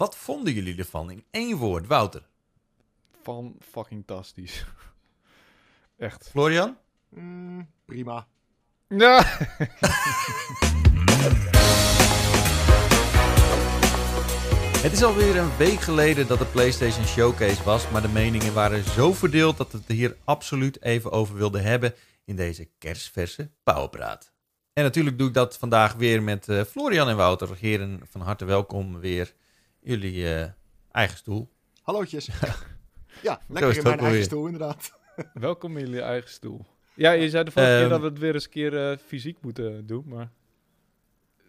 Wat 0.00 0.16
vonden 0.16 0.52
jullie 0.52 0.78
ervan? 0.78 1.10
In 1.10 1.24
één 1.30 1.56
woord, 1.56 1.86
Wouter. 1.86 2.22
Van 3.22 3.56
fucking 3.60 4.06
tastisch. 4.06 4.64
Echt. 5.96 6.28
Florian? 6.30 6.76
Mm, 7.08 7.68
prima. 7.84 8.26
Ja. 8.88 9.22
Het 14.82 14.92
is 14.92 15.02
alweer 15.02 15.36
een 15.36 15.56
week 15.56 15.80
geleden 15.80 16.26
dat 16.26 16.38
de 16.38 16.46
PlayStation 16.46 17.06
Showcase 17.06 17.62
was, 17.62 17.90
maar 17.90 18.02
de 18.02 18.08
meningen 18.08 18.54
waren 18.54 18.84
zo 18.84 19.12
verdeeld 19.12 19.56
dat 19.56 19.72
we 19.72 19.78
het 19.78 19.88
hier 19.88 20.16
absoluut 20.24 20.82
even 20.82 21.12
over 21.12 21.34
wilden 21.36 21.62
hebben 21.62 21.94
in 22.24 22.36
deze 22.36 22.68
kerstverse 22.78 23.50
Powerpraat. 23.62 24.32
En 24.72 24.82
natuurlijk 24.82 25.18
doe 25.18 25.28
ik 25.28 25.34
dat 25.34 25.58
vandaag 25.58 25.94
weer 25.94 26.22
met 26.22 26.48
eh, 26.48 26.64
Florian 26.64 27.08
en 27.08 27.16
Wouter. 27.16 27.56
Heren, 27.58 28.00
van 28.10 28.20
harte 28.20 28.44
welkom 28.44 29.00
weer 29.00 29.34
jullie 29.80 30.34
eh, 30.34 30.48
eigen 30.92 31.16
stoel. 31.16 31.48
Hallootjes. 31.82 32.26
ja, 33.22 33.40
Zo 33.48 33.52
lekker 33.52 33.76
in 33.76 33.82
mijn 33.82 33.98
eigen 33.98 34.22
stoel 34.24 34.44
inderdaad. 34.46 34.98
Welkom 35.34 35.76
in 35.76 35.84
jullie 35.86 36.02
eigen 36.02 36.30
stoel. 36.30 36.66
Ja, 36.94 37.10
je 37.12 37.30
zei 37.30 37.44
de 37.44 37.50
vorige 37.50 37.70
keer 37.72 37.80
Ehm, 37.80 37.90
dat 37.90 38.00
we 38.00 38.06
het 38.06 38.18
weer 38.18 38.34
eens 38.34 38.44
een 38.44 38.50
keer 38.50 38.90
eh, 38.90 38.96
fysiek 39.06 39.36
moeten 39.40 39.86
doen, 39.86 40.04
maar... 40.06 40.30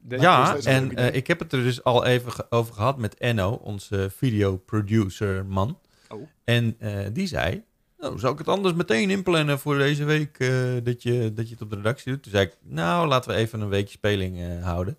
Deze- 0.03 0.21
Ja, 0.21 0.57
en 0.57 0.95
eh, 0.95 1.15
ik 1.15 1.27
heb 1.27 1.39
het 1.39 1.53
er 1.53 1.63
dus 1.63 1.83
al 1.83 2.05
even 2.05 2.31
ge- 2.31 2.45
over 2.49 2.73
gehad 2.73 2.97
met 2.97 3.15
Enno, 3.17 3.51
onze 3.51 4.09
videoproducer 4.15 5.45
man. 5.45 5.79
Oh. 6.09 6.27
En 6.43 6.75
eh, 6.79 7.05
die 7.13 7.27
zei, 7.27 7.63
nou, 7.97 8.19
zou 8.19 8.33
ik 8.33 8.37
het 8.39 8.47
anders 8.47 8.73
meteen 8.75 9.09
inplannen 9.09 9.59
voor 9.59 9.77
deze 9.77 10.03
week 10.03 10.39
eh, 10.39 10.49
dat, 10.83 11.03
je, 11.03 11.31
dat 11.33 11.47
je 11.47 11.53
het 11.53 11.61
op 11.63 11.69
de 11.69 11.75
redactie 11.75 12.11
doet? 12.11 12.23
Toen 12.23 12.31
zei 12.31 12.45
ik, 12.45 12.57
nou, 12.61 13.07
laten 13.07 13.31
we 13.31 13.37
even 13.37 13.61
een 13.61 13.69
weekje 13.69 13.91
speling 13.97 14.39
eh, 14.41 14.63
houden. 14.63 14.97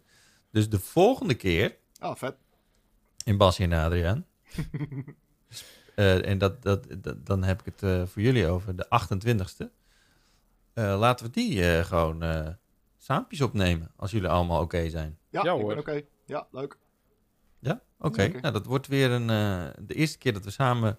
Dus 0.51 0.69
de 0.69 0.79
volgende 0.79 1.35
keer, 1.35 1.77
Ah, 1.99 2.17
vet. 2.17 2.35
In 3.25 3.37
Basje 3.37 3.63
en 3.63 3.73
Adriaan, 3.73 4.27
eh, 5.95 6.27
en 6.29 6.39
dat, 6.39 6.63
dat, 6.63 6.87
dat- 6.99 7.27
dan 7.27 7.43
heb 7.43 7.61
ik 7.61 7.65
het 7.65 7.83
eh, 7.83 8.07
voor 8.07 8.23
jullie 8.23 8.47
over 8.47 8.77
de 8.77 8.87
28ste. 8.87 9.67
Eh, 10.73 10.99
laten 10.99 11.27
we 11.27 11.33
die 11.33 11.77
eh, 11.77 11.85
gewoon 11.85 12.23
eh 12.23 12.49
saampjes 12.97 13.41
opnemen, 13.41 13.91
als 13.97 14.11
jullie 14.11 14.29
allemaal 14.29 14.61
oké 14.63 14.89
zijn. 14.91 15.19
Ja, 15.31 15.43
Ja, 15.45 15.53
ik 15.55 15.61
hoor. 15.61 15.69
ben 15.69 15.79
oké. 15.79 16.03
Ja, 16.27 16.47
leuk. 16.51 16.77
Ja? 17.59 17.83
Oké. 17.99 18.29
Nou, 18.29 18.53
dat 18.53 18.67
wordt 18.67 18.87
weer 18.87 19.11
een, 19.11 19.31
eh, 19.31 19.67
de 19.87 19.95
eerste 19.95 20.19
keer 20.19 20.33
dat 20.33 20.45
we 20.45 20.51
samen 20.51 20.99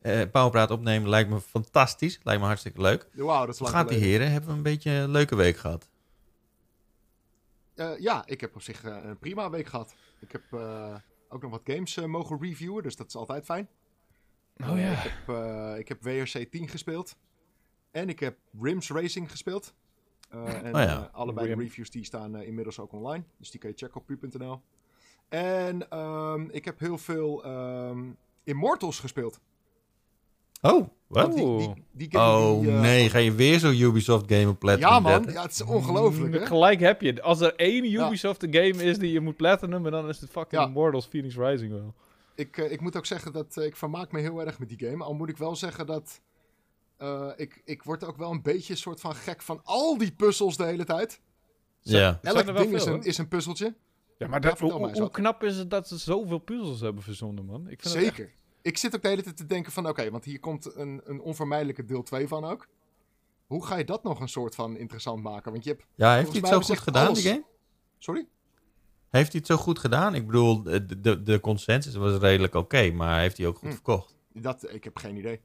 eh 0.00 0.30
Powerpraat 0.30 0.70
opnemen. 0.70 1.08
Lijkt 1.08 1.30
me 1.30 1.40
fantastisch. 1.40 2.20
Lijkt 2.22 2.40
me 2.40 2.46
hartstikke 2.46 2.80
leuk. 2.80 3.08
Wauw, 3.12 3.40
dat 3.46 3.54
is 3.54 3.60
Hoe 3.60 3.68
gaat 3.68 3.88
die 3.88 3.98
heren? 3.98 4.30
Hebben 4.30 4.50
we 4.50 4.56
een 4.56 4.62
beetje 4.62 4.90
een 4.90 5.10
leuke 5.10 5.34
week 5.36 5.56
gehad? 5.56 5.88
Eh, 7.74 7.98
ja, 7.98 8.22
ik 8.26 8.40
heb 8.40 8.54
op 8.54 8.62
zich 8.62 8.84
eh, 8.84 8.96
een 9.04 9.18
prima 9.18 9.50
week 9.50 9.66
gehad. 9.66 9.94
Ik 10.18 10.32
heb 10.32 10.42
eh, 10.52 10.94
ook 11.28 11.42
nog 11.42 11.50
wat 11.50 11.60
games 11.64 11.96
eh, 11.96 12.04
mogen 12.04 12.38
reviewen, 12.40 12.82
dus 12.82 12.96
dat 12.96 13.06
is 13.06 13.16
altijd 13.16 13.44
fijn. 13.44 13.68
Oh 14.56 14.78
ja. 14.78 14.92
ik, 14.92 14.98
heb, 14.98 15.36
eh, 15.36 15.78
ik 15.78 15.88
heb 15.88 16.02
WRC 16.02 16.50
10 16.50 16.68
gespeeld. 16.68 17.16
En 17.90 18.08
ik 18.08 18.20
heb 18.20 18.38
Rims 18.60 18.90
Racing 18.90 19.30
gespeeld. 19.30 19.74
Eh, 20.30 20.62
en 20.62 20.74
Oh 20.74 20.80
ja. 20.80 21.10
allebei 21.12 21.48
de 21.48 21.54
reviews 21.54 21.90
die 21.90 22.04
staan 22.04 22.42
inmiddels 22.42 22.78
ook 22.78 22.92
online. 22.92 23.24
Dus 23.36 23.50
die 23.50 23.60
kun 23.60 23.68
je 23.68 23.76
checken 23.76 24.00
op 24.00 24.06
pu.nl. 24.06 24.62
En 25.28 25.90
ehm, 25.90 26.48
ik 26.50 26.64
heb 26.64 26.78
heel 26.78 26.98
veel 26.98 27.44
ehm, 27.44 28.10
Immortals 28.44 29.00
gespeeld. 29.00 29.40
Oh, 30.60 30.88
wat? 31.06 31.34
Die, 31.34 31.56
die, 31.58 31.84
die 31.92 32.08
game 32.10 32.24
Oh 32.24 32.60
die, 32.60 32.70
eh, 32.70 32.80
nee, 32.80 33.10
ga 33.10 33.18
je 33.18 33.32
weer 33.32 33.58
zo'n 33.58 33.80
Ubisoft 33.80 34.32
game 34.32 34.48
op 34.48 34.58
Platinum 34.58 34.88
Ja 34.88 35.00
man, 35.00 35.26
ja, 35.32 35.42
het 35.42 35.50
is 35.50 35.62
ongelooflijk 35.62 36.32
Mm, 36.34 36.40
hè. 36.40 36.46
Gelijk 36.46 36.80
heb 36.80 37.00
je. 37.00 37.22
Als 37.22 37.40
er 37.40 37.54
één 37.56 37.90
Ja. 37.90 38.06
Ubisoft 38.06 38.46
game 38.50 38.84
is 38.84 38.98
die 38.98 39.12
je 39.12 39.20
moet 39.20 39.36
platinum, 39.36 39.90
dan 39.90 40.08
is 40.08 40.20
het 40.20 40.30
fucking 40.30 40.62
Ja. 40.62 40.66
Immortals 40.66 41.06
Phoenix 41.06 41.36
Rising 41.36 41.72
wel. 41.72 41.94
Ik, 42.34 42.56
eh, 42.56 42.72
ik 42.72 42.80
moet 42.80 42.96
ook 42.96 43.06
zeggen 43.06 43.32
dat 43.32 43.56
eh, 43.56 43.64
ik 43.64 43.76
vermaak 43.76 44.12
me 44.12 44.20
heel 44.20 44.40
erg 44.40 44.58
met 44.58 44.68
die 44.68 44.88
game. 44.88 45.04
Al 45.04 45.14
moet 45.14 45.28
ik 45.28 45.36
wel 45.36 45.56
zeggen 45.56 45.86
dat 45.86 46.20
eh, 46.96 47.30
ik, 47.36 47.62
ik 47.64 47.82
word 47.82 48.04
ook 48.04 48.16
wel 48.16 48.30
een 48.30 48.42
beetje 48.42 48.72
een 48.72 48.78
soort 48.78 49.00
van 49.00 49.14
gek 49.14 49.42
van 49.42 49.60
al 49.64 49.98
die 49.98 50.12
puzzels 50.12 50.56
de 50.56 50.64
hele 50.64 50.84
tijd. 50.84 51.20
Ja. 51.80 52.18
Elk 52.22 52.46
er 52.46 52.54
ding 52.54 52.74
is 52.74 52.84
een, 52.84 53.02
is 53.02 53.18
een 53.18 53.28
puzzeltje. 53.28 53.74
Ja, 54.18 54.26
maar 54.26 54.40
dat, 54.40 54.58
hoe, 54.58 55.10
knap 55.10 55.42
is 55.42 55.56
het 55.56 55.70
dat 55.70 55.88
ze 55.88 55.98
zoveel 55.98 56.38
puzzels 56.38 56.80
hebben 56.80 57.02
verzonnen, 57.02 57.44
man? 57.44 57.68
Ik 57.68 57.80
vind 57.80 57.94
Zeker. 57.94 58.32
Ik 58.68 58.76
zit 58.78 58.94
ook 58.94 59.02
de 59.02 59.08
hele 59.08 59.22
tijd 59.22 59.36
te 59.36 59.46
denken 59.46 59.72
van 59.72 59.88
oké, 59.88 60.10
want 60.10 60.24
hier 60.24 60.40
komt 60.40 60.76
een, 60.76 61.00
een 61.04 61.20
onvermijdelijke 61.20 61.84
deel 61.84 62.02
2 62.02 62.28
van 62.28 62.44
ook. 62.44 62.68
Hoe 63.46 63.66
ga 63.66 63.76
je 63.76 63.84
dat 63.84 64.02
nog 64.02 64.20
een 64.20 64.28
soort 64.28 64.54
van 64.54 64.76
interessant 64.76 65.22
maken? 65.22 65.52
Want 65.52 65.64
je 65.64 65.70
hebt... 65.70 65.84
Ja, 65.94 66.14
heeft 66.14 66.30
hij 66.32 66.40
het 66.40 66.48
zo 66.48 66.60
goed 66.60 66.78
gedaan, 66.78 67.14
die 67.14 67.22
game? 67.22 67.44
Sorry? 67.98 68.26
Heeft 69.08 69.32
hij 69.32 69.40
het 69.40 69.46
zo 69.46 69.56
goed 69.56 69.78
gedaan? 69.78 70.14
Ik 70.14 70.26
bedoel, 70.26 70.62
de, 70.62 71.00
de, 71.00 71.22
de 71.22 71.40
consensus 71.40 71.94
was 71.94 72.18
redelijk 72.18 72.54
oké, 72.54 72.90
maar 72.90 73.20
heeft 73.20 73.36
hij 73.36 73.46
ook 73.46 73.58
goed 73.58 73.68
Hm. 73.68 73.74
verkocht? 73.74 74.16
Dat, 74.32 74.72
ik 74.74 74.84
heb 74.84 74.96
geen 74.96 75.16
idee. 75.16 75.40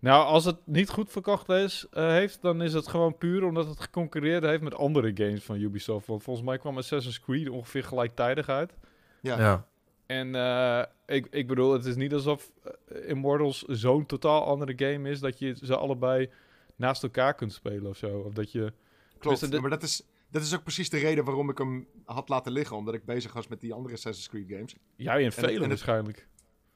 Nou, 0.00 0.24
als 0.26 0.44
het 0.44 0.56
niet 0.64 0.88
goed 0.88 1.10
verkocht 1.10 1.48
is, 1.48 1.86
eh, 1.90 2.08
heeft, 2.08 2.42
dan 2.42 2.62
is 2.62 2.72
het 2.72 2.86
gewoon 2.88 3.18
puur 3.18 3.44
omdat 3.44 3.66
het 3.66 3.80
geconcurreerd 3.80 4.42
heeft 4.42 4.62
met 4.62 4.74
andere 4.74 5.10
games 5.14 5.44
van 5.44 5.60
Ubisoft. 5.60 6.06
Want 6.06 6.22
volgens 6.22 6.46
mij 6.46 6.58
kwam 6.58 6.76
Assassin's 6.78 7.20
Creed 7.20 7.48
ongeveer 7.48 7.84
gelijktijdig 7.84 8.48
uit. 8.48 8.72
Ja. 9.20 9.38
Ja. 9.38 9.66
En 10.06 10.34
eh, 10.34 10.82
ik, 11.06 11.26
ik 11.30 11.46
bedoel, 11.46 11.72
het 11.72 11.84
is 11.84 11.96
niet 11.96 12.12
alsof 12.12 12.50
eh, 12.64 13.08
Immortals 13.08 13.62
zo'n 13.62 14.06
totaal 14.06 14.44
andere 14.46 14.72
game 14.76 15.10
is 15.10 15.20
dat 15.20 15.38
je 15.38 15.56
ze 15.62 15.76
allebei 15.76 16.30
naast 16.76 17.02
elkaar 17.02 17.34
kunt 17.34 17.52
spelen 17.52 17.86
of 17.90 17.96
zo. 17.96 18.18
Of 18.18 18.32
dat 18.32 18.52
je... 18.52 18.72
Klopt. 19.18 19.60
Maar 19.60 19.70
dat 19.70 19.82
is, 19.82 20.02
dat 20.30 20.42
is 20.42 20.54
ook 20.54 20.62
precies 20.62 20.90
de 20.90 20.98
reden 20.98 21.24
waarom 21.24 21.50
ik 21.50 21.58
hem 21.58 21.86
had 22.04 22.28
laten 22.28 22.52
liggen. 22.52 22.76
Omdat 22.76 22.94
ik 22.94 23.04
bezig 23.04 23.32
was 23.32 23.48
met 23.48 23.60
die 23.60 23.72
andere 23.74 23.94
Assassin's 23.94 24.28
Creed 24.28 24.48
games. 24.48 24.74
Jij 24.96 25.24
en 25.24 25.32
velen 25.32 25.58
het- 25.60 25.68
waarschijnlijk. 25.68 26.28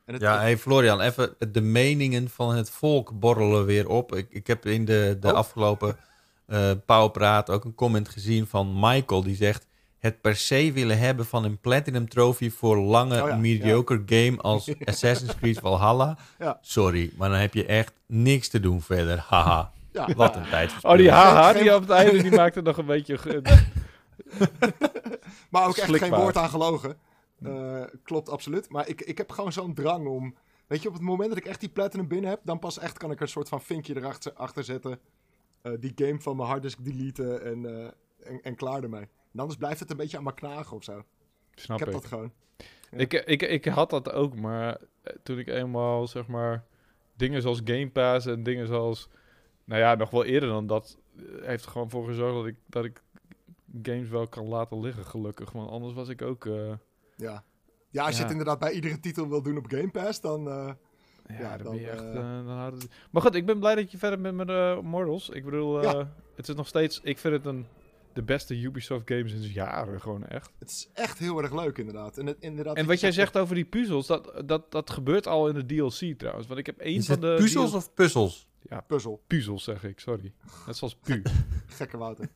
En 0.05 0.12
het, 0.12 0.23
Ja, 0.23 0.41
hey 0.41 0.59
Florian, 0.59 1.01
even 1.01 1.35
de 1.53 1.61
meningen 1.61 2.29
van 2.29 2.55
het 2.55 2.71
volk 2.71 3.19
borrelen 3.21 3.65
weer 3.65 3.89
op. 3.89 4.15
Ik, 4.15 4.27
ik 4.31 4.47
heb 4.47 4.67
in 4.67 4.85
de, 4.85 5.17
de 5.21 5.29
Oh. 5.29 5.35
afgelopen 5.35 5.97
eh 6.47 6.71
Pauwpraat 6.87 7.51
ook 7.51 7.65
een 7.65 7.75
comment 7.75 8.09
gezien 8.09 8.47
van 8.47 8.73
Michael. 8.81 9.23
Die 9.23 9.35
zegt, 9.37 9.67
het 10.00 10.21
per 10.21 10.37
se 10.37 10.72
willen 10.72 10.99
hebben 10.99 11.27
van 11.27 11.44
een 11.44 11.59
Platinum 11.59 12.09
Trophy 12.09 12.50
voor 12.50 12.77
lange 12.77 13.22
Oh 13.22 13.28
ja, 13.28 13.37
mediocre 13.37 14.03
game 14.06 14.37
als 14.37 14.72
Assassin's 14.84 15.37
Creed 15.37 15.59
Valhalla. 15.59 16.19
Ja. 16.38 16.59
Sorry, 16.61 17.12
maar 17.16 17.28
dan 17.28 17.38
heb 17.38 17.55
je 17.55 17.66
echt 17.66 17.93
niks 18.06 18.49
te 18.49 18.61
doen 18.61 18.83
verder. 18.83 19.25
Haha, 19.28 19.72
ja. 19.93 20.09
wat 20.16 20.37
een 20.37 20.49
tijd. 20.49 20.72
Oh, 20.83 20.97
die 20.97 21.11
haha, 21.11 21.53
die 21.53 21.75
op 21.75 21.81
het 21.81 21.91
einde, 21.91 22.22
die 22.22 22.31
maakte 22.31 22.61
nog 22.61 22.77
een 22.77 22.87
beetje... 22.87 23.19
Maar 25.50 25.66
ook 25.66 25.77
echt 25.77 25.97
geen 25.97 26.15
woord 26.15 26.37
aan 26.37 26.49
gelogen. 26.49 26.97
Eh, 27.43 27.82
klopt, 28.03 28.28
absoluut. 28.28 28.71
Maar 28.71 28.88
ik, 28.88 29.00
ik 29.00 29.19
heb 29.19 29.31
gewoon 29.31 29.53
zo'n 29.53 29.75
drang 29.75 30.06
om... 30.06 30.34
Weet 30.67 30.82
je, 30.82 30.88
op 30.88 30.94
het 30.94 31.03
moment 31.03 31.28
dat 31.28 31.38
ik 31.38 31.47
echt 31.47 31.61
die 31.61 31.69
platinum 31.69 32.09
binnen 32.09 32.31
heb... 32.31 32.41
dan 32.43 32.59
pas 32.59 32.78
echt 32.78 32.99
kan 32.99 33.11
ik 33.11 33.17
er 33.17 33.22
een 33.22 33.28
soort 33.28 33.49
van 33.49 33.62
vinkje 33.62 33.97
erachter 33.97 34.32
achter 34.32 34.65
zetten. 34.65 34.99
eh, 35.62 35.72
die 35.81 35.93
game 35.94 36.21
van 36.21 36.37
mijn 36.37 36.49
harddisk 36.49 36.84
deleten 36.84 37.44
en, 37.44 37.67
eh, 37.67 37.84
en, 38.31 38.41
en 38.43 38.55
klaar 38.55 38.82
ermee. 38.82 39.09
En 39.33 39.39
anders 39.41 39.59
blijft 39.59 39.81
het 39.81 39.91
een 39.91 39.97
beetje 39.97 40.17
aan 40.17 40.25
me 40.25 40.35
knagen 40.35 40.77
of 40.77 40.85
zo. 40.85 41.03
Snap 41.55 41.79
ik 41.81 41.85
heb 41.85 41.95
ik. 41.95 42.01
dat 42.01 42.11
gewoon. 42.11 42.33
Ja. 42.91 42.99
Ik, 42.99 43.13
ik, 43.13 43.43
ik 43.43 43.65
had 43.65 43.91
dat 43.91 44.13
ook, 44.13 44.37
maar 44.37 44.77
eh, 45.03 45.15
toen 45.23 45.39
ik 45.39 45.49
eenmaal, 45.49 46.07
zeg 46.07 46.27
maar, 46.27 46.65
dingen 47.17 47.43
zoals 47.43 47.61
Game 47.65 47.91
Pass 47.91 48.27
en 48.27 48.43
dingen 48.43 48.67
zoals, 48.67 49.09
nou 49.65 49.81
ja, 49.81 49.95
nog 49.95 50.11
wel 50.11 50.25
eerder 50.25 50.49
dan 50.49 50.67
dat, 50.67 50.99
eh, 51.17 51.25
heeft 51.47 51.65
er 51.65 51.71
gewoon 51.71 51.91
voor 51.91 52.05
gezorgd 52.07 52.35
dat 52.35 52.47
ik, 52.47 52.57
dat 52.67 52.85
ik 52.85 53.03
games 53.83 54.09
wel 54.09 54.27
kan 54.29 54.47
laten 54.49 54.81
liggen, 54.81 55.05
gelukkig. 55.05 55.53
Want 55.53 55.71
anders 55.71 55.95
was 55.95 56.09
ik 56.09 56.23
ook, 56.23 56.47
eh, 56.47 56.73
Ja. 57.17 57.45
Ja, 57.93 58.05
als 58.07 58.17
je 58.17 58.23
het 58.23 58.31
inderdaad 58.31 58.59
bij 58.59 58.73
iedere 58.73 59.01
titel 59.01 59.29
wil 59.29 59.43
doen 59.43 59.57
op 59.57 59.67
Game 59.69 59.91
Pass, 59.91 60.21
dan... 60.21 60.49
eh, 60.49 60.71
ja, 61.27 61.39
Ja, 61.39 61.57
dan, 61.57 61.65
dan, 61.65 61.73
ben 61.73 61.83
je 61.83 61.91
echt, 61.91 62.03
eh, 62.03 62.39
eh, 62.39 62.47
dan 62.47 62.81
Maar 63.11 63.23
goed, 63.23 63.35
ik 63.35 63.47
ben 63.47 63.59
blij 63.59 63.75
dat 63.75 63.91
je 63.91 63.99
verder 63.99 64.21
bent 64.21 64.37
met 64.37 64.49
eh 64.49 64.79
Mortals. 64.81 65.29
Ik 65.29 65.45
bedoel, 65.45 65.79
eh, 65.83 65.93
Ja. 65.93 66.12
het 66.37 66.49
is 66.49 66.55
nog 66.55 66.67
steeds, 66.67 67.01
ik 67.03 67.19
vind 67.19 67.35
het 67.35 67.47
een, 67.47 67.67
de 68.20 68.32
beste 68.32 68.60
Ubisoft 68.60 69.03
game 69.04 69.28
sinds 69.28 69.53
jaren, 69.53 70.00
gewoon 70.00 70.26
echt. 70.26 70.50
het 70.58 70.70
is 70.70 70.88
echt 70.94 71.19
heel 71.19 71.42
erg 71.42 71.53
leuk, 71.53 71.78
inderdaad. 71.78 72.19
En, 72.19 72.26
het, 72.26 72.36
inderdaad 72.41 72.76
En 72.76 72.86
wat 72.86 73.00
jij 73.00 73.12
zegt 73.12 73.36
over 73.36 73.54
die 73.54 73.64
puzzels, 73.64 74.06
dat, 74.06 74.42
dat, 74.44 74.72
dat 74.72 74.91
gebeurt 74.91 75.26
al 75.26 75.49
in 75.49 75.55
de 75.55 75.67
DLC 75.67 76.19
trouwens. 76.19 76.46
Want 76.46 76.58
ik 76.58 76.67
heb 76.67 76.78
één 76.78 77.02
van 77.02 77.20
de... 77.20 77.34
puzzels 77.38 77.70
DL 77.70 77.76
of 77.76 77.94
puzzels? 77.94 78.49
Ja, 78.69 78.81
Puzzel. 78.81 79.22
puzzels 79.26 79.64
zeg 79.64 79.84
ik, 79.84 80.00
sorry. 80.00 80.32
Net 80.67 80.76
zoals 80.76 80.94
pu. 81.05 81.22
Gekke 81.67 81.96
Wouter. 81.96 82.28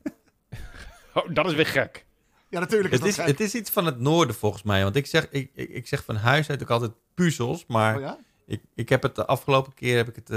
oh, 1.14 1.34
dat 1.34 1.46
is 1.46 1.54
weer 1.54 1.66
gek. 1.66 2.06
Ja, 2.48 2.60
natuurlijk 2.60 2.92
is 2.92 2.98
Het 2.98 3.08
is, 3.08 3.14
gek. 3.14 3.26
het 3.26 3.40
is 3.40 3.54
iets 3.54 3.70
van 3.70 3.87
het 3.87 3.98
noorden 3.98 4.34
volgens 4.34 4.62
mij. 4.62 4.82
Want 4.82 4.96
ik 4.96 5.06
zeg, 5.06 5.30
ik, 5.30 5.50
ik, 5.54 5.69
ik 5.69 5.87
zeg 5.87 6.04
van 6.04 6.16
huis 6.16 6.50
uit 6.50 6.62
ook 6.62 6.70
altijd 6.70 6.92
puzzels. 7.14 7.66
Maar 7.66 7.94
Oh 7.94 8.00
ja? 8.00 8.19
ik, 8.46 8.62
ik 8.75 8.88
heb 8.88 9.02
het 9.02 9.14
de 9.14 9.26
afgelopen 9.26 9.75
keer, 9.75 9.96
heb 9.96 10.08
ik 10.08 10.16
het, 10.16 10.30
eh, 10.30 10.37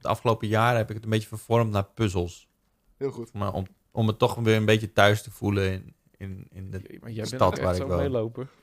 de 0.00 0.08
afgelopen 0.08 0.48
jaren 0.48 0.76
heb 0.76 0.88
ik 0.88 0.94
het 0.94 1.04
een 1.04 1.10
beetje 1.10 1.28
vervormd 1.28 1.70
naar 1.70 1.84
puzzels. 1.84 2.48
Heel 2.96 3.10
goed. 3.10 3.32
Maar 3.32 3.52
om, 3.52 3.66
om 3.90 4.06
het 4.06 4.18
toch 4.18 4.34
weer 4.34 4.56
een 4.56 4.64
beetje 4.64 4.92
thuis 4.92 5.22
te 5.22 5.30
voelen 5.30 5.72
in, 5.72 5.94
in, 6.16 6.46
in 6.50 6.70
de 6.70 6.98
Maar 7.00 7.10
jij 7.10 7.24
stad 7.26 7.58
waar 7.58 7.74
ik 7.74 7.80
zo 7.80 7.86
woon. 7.88 7.96
meelopen. 7.98 8.48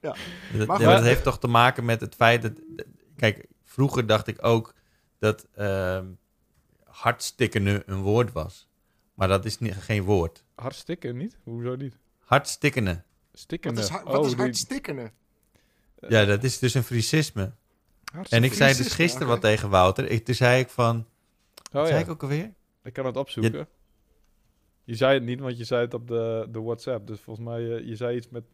Dat, 0.00 0.16
Maar 0.66 0.80
ja, 0.80 0.86
goed. 0.86 0.94
dat 0.96 1.02
heeft 1.02 1.22
toch 1.22 1.38
te 1.38 1.46
maken 1.46 1.84
met 1.84 2.00
het 2.00 2.14
feit 2.14 2.42
dat... 2.42 2.52
Kijk, 3.16 3.46
vroeger 3.62 4.06
dacht 4.06 4.26
ik 4.26 4.44
ook 4.44 4.74
dat 5.18 5.46
ehm 5.54 6.06
hartstikkende 6.84 7.82
een 7.86 8.00
woord 8.02 8.32
was. 8.32 8.68
Maar 9.14 9.28
dat 9.28 9.44
is 9.44 9.58
niet, 9.58 9.74
geen 9.74 10.02
woord. 10.02 10.44
Hartstikke 10.54 11.08
niet? 11.12 11.36
Hoezo 11.42 11.76
niet? 11.76 11.96
Hartstikkende. 12.18 13.02
Stikkende. 13.32 13.80
Wat 13.80 13.90
is, 13.90 14.04
oh, 14.04 14.26
die- 14.28 14.36
hard 14.36 14.56
stikkenen? 14.56 15.12
Ja, 16.08 16.24
dat 16.24 16.44
is 16.44 16.58
dus 16.58 16.74
een 16.74 16.82
hartstikke- 16.84 17.54
En 18.30 18.44
ik 18.44 18.52
zei 18.52 18.74
dus 18.76 18.92
gisteren 18.92 19.26
wat 19.28 19.40
tegen 19.40 19.70
Wouter. 19.70 20.10
Ik, 20.10 20.24
toen 20.24 20.34
zei 20.34 20.60
ik 20.60 20.68
van... 20.68 21.06
Oh 21.72 21.80
ja, 21.82 21.86
zei 21.86 22.00
ik 22.00 22.08
ook 22.08 22.22
alweer? 22.22 22.52
Ik 22.84 22.92
kan 22.92 23.06
het 23.06 23.16
opzoeken. 23.16 23.68
Je 24.84 24.94
zei 24.94 25.14
het 25.14 25.22
niet, 25.22 25.40
want 25.40 25.58
je 25.58 25.64
zei 25.64 25.80
het 25.80 25.94
op 25.94 26.08
de, 26.08 26.46
de 26.50 26.60
WhatsApp. 26.60 27.06
Dus 27.06 27.20
volgens 27.20 27.46
mij, 27.46 27.76
eh, 27.76 27.86
je 27.86 27.96
zei 27.96 28.16
iets 28.16 28.28
met 28.28 28.44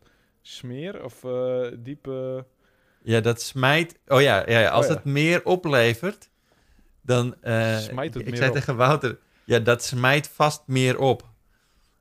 smeer 0.43 1.05
of 1.05 1.25
eh, 1.25 1.67
diepe... 1.79 2.47
Ja, 3.03 3.21
dat 3.21 3.41
smijt... 3.43 3.99
Oh 4.07 4.21
ja, 4.21 4.51
ja, 4.51 4.59
ja 4.61 4.69
als 4.69 4.85
Oh 4.85 4.91
ja. 4.91 4.97
het 4.97 5.05
meer 5.05 5.45
oplevert, 5.45 6.31
dan... 7.01 7.43
eh, 7.43 7.79
Smijt 7.79 8.15
het 8.15 8.23
ik, 8.23 8.29
meer 8.29 8.37
zei 8.37 8.49
op. 8.51 8.55
tegen 8.57 8.77
Wouter... 8.77 9.19
Ja, 9.45 9.59
dat 9.59 9.85
smijt 9.85 10.29
vast 10.29 10.63
meer 10.67 10.99
op. 10.99 11.23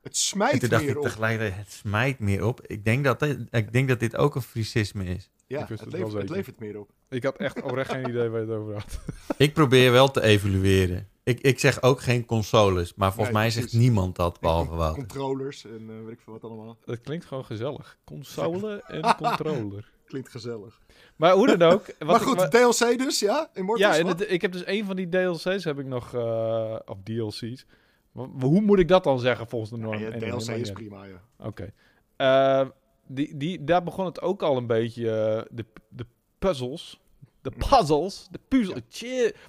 Het 0.02 0.12
En 0.12 0.18
smijt 0.18 0.60
toen 0.60 0.68
dacht 0.68 0.82
meer 0.82 0.90
ik 0.90 0.96
op. 0.98 1.02
tegelijkertijd, 1.02 1.56
het 1.56 1.72
smijt 1.72 2.18
meer 2.18 2.44
op. 2.44 2.66
Ik 2.66 2.84
denk 2.84 3.04
dat, 3.04 3.20
dit- 3.20 3.38
ik 3.50 3.72
denk 3.72 3.88
dat 3.88 4.00
dit 4.00 4.16
ook 4.16 4.34
een 4.34 4.42
fricisme 4.42 5.04
is. 5.04 5.30
Ja, 5.50 5.62
Ik 5.62 5.68
wist 5.68 5.80
het 5.84 5.92
het 5.92 6.00
levert, 6.00 6.22
het 6.22 6.30
levert 6.30 6.58
meer 6.60 6.78
op. 6.78 6.90
Ik 7.08 7.22
had 7.24 7.36
echt 7.36 7.62
oprecht 7.62 7.90
geen 7.92 8.08
idee 8.08 8.28
waar 8.28 8.40
je 8.40 8.46
het 8.46 8.56
over 8.56 8.72
had. 8.74 9.00
Ik 9.38 9.52
probeer 9.54 9.92
wel 9.92 10.10
te 10.10 10.22
evalueren. 10.22 11.08
Ik, 11.22 11.40
ik 11.40 11.58
zeg 11.58 11.82
ook 11.82 12.00
geen 12.00 12.24
consoles, 12.24 12.94
maar 12.94 13.12
volgens 13.12 13.34
Nee, 13.34 13.42
mij 13.42 13.50
zegt 13.50 13.66
precies. 13.66 13.80
niemand 13.86 14.16
dat, 14.16 14.40
behalve 14.40 14.74
Wouter. 14.74 15.06
Controllers 15.06 15.64
en 15.64 15.86
eh, 15.88 16.04
weet 16.04 16.12
ik 16.12 16.20
veel 16.20 16.32
wat 16.32 16.44
allemaal. 16.44 16.78
Het 16.84 17.00
klinkt 17.00 17.24
gewoon 17.24 17.44
gezellig. 17.44 17.98
Console 18.04 18.82
en 18.86 19.16
controller. 19.16 19.90
Klinkt 20.06 20.28
gezellig. 20.28 20.80
Maar 21.16 21.32
hoe 21.32 21.56
dan 21.56 21.72
ook. 21.72 21.84
Wat 21.98 22.08
maar 22.08 22.16
ik- 22.16 22.22
goed, 22.22 22.50
DLC 22.50 22.98
dus, 22.98 23.18
ja? 23.20 23.50
Immortals, 23.54 23.94
ja, 23.94 24.00
en 24.00 24.06
wat? 24.06 24.18
het- 24.18 24.30
ik 24.30 24.42
heb 24.42 24.52
dus 24.52 24.66
een 24.66 24.84
van 24.84 24.96
die 24.96 25.08
DLC's 25.08 25.64
heb 25.64 25.78
ik 25.78 25.86
nog, 25.86 26.14
eh 26.14 26.76
of 26.86 26.96
DLC's. 27.04 27.66
Hoe 28.12 28.60
moet 28.60 28.78
ik 28.78 28.88
dat 28.88 29.04
dan 29.04 29.18
zeggen 29.20 29.48
volgens 29.48 29.70
de 29.70 29.76
norm? 29.76 29.98
Ja, 29.98 30.06
Anyway, 30.10 30.30
DLC 30.30 30.48
is 30.56 30.72
prima, 30.72 31.04
ja. 31.04 31.46
Oké. 31.46 31.72
Eh, 32.16 32.66
die, 33.10 33.36
die, 33.36 33.64
daar 33.64 33.82
begon 33.82 34.04
het 34.04 34.20
ook 34.20 34.42
al 34.42 34.56
een 34.56 34.66
beetje, 34.66 35.10
eh, 35.10 35.42
de, 35.50 35.64
de 35.88 36.06
puzzels. 36.38 36.98
De 37.42 37.50
puzzles, 37.70 38.28
de 38.30 38.40
puzzel. 38.48 38.76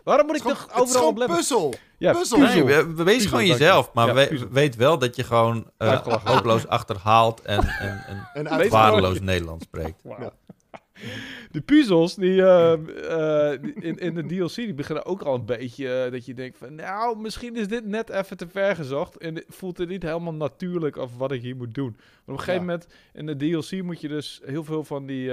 Waarom 0.04 0.26
moet 0.26 0.36
ik 0.36 0.42
toch 0.42 0.68
overal 0.76 1.08
op 1.08 1.18
letten? 1.18 1.36
puzzel. 1.38 1.74
Ja, 1.98 2.12
puzzel. 2.14 2.40
puzzel. 2.40 2.66
Nee, 2.66 2.76
we, 2.86 2.94
we 2.94 3.04
wees 3.04 3.26
gewoon 3.26 3.46
jezelf, 3.46 3.94
maar 3.94 4.08
Ja, 4.08 4.14
we- 4.14 4.48
weet 4.52 4.76
wel 4.76 4.98
dat 4.98 5.16
je 5.16 5.24
gewoon 5.24 5.72
Uitgelachen. 5.78 6.32
hopeloos 6.32 6.68
achterhaald 6.68 7.42
en, 7.42 7.64
en, 7.64 8.48
en 8.48 8.70
waardeloos 8.70 9.20
Nederlands 9.20 9.64
spreekt. 9.66 10.02
Ja. 10.04 10.32
De 11.52 11.62
puzzels 11.62 12.16
die, 12.16 12.42
eh, 12.42 12.74
eh, 12.74 13.62
die 13.62 13.74
in, 13.74 13.98
in 13.98 14.14
de 14.14 14.26
DLC 14.26 14.56
die 14.56 14.74
beginnen 14.74 15.06
ook 15.06 15.22
al 15.22 15.36
een 15.36 15.46
beetje 15.46 16.04
eh, 16.04 16.12
dat 16.12 16.26
je 16.26 16.34
denkt 16.34 16.58
van 16.58 16.76
nou 16.76 17.18
misschien 17.18 17.56
is 17.56 17.68
dit 17.68 17.86
net 17.86 18.10
even 18.10 18.38
te 18.38 18.48
ver 18.48 18.76
gezocht 18.76 19.18
en 19.18 19.44
voelt 19.48 19.78
het 19.78 19.90
niet 19.90 20.04
helemaal 20.04 20.34
natuurlijk 20.34 20.96
of 20.96 21.18
wat 21.18 21.32
ik 21.32 21.42
hier 21.42 21.56
moet 21.56 21.74
doen. 21.74 21.92
Maar 21.96 22.04
op 22.26 22.28
een 22.28 22.40
gegeven 22.40 22.54
Ja. 22.54 22.60
moment 22.66 22.88
in 23.14 23.26
de 23.26 23.36
DLC 23.36 23.84
moet 23.84 24.02
je 24.02 24.08
dus 24.08 24.42
heel 24.46 24.64
veel 24.64 24.84
van 24.84 25.06
die 25.06 25.28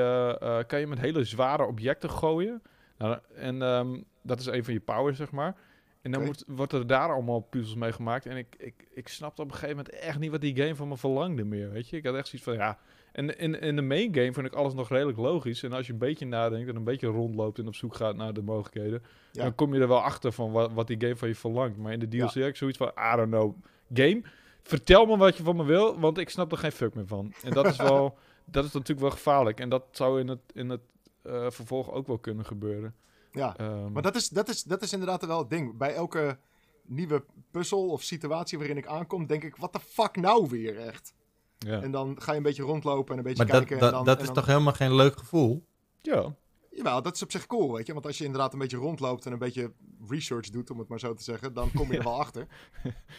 kan 0.66 0.80
je 0.80 0.86
met 0.86 0.98
hele 1.00 1.24
zware 1.24 1.66
objecten 1.66 2.10
gooien 2.10 2.62
nou, 2.98 3.18
en 3.34 3.62
ehm, 3.62 4.00
dat 4.22 4.40
is 4.40 4.46
een 4.46 4.64
van 4.64 4.72
je 4.72 4.80
powers 4.80 5.16
zeg 5.16 5.30
maar. 5.30 5.56
En 6.02 6.10
dan 6.10 6.24
moet, 6.24 6.44
wordt 6.46 6.72
er 6.72 6.86
daar 6.86 7.12
allemaal 7.12 7.40
puzzels 7.40 7.76
mee 7.76 7.92
gemaakt. 7.92 8.26
En 8.26 8.36
ik, 8.36 8.54
ik, 8.58 8.86
ik 8.90 9.08
snapte 9.08 9.42
op 9.42 9.48
een 9.48 9.54
gegeven 9.54 9.76
moment 9.76 9.94
echt 9.94 10.18
niet 10.18 10.30
wat 10.30 10.40
die 10.40 10.56
game 10.56 10.74
van 10.74 10.88
me 10.88 10.96
verlangde 10.96 11.44
meer. 11.44 11.70
Weet 11.70 11.88
je, 11.88 11.96
ik 11.96 12.04
had 12.04 12.14
echt 12.14 12.28
zoiets 12.28 12.48
van 12.48 12.56
ja, 12.56 12.78
en 13.18 13.38
in, 13.38 13.60
in 13.60 13.76
de 13.76 13.82
main 13.82 14.14
game 14.14 14.32
vind 14.32 14.46
ik 14.46 14.52
alles 14.54 14.74
nog 14.74 14.88
redelijk 14.88 15.18
logisch. 15.18 15.62
En 15.62 15.72
als 15.72 15.86
je 15.86 15.92
een 15.92 15.98
beetje 15.98 16.26
nadenkt 16.26 16.68
en 16.68 16.76
een 16.76 16.84
beetje 16.84 17.06
rondloopt 17.06 17.58
en 17.58 17.66
op 17.66 17.74
zoek 17.74 17.94
gaat 17.94 18.16
naar 18.16 18.32
de 18.32 18.42
mogelijkheden, 18.42 19.02
Ja. 19.32 19.42
dan 19.42 19.54
kom 19.54 19.74
je 19.74 19.80
er 19.80 19.88
wel 19.88 20.02
achter 20.02 20.32
van 20.32 20.52
wat, 20.52 20.72
wat 20.72 20.86
die 20.86 21.00
game 21.00 21.16
van 21.16 21.28
je 21.28 21.34
verlangt. 21.34 21.76
Maar 21.76 21.92
in 21.92 21.98
de 21.98 22.08
DLC 22.08 22.32
heb 22.34 22.46
ik 22.46 22.56
zoiets 22.56 22.78
van, 22.78 22.88
I 23.12 23.16
don't 23.16 23.28
know, 23.30 23.54
game, 23.94 24.22
vertel 24.62 25.06
me 25.06 25.16
wat 25.16 25.36
je 25.36 25.42
van 25.42 25.56
me 25.56 25.64
wil, 25.64 26.00
want 26.00 26.18
ik 26.18 26.28
snap 26.30 26.52
er 26.52 26.58
geen 26.58 26.72
fuck 26.72 26.94
meer 26.94 27.06
van. 27.06 27.32
En 27.42 27.52
dat 27.52 27.66
is 27.66 27.76
wel, 27.90 28.18
dat 28.44 28.64
is 28.64 28.72
natuurlijk 28.72 29.00
wel 29.00 29.10
gevaarlijk. 29.10 29.60
En 29.60 29.68
dat 29.68 29.84
zou 29.90 30.20
in 30.20 30.28
het, 30.28 30.40
in 30.54 30.68
het 30.68 30.80
eh, 31.22 31.46
vervolg 31.50 31.90
ook 31.92 32.06
wel 32.06 32.18
kunnen 32.18 32.44
gebeuren. 32.44 32.94
Ja, 33.32 33.56
Ehm, 33.56 33.92
maar 33.92 34.02
dat 34.02 34.16
is, 34.16 34.28
dat, 34.28 34.48
is, 34.48 34.62
dat 34.62 34.82
is 34.82 34.92
inderdaad 34.92 35.26
wel 35.26 35.38
het 35.38 35.50
ding. 35.50 35.76
Bij 35.76 35.94
elke 35.94 36.38
nieuwe 36.82 37.24
puzzel 37.50 37.88
of 37.88 38.02
situatie 38.02 38.58
waarin 38.58 38.76
ik 38.76 38.86
aankom, 38.86 39.26
denk 39.26 39.44
ik, 39.44 39.56
wat 39.56 39.72
de 39.72 39.80
fuck 39.80 40.16
nou 40.16 40.46
weer 40.48 40.78
echt? 40.78 41.14
Ja. 41.58 41.82
En 41.82 41.90
dan 41.90 42.20
ga 42.22 42.30
je 42.30 42.36
een 42.36 42.42
beetje 42.42 42.62
rondlopen 42.62 43.12
en 43.12 43.18
een 43.18 43.24
beetje 43.24 43.44
Maar 43.44 43.52
kijken. 43.52 43.78
dat, 43.78 43.88
en 43.88 43.94
dan, 43.94 44.04
dat 44.04 44.14
en 44.16 44.20
is 44.20 44.26
dan- 44.26 44.34
toch 44.36 44.46
helemaal 44.46 44.72
geen 44.72 44.94
leuk 44.94 45.18
gevoel? 45.18 45.64
ja. 46.02 46.36
Jawel, 46.70 47.02
dat 47.02 47.14
is 47.14 47.22
op 47.22 47.30
zich 47.30 47.46
cool, 47.46 47.72
weet 47.72 47.86
je. 47.86 47.92
Want 47.92 48.06
als 48.06 48.18
je 48.18 48.24
inderdaad 48.24 48.52
een 48.52 48.58
beetje 48.58 48.76
rondloopt 48.76 49.26
en 49.26 49.32
een 49.32 49.38
beetje 49.38 49.72
research 50.08 50.50
doet, 50.50 50.70
om 50.70 50.78
het 50.78 50.88
maar 50.88 50.98
zo 50.98 51.14
te 51.14 51.22
zeggen, 51.22 51.52
dan 51.54 51.70
kom 51.74 51.92
je 51.92 51.98
er 51.98 52.04
wel 52.12 52.18
achter. 52.20 52.46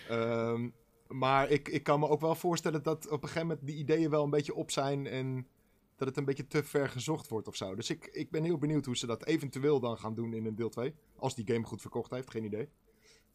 Ehm, 0.10 0.70
maar 1.08 1.50
ik, 1.50 1.68
ik 1.68 1.84
kan 1.84 2.00
me 2.00 2.08
ook 2.08 2.22
wel 2.22 2.36
voorstellen 2.36 2.84
dat 2.84 3.06
op 3.10 3.22
een 3.24 3.28
gegeven 3.28 3.48
moment 3.48 3.68
die 3.68 3.76
ideeën 3.76 4.10
wel 4.10 4.24
een 4.24 4.30
beetje 4.30 4.56
op 4.56 4.72
zijn 4.72 5.08
en 5.08 5.48
dat 5.96 6.08
het 6.08 6.18
een 6.18 6.26
beetje 6.26 6.48
te 6.48 6.64
ver 6.64 6.90
gezocht 6.90 7.28
wordt 7.30 7.48
of 7.48 7.56
zo. 7.56 7.76
Dus 7.76 7.90
ik, 7.90 8.06
ik 8.12 8.32
ben 8.32 8.44
heel 8.44 8.58
benieuwd 8.58 8.86
hoe 8.86 8.98
ze 8.98 9.06
dat 9.08 9.26
eventueel 9.26 9.80
dan 9.80 9.98
gaan 9.98 10.16
doen 10.16 10.34
in 10.34 10.46
een 10.46 10.56
deel 10.56 10.70
2. 10.70 10.94
Als 11.16 11.36
die 11.36 11.48
game 11.54 11.66
goed 11.66 11.82
verkocht 11.82 12.12
heeft, 12.12 12.30
geen 12.32 12.44
idee. 12.44 12.70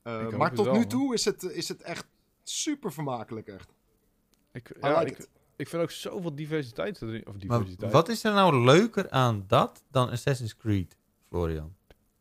Eh, 0.03 0.29
maar 0.37 0.55
tot 0.55 0.65
wel, 0.65 0.75
nu 0.75 0.87
toe 0.87 1.15
is 1.15 1.25
het, 1.25 1.43
is 1.43 1.69
het 1.69 1.83
echt 1.83 2.06
super 2.43 2.93
vermakelijk, 2.93 3.47
echt. 3.49 3.73
Ik, 4.55 4.69
I 4.71 4.87
ja, 4.87 4.99
like 5.03 5.27
ik, 5.56 5.69
vind 5.69 5.83
ook 5.83 5.91
zoveel 5.91 6.35
diversiteit 6.35 7.03
erin. 7.03 7.21
Of 7.27 7.33
Maar 7.33 7.39
diversiteit. 7.59 7.93
wat 7.93 8.09
is 8.09 8.25
er 8.25 8.33
nou 8.33 8.65
leuker 8.65 9.11
aan 9.11 9.45
dat 9.47 9.83
dan 9.91 10.11
Assassin's 10.11 10.56
Creed, 10.56 10.97
Florian? 11.29 11.75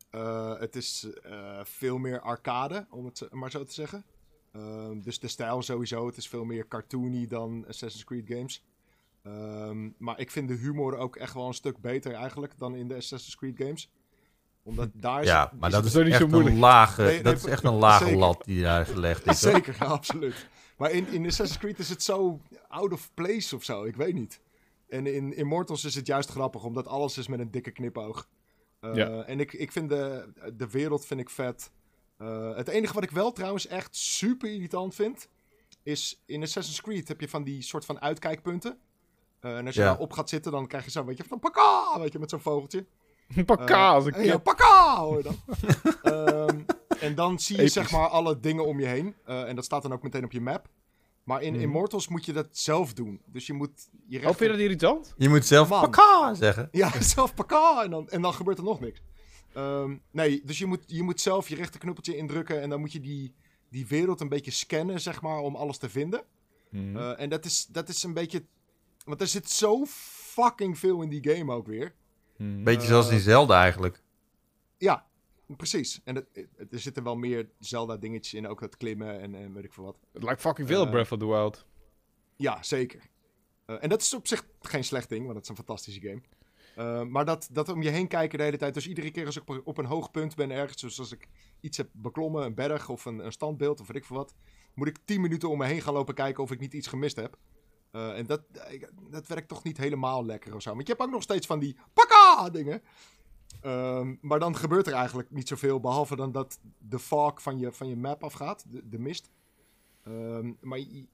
Eh, 0.10 0.60
het 0.60 0.76
is 0.76 1.08
eh, 1.24 1.60
veel 1.64 1.98
meer 1.98 2.20
arcade, 2.20 2.86
om 2.90 3.06
het 3.06 3.18
zo- 3.18 3.28
maar 3.32 3.52
zo 3.52 3.64
te 3.64 3.74
zeggen. 3.74 4.04
Ehm, 4.52 5.00
dus 5.02 5.20
de 5.20 5.28
stijl 5.28 5.62
sowieso. 5.62 6.06
Het 6.06 6.18
is 6.18 6.28
veel 6.28 6.44
meer 6.46 6.68
cartoony 6.68 7.28
dan 7.28 7.66
Assassin's 7.68 8.04
Creed 8.04 8.28
games. 8.28 8.64
Ehm, 9.24 9.90
maar 9.98 10.20
ik 10.20 10.32
vind 10.32 10.48
de 10.48 10.54
humor 10.56 10.98
ook 10.98 11.16
echt 11.16 11.34
wel 11.34 11.48
een 11.48 11.54
stuk 11.54 11.78
beter 11.78 12.14
eigenlijk 12.14 12.54
dan 12.58 12.76
in 12.76 12.88
de 12.88 12.96
Assassin's 12.96 13.36
Creed 13.36 13.58
games. 13.58 13.90
Omdat 14.64 14.90
daar 15.06 15.22
is 15.22 15.28
Ja, 15.28 15.52
maar 15.60 15.70
is 15.70 15.76
dat 15.76 15.86
is 15.86 15.92
toch 15.92 16.04
niet 16.04 16.14
zo 16.14 16.20
echt 16.22 16.30
moeilijk? 16.32 16.56
een 16.56 16.62
lage, 16.62 17.02
Nee, 17.02 17.14
nee, 17.14 17.24
dat 17.24 17.36
is 17.36 17.46
echt 17.46 17.64
een 17.64 17.74
lage 17.74 18.04
zeker. 18.04 18.20
lat 18.20 18.42
die 18.46 18.62
daar 18.62 18.86
gelegd 18.86 19.26
is. 19.26 19.40
Zeker, 19.40 19.76
ja, 19.80 19.86
absoluut. 20.00 20.48
Maar 20.84 20.92
in, 20.92 21.08
in 21.08 21.26
Assassin's 21.26 21.58
Creed 21.62 21.80
is 21.80 21.90
het 21.90 22.04
zo 22.04 22.40
out 22.68 22.92
of 22.94 23.12
place 23.14 23.56
of 23.56 23.64
zo. 23.64 23.84
Ik 23.84 23.96
weet 23.96 24.14
niet. 24.14 24.40
En 24.90 25.08
in 25.08 25.36
Immortals 25.36 25.84
is 25.86 25.96
het 25.96 26.08
juist 26.08 26.30
grappig, 26.30 26.64
omdat 26.64 26.88
alles 26.88 27.18
is 27.18 27.28
met 27.28 27.40
een 27.40 27.52
dikke 27.52 27.72
knipoog. 27.72 28.28
Eh, 28.80 28.96
Ja. 28.96 29.24
En 29.24 29.40
ik, 29.40 29.54
ik 29.54 29.72
vind 29.72 29.90
de, 29.90 30.32
de 30.54 30.70
wereld 30.70 31.06
vind 31.06 31.20
ik 31.20 31.30
vet. 31.30 31.72
Eh, 32.18 32.56
het 32.56 32.68
enige 32.68 32.94
wat 32.94 33.04
ik 33.04 33.12
wel 33.12 33.32
trouwens 33.32 33.68
echt 33.68 33.96
super 33.96 34.50
irritant 34.54 34.96
vind, 34.96 35.28
is 35.84 36.22
in 36.26 36.42
Assassin's 36.42 36.82
Creed 36.82 37.08
heb 37.08 37.20
je 37.22 37.30
van 37.30 37.44
die 37.44 37.62
soort 37.62 37.86
van 37.86 38.02
uitkijkpunten. 38.02 38.78
Eh, 39.40 39.58
en 39.58 39.66
als 39.66 39.76
je 39.76 39.82
Ja. 39.82 39.88
daar 39.88 40.00
op 40.00 40.12
gaat 40.12 40.30
zitten, 40.30 40.52
dan 40.52 40.68
krijg 40.68 40.84
je 40.86 40.92
zo, 40.92 41.06
weet 41.06 41.18
je, 41.18 41.24
van 41.24 41.40
paka, 41.40 42.00
weet 42.00 42.12
je, 42.12 42.20
met 42.20 42.30
zo'n 42.30 42.40
vogeltje. 42.40 42.86
Een 43.36 43.46
pak 43.46 43.68
kaas, 43.68 44.06
een 44.06 44.14
Eh, 44.14 44.26
ja, 44.26 44.38
paka, 44.38 45.00
hoor 45.00 45.24
dan. 45.24 45.36
Ehm, 46.04 46.60
en 47.04 47.16
dan 47.16 47.40
zie 47.40 47.56
je 47.56 47.62
Episch. 47.62 47.74
zeg 47.74 47.92
maar 47.92 48.08
alle 48.08 48.40
dingen 48.40 48.66
om 48.66 48.80
je 48.80 48.86
heen. 48.86 49.16
Eh, 49.26 49.48
en 49.48 49.56
dat 49.56 49.66
staat 49.66 49.82
dan 49.82 49.94
ook 49.94 50.04
meteen 50.04 50.24
op 50.24 50.32
je 50.32 50.42
map. 50.42 50.70
Maar 51.24 51.42
in 51.42 51.54
Mhm. 51.54 51.62
Immortals 51.62 52.08
moet 52.08 52.26
je 52.26 52.34
dat 52.34 52.48
zelf 52.52 52.94
doen. 52.94 53.22
Dus 53.26 53.48
je 53.48 53.54
moet 53.54 53.90
je 54.08 54.18
Oh, 54.18 54.24
rechter... 54.24 54.36
vind 54.36 54.40
je 54.40 54.48
dat 54.48 54.60
irritant? 54.66 55.14
Je 55.18 55.30
moet 55.30 55.46
zelf 55.46 55.70
paka 55.70 56.34
zeggen. 56.34 56.70
Ja, 56.72 57.02
zelf 57.16 57.34
paka 57.34 57.84
en 57.84 57.90
dan, 57.90 58.10
en 58.10 58.22
dan 58.22 58.34
gebeurt 58.34 58.58
er 58.58 58.64
nog 58.64 58.80
niks. 58.80 59.02
Ehm, 59.54 59.98
nee, 60.12 60.42
dus 60.46 60.58
je 60.58 60.66
moet, 60.66 60.84
je 60.88 61.04
moet 61.04 61.22
zelf 61.22 61.50
je 61.50 61.56
rechterknuppeltje 61.56 62.18
indrukken 62.18 62.62
en 62.62 62.70
dan 62.70 62.80
moet 62.80 62.92
je 62.92 63.00
die, 63.00 63.34
die 63.70 63.88
wereld 63.88 64.22
een 64.22 64.30
beetje 64.30 64.52
scannen, 64.52 65.02
zeg 65.02 65.22
maar, 65.22 65.40
om 65.40 65.56
alles 65.56 65.78
te 65.78 65.90
vinden. 65.90 66.24
Mhm. 66.70 66.98
Eh, 66.98 67.20
en 67.22 67.30
dat 67.30 67.46
is, 67.46 67.66
dat 67.70 67.90
is 67.90 68.04
een 68.04 68.14
beetje... 68.14 68.44
Want 69.06 69.22
er 69.22 69.28
zit 69.28 69.50
zo 69.50 69.86
fucking 69.88 70.80
veel 70.80 71.02
in 71.02 71.10
die 71.10 71.34
game 71.36 71.54
ook 71.54 71.68
weer. 71.68 71.94
Mhm. 72.38 72.64
Beetje 72.64 72.88
zoals 72.88 73.10
in 73.10 73.20
Zelda 73.20 73.62
eigenlijk. 73.62 74.02
Ja, 74.78 75.06
precies. 75.46 76.02
En 76.04 76.28
er 76.70 76.80
zitten 76.80 77.04
wel 77.04 77.16
meer 77.16 77.50
Zelda-dingetjes 77.60 78.34
in, 78.34 78.48
ook 78.48 78.60
dat 78.60 78.78
klimmen 78.78 79.20
en, 79.22 79.36
en 79.36 79.54
weet 79.54 79.64
ik 79.64 79.74
veel 79.74 79.84
wat. 79.84 80.00
Het 80.14 80.24
lijkt 80.24 80.42
fucking 80.42 80.68
veel 80.68 80.84
Eh, 80.86 80.90
Breath 80.90 81.12
of 81.12 81.20
the 81.20 81.28
Wild. 81.28 81.66
Ja, 82.36 82.64
zeker. 82.64 83.02
Eh, 83.66 83.76
en 83.80 83.90
dat 83.90 84.02
is 84.02 84.14
op 84.14 84.28
zich 84.28 84.48
geen 84.62 84.84
slecht 84.84 85.10
ding, 85.10 85.24
want 85.24 85.36
het 85.36 85.44
is 85.44 85.50
een 85.50 85.56
fantastische 85.56 86.02
game. 86.02 86.22
Eh, 86.76 87.04
maar 87.04 87.26
dat, 87.26 87.50
dat 87.52 87.70
om 87.70 87.82
je 87.82 87.90
heen 87.90 88.08
kijken 88.08 88.38
de 88.38 88.44
hele 88.44 88.58
tijd. 88.58 88.74
Dus 88.74 88.88
iedere 88.88 89.12
keer 89.12 89.26
als 89.26 89.38
ik 89.38 89.66
op, 89.68 89.78
een 89.78 89.86
hoog 89.86 90.12
punt 90.12 90.36
ben 90.36 90.52
ergens, 90.52 90.82
dus 90.82 91.00
als 91.00 91.12
ik 91.12 91.28
iets 91.60 91.78
heb 91.78 91.90
beklommen, 91.92 92.46
een 92.46 92.56
berg 92.56 92.90
of 92.90 93.06
een, 93.06 93.26
een 93.26 93.32
standbeeld 93.32 93.80
of 93.80 93.88
weet 93.88 93.98
ik 93.98 94.06
veel 94.06 94.18
wat, 94.18 94.36
moet 94.74 94.88
ik 94.88 94.98
10 95.06 95.22
minuten 95.22 95.50
om 95.50 95.58
me 95.58 95.66
heen 95.66 95.82
gaan 95.82 95.94
lopen 95.94 96.14
kijken 96.14 96.44
of 96.44 96.52
ik 96.52 96.60
niet 96.60 96.74
iets 96.74 96.88
gemist 96.88 97.16
heb. 97.16 97.38
En 97.92 98.26
dat, 98.26 98.42
dat 99.10 99.28
werkt 99.28 99.48
toch 99.48 99.64
niet 99.64 99.78
helemaal 99.78 100.26
lekker 100.26 100.56
of 100.56 100.62
zo. 100.62 100.70
Want 100.70 100.88
je 100.88 100.94
hebt 100.94 101.06
ook 101.06 101.12
nog 101.12 101.22
steeds 101.22 101.48
van 101.48 101.60
die 101.60 101.76
pakka 101.94 102.50
dingen. 102.50 102.82
Ehm, 103.62 104.16
maar 104.22 104.40
dan 104.40 104.56
gebeurt 104.56 104.88
er 104.88 104.94
eigenlijk 104.94 105.32
niet 105.32 105.48
zoveel, 105.48 105.80
behalve 105.80 106.16
dan 106.16 106.32
dat 106.32 106.60
de 106.78 107.00
fog 107.00 107.42
van 107.42 107.60
je, 107.60 107.72
van 107.72 107.88
je 107.88 107.96
map 107.96 108.24
afgaat, 108.24 108.66
de, 108.70 108.90
de 108.90 109.00
mist. 109.00 109.30
Ehm, 110.04 110.52
maar 110.62 110.80
je, 110.80 111.06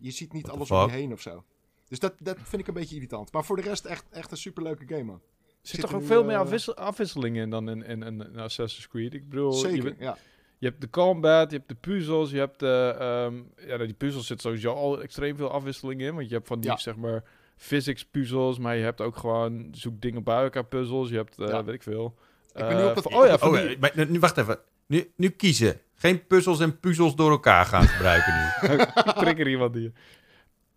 je 0.00 0.10
ziet 0.10 0.32
niet 0.32 0.46
What 0.46 0.54
alles 0.56 0.70
om 0.70 0.86
je 0.86 0.90
heen 0.92 1.12
of 1.12 1.20
zo. 1.20 1.44
Dus 1.88 1.98
dat, 1.98 2.14
dat 2.18 2.36
vind 2.42 2.62
ik 2.62 2.68
een 2.68 2.74
beetje 2.74 2.94
irritant. 2.94 3.32
Maar 3.32 3.44
voor 3.44 3.56
de 3.56 3.62
rest 3.62 3.84
echt, 3.84 4.04
echt 4.10 4.30
een 4.30 4.36
superleuke 4.36 4.86
game, 4.86 5.02
man. 5.02 5.14
Er 5.14 5.70
zit 5.70 5.70
zit 5.70 5.80
toch 5.80 5.94
ook 5.94 6.00
nu, 6.00 6.06
veel 6.06 6.24
meer 6.24 6.34
eh, 6.34 6.40
afwissel- 6.40 6.74
afwisseling 6.76 7.36
in 7.36 7.50
dan 7.50 7.68
in, 7.68 7.82
in, 7.84 8.02
in, 8.02 8.20
in 8.32 8.38
Assassin's 8.38 8.88
Creed. 8.88 9.14
Ik 9.14 9.28
bedoel, 9.28 9.52
je, 9.52 9.58
Zeker, 9.58 9.82
bent- 9.84 9.98
ja. 9.98 10.16
je 10.58 10.66
hebt 10.68 10.80
de 10.80 10.90
combat, 10.90 11.50
je 11.50 11.56
hebt 11.56 11.68
de 11.68 11.74
puzzels, 11.74 12.30
je 12.30 12.38
hebt 12.38 12.58
de... 12.60 12.96
ehm, 12.98 13.68
ja, 13.68 13.76
die 13.78 13.94
puzzels 13.94 14.26
zit 14.26 14.40
sowieso 14.40 14.72
al 14.72 15.02
extreem 15.02 15.36
veel 15.36 15.50
afwisseling 15.50 16.00
in. 16.00 16.14
Want 16.14 16.28
je 16.28 16.34
hebt 16.34 16.46
van 16.46 16.60
die, 16.60 16.70
Ja. 16.70 16.76
zeg 16.76 16.96
maar, 16.96 17.24
physics 17.56 18.04
puzzels, 18.04 18.58
maar 18.58 18.76
je 18.76 18.82
hebt 18.82 19.00
ook 19.00 19.16
gewoon 19.16 19.68
zoek 19.72 20.00
dingen 20.00 20.22
bij 20.22 20.42
elkaar 20.42 20.64
puzzels. 20.64 21.08
Je 21.08 21.16
hebt, 21.16 21.38
eh, 21.38 21.48
Ja. 21.48 21.64
weet 21.64 21.74
ik 21.74 21.82
veel. 21.82 22.14
Ik 22.54 22.60
ben 22.66 22.76
nu 22.76 22.82
Eh, 22.82 22.88
op 22.88 22.94
het- 22.94 23.06
oh 23.12 23.26
ja, 23.26 23.34
Oh, 23.40 23.52
die- 23.52 23.60
eh, 23.60 23.78
maar 23.80 24.08
nu, 24.10 24.18
wacht 24.18 24.36
even. 24.38 24.58
Nu, 24.86 25.10
nu 25.16 25.28
kiezen. 25.28 25.80
Geen 25.94 26.26
puzzels 26.26 26.60
en 26.60 26.80
puzzels 26.80 27.14
door 27.16 27.30
elkaar 27.30 27.64
gaan 27.66 27.86
gebruiken 27.88 28.34
nu. 28.34 28.74
Ik 28.74 28.90
trigger 29.16 29.48
iemand 29.48 29.74
hier. 29.74 29.92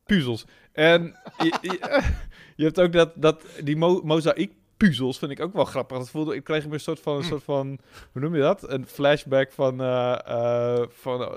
Puzzels. 0.06 0.46
En 0.72 1.16
je, 1.38 1.58
je, 1.62 2.02
je 2.56 2.64
hebt 2.64 2.80
ook 2.80 2.92
dat, 2.92 3.12
dat 3.16 3.42
die 3.64 3.76
mo 3.78 4.02
mozaïek 4.04 4.52
puzzels 4.78 5.18
vind 5.18 5.32
ik 5.32 5.40
ook 5.40 5.54
wel 5.54 5.66
grappig. 5.66 5.98
Dat 5.98 6.10
voelde, 6.10 6.36
ik 6.36 6.44
kreeg 6.44 6.66
een 6.66 6.80
soort 6.80 7.00
van, 7.00 7.16
een 7.18 7.24
soort 7.24 7.44
van, 7.44 7.80
hoe 8.12 8.22
noem 8.22 8.36
je 8.36 8.42
dat? 8.42 8.70
Een 8.70 8.88
flashback 8.88 9.52
van, 9.52 9.82
eh, 9.82 10.20
eh, 10.26 10.88
van 10.90 11.22
eh, 11.22 11.32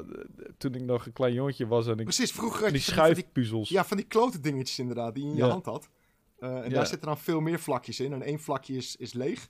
toen 0.58 0.74
ik 0.74 0.82
nog 0.82 1.06
een 1.06 1.12
klein 1.12 1.32
jongetje 1.34 1.66
was 1.66 1.86
en 1.86 1.98
ik 1.98 2.04
Precies, 2.04 2.32
vroeger 2.32 2.62
had 2.62 2.70
die 2.72 2.80
schuifpuzzels. 2.80 3.68
ja, 3.68 3.84
van 3.84 3.96
die 3.96 4.06
klote 4.06 4.40
dingetjes 4.40 4.78
inderdaad, 4.78 5.14
die 5.14 5.24
je 5.24 5.30
in 5.30 5.36
je 5.36 5.42
Ja. 5.42 5.48
hand 5.50 5.64
had. 5.64 5.88
En 6.38 6.48
Ja. 6.62 6.68
daar 6.68 6.86
zitten 6.86 7.06
dan 7.08 7.18
veel 7.18 7.40
meer 7.40 7.58
vlakjes 7.60 8.00
in. 8.00 8.12
En 8.12 8.22
één 8.22 8.40
vlakje 8.40 8.74
is, 8.76 8.96
is 8.96 9.12
leeg. 9.12 9.48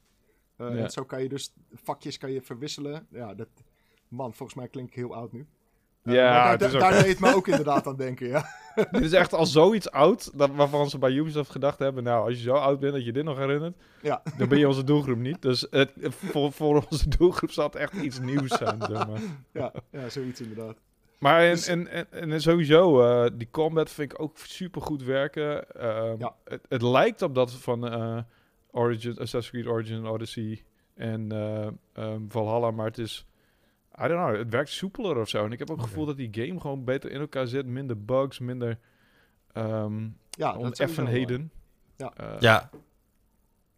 Ja. 0.59 0.69
En 0.71 0.91
zo 0.91 1.05
kan 1.05 1.23
je 1.23 1.29
dus 1.29 1.53
vakjes 1.73 2.19
kan 2.19 2.33
je 2.33 2.43
verwisselen. 2.43 3.07
Ja, 3.11 3.35
dat... 3.35 3.49
Man, 4.09 4.35
volgens 4.35 4.59
mij 4.59 4.69
klink 4.69 4.89
ik 4.89 4.95
heel 4.95 5.15
oud 5.15 5.33
nu. 5.33 5.47
Ja, 6.03 6.57
daar, 6.57 6.71
daar 6.73 6.93
deed 6.93 7.07
het 7.07 7.21
me 7.21 7.35
ook 7.35 7.49
inderdaad 7.49 7.87
aan 7.87 7.97
denken, 7.97 8.27
ja. 8.29 8.45
Dit 8.91 9.01
is 9.03 9.13
echt 9.13 9.33
al 9.35 9.47
zoiets 9.47 9.91
oud, 9.91 10.39
dat, 10.39 10.51
waarvan 10.51 10.91
ze 10.91 10.99
bij 10.99 11.11
Ubisoft 11.13 11.51
gedacht 11.51 11.79
hebben, 11.79 12.03
nou, 12.03 12.29
als 12.29 12.37
je 12.37 12.43
zo 12.43 12.53
oud 12.55 12.81
bent 12.81 12.93
dat 12.93 13.05
je 13.05 13.13
dit 13.13 13.25
nog 13.25 13.39
herinnert, 13.39 13.77
Ja. 14.03 14.23
dan 14.37 14.49
ben 14.49 14.59
je 14.59 14.69
onze 14.69 14.85
doelgroep 14.85 15.19
niet. 15.19 15.43
Dus 15.43 15.67
het, 15.71 15.93
voor, 16.01 16.53
voor 16.53 16.87
onze 16.91 17.09
doelgroep 17.09 17.51
zal 17.51 17.65
het 17.65 17.75
echt 17.77 17.93
iets 17.93 18.21
nieuws 18.21 18.51
zijn, 18.57 18.77
zeg 18.81 19.07
maar. 19.07 19.21
Ja, 19.53 19.73
ja 19.91 20.09
zoiets 20.09 20.41
inderdaad. 20.41 20.77
Maar 21.19 21.43
en, 21.43 21.51
Dus- 21.51 21.67
en, 21.67 21.89
en, 21.89 22.07
en 22.11 22.41
sowieso, 22.41 23.03
eh, 23.03 23.31
die 23.35 23.49
combat 23.51 23.91
vind 23.91 24.13
ik 24.13 24.21
ook 24.23 24.39
super 24.39 24.83
goed 24.83 25.03
werken. 25.03 25.71
Ehm, 25.71 26.15
Ja. 26.19 26.35
het, 26.45 26.61
het 26.69 26.83
lijkt 26.83 27.23
op 27.23 27.35
dat 27.35 27.53
van 27.53 27.89
eh, 27.89 28.19
Origin, 28.71 29.11
Assassin's 29.11 29.51
Creed 29.51 29.67
Origin, 29.67 30.07
Odyssey 30.07 30.65
en 30.95 31.33
eh, 31.33 31.67
ehm, 31.93 32.21
Valhalla, 32.29 32.71
maar 32.71 32.87
het 32.87 32.99
is, 32.99 33.27
I 34.05 34.09
don't 34.09 34.21
know, 34.27 34.37
het 34.37 34.49
werkt 34.51 34.71
soepeler 34.71 35.17
of 35.21 35.29
zo. 35.29 35.45
En 35.45 35.53
ik 35.53 35.59
heb 35.59 35.71
ook 35.71 35.77
het 35.77 35.87
gevoel 35.87 36.05
dat 36.07 36.17
die 36.17 36.29
game 36.33 36.61
gewoon 36.61 36.85
beter 36.85 37.11
in 37.11 37.21
elkaar 37.21 37.47
zit, 37.47 37.67
minder 37.67 38.05
bugs, 38.05 38.39
minder 38.39 38.79
ehm 39.53 40.09
Ja, 40.31 40.57
oneffenheden. 40.57 41.51
Ja. 41.97 42.13
Eh, 42.17 42.27
Ja, 42.41 42.71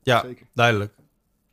ja 0.03 0.21
Zeker. 0.21 0.47
duidelijk. 0.55 0.95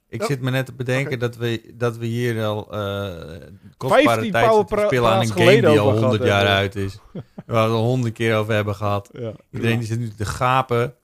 Ik 0.08 0.22
Oh. 0.22 0.28
zit 0.28 0.42
me 0.42 0.52
net 0.52 0.66
te 0.66 0.74
bedenken 0.74 1.20
dat, 1.20 1.36
we, 1.36 1.74
dat 1.76 1.98
we 1.98 2.06
hier 2.06 2.44
al 2.46 2.72
eh 2.74 3.42
kostbare 3.78 4.04
15 4.04 4.32
tijd 4.32 4.68
spelen 4.68 5.10
aan 5.10 5.22
een 5.22 5.28
game 5.28 5.56
die 5.56 5.66
al 5.68 5.80
over 5.88 6.00
100 6.00 6.02
gehad 6.02 6.28
jaar 6.28 6.38
hebben. 6.38 6.56
uit 6.56 6.76
is. 6.76 7.00
Waar 7.14 7.24
we 7.46 7.54
het 7.54 7.72
al 7.72 7.84
honderd 7.84 8.14
keer 8.14 8.38
over 8.38 8.54
hebben 8.54 8.76
gehad. 8.76 9.10
ja. 9.12 9.32
Iedereen 9.52 9.78
die 9.80 9.88
zit 9.88 10.00
nu 10.00 10.10
te 10.10 10.26
gapen. 10.26 10.96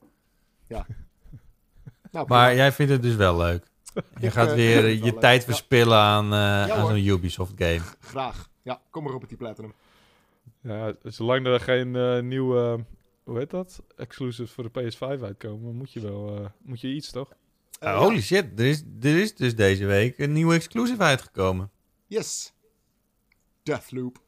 Nou, 2.12 2.28
Maar 2.28 2.56
jij 2.56 2.72
vindt 2.72 2.92
het 2.92 3.02
dus 3.02 3.16
wel 3.16 3.38
leuk. 3.38 3.66
Je 4.22 4.32
gaat 4.32 4.48
eh, 4.50 4.56
weer 4.56 4.84
eh, 4.86 4.96
je 4.98 5.04
leuk. 5.04 5.20
tijd 5.20 5.40
Ja. 5.42 5.46
verspillen 5.48 5.98
aan, 5.98 6.34
eh, 6.34 6.72
aan 6.72 6.88
zo'n 6.88 7.06
Ubisoft 7.06 7.54
game. 7.56 7.82
Graag. 8.00 8.50
Ja, 8.62 8.82
kom 8.90 9.04
maar 9.04 9.14
op 9.14 9.20
met 9.20 9.30
die 9.30 9.38
Platinum. 9.38 9.74
Ja, 10.62 10.94
zolang 11.04 11.46
er 11.46 11.60
geen 11.60 11.96
eh, 11.96 12.20
nieuwe, 12.22 12.86
hoe 13.24 13.38
heet 13.38 13.50
dat, 13.50 13.84
exclusives 13.98 14.52
voor 14.52 14.72
de 14.72 14.82
PS5 14.92 15.22
uitkomen, 15.24 15.76
moet 15.76 15.92
je 15.94 16.00
wel, 16.00 16.36
eh, 16.38 16.46
moet 16.62 16.82
je 16.82 16.88
iets 16.94 17.12
toch? 17.12 17.30
Eh, 17.80 17.90
ja. 17.90 17.98
holy 17.98 18.22
shit, 18.22 18.60
er 18.60 18.66
is, 18.66 18.84
er 19.02 19.20
is 19.20 19.36
dus 19.36 19.56
deze 19.56 19.86
week 19.86 20.18
een 20.18 20.34
nieuwe 20.34 20.56
exclusive 20.56 21.02
uitgekomen. 21.04 21.72
Yes. 22.08 22.54
Deathloop. 23.64 24.24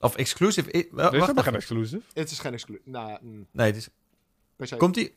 Of 0.00 0.16
exclusive... 0.16 0.76
i- 0.76 0.88
wel, 0.90 1.06
Er 1.06 1.12
is 1.12 1.18
wacht 1.18 1.20
helemaal 1.20 1.44
geen 1.44 1.54
exclusive. 1.54 2.02
Het 2.12 2.30
is 2.30 2.38
geen 2.38 2.52
exclusief. 2.52 2.86
Nou, 2.86 3.18
mm, 3.22 3.46
Nee, 3.52 3.66
het 3.72 3.76
is, 3.76 4.76
komt, 4.76 4.94
die, 4.94 5.14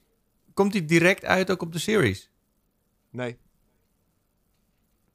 komt 0.53 0.71
die 0.71 0.85
direct 0.85 1.25
uit 1.25 1.51
ook 1.51 1.61
op 1.61 1.71
de 1.73 1.79
series? 1.79 2.29
Nee. 3.09 3.37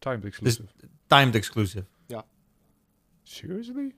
Timed 0.06 0.24
exclusive. 0.24 0.68
Timed 1.06 1.34
exclusive. 1.34 1.84
Seriously? 3.22 3.94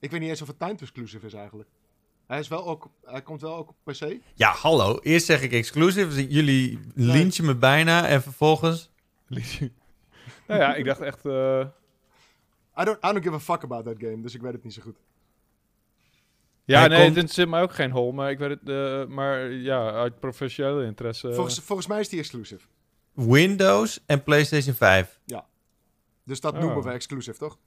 Ik 0.00 0.10
weet 0.10 0.20
niet 0.20 0.28
eens 0.28 0.42
of 0.42 0.48
het 0.48 0.58
timed 0.58 0.80
exclusive 0.80 1.26
is 1.26 1.32
eigenlijk. 1.32 1.68
Hij, 2.26 2.38
is 2.38 2.48
wel 2.48 2.66
ook, 2.66 2.90
hij 3.04 3.22
komt 3.22 3.40
wel 3.40 3.56
ook 3.56 3.68
op 3.68 3.76
PC. 3.84 4.16
Ja, 4.34 4.50
hallo. 4.50 4.98
Eerst 5.02 5.26
zeg 5.26 5.42
ik 5.42 5.52
exclusive. 5.52 6.28
Jullie 6.28 6.78
lynchen 6.94 7.44
me 7.44 7.54
bijna. 7.54 8.06
En 8.08 8.22
vervolgens... 8.22 8.90
nou 10.48 10.60
ja, 10.60 10.74
ik 10.74 10.84
dacht 10.84 11.00
echt, 11.00 11.26
eh, 11.26 11.66
I 12.80 12.84
don't, 12.84 12.96
I 12.96 13.12
don't 13.12 13.22
give 13.22 13.34
a 13.34 13.40
fuck 13.40 13.62
about 13.62 13.84
that 13.84 13.96
game, 13.98 14.20
dus 14.20 14.34
ik 14.34 14.40
weet 14.40 14.52
het 14.52 14.64
niet 14.64 14.74
zo 14.74 14.82
goed. 14.82 14.96
ja 16.64 16.78
Hij 16.78 16.88
nee, 16.88 17.04
komt- 17.04 17.16
het 17.16 17.32
zit 17.32 17.48
mij 17.48 17.62
ook 17.62 17.74
geen 17.74 17.90
hol, 17.90 18.12
maar 18.12 18.30
ik 18.30 18.38
weet 18.38 18.50
het, 18.50 18.68
eh, 18.68 19.06
maar 19.06 19.50
ja, 19.50 19.90
uit 19.90 20.20
professionele 20.20 20.84
interesse. 20.84 21.32
volgens, 21.34 21.58
volgens 21.60 21.88
mij 21.88 22.00
is 22.00 22.08
die 22.08 22.18
exclusive. 22.18 22.66
Windows 23.12 24.00
en 24.06 24.22
PlayStation 24.22 24.74
5. 24.74 25.20
Dus 26.24 26.40
dat 26.40 26.54
Oh. 26.54 26.60
noemen 26.60 26.82
we 26.82 26.90
exclusive, 26.90 27.38
toch? 27.38 27.58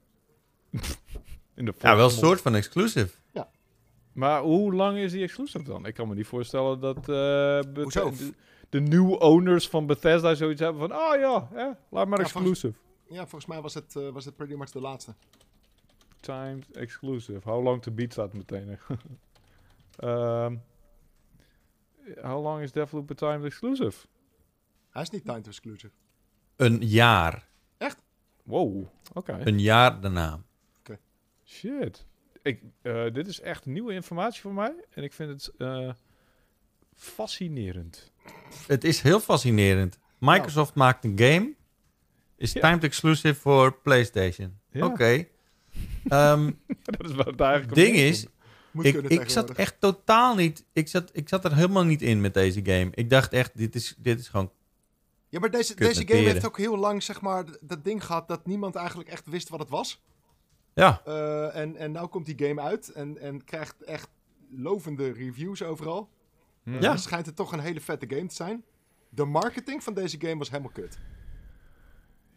in 1.54 1.64
de 1.64 1.74
Ja, 1.78 1.96
wel 1.96 2.04
een 2.04 2.10
soort 2.10 2.40
van 2.40 2.54
exclusive. 2.54 3.14
Maar 4.12 4.40
hoe 4.42 4.74
lang 4.74 4.98
is 4.98 5.12
die 5.12 5.22
exclusive 5.22 5.64
dan? 5.64 5.86
Ik 5.86 5.94
kan 5.94 6.08
me 6.08 6.14
niet 6.14 6.26
voorstellen 6.26 6.80
dat 6.80 6.96
eh, 7.08 7.82
Hoezo? 7.82 8.10
de, 8.10 8.34
de 8.68 8.80
nieuwe 8.80 9.18
owners 9.18 9.68
van 9.68 9.86
Bethesda 9.86 10.34
zoiets 10.34 10.60
hebben 10.60 10.88
van, 10.88 10.98
oh 10.98 11.16
ja, 11.18 11.48
hè, 11.52 11.70
laat 11.90 12.08
maar 12.08 12.18
Ja, 12.18 12.24
exclusive. 12.24 12.74
Ja, 13.08 13.20
volgens 13.26 13.46
mij 13.46 13.60
was 13.60 13.74
het, 13.74 13.96
eh, 13.96 14.08
was 14.08 14.24
het 14.24 14.36
pretty 14.36 14.54
much 14.54 14.70
de 14.70 14.80
laatste. 14.80 15.14
Timed 16.20 16.70
exclusive. 16.76 17.40
How 17.48 17.62
long 17.62 17.82
to 17.82 17.92
beat 17.92 18.12
staat 18.12 18.32
meteen. 18.32 18.78
Ehm 19.96 20.56
how 22.22 22.42
long 22.42 22.62
is 22.62 22.72
Deathloop 22.72 23.10
a 23.10 23.14
timed 23.14 23.44
exclusive? 23.44 24.06
Hij 24.96 25.04
is 25.04 25.10
niet 25.10 25.24
timed 25.24 25.46
exclusive. 25.46 25.92
Een 26.56 26.86
jaar. 26.86 27.48
Wow, 28.42 28.86
oké. 29.12 29.38
Een 29.44 29.60
jaar 29.60 30.00
daarna. 30.00 30.42
Shit. 31.44 32.06
Ik, 32.42 32.62
eh, 32.82 33.12
dit 33.12 33.26
is 33.26 33.40
echt 33.40 33.66
nieuwe 33.66 33.92
informatie 33.92 34.40
voor 34.40 34.54
mij. 34.54 34.74
En 34.90 35.02
ik 35.02 35.12
vind 35.12 35.30
het 35.30 35.52
eh, 35.58 35.90
fascinerend. 36.94 38.12
Het 38.66 38.84
is 38.84 39.00
heel 39.00 39.20
fascinerend. 39.20 39.98
Microsoft 40.18 40.74
maakt 40.74 41.04
een 41.04 41.18
game. 41.18 41.54
Is 42.36 42.52
Ja. 42.52 42.60
timed 42.60 42.84
exclusive 42.84 43.34
voor 43.34 43.80
PlayStation. 43.80 44.58
Ja. 44.70 44.86
Oké. 44.86 45.04
Ehm, 46.08 46.50
dat 46.82 47.10
is 47.10 47.14
wat 47.14 47.26
het 47.26 47.40
eigenlijk 47.40 47.74
ding 47.74 47.96
is. 47.96 48.26
Moet 48.70 48.84
ik, 48.84 48.96
ik 48.96 49.30
zat 49.30 49.50
echt 49.50 49.80
totaal 49.80 50.34
niet... 50.34 50.64
Ik 50.72 50.88
zat, 50.88 51.10
ik 51.12 51.28
zat 51.28 51.44
er 51.44 51.54
helemaal 51.54 51.84
niet 51.84 52.02
in 52.02 52.20
met 52.20 52.34
deze 52.34 52.60
game. 52.64 52.88
Ik 52.94 53.10
dacht 53.10 53.32
echt, 53.32 53.56
dit 53.56 53.74
is, 53.74 53.94
dit 53.98 54.18
is 54.18 54.28
gewoon... 54.28 54.52
Ja, 55.36 55.42
maar 55.42 55.50
deze, 55.50 55.74
deze 55.74 55.94
game 55.94 56.06
peren. 56.06 56.32
heeft 56.32 56.46
ook 56.46 56.58
heel 56.58 56.76
lang, 56.78 57.02
zeg 57.02 57.20
maar, 57.20 57.44
dat 57.60 57.84
ding 57.84 58.04
gehad 58.04 58.28
dat 58.28 58.46
niemand 58.46 58.74
eigenlijk 58.74 59.08
echt 59.08 59.26
wist 59.26 59.48
wat 59.48 59.60
het 59.60 59.68
was. 59.68 60.02
Ja, 60.74 61.00
Eh, 61.04 61.56
en, 61.56 61.76
en 61.76 61.92
nou 61.92 62.06
komt 62.06 62.26
die 62.26 62.46
game 62.46 62.60
uit 62.60 62.92
en, 62.92 63.18
en 63.18 63.44
krijgt 63.44 63.82
echt 63.82 64.08
lovende 64.50 65.12
reviews 65.12 65.62
overal. 65.62 66.08
Hm. 66.62 66.72
Ja. 66.72 66.80
Dan 66.80 66.98
schijnt 66.98 67.26
het 67.26 67.36
toch 67.36 67.52
een 67.52 67.60
hele 67.60 67.80
vette 67.80 68.06
game 68.08 68.26
te 68.26 68.34
zijn. 68.34 68.64
De 69.08 69.24
marketing 69.24 69.82
van 69.82 69.94
deze 69.94 70.20
game 70.20 70.36
was 70.36 70.50
helemaal 70.50 70.72
kut. 70.72 70.98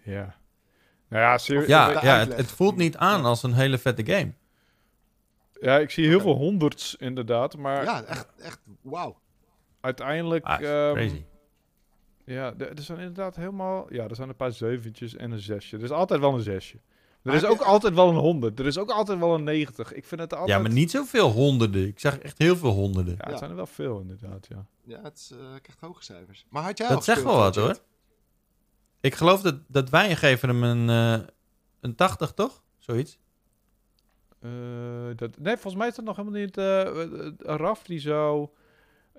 Ja. 0.03 0.35
Nou 1.09 1.23
ja, 1.23 1.37
serieus. 1.37 1.67
ja, 1.67 2.03
ja 2.03 2.27
het, 2.27 2.51
voelt 2.51 2.75
niet 2.75 2.97
aan 2.97 3.25
als 3.25 3.43
een 3.43 3.53
hele 3.53 3.77
vette 3.77 4.05
game. 4.05 4.33
Ja, 5.61 5.77
ik 5.77 5.89
zie 5.89 6.07
heel 6.07 6.21
veel 6.21 6.35
honderds 6.35 6.95
inderdaad, 6.95 7.57
maar 7.57 7.83
Ja, 7.83 8.03
echt, 8.03 8.27
echt, 8.37 8.59
wauw. 8.81 9.19
uiteindelijk... 9.81 10.45
Ah, 10.45 10.61
ehm, 10.61 10.93
crazy. 10.93 11.23
Ja, 12.33 12.53
er 12.57 12.69
er 12.69 12.81
zijn 12.81 12.97
inderdaad 12.97 13.35
helemaal... 13.35 13.93
Ja, 13.93 14.07
er 14.07 14.15
zijn 14.15 14.29
een 14.29 14.35
paar 14.35 14.51
zeventjes 14.51 15.15
en 15.15 15.31
een 15.31 15.39
zesje. 15.39 15.77
Er 15.77 15.83
is 15.83 15.91
altijd 15.91 16.19
wel 16.19 16.33
een 16.33 16.41
zesje. 16.41 16.75
Er 16.75 16.81
Maar 17.21 17.35
is 17.35 17.45
ook 17.45 17.61
altijd 17.61 17.93
wel 17.93 18.09
een 18.09 18.15
100. 18.15 18.59
Er 18.59 18.65
is 18.65 18.77
ook 18.77 18.89
altijd 18.89 19.19
wel 19.19 19.33
een 19.33 19.43
90. 19.43 19.93
Ik 19.93 20.05
vind 20.05 20.21
het 20.21 20.33
altijd... 20.33 20.49
Ja, 20.49 20.59
maar 20.59 20.71
niet 20.71 20.91
zoveel 20.91 21.29
honderden. 21.31 21.87
Ik 21.87 21.99
zag 21.99 22.17
echt 22.19 22.37
heel 22.37 22.55
veel 22.57 22.71
honderden. 22.71 23.13
Ja, 23.13 23.23
het 23.23 23.31
Ja. 23.31 23.37
zijn 23.37 23.49
er 23.49 23.55
wel 23.55 23.65
veel 23.65 23.99
inderdaad, 23.99 24.47
ja. 24.49 24.65
Ja, 24.83 25.01
het 25.03 25.17
is, 25.17 25.31
eh, 25.31 25.37
krijgt 25.37 25.79
hoge 25.79 26.03
cijfers. 26.03 26.45
Maar 26.49 26.63
had 26.63 26.77
jij 26.77 26.87
Dat 26.87 27.03
zegt 27.03 27.23
wel 27.23 27.37
wat, 27.37 27.55
hoor. 27.55 27.77
Ik 29.01 29.15
geloof 29.15 29.41
dat, 29.41 29.55
dat 29.67 29.89
wij 29.89 30.15
geven 30.15 30.49
hem 30.49 30.63
een, 30.63 30.89
eh, 31.21 31.27
een 31.79 31.95
80, 31.95 32.31
toch? 32.31 32.63
Zoiets. 32.77 33.19
Eh, 34.39 34.49
dat, 35.15 35.37
nee, 35.37 35.53
volgens 35.53 35.75
mij 35.75 35.87
is 35.87 35.95
dat 35.95 36.05
nog 36.05 36.15
helemaal 36.15 36.39
niet... 36.39 36.57
Raf 37.59 37.83
die 37.83 37.99
zou... 37.99 38.49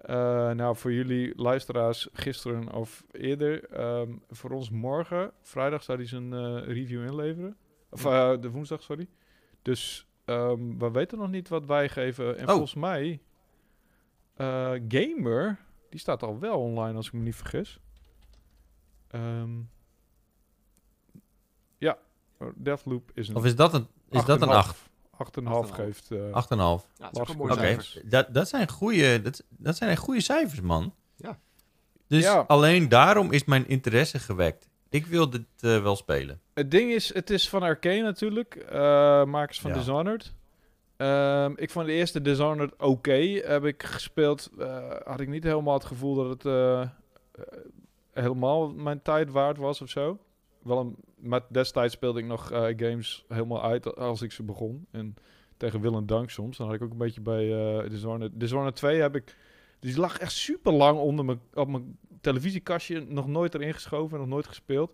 eh, 0.00 0.50
nou, 0.50 0.76
voor 0.76 0.92
jullie 0.92 1.32
luisteraars 1.36 2.08
gisteren 2.12 2.72
of 2.72 3.04
eerder... 3.10 3.64
ehm, 3.64 4.12
voor 4.30 4.50
ons 4.50 4.70
morgen, 4.70 5.32
vrijdag, 5.42 5.82
zou 5.82 5.98
hij 5.98 6.06
zijn 6.06 6.32
eh, 6.32 6.62
review 6.66 7.04
inleveren. 7.04 7.56
Of 7.90 8.04
eh, 8.04 8.40
de 8.40 8.50
woensdag, 8.50 8.82
sorry. 8.82 9.08
Dus 9.62 10.06
ehm, 10.24 10.78
we 10.78 10.90
weten 10.90 11.18
nog 11.18 11.30
niet 11.30 11.48
wat 11.48 11.66
wij 11.66 11.88
geven. 11.88 12.36
En 12.36 12.44
Oh. 12.44 12.50
volgens 12.50 12.74
mij... 12.74 13.20
Gamer, 14.88 15.58
die 15.90 16.00
staat 16.00 16.22
al 16.22 16.38
wel 16.38 16.60
online, 16.60 16.96
als 16.96 17.06
ik 17.06 17.12
me 17.12 17.20
niet 17.20 17.36
vergis. 17.36 17.80
Ehm, 19.08 19.50
ja, 21.78 21.98
Deathloop 22.54 23.10
is 23.14 23.28
een 23.28 23.36
Of 23.36 23.44
is 23.44 23.56
dat 23.56 23.74
een, 23.74 23.86
is 24.08 24.24
dat 24.24 24.42
een 24.42 24.48
8? 24.48 24.89
8,5 25.20 25.70
geeft. 25.70 26.10
eh 26.10 26.18
8,5. 26.18 26.86
Ja, 26.96 27.10
cijfer. 27.12 28.02
dat, 28.04 28.34
dat 28.34 28.48
zijn 28.48 28.68
goede, 28.68 29.22
dat, 29.22 29.44
dat 29.48 29.76
zijn 29.76 29.90
echt 29.90 30.00
goede 30.00 30.20
cijfers, 30.20 30.60
man. 30.60 30.94
Ja. 31.16 31.38
Dus 32.06 32.22
Ja. 32.22 32.44
alleen 32.46 32.88
daarom 32.88 33.32
is 33.32 33.44
mijn 33.44 33.68
interesse 33.68 34.18
gewekt. 34.18 34.68
Ik 34.88 35.06
wil 35.06 35.30
dit 35.30 35.42
eh, 35.60 35.82
wel 35.82 35.96
spelen. 35.96 36.40
Het 36.54 36.70
ding 36.70 36.92
is, 36.92 37.14
het 37.14 37.30
is 37.30 37.48
van 37.48 37.62
Arcane 37.62 38.02
natuurlijk, 38.02 38.54
eh, 38.54 39.24
makers 39.24 39.60
van 39.60 39.70
Ja. 39.70 39.76
Dishonored. 39.76 40.32
Ehm, 40.96 41.52
ik 41.56 41.70
vond 41.70 41.86
de 41.86 41.92
eerste 41.92 42.20
Dishonored 42.22 42.76
oké. 42.78 43.12
Heb 43.44 43.64
ik 43.64 43.82
gespeeld, 43.82 44.50
eh, 44.58 44.90
had 45.04 45.20
ik 45.20 45.28
niet 45.28 45.44
helemaal 45.44 45.74
het 45.74 45.84
gevoel 45.84 46.14
dat 46.14 46.28
het 46.42 46.42
helemaal 48.12 48.70
mijn 48.70 49.02
tijd 49.02 49.30
waard 49.30 49.56
was 49.58 49.80
of 49.82 49.88
zo. 49.88 50.18
Wel 50.62 50.78
een, 50.78 50.96
maar 51.22 51.40
destijds 51.48 51.94
speelde 51.94 52.20
ik 52.20 52.26
nog 52.26 52.50
eh, 52.50 52.66
games 52.76 53.24
helemaal 53.28 53.62
uit 53.62 53.96
als 53.96 54.22
ik 54.22 54.32
ze 54.32 54.42
begon. 54.42 54.86
En 54.90 55.14
tegen 55.56 55.80
wil 55.80 55.96
en 55.96 56.06
dank 56.06 56.30
soms. 56.30 56.56
Dan 56.56 56.66
had 56.66 56.76
ik 56.76 56.82
ook 56.82 56.90
een 56.90 56.98
beetje 56.98 57.20
bij 57.20 57.78
eh 57.82 57.90
Dishonored. 57.90 58.32
Dishonored 58.34 58.76
2 58.76 59.00
heb 59.00 59.14
ik... 59.14 59.36
Die 59.78 59.98
lag 59.98 60.18
echt 60.18 60.32
super 60.32 60.72
lang 60.72 60.98
onder 60.98 61.24
mijn, 61.24 61.40
op 61.54 61.68
mijn 61.68 61.98
televisiekastje. 62.20 63.00
Nog 63.00 63.26
nooit 63.26 63.54
erin 63.54 63.74
geschoven, 63.74 64.18
nog 64.18 64.28
nooit 64.28 64.46
gespeeld. 64.46 64.92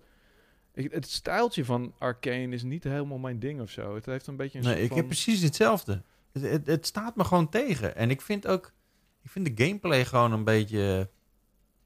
Ik, 0.75 0.93
het 0.93 1.11
stijltje 1.11 1.65
van 1.65 1.95
Arcane 1.99 2.49
is 2.49 2.63
niet 2.63 2.85
helemaal 2.85 3.19
mijn 3.19 3.39
ding 3.39 3.61
of 3.61 3.71
zo. 3.71 3.95
Het 3.95 4.07
heeft 4.07 4.27
een 4.27 4.37
beetje 4.37 4.59
een 4.59 4.65
Nee, 4.65 4.83
ik 4.83 4.89
van... 4.89 4.97
heb 4.97 5.07
precies 5.07 5.43
hetzelfde. 5.43 6.03
Het, 6.33 6.43
het, 6.43 6.67
het 6.67 6.87
staat 6.87 7.17
me 7.17 7.25
gewoon 7.25 7.49
tegen. 7.49 7.97
En 7.97 8.11
ik 8.11 8.21
vind 8.21 8.47
ook... 8.47 8.73
Ik 9.23 9.31
vind 9.31 9.57
de 9.57 9.65
gameplay 9.65 10.05
gewoon 10.05 10.33
een 10.33 10.45
beetje... 10.45 11.11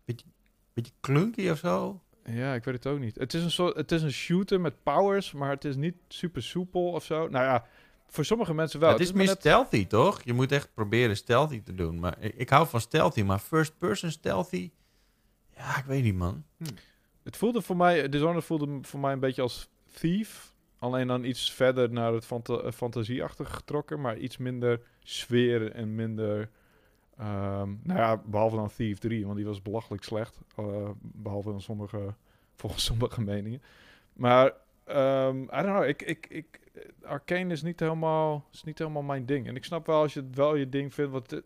Beetje, 0.04 0.26
beetje 0.72 0.92
clunky 1.00 1.48
of 1.48 1.58
zo. 1.58 2.00
Ja, 2.32 2.54
ik 2.54 2.64
weet 2.64 2.74
het 2.74 2.86
ook 2.86 2.98
niet. 2.98 3.16
Het 3.16 3.34
is 3.34 3.42
een 3.42 3.50
soort, 3.50 3.76
het 3.76 3.92
is 3.92 4.02
een 4.02 4.12
shooter 4.12 4.60
met 4.60 4.82
powers, 4.82 5.32
maar 5.32 5.50
het 5.50 5.64
is 5.64 5.76
niet 5.76 5.94
super 6.08 6.42
soepel 6.42 6.90
of 6.90 7.04
zo. 7.04 7.28
Nou 7.28 7.44
ja, 7.44 7.66
voor 8.06 8.24
sommige 8.24 8.54
mensen 8.54 8.80
wel. 8.80 8.90
het 8.90 9.00
is 9.00 9.12
meer 9.12 9.26
net- 9.26 9.38
stealthy, 9.38 9.86
toch? 9.86 10.22
Je 10.22 10.32
moet 10.32 10.52
echt 10.52 10.74
proberen 10.74 11.16
stealthy 11.16 11.62
te 11.62 11.74
doen. 11.74 12.00
Maar 12.00 12.16
ik, 12.20 12.34
ik 12.34 12.48
hou 12.48 12.66
van 12.68 12.80
stealthy, 12.80 13.22
maar 13.22 13.38
first 13.38 13.78
person 13.78 14.10
stealthy... 14.10 14.70
Ja, 15.56 15.78
ik 15.78 15.84
weet 15.84 16.02
niet, 16.02 16.14
man. 16.14 16.44
Het 17.22 17.36
voelde 17.36 17.62
voor 17.62 17.76
mij, 17.76 18.08
Dishonored 18.08 18.44
voelde 18.44 18.78
voor 18.82 19.00
mij 19.00 19.12
een 19.12 19.20
beetje 19.20 19.42
als 19.42 19.68
Thief. 19.94 20.52
Alleen 20.78 21.06
dan 21.06 21.24
iets 21.24 21.52
verder 21.52 21.90
naar 21.92 22.12
het 22.12 22.24
fanta 22.26 22.54
eh, 22.54 22.72
fantasieachtige 22.72 23.52
getrokken, 23.52 24.00
maar 24.00 24.18
iets 24.18 24.36
minder 24.36 24.80
sfeer 25.02 25.72
en 25.72 25.94
minder... 25.94 26.50
ehm, 27.20 27.74
nou 27.82 27.98
ja, 27.98 28.22
behalve 28.26 28.56
dan 28.56 28.70
Thief 28.76 28.98
3, 28.98 29.24
want 29.24 29.36
die 29.36 29.46
was 29.46 29.62
belachelijk 29.62 30.02
slecht. 30.02 30.40
eh, 30.56 30.90
behalve 31.00 31.50
dan 31.50 31.60
sommige, 31.60 32.14
volgens 32.60 32.84
sommige 32.84 33.20
meningen. 33.20 33.62
Maar, 34.12 34.52
ehm 34.84 35.42
I 35.42 35.62
don't 35.62 35.64
know, 35.64 35.84
ik, 35.84 36.02
ik, 36.02 36.26
ik, 36.28 36.60
Arcane 37.02 37.52
is 37.52 37.62
niet, 37.62 37.80
helemaal, 37.80 38.44
is 38.52 38.62
niet 38.62 38.78
helemaal 38.78 39.02
mijn 39.02 39.26
ding. 39.26 39.48
En 39.48 39.56
ik 39.56 39.64
snap 39.64 39.86
wel 39.86 40.00
als 40.00 40.14
je 40.14 40.20
het 40.20 40.36
wel 40.36 40.54
je 40.54 40.68
ding 40.68 40.94
vindt, 40.94 41.12
want 41.12 41.30
het, 41.30 41.44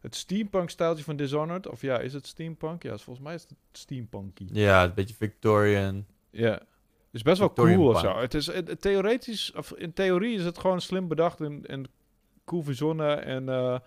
het 0.00 0.14
steampunk-stijltje 0.14 1.04
van 1.04 1.16
Dishonored, 1.16 1.66
of 1.66 1.80
ja, 1.80 1.98
is 1.98 2.12
het 2.12 2.26
steampunk? 2.26 2.82
Ja, 2.82 2.98
volgens 2.98 3.24
mij 3.26 3.34
is 3.34 3.42
het 3.42 3.54
steampunky. 3.72 4.48
Ja, 4.52 4.84
een 4.84 4.94
beetje 4.94 5.14
Victorian. 5.14 6.06
Ja. 6.30 6.62
is 7.10 7.22
best 7.22 7.38
wel 7.38 7.48
Victorian 7.48 7.76
cool 7.76 7.90
of 7.90 8.00
zo. 8.00 8.18
Het 8.18 8.34
is 8.34 8.46
het, 8.46 8.68
het 8.68 8.80
theoretisch, 8.80 9.52
of 9.52 9.72
in 9.72 9.92
theorie 9.92 10.36
is 10.36 10.44
het 10.44 10.58
gewoon 10.58 10.80
slim 10.80 11.08
bedacht 11.08 11.40
en, 11.40 11.66
en 11.66 11.84
cool 12.44 12.62
verzonnen 12.62 13.24
en, 13.24 13.48
eh, 13.48 13.78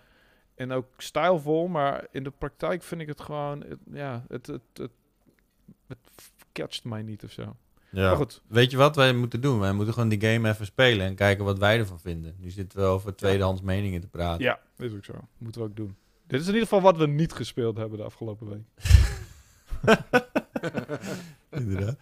en 0.60 0.72
ook 0.72 0.86
stijlvol. 0.96 1.66
Maar 1.68 2.06
in 2.10 2.22
de 2.22 2.30
praktijk 2.30 2.82
vind 2.82 3.00
ik 3.00 3.08
het 3.08 3.20
gewoon, 3.20 3.60
het- 3.68 3.78
ja, 3.92 4.24
het, 4.28 4.46
het, 4.46 4.60
het, 4.74 4.90
het 5.86 5.98
catcht 6.52 6.84
mij 6.84 7.02
niet 7.02 7.24
of 7.24 7.30
zo. 7.32 7.56
Ja. 7.90 8.06
Maar 8.08 8.16
goed, 8.16 8.42
Weet 8.46 8.70
je 8.70 8.76
wat 8.76 8.96
wij 8.96 9.12
moeten 9.12 9.40
doen? 9.40 9.58
Wij 9.60 9.72
moeten 9.72 9.94
gewoon 9.94 10.08
die 10.08 10.20
game 10.20 10.48
even 10.48 10.66
spelen 10.66 11.06
en 11.06 11.14
kijken 11.14 11.44
wat 11.44 11.58
wij 11.58 11.78
ervan 11.78 12.00
vinden. 12.00 12.34
Nu 12.38 12.50
zitten 12.50 12.78
we 12.78 12.84
over 12.84 13.14
tweedehands 13.14 13.60
meningen 13.60 14.00
te 14.00 14.06
praten. 14.08 14.44
ja, 14.44 14.60
is 14.76 14.92
ook 14.92 15.04
zo. 15.04 15.12
Moeten 15.38 15.60
we 15.62 15.66
ook 15.68 15.76
doen. 15.76 15.96
Dit 16.26 16.40
is 16.40 16.46
in 16.46 16.52
ieder 16.52 16.68
geval 16.68 16.82
wat 16.82 16.96
we 16.96 17.06
niet 17.06 17.32
gespeeld 17.32 17.76
hebben 17.76 17.98
de 17.98 18.04
afgelopen 18.04 18.48
week. 18.48 18.64
Inderdaad. 21.50 21.96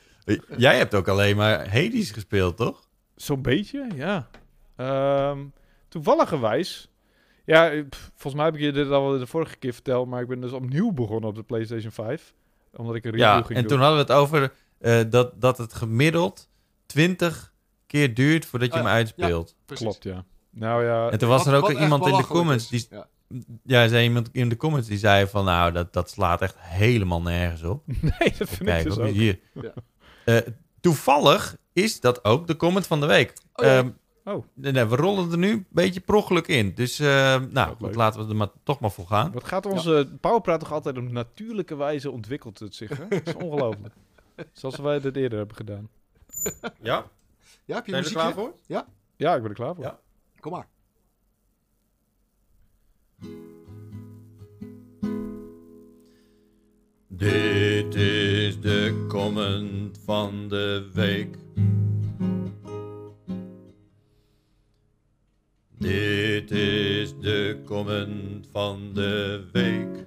Jij 0.57 0.77
hebt 0.77 0.95
ook 0.95 1.09
alleen 1.09 1.37
maar 1.37 1.59
Hades 1.73 2.11
gespeeld, 2.11 2.57
toch? 2.57 2.89
Zo'n 3.17 3.43
beetje, 3.43 3.89
ja. 3.95 4.29
Ehm 4.77 5.39
toevalligerwijs. 5.89 6.88
Ja, 7.49 7.83
pff, 7.89 8.11
volgens 8.15 8.35
mij 8.35 8.45
heb 8.45 8.55
ik 8.55 8.61
je 8.61 8.73
dit 8.73 8.91
al 8.91 9.19
de 9.19 9.27
vorige 9.27 9.57
keer 9.57 9.73
verteld, 9.73 10.09
maar 10.09 10.23
ik 10.23 10.29
ben 10.29 10.41
dus 10.41 10.53
opnieuw 10.53 10.93
begonnen 10.93 11.29
op 11.31 11.35
de 11.37 11.43
PlayStation 11.43 11.93
5. 11.93 12.35
Omdat 12.77 12.95
ik 12.95 13.05
een 13.05 13.11
review 13.11 13.27
Ja, 13.27 13.37
ging 13.37 13.49
en 13.49 13.55
doen. 13.55 13.67
toen 13.67 13.79
hadden 13.81 14.07
we 14.07 14.13
het 14.13 14.23
over 14.23 14.53
eh, 14.79 15.01
dat, 15.11 15.41
dat 15.41 15.59
het 15.59 15.75
gemiddeld 15.75 16.49
20 16.87 17.53
keer 17.87 18.15
duurt 18.15 18.47
voordat 18.47 18.69
je 18.73 18.79
Oh, 18.79 18.85
hem 18.85 18.93
uitspeelt. 18.95 19.55
Klopt, 19.67 20.03
ja. 20.05 20.25
Nou 20.51 20.85
ja, 20.85 21.11
En 21.11 21.19
toen 21.19 21.29
was 21.29 21.45
Wat- 21.45 21.55
er 21.55 21.61
ook 21.63 21.71
iemand 21.81 22.07
in 22.07 22.17
de 22.17 22.27
comments 22.27 22.71
is. 22.73 22.89
die, 22.89 22.99
Ja. 22.99 23.07
ja, 23.65 23.89
zei 23.89 24.05
iemand 24.05 24.29
in 24.33 24.49
de 24.49 24.57
comments 24.57 24.89
die 24.89 24.99
zei 24.99 25.27
van 25.27 25.45
nou, 25.45 25.73
dat, 25.73 25.93
dat 25.93 26.11
slaat 26.11 26.43
echt 26.43 26.57
helemaal 26.59 27.23
nergens 27.23 27.63
op. 27.63 27.83
nee, 27.87 28.35
dat 28.39 28.49
vind 28.49 28.65
Kijk, 28.65 28.81
ik 28.85 28.89
dus 28.89 28.99
ook. 28.99 29.09
hier. 29.09 29.39
Ja. 29.53 29.73
Eh, 30.25 30.37
toevallig 30.81 31.57
is 31.73 32.01
dat 32.01 32.25
ook 32.25 32.47
de 32.47 32.57
comment 32.57 32.87
van 32.87 33.01
de 33.01 33.07
week. 33.07 33.33
Oh, 33.55 33.67
ja. 33.67 33.93
Oh. 34.29 34.45
nee, 34.55 34.73
nee, 34.73 34.85
we 34.85 34.97
rollen 34.97 35.31
er 35.31 35.39
nu 35.39 35.51
een 35.51 35.67
beetje 35.69 36.01
prochelijk 36.01 36.49
in. 36.49 36.75
Dus 36.75 36.99
eh, 36.99 37.43
nou, 37.51 37.77
goed, 37.77 37.95
laten 37.95 38.23
we 38.25 38.29
er 38.29 38.37
maar, 38.37 38.49
toch 38.63 38.81
maar 38.81 38.91
voor 38.91 39.07
gaan. 39.07 39.33
Wat 39.33 39.45
gaat 39.45 39.67
onze 39.67 40.09
Powerpraat 40.21 40.61
toch 40.61 40.73
altijd 40.73 40.99
op 40.99 41.11
natuurlijke 41.11 41.77
wijze 41.77 42.11
ontwikkelt 42.11 42.59
het 42.59 42.75
zich, 42.75 42.99
hè? 42.99 43.09
Dat 43.09 43.27
is 43.27 43.35
ongelooflijk. 43.35 43.95
Zoals 44.53 44.77
wij 44.77 45.01
dit 45.01 45.17
eerder 45.17 45.39
hebben 45.39 45.57
gedaan. 45.57 45.89
Ja, 46.81 47.07
Ja, 47.65 47.75
heb 47.75 47.87
je 47.87 47.91
zijn 47.91 48.03
we 48.03 48.09
er 48.09 48.15
klaar 48.15 48.33
voor? 48.33 48.55
Ja, 49.17 49.35
ik 49.35 49.41
ben 49.41 49.51
er 49.51 49.57
klaar 49.57 49.75
voor. 49.75 49.85
Ja. 49.85 49.99
Kom 50.41 50.53
maar. 50.53 50.69
Dit 57.09 57.95
is 57.95 58.61
de 58.61 59.05
comment 59.09 59.99
van 60.05 60.49
de 60.49 60.91
week. 60.93 61.37
Dit 65.79 66.51
is 66.51 67.15
de 67.21 67.61
comment 67.67 68.49
van 68.53 68.91
de 68.95 69.45
week. 69.53 70.07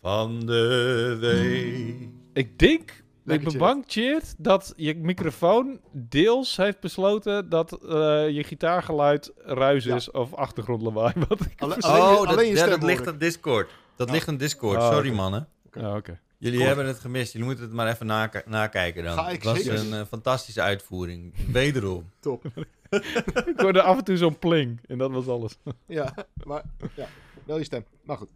Van 0.00 0.40
de 0.46 1.16
week. 1.20 2.08
Ik 2.32 2.58
denk, 2.58 2.90
ik 3.26 3.44
ben 3.44 3.58
bang, 3.58 3.84
Cheert, 3.86 4.34
dat 4.38 4.72
je 4.76 4.94
microfoon 4.94 5.80
deels 5.92 6.56
heeft 6.56 6.80
besloten 6.80 7.48
dat 7.48 7.72
eh, 7.72 8.28
je 8.28 8.42
gitaargeluid 8.44 9.32
ruis 9.36 9.84
Ja. 9.84 9.94
is 9.94 10.10
of 10.10 10.34
achtergrondlawaai. 10.34 11.12
Wat 11.28 11.40
ik 11.40 11.60
Alle- 11.62 11.72
verzin- 11.72 11.90
alleen 11.92 12.02
je- 12.10 12.14
Oh, 12.18 12.20
dat, 12.22 12.28
alleen 12.32 12.46
je 12.46 12.52
ja, 12.52 12.58
stem 12.58 12.70
dat 12.70 12.82
ligt 12.82 13.06
aan 13.06 13.18
Discord. 13.18 13.70
Dat 13.96 14.06
Ja. 14.08 14.12
ligt 14.14 14.28
aan 14.28 14.36
Discord. 14.36 14.78
Oh, 14.78 14.88
Sorry 14.92 15.08
oké. 15.08 15.16
mannen. 15.16 15.48
Oké. 15.96 16.20
Jullie 16.38 16.62
hebben 16.62 16.86
het 16.86 16.98
gemist. 16.98 17.32
Jullie 17.32 17.46
moeten 17.46 17.64
het 17.64 17.74
maar 17.74 17.88
even 17.88 18.06
naka- 18.06 18.42
nakijken 18.46 19.04
dan. 19.04 19.14
Ga 19.18 19.28
ik 19.28 19.34
het 19.34 19.44
was 19.44 19.62
zeker. 19.62 19.78
een 19.78 19.92
eh, 19.92 20.06
fantastische 20.08 20.60
uitvoering. 20.60 21.34
Wederom. 21.52 22.10
Top. 22.20 22.44
Ik 23.52 23.60
hoorde 23.60 23.82
af 23.82 23.98
en 23.98 24.04
toe 24.04 24.16
zo'n 24.16 24.38
pling 24.38 24.80
en 24.86 24.98
dat 24.98 25.10
was 25.10 25.26
alles. 25.28 25.58
Ja, 25.86 26.14
maar 26.44 26.62
ja, 26.94 27.08
wel 27.44 27.58
je 27.58 27.64
stem. 27.64 27.84
Maar 28.02 28.16
goed. 28.16 28.28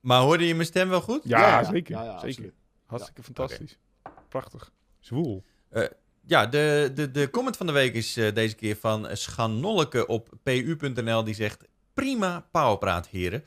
Maar 0.00 0.20
hoorde 0.20 0.46
je 0.46 0.54
mijn 0.54 0.66
stem 0.66 0.88
wel 0.88 1.00
goed? 1.00 1.20
Ja, 1.24 1.64
zeker. 1.64 1.94
Ja, 1.96 2.04
ja, 2.04 2.18
zeker. 2.18 2.52
Hartstikke 2.86 3.22
fantastisch. 3.22 3.78
Prachtig. 4.28 4.72
Zwoel. 4.98 5.44
Ja, 6.26 6.46
de, 6.46 6.90
de, 6.94 7.10
de 7.10 7.30
comment 7.30 7.56
van 7.56 7.66
de 7.66 7.72
week 7.72 7.94
is 7.94 8.16
eh, 8.16 8.34
deze 8.34 8.54
keer 8.54 8.76
van 8.76 9.08
Schanolleke 9.12 10.06
op 10.06 10.28
pu.nl. 10.42 11.24
Die 11.24 11.34
zegt, 11.34 11.64
prima 11.94 12.48
powerpraat 12.50 13.08
heren. 13.08 13.44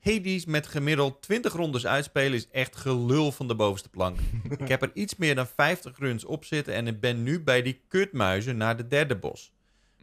Hades 0.00 0.44
met 0.44 0.66
gemiddeld 0.66 1.22
20 1.22 1.52
rondes 1.52 1.86
uitspelen 1.86 2.32
is 2.32 2.48
echt 2.50 2.76
gelul 2.76 3.32
van 3.32 3.48
de 3.48 3.54
bovenste 3.54 3.88
plank. 3.88 4.18
ik 4.58 4.68
heb 4.68 4.82
er 4.82 4.90
iets 4.94 5.16
meer 5.16 5.34
dan 5.34 5.46
50 5.46 5.98
runs 5.98 6.24
op 6.24 6.44
zitten 6.44 6.74
en 6.74 6.86
ik 6.86 7.00
ben 7.00 7.22
nu 7.22 7.40
bij 7.42 7.62
die 7.62 7.80
kutmuizen 7.88 8.56
naar 8.56 8.76
de 8.76 8.86
derde 8.86 9.16
bos. 9.16 9.52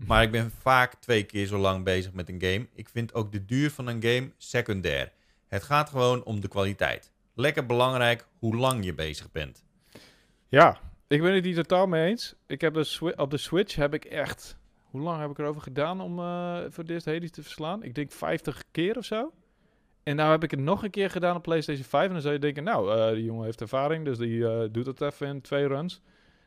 Maar 0.06 0.24
ik 0.24 0.32
ben 0.32 0.52
vaak 0.52 0.94
twee 0.94 1.24
keer 1.24 1.46
zo 1.46 1.58
lang 1.58 1.84
bezig 1.84 2.14
met 2.14 2.30
een 2.30 2.42
game. 2.42 2.68
Ik 2.74 2.90
vind 2.90 3.14
ook 3.14 3.32
de 3.32 3.46
duur 3.46 3.72
van 3.72 3.88
een 3.88 4.04
game 4.04 4.32
secundair. 4.38 5.12
Het 5.48 5.64
gaat 5.64 5.90
gewoon 5.90 6.24
om 6.24 6.42
de 6.42 6.48
kwaliteit. 6.48 7.12
Lekker 7.34 7.66
belangrijk 7.66 8.28
hoe 8.40 8.56
lang 8.56 8.86
je 8.86 8.94
bezig 8.94 9.32
bent. 9.32 9.64
Ja, 10.48 10.80
ik 11.08 11.22
ben 11.22 11.34
het 11.34 11.46
hier 11.46 11.56
totaal 11.56 11.88
mee 11.88 12.10
eens. 12.10 12.36
Ik 12.48 12.62
heb 12.62 12.74
de 12.74 13.14
op 13.16 13.32
de 13.32 13.38
Switch 13.38 13.76
heb 13.76 13.94
ik 13.94 14.06
echt... 14.06 14.58
Hoe 14.84 15.02
lang 15.02 15.22
heb 15.22 15.30
ik 15.30 15.38
erover 15.38 15.62
gedaan 15.62 16.02
om 16.02 16.20
eh, 16.20 16.60
voor 16.70 16.86
dit 16.86 17.06
Hades 17.06 17.32
te 17.32 17.44
verslaan? 17.44 17.84
Ik 17.84 17.96
denk 17.96 18.12
50 18.12 18.64
keer 18.72 18.98
of 18.98 19.06
zo. 19.06 19.32
En 20.04 20.16
nou 20.16 20.32
heb 20.32 20.44
ik 20.44 20.52
het 20.52 20.60
nog 20.60 20.84
een 20.84 20.90
keer 20.90 21.10
gedaan 21.10 21.36
op 21.36 21.44
PlayStation 21.44 21.86
5. 21.86 22.08
En 22.08 22.14
dan 22.14 22.22
zou 22.22 22.34
je 22.34 22.40
denken, 22.40 22.64
nou, 22.64 22.98
eh, 22.98 23.14
die 23.14 23.24
jongen 23.24 23.46
heeft 23.46 23.62
ervaring, 23.62 24.06
dus 24.06 24.18
die 24.18 24.48
eh, 24.48 24.68
doet 24.72 24.86
het 24.86 25.02
even 25.02 25.28
in 25.28 25.42
twee 25.42 25.68
runs. 25.68 26.02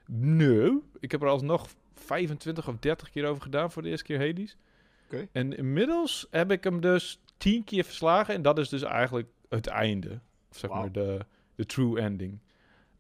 Nee, 0.07 0.79
ik 1.01 1.11
heb 1.11 1.23
er 1.23 1.29
alsnog 1.29 1.69
25 2.03 2.69
of 2.69 2.77
30 2.79 3.11
keer 3.11 3.27
over 3.27 3.43
gedaan 3.43 3.71
voor 3.71 3.83
de 3.83 3.89
eerste 3.89 4.05
keer 4.05 4.27
Hades. 4.27 4.57
Oké. 5.05 5.29
En 5.33 5.57
inmiddels 5.57 6.27
heb 6.31 6.51
ik 6.51 6.65
hem 6.65 6.81
dus 6.81 7.21
10 7.37 7.65
keer 7.65 7.85
verslagen. 7.85 8.35
En 8.35 8.43
dat 8.43 8.59
is 8.59 8.69
dus 8.69 8.83
eigenlijk 8.83 9.29
het 9.49 9.67
einde. 9.67 10.21
Of 10.51 10.59
zeg 10.59 10.71
maar 10.71 10.93
de, 10.93 11.19
de 11.55 11.67
true 11.67 12.01
ending. 12.01 12.39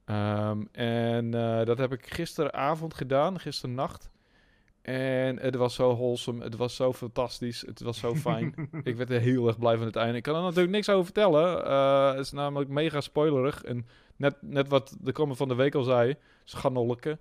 Ehm, 0.04 0.62
en 0.72 1.34
eh, 1.34 1.64
dat 1.64 1.78
heb 1.78 1.92
ik 1.92 2.06
gisteravond 2.14 2.94
gedaan, 2.94 3.40
gisternacht. 3.40 4.10
En 4.82 5.38
het 5.38 5.54
was 5.54 5.74
zo 5.74 5.94
wholesome, 5.94 6.44
het 6.44 6.56
was 6.56 6.76
zo 6.76 6.92
fantastisch, 6.92 7.60
het 7.60 7.80
was 7.80 7.98
zo 7.98 8.14
fijn. 8.14 8.54
ik 8.82 8.96
werd 8.96 9.10
er 9.10 9.20
heel 9.20 9.46
erg 9.46 9.58
blij 9.58 9.76
van 9.76 9.86
het 9.86 9.96
einde. 9.96 10.16
Ik 10.16 10.22
kan 10.22 10.36
er 10.36 10.42
natuurlijk 10.42 10.74
niks 10.74 10.88
over 10.88 11.04
vertellen. 11.04 11.64
Eh, 11.64 12.10
het 12.10 12.18
is 12.18 12.32
namelijk 12.32 12.70
mega 12.70 13.00
spoilerig. 13.00 13.62
En 13.64 13.86
net, 14.16 14.36
net 14.40 14.68
wat 14.68 14.96
de 15.00 15.12
komen 15.12 15.36
van 15.36 15.48
de 15.48 15.54
week 15.54 15.74
al 15.74 15.82
zei, 15.82 16.14
schanolke. 16.44 17.18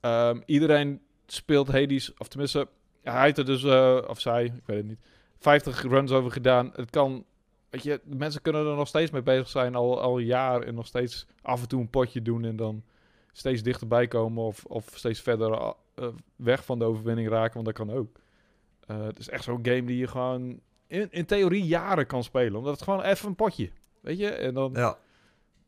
Ehm 0.00 0.40
iedereen 0.46 1.00
speelt 1.26 1.68
Hades, 1.68 2.14
of 2.18 2.28
tenminste, 2.28 2.68
hij 3.02 3.22
heeft 3.22 3.38
er 3.38 3.44
dus, 3.44 3.64
eh, 3.64 3.98
of 4.06 4.20
zij, 4.20 4.44
ik 4.44 4.66
weet 4.66 4.76
het 4.76 4.86
niet, 4.86 5.00
50 5.38 5.82
runs 5.82 6.10
over 6.12 6.30
gedaan. 6.30 6.70
Het 6.74 6.90
kan, 6.90 7.24
weet 7.70 7.82
je, 7.82 8.00
mensen 8.04 8.42
kunnen 8.42 8.66
er 8.66 8.76
nog 8.76 8.88
steeds 8.88 9.10
mee 9.10 9.22
bezig 9.22 9.48
zijn, 9.48 9.74
al, 9.74 10.00
al 10.00 10.18
een 10.18 10.24
jaar. 10.24 10.62
En 10.62 10.74
nog 10.74 10.86
steeds 10.86 11.26
af 11.42 11.62
en 11.62 11.68
toe 11.68 11.80
een 11.80 11.90
potje 11.90 12.22
doen 12.22 12.44
en 12.44 12.56
dan 12.56 12.82
steeds 13.32 13.62
dichterbij 13.62 14.08
komen 14.08 14.42
of, 14.44 14.64
of 14.64 14.90
steeds 14.94 15.20
verder 15.20 15.74
eh, 15.94 16.08
weg 16.36 16.64
van 16.64 16.78
de 16.78 16.84
overwinning 16.84 17.28
raken, 17.28 17.54
want 17.54 17.66
dat 17.66 17.74
kan 17.86 17.90
ook. 17.96 18.20
Eh, 18.86 19.02
het 19.04 19.18
is 19.18 19.28
echt 19.28 19.44
zo'n 19.44 19.58
game 19.66 19.84
die 19.84 19.98
je 19.98 20.06
gewoon 20.06 20.60
in, 20.86 21.08
in 21.10 21.26
theorie 21.26 21.64
jaren 21.66 22.06
kan 22.06 22.22
spelen, 22.24 22.56
omdat 22.58 22.72
het 22.74 22.82
gewoon 22.82 23.02
even 23.02 23.28
een 23.28 23.34
potje, 23.34 23.70
weet 24.00 24.18
je? 24.18 24.28
En 24.28 24.54
dan 24.54 24.72
Ja. 24.74 24.98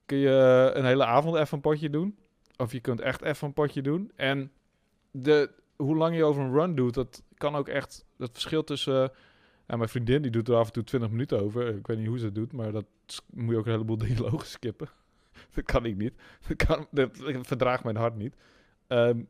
kun 0.06 0.18
je 0.18 0.70
een 0.74 0.84
hele 0.84 1.04
avond 1.04 1.36
even 1.36 1.54
een 1.54 1.60
potje 1.60 1.90
doen. 1.90 2.18
Of 2.56 2.72
je 2.72 2.80
kunt 2.80 3.00
echt 3.00 3.22
even 3.22 3.46
een 3.46 3.52
potje 3.52 3.82
doen. 3.82 4.12
En 4.16 4.52
de, 5.16 5.50
hoe 5.76 5.96
lang 5.96 6.16
je 6.16 6.24
over 6.24 6.42
een 6.42 6.52
run 6.52 6.74
doet, 6.74 6.94
dat 6.94 7.22
kan 7.36 7.54
ook 7.54 7.68
echt... 7.68 8.04
Dat 8.16 8.30
verschil 8.32 8.64
tussen... 8.64 9.10
ja, 9.66 9.76
mijn 9.76 9.88
vriendin 9.88 10.22
die 10.22 10.30
doet 10.30 10.48
er 10.48 10.54
af 10.54 10.66
en 10.66 10.72
toe 10.72 10.84
20 10.84 11.10
minuten 11.10 11.40
over. 11.40 11.76
Ik 11.76 11.86
weet 11.86 11.98
niet 11.98 12.06
hoe 12.06 12.18
ze 12.18 12.24
het 12.24 12.34
doet, 12.34 12.52
maar 12.52 12.72
dat 12.72 12.84
moet 13.30 13.50
je 13.50 13.58
ook 13.58 13.66
een 13.66 13.72
heleboel 13.72 13.98
dialogen 14.08 14.46
skippen. 14.46 14.88
dat 15.54 15.64
kan 15.64 15.84
ik 15.84 15.96
niet. 15.96 16.12
Dat, 16.48 16.56
kan, 16.66 16.86
dat, 16.90 17.16
dat 17.16 17.46
verdraagt 17.46 17.84
mijn 17.84 17.96
hart 17.96 18.16
niet. 18.16 18.34
Ehm, 18.86 19.22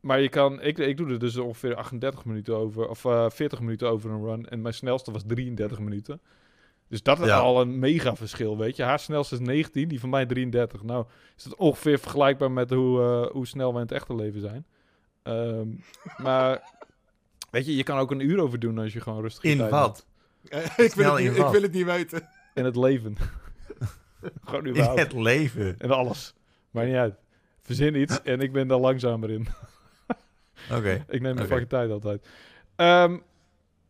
maar 0.00 0.20
je 0.20 0.28
kan... 0.28 0.62
Ik, 0.62 0.78
ik 0.78 0.96
doe 0.96 1.10
er 1.10 1.18
dus 1.18 1.36
ongeveer 1.36 1.74
38 1.74 2.24
minuten 2.24 2.56
over. 2.56 2.88
Of 2.88 3.04
eh 3.04 3.30
40 3.30 3.60
minuten 3.60 3.90
over 3.90 4.10
een 4.10 4.24
run. 4.24 4.48
En 4.48 4.60
mijn 4.62 4.74
snelste 4.74 5.12
was 5.12 5.22
33 5.26 5.78
minuten. 5.78 6.20
Dus 6.88 7.02
dat 7.02 7.20
is 7.20 7.26
Ja. 7.26 7.38
al 7.38 7.60
een 7.60 7.78
mega 7.78 8.16
verschil, 8.16 8.58
weet 8.58 8.76
je. 8.76 8.82
Haar 8.82 8.98
snelste 8.98 9.34
is 9.34 9.40
19, 9.40 9.88
die 9.88 10.00
van 10.00 10.10
mij 10.10 10.26
33. 10.26 10.82
Nou, 10.82 11.06
is 11.36 11.42
dat 11.42 11.54
ongeveer 11.56 11.98
vergelijkbaar 11.98 12.50
met 12.50 12.70
hoe, 12.70 13.00
eh, 13.00 13.30
hoe 13.32 13.46
snel 13.46 13.68
we 13.68 13.74
in 13.74 13.82
het 13.82 13.92
echte 13.92 14.14
leven 14.14 14.40
zijn. 14.40 14.66
Ehm, 15.22 15.68
maar 16.16 16.62
weet 17.50 17.66
je, 17.66 17.76
je 17.76 17.82
kan 17.82 17.98
ook 17.98 18.10
een 18.10 18.20
uur 18.20 18.40
over 18.40 18.58
doen 18.58 18.78
als 18.78 18.92
je 18.92 19.00
gewoon 19.00 19.22
rustig 19.22 19.44
In 19.44 19.56
tijd 19.56 19.70
wat? 19.70 20.06
Ik, 20.50 20.76
wil 20.76 20.88
Snel 20.88 21.14
het 21.14 21.22
niet, 21.22 21.36
in 21.36 21.44
ik 21.44 21.50
wil 21.50 21.62
het 21.62 21.72
niet 21.72 21.84
weten. 21.84 22.28
In 22.54 22.64
het 22.64 22.76
leven. 22.76 23.16
gewoon 24.44 24.66
In 24.66 24.82
het 24.82 25.12
leven. 25.12 25.78
En 25.78 25.90
alles. 25.90 26.34
Maakt 26.70 26.86
niet 26.86 26.96
uit. 26.96 27.14
Verzin 27.62 27.94
iets 27.94 28.22
en 28.22 28.40
ik 28.40 28.52
ben 28.52 28.68
daar 28.68 28.78
langzamer 28.78 29.30
in. 29.30 29.46
Oké. 30.70 31.04
ik 31.08 31.20
neem 31.20 31.34
mijn 31.34 31.46
fucking 31.46 31.68
tijd 31.68 31.90
altijd. 31.90 32.28
Ehm, 32.76 33.18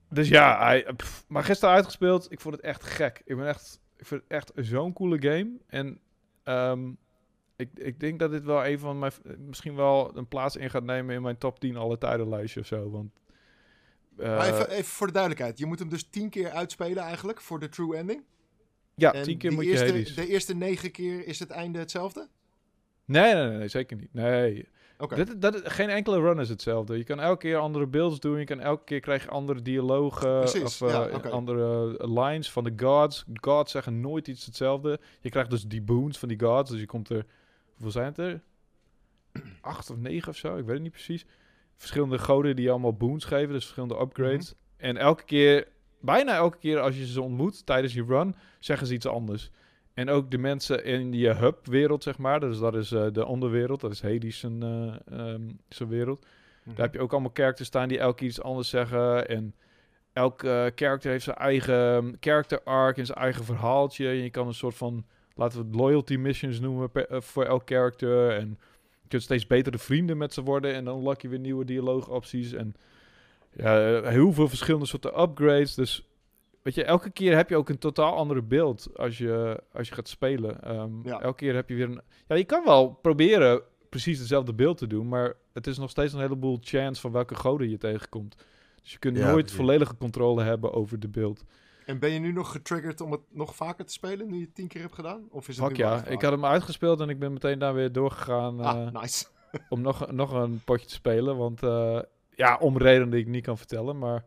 dus 0.08 0.28
ja, 0.28 0.58
hij, 0.58 0.86
pff, 0.96 1.24
maar 1.28 1.44
gisteren 1.44 1.74
uitgespeeld. 1.74 2.32
Ik 2.32 2.40
vond 2.40 2.54
het 2.54 2.64
echt 2.64 2.84
gek. 2.84 3.22
Ik 3.24 3.36
ben 3.36 3.46
echt, 3.46 3.80
ik 3.96 4.06
vind 4.06 4.22
het 4.22 4.30
echt 4.30 4.52
zo'n 4.54 4.92
coole 4.92 5.22
game. 5.22 5.50
En 5.66 6.00
ehm, 6.42 6.90
ik, 7.60 7.68
ik 7.74 8.00
denk 8.00 8.18
dat 8.18 8.30
dit 8.30 8.44
wel 8.44 8.66
een 8.66 8.78
van 8.78 8.98
mijn, 8.98 9.12
misschien 9.38 9.74
wel 9.74 10.16
een 10.16 10.28
plaats 10.28 10.56
in 10.56 10.70
gaat 10.70 10.84
nemen 10.84 11.14
in 11.14 11.22
mijn 11.22 11.38
top 11.38 11.60
10 11.60 11.76
alle 11.76 11.98
tijden 11.98 12.28
lijstje 12.28 12.60
of 12.60 12.66
zo. 12.66 12.90
Want 12.90 13.10
eh, 14.20 14.36
maar 14.36 14.46
even, 14.46 14.70
even 14.70 14.84
voor 14.84 15.06
de 15.06 15.12
duidelijkheid. 15.12 15.58
Je 15.58 15.66
moet 15.66 15.78
hem 15.78 15.88
dus 15.88 16.08
tien 16.10 16.28
keer 16.28 16.50
uitspelen 16.50 17.02
eigenlijk, 17.02 17.40
voor 17.40 17.60
de 17.60 17.68
true 17.68 17.96
ending. 17.96 18.22
ja, 18.94 19.12
en 19.12 19.22
tien 19.22 19.38
keer 19.38 19.50
die 19.50 19.58
moet 19.58 19.66
je 19.66 19.70
eerste, 19.70 19.92
Hades. 19.92 20.14
De 20.14 20.26
eerste 20.26 20.54
negen 20.54 20.90
keer 20.90 21.26
is 21.26 21.38
het 21.38 21.50
einde 21.50 21.78
hetzelfde? 21.78 22.28
Nee, 23.04 23.34
nee, 23.34 23.48
nee, 23.48 23.58
nee, 23.58 23.68
zeker 23.68 23.96
niet. 23.96 24.14
Nee. 24.14 24.68
Oké. 24.98 25.14
Dit, 25.14 25.40
dat, 25.40 25.60
geen 25.64 25.88
enkele 25.88 26.20
run 26.20 26.40
is 26.40 26.48
hetzelfde. 26.48 26.96
Je 26.96 27.04
kan 27.04 27.20
elke 27.20 27.38
keer 27.38 27.56
andere 27.56 27.86
beelds 27.86 28.20
doen. 28.20 28.38
Je 28.38 28.44
kan 28.44 28.60
elke 28.60 28.84
keer 28.84 29.00
krijg 29.00 29.22
je 29.22 29.28
andere 29.28 29.62
dialogen. 29.62 30.38
Precies, 30.38 30.62
of 30.62 30.80
eh, 30.80 31.22
andere 31.30 31.96
eh, 31.98 32.24
lines 32.24 32.50
van 32.50 32.64
de 32.64 32.72
gods. 32.76 33.24
Gods 33.40 33.72
zeggen 33.72 34.00
nooit 34.00 34.28
iets 34.28 34.46
hetzelfde. 34.46 35.00
Je 35.20 35.30
krijgt 35.30 35.50
dus 35.50 35.62
die 35.62 35.82
boons 35.82 36.18
van 36.18 36.28
die 36.28 36.40
gods. 36.40 36.70
Dus 36.70 36.80
je 36.80 36.86
komt 36.86 37.08
er... 37.08 37.26
Hoeveel 37.80 38.00
zijn 38.00 38.06
het 38.06 38.18
er? 38.18 38.40
Acht 39.60 39.90
of 39.90 39.96
negen 39.96 40.28
of 40.28 40.36
zo? 40.36 40.56
Ik 40.56 40.64
weet 40.64 40.74
het 40.74 40.82
niet 40.82 40.92
precies. 40.92 41.26
Verschillende 41.76 42.18
goden 42.18 42.56
die 42.56 42.70
allemaal 42.70 42.94
boons 42.94 43.24
geven. 43.24 43.52
Dus 43.52 43.62
verschillende 43.62 44.00
upgrades. 44.00 44.54
En 44.76 44.96
elke 44.96 45.24
keer... 45.24 45.68
Bijna 46.00 46.34
elke 46.34 46.58
keer 46.58 46.80
als 46.80 46.96
je 46.96 47.06
ze 47.06 47.22
ontmoet 47.22 47.66
tijdens 47.66 47.94
je 47.94 48.04
run... 48.04 48.36
zeggen 48.58 48.86
ze 48.86 48.94
iets 48.94 49.06
anders. 49.06 49.50
En 49.94 50.08
ook 50.08 50.30
de 50.30 50.38
mensen 50.38 50.84
in 50.84 51.12
je 51.12 51.34
hub-wereld, 51.34 52.02
zeg 52.02 52.18
maar. 52.18 52.40
Dus 52.40 52.58
dat 52.58 52.74
is 52.74 52.92
eh, 52.92 53.06
de 53.12 53.26
onderwereld. 53.26 53.80
Dat 53.80 53.90
is 53.90 54.02
Hades 54.02 54.38
zijn, 54.38 54.62
eh, 54.62 55.18
ehm, 55.18 55.50
zijn 55.68 55.88
wereld. 55.88 56.26
Mhm. 56.64 56.74
Daar 56.74 56.84
heb 56.84 56.94
je 56.94 57.00
ook 57.00 57.12
allemaal 57.12 57.30
characters 57.34 57.68
staan 57.68 57.88
die 57.88 57.98
elke 57.98 58.16
keer 58.16 58.28
iets 58.28 58.42
anders 58.42 58.68
zeggen. 58.68 59.28
En 59.28 59.54
elk 60.12 60.42
eh 60.42 60.66
character 60.74 61.10
heeft 61.10 61.24
zijn 61.24 61.36
eigen 61.36 61.94
um, 61.94 62.16
character 62.20 62.62
arc 62.62 62.96
en 62.96 63.06
zijn 63.06 63.18
eigen 63.18 63.44
verhaaltje. 63.44 64.08
En 64.08 64.22
je 64.22 64.30
kan 64.30 64.46
een 64.46 64.54
soort 64.54 64.76
van, 64.76 65.04
laten 65.40 65.58
we 65.60 65.66
het 65.66 65.74
loyalty 65.74 66.16
missions 66.16 66.60
noemen 66.60 66.90
per- 66.90 67.06
eh, 67.08 67.20
voor 67.20 67.44
elk 67.44 67.62
character. 67.64 68.30
En 68.30 68.58
je 69.02 69.08
kunt 69.08 69.22
steeds 69.22 69.46
betere 69.46 69.78
vrienden 69.78 70.16
met 70.16 70.34
ze 70.34 70.42
worden. 70.42 70.74
En 70.74 70.84
dan 70.84 70.96
unlock 70.98 71.20
je 71.20 71.28
weer 71.28 71.38
nieuwe 71.38 71.64
dialoogopties. 71.64 72.52
En 72.52 72.74
ja, 73.52 74.00
eh, 74.00 74.08
heel 74.08 74.32
veel 74.32 74.48
verschillende 74.48 74.86
soorten 74.86 75.20
upgrades. 75.20 75.74
Dus 75.74 76.08
weet 76.62 76.74
je, 76.74 76.84
elke 76.84 77.10
keer 77.10 77.36
heb 77.36 77.48
je 77.48 77.56
ook 77.56 77.68
een 77.68 77.78
totaal 77.78 78.14
andere 78.16 78.42
beeld 78.42 78.88
als 78.96 79.18
je, 79.18 79.62
als 79.72 79.88
je 79.88 79.94
gaat 79.94 80.08
spelen. 80.08 80.62
Ehm, 80.62 80.90
Ja. 81.08 81.20
Elke 81.20 81.36
keer 81.36 81.54
heb 81.54 81.68
je 81.68 81.74
weer 81.74 81.88
een... 81.88 82.00
Ja, 82.28 82.36
je 82.36 82.44
kan 82.44 82.64
wel 82.64 82.88
proberen 83.02 83.62
precies 83.88 84.18
hetzelfde 84.18 84.54
beeld 84.54 84.78
te 84.78 84.86
doen, 84.86 85.08
maar 85.08 85.34
het 85.52 85.66
is 85.66 85.78
nog 85.78 85.90
steeds 85.90 86.12
een 86.12 86.20
heleboel 86.20 86.58
chance 86.60 87.00
van 87.00 87.12
welke 87.12 87.34
goden 87.34 87.70
je 87.70 87.78
tegenkomt. 87.78 88.36
Dus 88.82 88.92
je 88.92 88.98
kunt 88.98 89.16
Ja, 89.16 89.22
nooit 89.24 89.36
precies. 89.36 89.56
volledige 89.56 89.96
controle 89.96 90.42
hebben 90.42 90.72
over 90.72 91.00
de 91.00 91.08
beeld. 91.08 91.44
En 91.90 91.98
ben 91.98 92.10
je 92.10 92.18
nu 92.18 92.32
nog 92.32 92.52
getriggerd 92.52 93.00
om 93.00 93.12
het 93.12 93.20
nog 93.30 93.56
vaker 93.56 93.84
te 93.84 93.92
spelen, 93.92 94.28
nu 94.28 94.34
je 94.34 94.44
het 94.44 94.54
tien 94.54 94.68
keer 94.68 94.80
hebt 94.80 94.94
gedaan? 94.94 95.26
Of 95.30 95.48
is 95.48 95.56
het 95.56 95.66
Fuck 95.66 95.76
ja, 95.76 96.04
ik 96.04 96.22
had 96.22 96.32
hem 96.32 96.44
uitgespeeld 96.44 97.00
en 97.00 97.08
ik 97.08 97.18
ben 97.18 97.32
meteen 97.32 97.58
daar 97.58 97.74
weer 97.74 97.92
doorgegaan 97.92 98.60
eh, 98.60 98.66
Ah, 98.66 98.92
nice. 99.00 99.26
om 99.68 99.80
nog, 99.80 100.10
nog 100.10 100.32
een 100.32 100.60
potje 100.64 100.86
te 100.86 100.92
spelen. 100.92 101.36
Want 101.36 101.62
eh, 101.62 102.00
ja, 102.34 102.56
om 102.56 102.78
redenen 102.78 103.10
die 103.10 103.20
ik 103.20 103.26
niet 103.26 103.44
kan 103.44 103.58
vertellen, 103.58 103.98
maar 103.98 104.24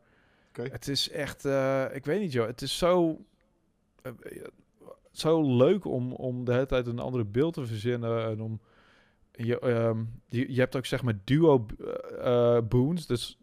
het 0.51 0.87
is 0.87 1.09
echt, 1.09 1.45
eh, 1.45 1.85
ik 1.93 2.05
weet 2.05 2.19
niet 2.19 2.31
joh, 2.31 2.47
het 2.47 2.61
is 2.61 2.77
zo, 2.77 3.25
eh, 4.01 4.11
zo 5.11 5.55
leuk 5.57 5.85
om, 5.85 6.13
om 6.13 6.45
de 6.45 6.53
hele 6.53 6.65
tijd 6.65 6.87
een 6.87 6.99
andere 6.99 7.25
beeld 7.25 7.53
te 7.53 7.65
verzinnen 7.65 8.25
en 8.25 8.41
om, 8.41 8.59
je, 9.31 9.59
ehm, 9.59 10.03
je, 10.29 10.53
je 10.53 10.59
hebt 10.59 10.75
ook 10.75 10.85
zeg 10.85 11.03
maar 11.03 11.19
duo 11.23 11.65
eh, 11.79 12.55
eh, 12.57 12.63
boons, 12.63 13.07
dus 13.07 13.37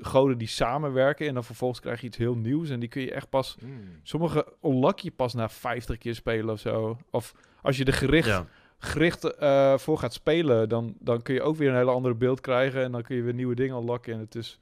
goden 0.00 0.38
die 0.38 0.48
samenwerken 0.48 1.26
en 1.28 1.34
dan 1.34 1.44
vervolgens 1.44 1.80
krijg 1.80 2.00
je 2.00 2.06
iets 2.06 2.16
heel 2.16 2.34
nieuws 2.36 2.70
en 2.70 2.80
die 2.80 2.88
kun 2.88 3.02
je 3.02 3.12
echt 3.12 3.28
pas, 3.28 3.56
Mm. 3.62 3.80
sommige 4.02 4.52
unlock 4.62 4.98
je 4.98 5.10
pas 5.10 5.34
na 5.34 5.48
50 5.48 5.98
keer 5.98 6.14
spelen 6.14 6.50
of 6.54 6.60
zo. 6.60 6.98
Of 7.10 7.34
als 7.62 7.76
je 7.76 7.84
er 7.84 7.92
gericht 7.92 8.28
Ja. 8.28 8.46
gericht 8.78 9.24
eh, 9.24 9.78
voor 9.78 9.98
gaat 9.98 10.12
spelen, 10.12 10.68
dan, 10.68 10.94
dan 10.98 11.22
kun 11.22 11.34
je 11.34 11.42
ook 11.42 11.56
weer 11.56 11.68
een 11.70 11.76
hele 11.76 11.90
andere 11.90 12.14
beeld 12.14 12.40
krijgen. 12.40 12.82
En 12.82 12.92
dan 12.92 13.02
kun 13.02 13.16
je 13.16 13.22
weer 13.22 13.34
nieuwe 13.34 13.54
dingen 13.54 13.76
unlocken. 13.76 14.12
En 14.12 14.18
het 14.20 14.34
is 14.34 14.58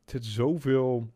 het 0.00 0.10
zit 0.10 0.24
zoveel 0.26 1.10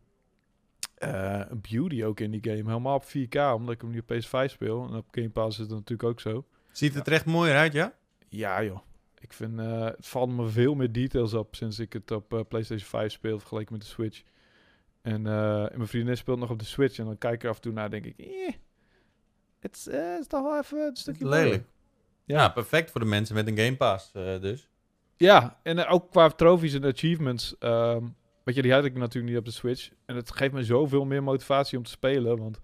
eh, 0.95 1.40
beauty 1.71 2.05
ook 2.05 2.21
in 2.21 2.31
die 2.31 2.40
game. 2.42 2.62
Helemaal 2.71 2.95
op 2.97 3.05
4K, 3.05 3.35
omdat 3.55 3.75
ik 3.75 3.81
hem 3.81 3.90
nu 3.90 3.99
op 3.99 4.12
PS5 4.12 4.51
speel. 4.51 4.87
En 4.88 4.95
op 4.97 5.07
Game 5.11 5.31
Pass 5.31 5.59
is 5.59 5.64
het 5.64 5.71
natuurlijk 5.75 6.09
ook 6.09 6.21
zo. 6.21 6.45
Ziet 6.73 6.95
het 6.95 7.07
er 7.07 7.12
echt 7.12 7.25
mooier 7.27 7.57
uit, 7.57 7.73
ja? 7.73 7.92
Ja 8.29 8.62
joh. 8.64 8.79
Ik 9.26 9.32
vind, 9.32 9.58
eh, 9.58 9.84
het 9.84 10.06
valt 10.06 10.30
me 10.30 10.48
veel 10.48 10.74
meer 10.74 10.92
details 10.92 11.34
op 11.34 11.54
sinds 11.54 11.78
ik 11.78 11.92
het 11.92 12.10
op 12.10 12.32
eh, 12.32 12.40
PlayStation 12.48 12.88
5 12.88 13.12
speel 13.12 13.38
vergeleken 13.38 13.72
met 13.72 13.82
de 13.82 13.88
Switch. 13.88 14.22
En, 15.02 15.26
eh, 15.26 15.62
en 15.62 15.76
mijn 15.76 15.88
vriendin 15.88 16.16
speelt 16.16 16.38
nog 16.38 16.50
op 16.50 16.58
de 16.58 16.64
Switch 16.64 16.98
en 16.98 17.04
dan 17.04 17.18
kijk 17.18 17.34
ik 17.34 17.42
er 17.42 17.48
af 17.48 17.56
en 17.56 17.62
toe 17.62 17.72
naar 17.72 17.84
en 17.84 17.90
denk 17.90 18.04
ik, 18.04 18.18
eh, 18.18 18.54
het 19.60 19.86
is, 20.20 20.26
toch 20.26 20.42
wel 20.42 20.58
even 20.58 20.78
een 20.78 20.96
stukje. 20.96 21.28
Lelijk. 21.28 21.64
Ja. 22.24 22.48
perfect 22.48 22.90
voor 22.90 23.00
de 23.00 23.06
mensen 23.06 23.34
met 23.34 23.46
een 23.46 23.58
Game 23.58 23.76
Pass 23.76 24.12
dus. 24.40 24.68
Ja, 25.16 25.60
en 25.62 25.86
ook 25.86 26.10
qua 26.10 26.28
trophies 26.28 26.74
en 26.74 26.84
achievements. 26.84 27.54
weet 28.44 28.54
je, 28.54 28.62
die 28.62 28.72
had 28.72 28.84
ik 28.84 28.96
natuurlijk 28.96 29.32
niet 29.32 29.38
op 29.38 29.44
de 29.44 29.50
Switch. 29.50 29.90
En 30.04 30.16
het 30.16 30.30
geeft 30.30 30.52
me 30.52 30.64
zoveel 30.64 31.04
meer 31.04 31.22
motivatie 31.22 31.78
om 31.78 31.84
te 31.84 31.90
spelen. 31.90 32.38
Want 32.38 32.60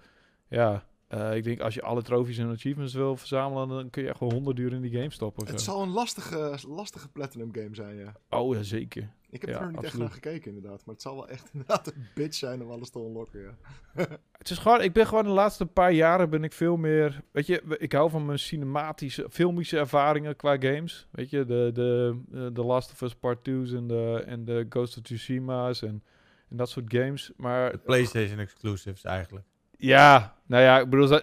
ja, 0.48 0.86
eh, 1.12 1.36
ik 1.36 1.44
denk 1.44 1.60
als 1.60 1.74
je 1.74 1.82
alle 1.82 2.02
trophies 2.02 2.38
en 2.38 2.50
achievements 2.50 2.94
wil 2.94 3.16
verzamelen, 3.16 3.68
dan 3.68 3.90
kun 3.90 4.02
je 4.02 4.08
echt 4.08 4.20
wel 4.20 4.32
honderd 4.32 4.58
uur 4.58 4.72
in 4.72 4.80
die 4.80 4.90
game 4.90 5.10
stoppen. 5.10 5.46
Het 5.46 5.60
zo. 5.60 5.70
zal 5.72 5.82
een 5.82 5.90
lastige, 5.90 6.58
lastige 6.68 7.08
Platinum 7.08 7.54
game 7.54 7.74
zijn, 7.74 7.96
ja. 7.96 8.12
Oh 8.30 8.54
ja, 8.54 8.62
zeker. 8.62 9.10
Ik 9.30 9.40
heb 9.40 9.50
Ja, 9.50 9.56
er 9.56 9.62
nog 9.62 9.74
niet 9.74 9.84
echt 9.84 9.98
naar 9.98 10.10
gekeken, 10.10 10.54
inderdaad. 10.54 10.84
Maar 10.84 10.94
het 10.94 11.02
zal 11.02 11.14
wel 11.14 11.28
echt 11.28 11.50
inderdaad 11.52 11.86
een 11.86 12.06
bitch 12.14 12.36
zijn 12.36 12.62
om 12.62 12.70
alles 12.70 12.90
te 12.90 12.98
unlocken, 12.98 13.40
ja. 13.40 13.56
Het 14.38 14.50
is 14.50 14.58
gewoon, 14.58 14.82
ik 14.82 14.92
ben 14.92 15.06
gewoon 15.06 15.24
de 15.24 15.30
laatste 15.30 15.66
paar 15.66 15.92
jaren 15.92 16.30
ben 16.30 16.44
ik 16.44 16.52
veel 16.52 16.76
meer, 16.76 17.22
weet 17.30 17.46
je, 17.46 17.62
ik 17.78 17.92
hou 17.92 18.10
van 18.10 18.26
mijn 18.26 18.38
cinematische, 18.38 19.26
filmische 19.30 19.78
ervaringen 19.78 20.36
qua 20.36 20.56
games. 20.60 21.06
Weet 21.10 21.30
je, 21.30 21.44
de, 21.44 21.70
de, 21.74 22.16
eh, 22.32 22.46
The 22.46 22.62
Last 22.64 22.92
of 22.92 23.00
Us 23.00 23.14
Part 23.14 23.38
2's 23.38 23.72
en 23.72 23.86
de, 23.86 24.22
en 24.26 24.44
de 24.44 24.66
Ghost 24.68 24.96
of 24.96 25.02
Tsushima's 25.02 25.82
en, 25.82 26.02
en 26.48 26.56
dat 26.56 26.68
soort 26.70 26.94
games. 26.94 27.32
Maar 27.36 27.72
De 27.72 27.78
PlayStation 27.78 28.38
exclusives 28.38 29.04
eigenlijk. 29.04 29.46
Ja, 29.82 30.36
nou 30.46 30.62
ja, 30.62 30.78
ik 30.80 30.88
bedoel, 30.90 31.20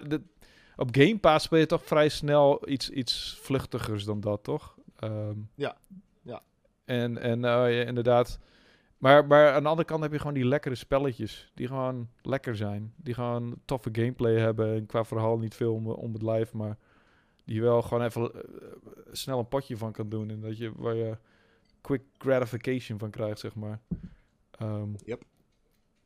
op 0.76 0.88
Game 0.90 1.18
Pass 1.18 1.44
speel 1.44 1.58
je 1.58 1.66
toch 1.66 1.84
vrij 1.84 2.08
snel 2.08 2.68
iets, 2.68 2.90
iets 2.90 3.38
vluchtigers 3.42 4.04
dan 4.04 4.20
dat, 4.20 4.44
toch? 4.44 4.76
Ehm, 4.96 5.38
Ja, 5.54 5.76
ja. 6.22 6.42
En, 6.84 7.18
en 7.18 7.44
eh, 7.44 7.50
ja, 7.78 7.84
inderdaad, 7.86 8.38
Maar, 8.98 9.26
maar 9.26 9.52
aan 9.52 9.62
de 9.62 9.68
andere 9.68 9.86
kant 9.88 10.02
heb 10.02 10.12
je 10.12 10.18
gewoon 10.18 10.34
die 10.34 10.44
lekkere 10.46 10.74
spelletjes. 10.74 11.50
Die 11.54 11.66
gewoon 11.66 12.08
lekker 12.22 12.56
zijn. 12.56 12.94
Die 12.96 13.14
gewoon 13.14 13.56
toffe 13.64 13.88
gameplay 13.92 14.34
hebben. 14.38 14.74
En 14.74 14.86
qua 14.86 15.04
verhaal 15.04 15.38
niet 15.38 15.54
veel 15.54 15.74
om, 15.74 15.86
om 15.86 16.12
het 16.12 16.22
lijf. 16.22 16.52
Maar 16.52 16.76
die 17.44 17.54
je 17.54 17.60
wel 17.62 17.82
gewoon 17.82 18.04
even 18.04 18.32
eh, 18.34 18.40
snel 19.12 19.38
een 19.38 19.48
potje 19.48 19.76
van 19.76 19.92
kan 19.92 20.08
doen. 20.08 20.30
En 20.30 20.40
dat 20.40 20.58
je, 20.58 20.72
waar 20.76 20.94
je 20.94 21.16
quick 21.80 22.02
gratification 22.18 22.98
van 22.98 23.10
krijgt, 23.10 23.38
zeg 23.38 23.54
maar. 23.54 23.80
Ehm, 24.50 24.88
Yep. 25.04 25.22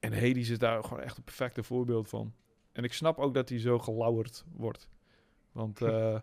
En 0.00 0.12
Hades 0.12 0.48
is 0.48 0.58
daar 0.58 0.84
gewoon 0.84 1.02
echt 1.02 1.16
een 1.16 1.24
perfecte 1.24 1.62
voorbeeld 1.62 2.08
van. 2.08 2.32
En 2.74 2.84
ik 2.84 2.92
snap 2.92 3.18
ook 3.18 3.34
dat 3.34 3.48
hij 3.48 3.58
zo 3.58 3.78
gelauwerd 3.78 4.44
wordt. 4.52 4.88
Want 5.52 5.82
eh, 5.82 6.18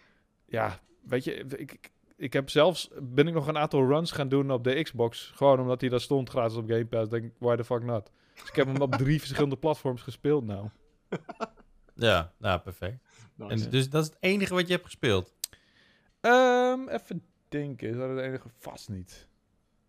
ja, 0.56 0.80
weet 1.02 1.24
je, 1.24 1.34
ik, 1.34 1.72
ik, 1.72 1.90
ik 2.16 2.32
heb 2.32 2.50
zelfs, 2.50 2.90
ben 3.02 3.28
ik 3.28 3.34
nog 3.34 3.46
een 3.46 3.58
aantal 3.58 3.86
runs 3.86 4.12
gaan 4.12 4.28
doen 4.28 4.50
op 4.50 4.64
de 4.64 4.82
Xbox. 4.82 5.32
Gewoon 5.34 5.60
omdat 5.60 5.80
hij 5.80 5.90
daar 5.90 6.00
stond 6.00 6.28
gratis 6.28 6.56
op 6.56 6.68
Game 6.68 6.86
Pass. 6.86 7.10
Denk 7.10 7.24
ik, 7.24 7.32
why 7.38 7.56
the 7.56 7.64
fuck 7.64 7.82
not? 7.82 8.10
Dus 8.34 8.48
ik 8.48 8.56
heb 8.56 8.66
hem 8.66 8.80
op 8.80 8.94
drie 9.04 9.18
verschillende 9.18 9.56
platforms 9.56 10.02
gespeeld 10.02 10.44
nou. 10.44 10.68
Ja, 11.94 12.32
nou, 12.38 12.60
perfect. 12.60 13.04
Nice. 13.34 13.64
En 13.64 13.70
dus 13.70 13.90
dat 13.90 14.02
is 14.02 14.08
het 14.08 14.18
enige 14.20 14.54
wat 14.54 14.66
je 14.66 14.72
hebt 14.72 14.84
gespeeld. 14.84 15.34
Ehm, 16.20 16.88
even 16.88 17.22
denken, 17.48 17.88
is 17.88 17.96
dat 17.96 18.08
het 18.08 18.18
enige? 18.18 18.48
Vast 18.58 18.88
niet. 18.88 19.28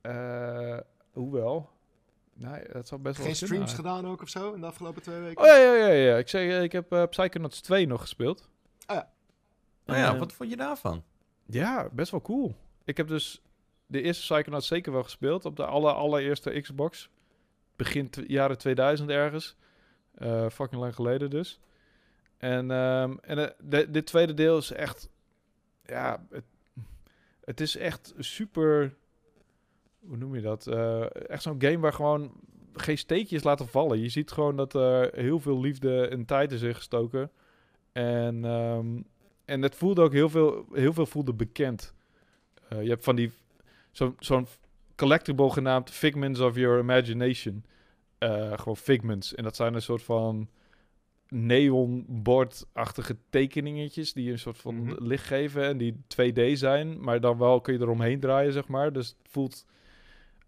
Eh, 0.02 0.78
hoewel, 1.12 1.70
nee, 2.38 2.64
dat 2.72 2.88
zou 2.88 3.02
best 3.02 3.18
wel 3.18 3.26
Geen 3.26 3.36
streams 3.36 3.74
gedaan 3.74 4.08
ook 4.08 4.22
of 4.22 4.30
zo 4.30 4.54
in 4.54 4.62
de 4.62 4.68
afgelopen 4.68 5.02
twee 5.02 5.20
weken? 5.20 5.42
Oh 5.44 5.48
ja, 5.48 5.56
ja, 5.56 5.74
ja, 5.74 5.88
ja. 5.88 6.18
Ik, 6.18 6.28
zei, 6.28 6.50
eh, 6.52 6.64
ik 6.64 6.72
heb 6.72 6.92
eh, 6.92 7.04
Psychonauts 7.10 7.62
2 7.62 7.88
nog 7.88 8.02
gespeeld. 8.02 8.50
Ah 8.86 8.96
ja. 8.96 9.12
Nou 9.86 10.00
ja, 10.00 10.14
Eh, 10.14 10.20
wat 10.20 10.34
vond 10.34 10.50
je 10.50 10.58
daarvan? 10.58 11.04
Ja, 11.46 11.90
best 11.92 12.12
wel 12.12 12.22
cool. 12.22 12.56
Ik 12.86 12.98
heb 12.98 13.08
dus 13.08 13.42
de 13.86 14.02
eerste 14.02 14.34
Psychonauts 14.34 14.68
zeker 14.68 14.92
wel 14.92 15.04
gespeeld 15.04 15.46
op 15.46 15.56
de 15.56 15.66
aller, 15.66 15.94
allereerste 15.94 16.62
Xbox. 16.62 17.10
Begin 17.76 18.10
jaren 18.28 18.58
2000 18.58 19.10
ergens. 19.10 19.56
Eh, 20.14 20.50
fucking 20.50 20.82
lang 20.82 20.96
geleden 20.96 21.30
dus. 21.30 21.60
En, 22.38 22.72
ehm, 22.72 23.16
en 23.22 23.38
eh, 23.38 23.50
de, 23.60 23.92
dit 23.92 24.06
tweede 24.06 24.34
deel 24.34 24.58
is 24.58 24.72
echt... 24.72 25.10
Ja, 25.86 26.26
het, 26.30 26.44
het 27.44 27.62
is 27.62 27.76
echt 27.78 28.14
super... 28.18 28.96
Hoe 30.00 30.18
noem 30.18 30.36
je 30.36 30.42
dat? 30.42 30.68
Eh, 30.68 31.06
echt 31.30 31.42
zo'n 31.42 31.62
game 31.62 31.78
waar 31.80 31.94
gewoon 31.94 32.32
geen 32.74 32.98
steekjes 32.98 33.44
laten 33.44 33.68
vallen. 33.68 34.00
Je 34.02 34.10
ziet 34.10 34.32
gewoon 34.32 34.56
dat 34.56 34.74
er 34.74 35.10
heel 35.16 35.40
veel 35.40 35.60
liefde 35.60 36.08
en 36.08 36.26
tijd 36.26 36.52
is 36.52 36.62
ingestoken. 36.62 37.32
En, 37.92 38.46
ehm, 38.46 39.02
en 39.46 39.62
het 39.62 39.76
voelde 39.76 40.02
ook 40.02 40.14
heel 40.14 40.30
veel, 40.30 40.66
heel 40.74 40.94
veel 40.94 41.06
voelde 41.06 41.34
bekend. 41.34 41.94
Eh, 42.70 42.84
je 42.84 42.90
hebt 42.90 43.04
van 43.04 43.16
die, 43.16 43.32
zo- 43.92 44.16
zo'n 44.20 44.48
collectible 44.96 45.50
genaamd 45.50 45.90
Figments 45.92 46.40
of 46.40 46.56
Your 46.56 46.80
Imagination. 46.80 47.64
Eh, 48.18 48.52
gewoon 48.56 48.78
figments. 48.78 49.36
En 49.36 49.44
dat 49.44 49.56
zijn 49.56 49.74
een 49.74 49.82
soort 49.82 50.04
van 50.04 50.48
neonbordachtige 51.30 53.16
tekeningetjes 53.30 54.14
die 54.14 54.32
een 54.32 54.40
soort 54.40 54.58
van 54.58 54.76
Mhm. 54.76 55.04
licht 55.04 55.26
geven 55.26 55.64
en 55.64 55.78
die 55.78 56.02
2D 56.08 56.58
zijn, 56.58 57.02
maar 57.04 57.22
dan 57.22 57.38
wel 57.38 57.62
kun 57.62 57.74
je 57.74 57.80
eromheen 57.80 58.20
draaien, 58.20 58.54
zeg 58.54 58.68
maar. 58.68 58.94
Dus 58.94 59.08
het 59.08 59.32
voelt, 59.32 59.66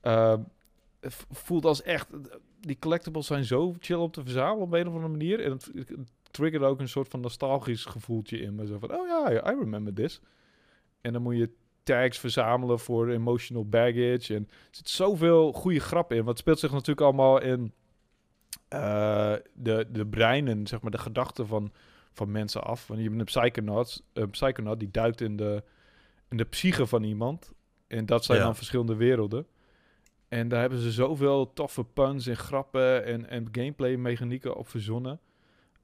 eh, 0.01 0.35
het 0.99 1.13
v- 1.13 1.23
voelt 1.31 1.65
als 1.65 1.81
echt, 1.81 2.07
die 2.59 2.77
collectibles 2.79 3.27
zijn 3.27 3.45
zo 3.45 3.75
chill 3.79 3.97
om 3.97 4.12
te 4.12 4.21
verzamelen 4.23 4.63
op 4.63 4.73
een 4.73 4.88
of 4.88 4.93
andere 4.93 5.12
manier. 5.12 5.39
En 5.43 5.51
het, 5.51 5.71
het 5.73 5.97
triggerde 6.31 6.65
ook 6.65 6.79
een 6.79 6.89
soort 6.89 7.07
van 7.07 7.19
nostalgisch 7.19 7.85
gevoeltje 7.85 8.39
in 8.39 8.55
me. 8.55 8.65
Zo 8.67 8.77
van, 8.79 8.91
oh 8.93 9.07
ja, 9.07 9.51
I 9.51 9.55
remember 9.59 9.93
this. 9.93 10.21
En 11.01 11.13
dan 11.13 11.21
moet 11.21 11.38
je 11.38 11.49
tags 11.83 12.17
verzamelen 12.19 12.79
voor 12.79 13.09
emotional 13.09 13.65
baggage. 13.65 14.35
En 14.35 14.47
er 14.49 14.67
zit 14.71 14.89
zoveel 14.89 15.53
goede 15.53 15.79
grap 15.79 16.12
in. 16.13 16.27
Het 16.27 16.38
speelt 16.38 16.59
zich 16.59 16.71
natuurlijk 16.71 17.01
allemaal 17.01 17.41
in 17.41 17.73
eh, 18.67 19.33
de, 19.53 19.88
de 19.91 20.05
breinen, 20.05 20.67
zeg 20.67 20.81
maar, 20.81 20.91
de 20.91 20.97
gedachten 20.97 21.47
van, 21.47 21.71
van 22.13 22.31
mensen 22.31 22.63
af. 22.63 22.88
Want 22.88 22.99
je 22.99 23.05
hebt 23.07 23.19
een 23.19 23.25
psychonaut, 23.25 24.03
een 24.13 24.29
psychonaut 24.29 24.79
die 24.79 24.91
duikt 24.91 25.21
in 25.21 25.35
de, 25.38 25.63
in 26.29 26.38
de 26.38 26.43
psyche 26.45 26.85
van 26.88 27.03
iemand. 27.03 27.51
En 27.88 28.05
dat 28.05 28.25
zijn 28.25 28.38
Ja. 28.38 28.43
dan 28.43 28.55
verschillende 28.55 28.95
werelden. 28.95 29.47
En 30.29 30.47
daar 30.47 30.59
hebben 30.59 30.79
ze 30.79 30.91
zoveel 30.91 31.53
toffe 31.53 31.83
puns 31.83 32.27
en 32.27 32.37
grappen 32.37 33.05
en, 33.05 33.29
en 33.29 33.47
gameplay 33.51 33.95
mechanieken 33.95 34.55
op 34.55 34.67
verzonnen. 34.67 35.19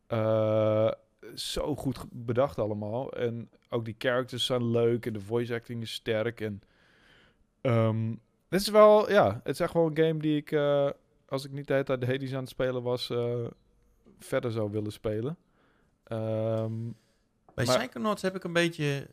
Eh, 0.07 0.91
zo 1.35 1.75
goed 1.75 2.05
bedacht 2.11 2.59
allemaal. 2.59 3.11
En 3.13 3.49
ook 3.69 3.85
die 3.85 3.95
characters 3.97 4.45
zijn 4.45 4.69
leuk 4.71 5.05
en 5.05 5.13
de 5.13 5.21
voice 5.21 5.53
acting 5.53 5.81
is 5.81 5.93
sterk. 5.93 6.41
En 6.41 6.61
dit 8.49 8.61
is 8.61 8.69
wel, 8.69 9.11
ja, 9.11 9.33
het 9.43 9.53
is 9.53 9.59
echt 9.59 9.73
wel 9.73 9.85
een 9.85 9.97
game 9.97 10.17
die 10.19 10.37
ik, 10.37 10.51
eh, 10.51 10.89
als 11.27 11.45
ik 11.45 11.51
niet 11.51 11.67
de 11.67 11.73
hele 11.73 11.85
tijd 11.85 11.99
de 12.01 12.05
Hades 12.07 12.33
aan 12.33 12.39
het 12.39 12.49
spelen 12.49 12.83
was, 12.83 13.09
eh, 13.09 13.45
verder 14.19 14.51
zou 14.51 14.71
willen 14.71 14.91
spelen. 14.91 15.37
Ehm, 16.03 16.73
Bij 17.53 17.65
Maar- 17.65 17.77
Psychonauts 17.77 18.21
heb 18.21 18.35
ik 18.35 18.43
een 18.43 18.53
beetje... 18.53 19.07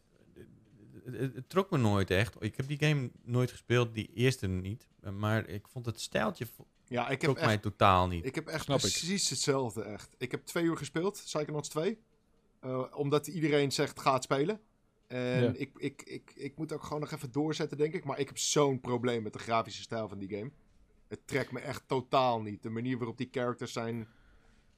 Het, 1.04 1.14
het- 1.18 1.34
het 1.34 1.48
trok 1.48 1.70
me 1.70 1.78
nooit 1.78 2.10
echt. 2.10 2.36
Ik 2.42 2.56
heb 2.56 2.68
die 2.68 2.78
game 2.78 3.10
nooit 3.22 3.50
gespeeld, 3.50 3.94
die 3.94 4.10
eerste 4.14 4.46
niet. 4.46 4.88
Maar 5.12 5.46
ik 5.48 5.68
vond 5.68 5.86
het 5.86 6.00
stijltje 6.00 6.46
Ja, 6.86 7.02
ik 7.04 7.10
heb 7.10 7.20
trok 7.20 7.36
echt, 7.36 7.46
mij 7.46 7.58
totaal 7.58 8.08
niet. 8.08 8.24
ik 8.24 8.34
heb 8.34 8.46
echt 8.48 8.64
Snap 8.64 8.76
ik. 8.76 8.82
precies 8.82 9.30
hetzelfde, 9.30 9.82
echt. 9.82 10.14
Ik 10.18 10.30
heb 10.30 10.44
twee 10.44 10.64
uur 10.64 10.76
gespeeld, 10.76 11.22
Psychonauts 11.24 11.68
2. 11.68 11.98
eh, 12.60 12.84
omdat 12.94 13.26
iedereen 13.26 13.72
zegt, 13.72 14.00
ga 14.00 14.14
het 14.14 14.22
spelen. 14.22 14.60
En 15.06 15.42
Ja. 15.42 15.52
ik, 15.56 15.70
ik, 15.76 16.02
ik, 16.02 16.32
ik 16.34 16.56
moet 16.56 16.72
ook 16.72 16.82
gewoon 16.82 17.00
nog 17.00 17.10
even 17.10 17.32
doorzetten, 17.32 17.78
denk 17.78 17.94
ik. 17.94 18.04
Maar 18.04 18.18
ik 18.18 18.26
heb 18.26 18.38
zo'n 18.38 18.80
probleem 18.80 19.22
met 19.22 19.32
de 19.32 19.38
grafische 19.38 19.82
stijl 19.82 20.08
van 20.08 20.18
die 20.18 20.28
game. 20.28 20.50
Het 21.08 21.26
trekt 21.26 21.52
me 21.52 21.60
echt 21.60 21.82
totaal 21.88 22.42
niet. 22.42 22.62
De 22.62 22.70
manier 22.70 22.98
waarop 22.98 23.16
die 23.18 23.28
characters 23.30 23.72
zijn 23.72 24.08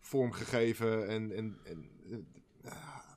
vormgegeven 0.00 1.08
en... 1.08 1.32
en, 1.32 1.58
en 1.64 1.88
eh, 2.62 2.72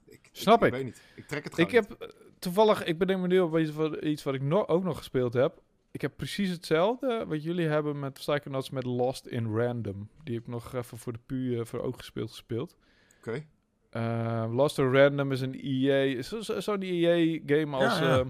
ik, 0.06 0.30
Snap 0.32 0.60
ik. 0.60 0.66
ik. 0.66 0.72
weet 0.74 0.84
niet. 0.84 1.02
Ik 1.16 1.28
trek 1.28 1.44
het 1.44 1.58
ik 1.58 1.70
gewoon 1.70 1.86
heb 1.90 2.02
eh, 2.02 2.10
toevallig, 2.40 2.84
ik 2.84 2.98
bedenk 2.98 3.22
me 3.22 3.28
nu 3.28 3.40
op 3.40 3.58
iets 3.58 3.72
wat, 3.72 3.96
iets 3.96 4.24
wat 4.24 4.34
ik 4.34 4.42
no- 4.42 4.66
ook 4.66 4.84
nog 4.84 4.98
gespeeld 4.98 5.34
heb. 5.34 5.62
Ik 5.92 6.02
heb 6.02 6.14
precies 6.16 6.50
hetzelfde 6.50 7.26
wat 7.28 7.44
jullie 7.44 7.68
hebben 7.68 8.00
met 8.00 8.14
Psychonauts 8.14 8.70
met 8.70 8.84
Lost 8.84 9.26
in 9.26 9.56
Random. 9.56 10.10
Die 10.24 10.34
heb 10.36 10.44
ik 10.44 10.50
nog 10.50 10.74
even 10.74 10.98
voor 10.98 11.14
de 11.14 11.20
pu 11.26 11.60
eh, 11.60 11.66
voor 11.66 11.82
oog 11.82 11.98
gespeeld 11.98 12.30
gespeeld. 12.30 12.76
Oké. 13.20 13.46
Eh, 13.90 14.50
Lost 14.52 14.78
in 14.78 14.94
Random 14.94 15.32
is 15.32 15.42
een 15.42 15.60
EA, 15.64 16.22
zo- 16.22 16.42
zo- 16.42 16.60
zo'n 16.60 16.82
EA-game 16.82 17.76
als, 17.76 18.00
Ja, 18.00 18.04
ja. 18.08 18.18
ehm, 18.20 18.28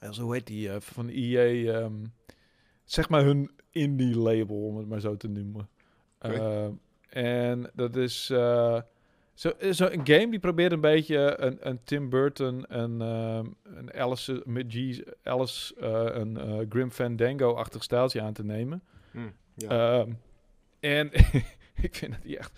als, 0.00 0.18
hoe 0.18 0.34
heet 0.34 0.46
die, 0.46 0.70
eh, 0.70 0.80
van 0.80 1.08
EA, 1.08 1.72
ehm, 1.80 2.04
zeg 2.84 3.08
maar 3.08 3.24
hun 3.24 3.50
indie-label, 3.70 4.56
om 4.66 4.76
het 4.76 4.88
maar 4.88 5.00
zo 5.00 5.16
te 5.16 5.28
noemen. 5.28 5.68
Oké. 6.20 6.34
Eh, 6.34 7.48
en 7.48 7.70
dat 7.74 7.96
is 7.96 8.32
eh, 9.44 9.70
zo, 9.70 9.72
zo 9.72 9.84
een 9.84 10.06
game 10.06 10.30
die 10.30 10.38
probeert 10.38 10.72
een 10.72 10.80
beetje 10.80 11.40
een, 11.40 11.58
een 11.60 11.80
Tim 11.84 12.08
Burton, 12.08 12.64
een, 12.68 13.02
ehm, 13.02 13.46
een 13.62 13.94
Alice, 13.94 14.42
met 14.44 14.66
G, 14.68 15.00
Alice 15.22 15.74
eh, 15.74 16.20
een 16.20 16.36
eh, 16.36 16.66
Grim 16.68 16.90
Fandango-achtig 16.90 17.82
stijltje 17.82 18.22
aan 18.22 18.32
te 18.32 18.44
nemen. 18.44 18.82
Hm, 19.10 19.18
ja. 19.54 19.98
Ehm, 20.00 20.12
en 20.80 21.10
ik 21.86 21.94
vind 21.94 22.12
dat 22.12 22.22
hij 22.22 22.38
echt 22.38 22.52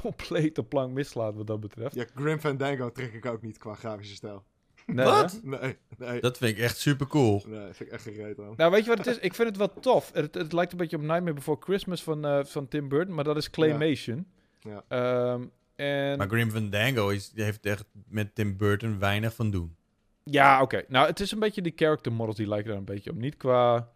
compleet 0.00 0.54
de 0.54 0.64
plank 0.64 0.92
mislaat 0.92 1.34
wat 1.34 1.46
dat 1.46 1.60
betreft. 1.60 1.94
ja, 1.94 2.04
Grim 2.14 2.38
Fandango 2.38 2.92
trek 2.92 3.12
ik 3.12 3.26
ook 3.26 3.42
niet 3.42 3.58
qua 3.58 3.74
grafische 3.74 4.14
stijl. 4.14 4.44
Nee, 4.86 5.06
Wat? 5.06 5.40
Nee, 5.42 5.76
nee. 5.98 6.20
Dat 6.20 6.38
vind 6.38 6.56
ik 6.56 6.62
echt 6.62 6.78
super 6.78 7.06
cool. 7.06 7.42
Nee, 7.46 7.72
vind 7.72 7.80
ik 7.80 7.90
echt 7.90 8.02
gereed 8.02 8.38
aan. 8.38 8.54
Nou, 8.56 8.70
weet 8.70 8.84
je 8.84 8.88
wat 8.88 8.98
het 8.98 9.06
is? 9.06 9.18
Ik 9.18 9.34
vind 9.34 9.48
het 9.48 9.56
wel 9.56 9.72
tof. 9.80 10.10
Het, 10.12 10.34
het 10.34 10.52
lijkt 10.52 10.72
een 10.72 10.78
beetje 10.78 10.96
op 10.96 11.02
Nightmare 11.02 11.32
Before 11.32 11.60
Christmas 11.60 12.02
van, 12.02 12.24
eh, 12.24 12.44
van 12.44 12.68
Tim 12.68 12.88
Burton, 12.88 13.14
maar 13.14 13.24
dat 13.24 13.36
is 13.36 13.50
claymation. 13.50 14.26
Ja. 14.60 14.84
Ehm, 14.88 15.44
en 15.76 16.18
Maar 16.18 16.28
Grim 16.28 16.50
Fandango 16.50 17.08
is, 17.08 17.32
heeft 17.34 17.66
echt 17.66 17.84
met 18.08 18.34
Tim 18.34 18.56
Burton 18.56 18.98
weinig 18.98 19.34
van 19.34 19.50
doen. 19.50 19.76
ja, 20.24 20.62
oké. 20.62 20.82
Nou, 20.88 21.06
het 21.06 21.20
is 21.20 21.30
een 21.32 21.38
beetje 21.38 21.62
die 21.62 21.72
character 21.76 22.12
models 22.12 22.36
die 22.36 22.48
lijken 22.48 22.68
daar 22.68 22.78
een 22.78 22.84
beetje 22.84 23.10
op. 23.10 23.16
Niet 23.16 23.36
qua, 23.36 23.88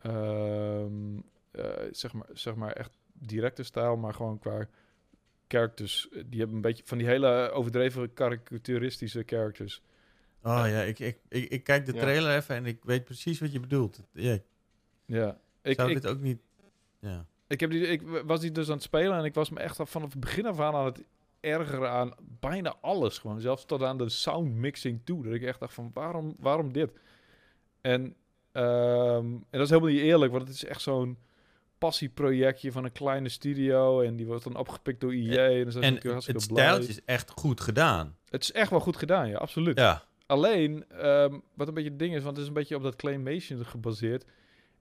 ehm, 0.00 1.16
eh, 1.50 1.64
zeg, 1.90 2.12
maar, 2.12 2.26
zeg 2.32 2.54
maar 2.54 2.72
echt 2.72 2.90
directe 3.12 3.62
stijl, 3.62 3.96
maar 3.96 4.14
gewoon 4.14 4.38
qua 4.38 4.66
characters. 5.48 6.08
Die 6.26 6.38
hebben 6.38 6.56
een 6.56 6.62
beetje 6.62 6.82
van 6.86 6.98
die 6.98 7.06
hele 7.06 7.50
overdreven 7.50 8.12
karikaturistische 8.12 9.22
characters. 9.26 9.82
Oh 10.42 10.64
ja, 10.68 10.80
ik, 10.82 10.98
ik, 10.98 11.18
ik, 11.28 11.50
ik 11.50 11.64
kijk 11.64 11.86
de 11.86 11.92
Ja. 11.92 12.00
trailer 12.00 12.36
even 12.36 12.54
en 12.56 12.66
ik 12.66 12.78
weet 12.84 13.04
precies 13.04 13.40
wat 13.40 13.52
je 13.52 13.60
bedoelt. 13.60 14.00
Ja, 14.12 14.38
Ja. 15.06 15.38
Ik, 15.62 15.74
zou 15.76 15.88
ik, 15.90 15.94
dit 15.94 16.06
ook 16.10 16.20
niet... 16.20 16.40
Ja. 17.00 17.26
Ik, 17.48 17.60
heb 17.60 17.70
die, 17.70 17.86
ik 17.86 18.02
was 18.24 18.40
die 18.40 18.52
dus 18.52 18.66
aan 18.66 18.74
het 18.74 18.82
spelen 18.82 19.18
en 19.18 19.24
ik 19.24 19.34
was 19.34 19.50
me 19.50 19.60
echt 19.60 19.76
vanaf 19.82 20.10
het 20.10 20.20
begin 20.20 20.46
af 20.46 20.60
aan 20.60 20.74
aan 20.74 20.84
het 20.84 21.04
ergeren 21.40 21.90
aan 21.90 22.14
bijna 22.40 22.76
alles. 22.80 23.18
Gewoon, 23.18 23.40
zelfs 23.40 23.64
tot 23.64 23.82
aan 23.82 23.98
de 23.98 24.08
sound 24.08 24.54
mixing 24.54 25.00
toe. 25.04 25.24
Dat 25.24 25.32
ik 25.32 25.42
echt 25.42 25.60
dacht 25.60 25.74
van, 25.74 25.90
waarom, 25.94 26.34
waarom 26.38 26.72
dit? 26.72 26.90
En, 27.80 28.14
ehm, 28.52 29.24
en 29.26 29.46
dat 29.50 29.60
is 29.60 29.70
helemaal 29.70 29.90
niet 29.90 30.00
eerlijk, 30.00 30.32
want 30.32 30.46
het 30.46 30.54
is 30.54 30.64
echt 30.64 30.80
zo'n 30.80 31.18
passieprojectje 31.78 32.72
van 32.72 32.84
een 32.84 32.92
kleine 32.92 33.28
studio. 33.28 34.00
En 34.00 34.16
die 34.16 34.26
wordt 34.26 34.44
dan 34.44 34.56
opgepikt 34.56 35.00
door 35.00 35.12
EA. 35.12 35.48
En, 35.48 35.82
En 35.82 35.92
hartstikke 35.92 36.12
het 36.32 36.42
stijltje 36.42 36.88
is 36.88 37.04
echt 37.04 37.30
goed 37.30 37.60
gedaan. 37.60 38.16
Het 38.28 38.42
is 38.42 38.52
echt 38.52 38.70
wel 38.70 38.80
goed 38.80 38.96
gedaan, 38.96 39.28
ja, 39.28 39.36
absoluut. 39.36 39.78
Ja. 39.78 40.02
Alleen, 40.26 40.84
ehm, 40.88 41.38
wat 41.54 41.68
een 41.68 41.74
beetje 41.74 41.90
het 41.90 41.98
ding 41.98 42.14
is, 42.14 42.22
want 42.22 42.36
het 42.36 42.42
is 42.42 42.48
een 42.48 42.54
beetje 42.54 42.76
op 42.76 42.82
dat 42.82 42.96
claymation 42.96 43.64
gebaseerd. 43.64 44.24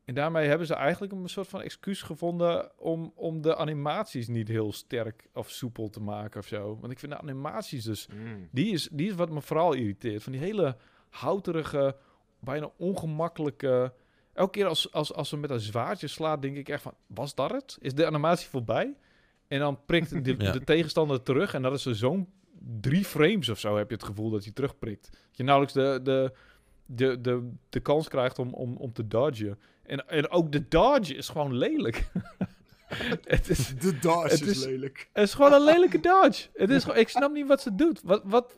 En 0.06 0.14
daarmee 0.14 0.48
hebben 0.48 0.68
ze 0.68 0.74
eigenlijk 0.74 1.14
een 1.14 1.30
soort 1.30 1.48
van 1.48 1.62
excuus 1.62 2.02
gevonden 2.02 2.72
om, 2.80 3.12
om 3.16 3.42
de 3.42 3.56
animaties 3.56 4.28
niet 4.28 4.48
heel 4.48 4.72
sterk 4.74 5.28
of 5.34 5.50
soepel 5.50 5.90
te 5.90 6.00
maken 6.02 6.40
of 6.40 6.48
zo. 6.48 6.78
Want 6.80 6.92
ik 6.92 7.00
vind 7.00 7.12
de 7.12 7.18
animaties 7.18 7.84
dus, 7.84 8.08
Mm. 8.08 8.48
die 8.52 8.74
is, 8.74 8.90
die 8.92 9.10
is 9.10 9.16
wat 9.16 9.30
me 9.30 9.42
vooral 9.42 9.74
irriteert. 9.74 10.24
Van 10.24 10.32
die 10.32 10.42
hele 10.42 10.78
houterige, 11.10 11.96
bijna 12.40 12.70
ongemakkelijke... 12.78 13.94
Elke 14.34 14.52
keer 14.52 14.66
als, 14.66 14.92
als, 14.92 15.14
als 15.14 15.30
ze 15.30 15.38
met 15.38 15.50
een 15.50 15.60
zwaardje 15.60 16.08
slaat, 16.08 16.42
denk 16.42 16.58
ik 16.58 16.70
echt 16.70 16.82
van, 16.82 16.94
was 17.08 17.36
dat 17.36 17.52
het? 17.52 17.78
Is 17.82 17.94
de 17.94 18.06
animatie 18.06 18.48
voorbij? 18.50 18.96
En 19.48 19.60
dan 19.60 19.80
prikt 19.86 20.24
de, 20.26 20.36
Ja. 20.46 20.52
de 20.52 20.64
tegenstander 20.64 21.24
terug 21.24 21.54
en 21.54 21.62
dat 21.62 21.74
is 21.74 21.86
er 21.86 21.96
zo'n 21.96 22.28
drie 22.82 23.06
frames 23.06 23.50
of 23.50 23.60
zo 23.60 23.78
heb 23.78 23.90
je 23.90 23.96
het 23.96 24.04
gevoel 24.04 24.30
dat 24.30 24.44
hij 24.44 24.54
terugprikt. 24.54 25.10
Dat 25.12 25.38
je 25.38 25.44
nauwelijks 25.44 25.76
de, 25.78 26.00
de, 26.04 26.34
de, 26.86 27.22
de, 27.22 27.52
de 27.70 27.80
kans 27.80 28.08
krijgt 28.08 28.40
om, 28.40 28.54
om, 28.54 28.76
om 28.78 28.94
te 28.94 29.08
dodgen. 29.08 29.60
En, 29.88 30.10
en 30.10 30.30
ook 30.30 30.52
de 30.52 30.68
dodge 30.68 31.16
is 31.16 31.30
gewoon 31.30 31.54
lelijk. 31.58 32.08
het, 33.24 33.50
is, 33.50 33.68
De 33.80 34.00
dodge 34.00 34.28
Het 34.30 34.42
is, 34.42 34.48
is- 34.48 34.66
lelijk. 34.66 35.10
het 35.14 35.24
is 35.28 35.34
gewoon 35.34 35.54
een 35.54 35.64
lelijke 35.64 36.00
dodge. 36.10 36.48
Het 36.54 36.70
is 36.70 36.84
gewoon, 36.84 36.98
ik 36.98 37.10
snap 37.10 37.32
niet 37.32 37.48
wat 37.48 37.62
ze 37.62 37.76
doet. 37.76 38.02
Wat, 38.04 38.22
wat, 38.26 38.54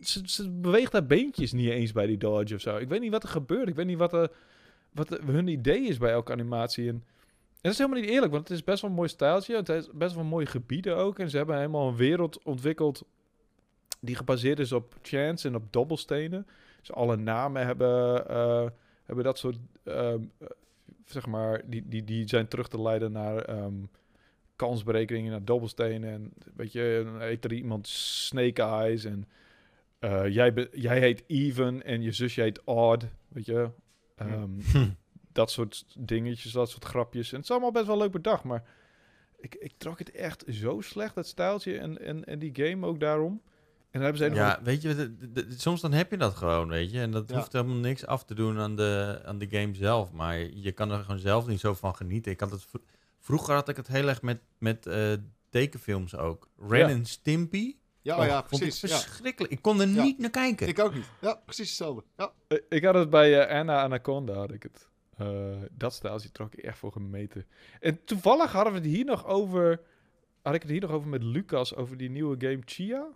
ze, 0.00 0.20
ze 0.24 0.50
beweegt 0.50 0.92
haar 0.92 1.06
beentjes 1.06 1.52
niet 1.52 1.70
eens 1.70 1.92
bij 1.92 2.06
die 2.06 2.18
dodge 2.18 2.54
of 2.54 2.60
zo. 2.60 2.76
Ik 2.76 2.88
weet 2.88 3.00
niet 3.00 3.10
wat 3.10 3.22
er 3.22 3.28
gebeurt. 3.28 3.68
Ik 3.68 3.74
weet 3.74 3.86
niet 3.86 3.98
wat, 3.98 4.12
er, 4.12 4.30
wat 4.92 5.10
er- 5.10 5.24
hun 5.26 5.48
idee 5.48 5.80
is 5.82 5.98
bij 5.98 6.10
elke 6.12 6.32
animatie. 6.32 6.88
En, 6.88 6.94
en 6.94 7.04
dat 7.60 7.72
is 7.72 7.78
helemaal 7.78 8.00
niet 8.00 8.10
eerlijk, 8.10 8.32
want 8.32 8.48
het 8.48 8.56
is 8.56 8.64
best 8.64 8.80
wel 8.80 8.90
een 8.90 8.96
mooi 8.96 9.08
stijltje. 9.08 9.56
Het 9.56 9.68
is 9.68 9.88
best 9.92 10.14
wel 10.14 10.24
mooie 10.24 10.46
gebieden 10.46 10.96
ook. 10.96 11.18
En 11.18 11.30
ze 11.30 11.36
hebben 11.36 11.56
helemaal 11.56 11.88
een 11.88 11.96
wereld 11.96 12.42
ontwikkeld 12.42 13.02
die 14.00 14.16
gebaseerd 14.16 14.58
is 14.58 14.72
op 14.72 14.94
chance 15.02 15.48
en 15.48 15.54
op 15.54 15.72
dobbelstenen. 15.72 16.46
Dus 16.80 16.92
alle 16.92 17.16
namen 17.16 17.66
hebben, 17.66 18.28
eh, 18.28 18.66
hebben 19.04 19.24
dat 19.24 19.38
soort, 19.38 19.56
ehm, 19.84 20.20
eh, 20.38 20.46
zeg 21.12 21.26
maar, 21.26 21.62
die, 21.66 21.88
die, 21.88 22.04
die 22.04 22.28
zijn 22.28 22.48
terug 22.48 22.68
te 22.68 22.80
leiden 22.82 23.12
naar 23.12 23.36
ehm, 23.38 23.74
kansberekeningen, 24.56 25.30
naar 25.30 25.44
dobbelstenen. 25.44 26.10
En 26.10 26.32
weet 26.54 26.72
je, 26.72 27.02
dan 27.04 27.20
heet 27.20 27.44
er 27.44 27.52
iemand 27.52 27.88
Snake 27.88 28.62
Eyes 28.62 29.04
en 29.04 29.28
eh, 29.98 30.28
jij, 30.28 30.52
be- 30.52 30.68
jij 30.72 30.98
heet 31.00 31.24
Even 31.26 31.82
en 31.84 32.02
je 32.02 32.12
zusje 32.12 32.40
heet 32.40 32.64
Odd, 32.64 33.04
weet 33.28 33.46
je. 33.46 33.70
Ehm, 34.16 34.50
dat 35.32 35.50
soort 35.50 35.84
dingetjes, 35.98 36.52
dat 36.52 36.70
soort 36.70 36.84
grapjes. 36.84 37.30
En 37.30 37.34
het 37.36 37.44
is 37.44 37.50
allemaal 37.50 37.72
best 37.72 37.86
wel 37.86 37.98
leuk 37.98 38.12
bedacht, 38.12 38.44
maar 38.44 38.64
ik, 39.38 39.54
ik 39.54 39.72
trok 39.76 39.98
het 39.98 40.10
echt 40.10 40.44
zo 40.48 40.80
slecht, 40.80 41.14
dat 41.14 41.26
stijltje 41.26 41.78
en, 41.78 42.00
en, 42.00 42.24
en 42.24 42.38
die 42.38 42.50
game 42.54 42.86
ook 42.86 43.00
daarom. 43.00 43.42
En 43.92 44.00
dan 44.00 44.02
hebben 44.02 44.18
ze 44.20 44.26
een 44.26 44.34
Ja, 44.34 44.60
weet 44.62 44.82
je, 44.82 44.94
de- 44.94 45.16
de- 45.16 45.32
de- 45.32 45.46
soms 45.58 45.80
dan 45.80 45.92
heb 45.92 46.10
je 46.10 46.16
dat 46.16 46.34
gewoon, 46.34 46.68
weet 46.68 46.90
je. 46.92 47.00
En 47.00 47.10
dat 47.10 47.28
Ja. 47.28 47.36
hoeft 47.36 47.52
helemaal 47.52 47.76
niks 47.76 48.06
af 48.06 48.24
te 48.24 48.34
doen 48.34 48.58
aan 48.58 48.76
de, 48.76 49.20
aan 49.24 49.38
de 49.38 49.46
game 49.50 49.74
zelf. 49.74 50.12
Maar 50.12 50.38
je 50.38 50.72
kan 50.72 50.90
er 50.90 50.98
gewoon 51.04 51.18
zelf 51.20 51.46
niet 51.46 51.60
zo 51.60 51.74
van 51.74 51.94
genieten. 51.94 52.32
Ik 52.32 52.40
had 52.40 52.50
het, 52.50 52.62
vro- 52.62 52.80
vroeger 53.18 53.54
had 53.54 53.68
ik 53.68 53.76
het 53.76 53.86
heel 53.86 54.08
erg 54.08 54.22
met, 54.22 54.40
met 54.58 54.86
eh, 54.86 55.12
tekenfilms 55.50 56.16
ook. 56.16 56.48
Ren 56.68 56.78
Ja. 56.78 56.88
en 56.88 57.04
Stimpy. 57.04 57.76
Ja, 58.02 58.18
Oh, 58.18 58.24
ja, 58.26 58.44
vond 58.46 58.60
precies. 58.62 58.82
ik 58.82 58.90
Ja. 58.90 58.96
verschrikkelijk. 58.98 59.52
Ik 59.52 59.62
kon 59.62 59.80
er 59.80 59.88
Ja. 59.88 60.02
niet 60.02 60.18
naar 60.18 60.30
kijken. 60.30 60.68
Ik 60.68 60.78
ook 60.78 60.94
niet. 60.94 61.10
Ja, 61.20 61.34
precies 61.44 61.68
hetzelfde. 61.68 62.04
Ja. 62.16 62.32
Eh, 62.48 62.58
Ik 62.68 62.84
had 62.84 62.94
het 62.94 63.10
bij 63.10 63.40
eh, 63.46 63.58
Anna 63.58 63.82
Anaconda, 63.82 64.34
had 64.34 64.52
ik 64.52 64.62
het. 64.62 64.88
Eh, 65.16 65.26
dat 65.70 65.92
stijltje 65.94 66.30
trok 66.32 66.54
ik 66.54 66.64
echt 66.64 66.78
voor 66.78 66.92
gemeten. 66.92 67.46
En 67.80 68.04
toevallig 68.04 68.52
hadden 68.52 68.72
we 68.72 68.78
het 68.78 68.88
hier 68.88 69.04
nog 69.04 69.26
over... 69.26 69.80
Had 70.42 70.54
ik 70.54 70.62
het 70.62 70.70
hier 70.70 70.80
nog 70.80 70.90
over 70.90 71.08
met 71.08 71.22
Lucas, 71.22 71.74
over 71.74 71.96
die 71.96 72.10
nieuwe 72.10 72.36
game 72.38 72.60
Chia? 72.64 73.06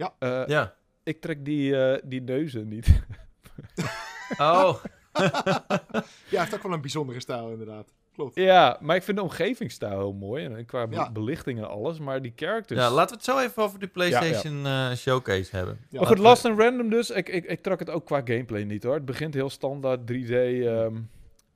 Ja. 0.00 0.14
Eh, 0.18 0.42
Ja. 0.46 0.74
Ik 1.02 1.20
trek 1.20 1.44
die, 1.44 1.76
eh, 1.84 2.02
die 2.04 2.22
neuzen 2.22 2.68
niet. 2.68 2.88
Oh, 4.38 4.74
ja, 5.12 5.32
hij 6.28 6.38
heeft 6.38 6.54
ook 6.54 6.62
wel 6.62 6.72
een 6.72 6.80
bijzondere 6.80 7.20
stijl, 7.20 7.50
inderdaad. 7.50 7.92
Klopt. 8.14 8.34
ja, 8.34 8.76
maar 8.80 8.96
ik 8.96 9.02
vind 9.02 9.16
de 9.16 9.22
omgevingsstijl 9.22 9.98
heel 9.98 10.12
mooi. 10.12 10.44
En 10.44 10.64
qua 10.66 10.86
be- 10.86 10.94
Ja. 10.94 11.10
belichting 11.12 11.58
en 11.58 11.68
alles. 11.68 11.98
Maar 11.98 12.22
die 12.22 12.32
characters... 12.36 12.80
ja, 12.80 12.90
laten 12.90 13.08
we 13.10 13.14
het 13.14 13.24
zo 13.24 13.38
even 13.38 13.62
over 13.62 13.78
de 13.78 13.86
PlayStation 13.86 14.66
eh, 14.66 14.92
Showcase 14.92 15.56
hebben. 15.56 15.78
Ja. 15.88 15.98
maar 15.98 16.08
goed, 16.08 16.18
Lost 16.18 16.44
and 16.44 16.58
Random 16.60 16.88
dus. 16.90 17.10
Ik, 17.10 17.28
ik, 17.28 17.44
ik 17.44 17.62
trok 17.62 17.78
het 17.78 17.90
ook 17.90 18.06
qua 18.06 18.20
gameplay 18.24 18.62
niet 18.62 18.82
hoor. 18.82 18.94
Het 18.94 19.04
begint 19.04 19.34
heel 19.34 19.50
standaard 19.50 20.00
3D, 20.12 20.30
ehm, 20.30 20.94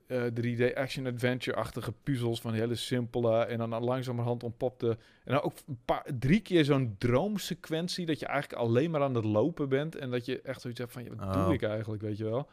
eh, 0.07 0.23
3D 0.23 0.73
action-adventure-achtige 0.75 1.91
puzzels 2.03 2.41
van 2.41 2.53
hele 2.53 2.75
simpele. 2.75 3.45
En 3.45 3.57
dan 3.57 3.83
langzamerhand 3.83 4.43
ontpopte. 4.43 4.89
En 5.23 5.33
dan 5.33 5.41
ook 5.41 5.53
een 5.67 5.79
paar, 5.85 6.05
drie 6.19 6.39
keer 6.41 6.65
zo'n 6.65 6.95
droomsequentie 6.97 8.05
dat 8.05 8.19
je 8.19 8.25
eigenlijk 8.25 8.61
alleen 8.61 8.91
maar 8.91 9.01
aan 9.01 9.15
het 9.15 9.25
lopen 9.25 9.69
bent. 9.69 9.95
En 9.95 10.11
dat 10.11 10.25
je 10.25 10.41
echt 10.41 10.61
zoiets 10.61 10.79
hebt 10.79 10.91
van, 10.91 11.03
ja, 11.03 11.09
wat 11.15 11.35
Oh. 11.35 11.45
doe 11.45 11.53
ik 11.53 11.63
eigenlijk, 11.63 12.01
weet 12.01 12.17
je 12.17 12.23
wel. 12.23 12.47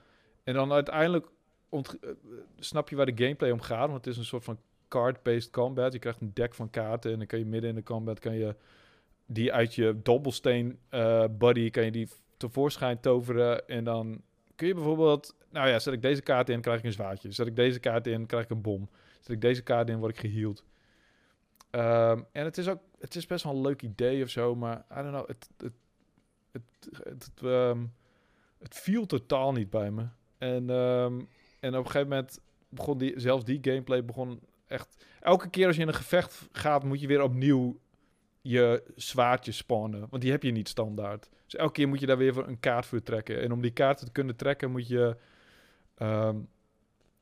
En 0.45 0.55
dan 0.55 0.73
uiteindelijk 0.73 1.27
ont- 1.69 1.99
eh, 2.01 2.11
snap 2.59 2.89
je 2.89 2.97
waar 2.97 3.07
de 3.15 3.23
gameplay 3.25 3.51
om 3.51 3.61
gaat. 3.61 3.89
Want 3.91 4.05
het 4.05 4.07
is 4.07 4.17
een 4.19 4.25
soort 4.25 4.45
van 4.45 4.59
card-based 4.89 5.51
combat. 5.51 5.93
Je 5.93 5.99
krijgt 5.99 6.21
een 6.21 6.31
deck 6.35 6.55
van 6.55 6.71
kaarten 6.71 7.13
en 7.13 7.19
dan 7.19 7.27
kan 7.27 7.39
je 7.39 7.45
midden 7.45 7.71
in 7.71 7.77
de 7.77 7.83
combat... 7.83 8.19
kan 8.19 8.35
je 8.35 8.55
die 9.27 9.53
uit 9.53 9.75
je 9.75 10.01
dobbelsteen 10.03 10.79
eh 10.89 11.25
buddy 11.39 11.71
kan 11.71 11.85
je 11.85 11.91
die 11.91 12.09
tevoorschijn 12.37 13.01
toveren. 13.01 13.69
En 13.69 13.85
dan 13.85 14.21
kun 14.57 14.67
je 14.67 14.75
bijvoorbeeld... 14.75 15.35
Nou 15.53 15.69
ja, 15.69 15.79
zet 15.79 15.95
ik 15.95 16.03
deze 16.03 16.23
kaart 16.23 16.49
in, 16.49 16.61
krijg 16.61 16.79
ik 16.79 16.85
een 16.85 16.93
zwaardje. 16.93 17.33
Zet 17.33 17.47
ik 17.47 17.57
deze 17.57 17.81
kaart 17.81 18.07
in, 18.07 18.27
krijg 18.27 18.45
ik 18.45 18.51
een 18.51 18.63
bom. 18.63 18.89
Zet 19.21 19.31
ik 19.31 19.41
deze 19.41 19.63
kaart 19.63 19.89
in, 19.89 19.99
word 19.99 20.13
ik 20.13 20.21
geheeld. 20.21 20.65
Ehm, 21.71 22.23
en 22.33 22.45
het 22.45 22.59
is 22.59 22.69
ook... 22.69 22.81
Het 22.99 23.15
is 23.15 23.27
best 23.27 23.45
wel 23.45 23.55
een 23.55 23.61
leuk 23.61 23.83
idee 23.83 24.23
of 24.23 24.29
zo, 24.29 24.55
maar... 24.55 24.85
I 24.91 24.95
don't 24.95 25.09
know, 25.09 25.29
het... 25.29 25.49
Het, 25.57 25.73
het, 26.53 26.63
het, 27.05 27.31
het, 27.35 27.43
ehm, 27.43 27.85
viel 28.61 29.07
totaal 29.07 29.53
niet 29.53 29.71
bij 29.71 29.91
me. 29.91 30.07
En, 30.39 30.71
ehm, 30.71 31.21
en 31.61 31.77
op 31.77 31.85
een 31.85 31.91
gegeven 31.91 32.09
moment 32.09 32.41
begon 32.69 32.99
die... 32.99 33.21
Zelfs 33.21 33.45
die 33.45 33.59
gameplay 33.63 34.05
begon 34.05 34.41
echt... 34.67 35.07
Elke 35.21 35.51
keer 35.51 35.67
als 35.67 35.77
je 35.77 35.83
in 35.83 35.89
een 35.89 35.95
gevecht 35.95 36.49
gaat, 36.53 36.85
moet 36.85 37.01
je 37.01 37.07
weer 37.07 37.23
opnieuw 37.23 37.81
je 38.43 38.83
zwaardje 38.95 39.53
spawnen. 39.53 40.07
Want 40.11 40.23
die 40.23 40.31
heb 40.31 40.43
je 40.43 40.51
niet 40.51 40.69
standaard. 40.69 41.29
Dus 41.45 41.55
elke 41.55 41.73
keer 41.73 41.89
moet 41.89 42.01
je 42.01 42.07
daar 42.07 42.17
weer 42.17 42.49
een 42.49 42.61
kaart 42.61 42.87
voor 42.87 43.03
trekken. 43.03 43.43
En 43.43 43.53
om 43.53 43.61
die 43.61 43.73
kaarten 43.73 44.07
te 44.07 44.13
kunnen 44.13 44.37
trekken 44.37 44.71
moet 44.71 44.89
je... 44.89 45.17
ehm, 46.03 46.37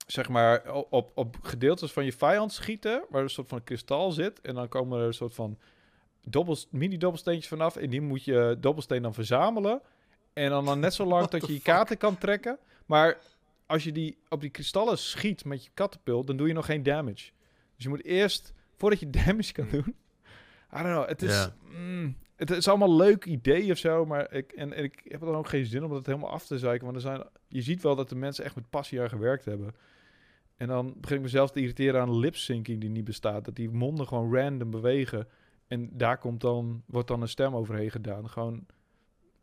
zeg 0.06 0.28
maar 0.28 0.72
op, 0.72 1.12
op 1.14 1.36
gedeeltes 1.42 1.92
van 1.92 2.04
je 2.04 2.12
vijand 2.12 2.52
schieten... 2.52 3.04
waar 3.08 3.22
een 3.22 3.30
soort 3.30 3.48
van 3.48 3.64
kristal 3.64 4.12
zit. 4.12 4.40
En 4.40 4.54
dan 4.54 4.68
komen 4.68 5.00
er 5.00 5.06
een 5.06 5.14
soort 5.14 5.34
van 5.34 5.58
dobbels, 6.20 6.68
mini-dobbelsteentjes 6.70 7.48
vanaf. 7.48 7.76
En 7.76 7.90
die 7.90 8.00
moet 8.00 8.24
je 8.24 8.56
dobbelsteen 8.60 9.02
dan 9.02 9.14
verzamelen. 9.14 9.80
En 10.32 10.50
dan, 10.50 10.64
dan 10.64 10.80
net 10.80 10.94
zo 10.94 11.04
lang 11.04 11.28
dat 11.28 11.46
je 11.46 11.52
je 11.52 11.60
kaarten 11.60 11.96
kan 11.96 12.18
trekken. 12.18 12.58
Maar 12.86 13.18
als 13.66 13.84
je 13.84 13.92
die 13.92 14.18
op 14.28 14.40
die 14.40 14.50
kristallen 14.50 14.98
schiet 14.98 15.44
met 15.44 15.64
je 15.64 15.70
katapult... 15.74 16.26
dan 16.26 16.36
doe 16.36 16.46
je 16.46 16.54
nog 16.54 16.66
geen 16.66 16.82
damage. 16.82 17.30
Dus 17.74 17.84
je 17.84 17.88
moet 17.88 18.04
eerst, 18.04 18.52
voordat 18.76 19.00
je 19.00 19.10
damage 19.24 19.52
kan 19.52 19.68
doen... 19.70 19.94
I 20.76 20.82
don't 20.82 20.94
know, 20.94 21.08
het 21.08 21.22
is... 21.22 21.30
Ja. 21.30 21.54
mm, 21.62 22.16
het 22.48 22.50
is 22.50 22.68
allemaal 22.68 22.90
een 22.90 22.96
leuk 22.96 23.24
idee 23.24 23.70
of 23.70 23.78
zo, 23.78 24.06
maar 24.06 24.32
ik, 24.32 24.52
en, 24.52 24.72
en 24.72 24.84
ik 24.84 25.00
heb 25.04 25.20
er 25.20 25.26
dan 25.26 25.36
ook 25.36 25.48
geen 25.48 25.66
zin 25.66 25.84
om 25.84 25.90
dat 25.90 26.06
helemaal 26.06 26.30
af 26.30 26.46
te 26.46 26.58
zeiken. 26.58 26.84
Want 26.84 26.96
er 26.96 27.02
zijn, 27.02 27.22
je 27.48 27.62
ziet 27.62 27.82
wel 27.82 27.96
dat 27.96 28.08
de 28.08 28.14
mensen 28.14 28.44
echt 28.44 28.54
met 28.54 28.70
passie 28.70 29.00
aan 29.00 29.08
gewerkt 29.08 29.44
hebben. 29.44 29.74
En 30.56 30.68
dan 30.68 30.94
begin 31.00 31.16
ik 31.16 31.22
mezelf 31.22 31.50
te 31.50 31.60
irriteren 31.60 32.00
aan 32.00 32.16
lip-syncing 32.18 32.80
die 32.80 32.90
niet 32.90 33.04
bestaat. 33.04 33.44
Dat 33.44 33.56
die 33.56 33.70
monden 33.70 34.06
gewoon 34.06 34.34
random 34.36 34.70
bewegen. 34.70 35.28
En 35.68 35.90
daar 35.92 36.18
komt 36.18 36.40
dan, 36.40 36.82
wordt 36.86 37.08
dan 37.08 37.22
een 37.22 37.28
stem 37.28 37.54
overheen 37.56 37.90
gedaan. 37.90 38.28
Gewoon... 38.30 38.66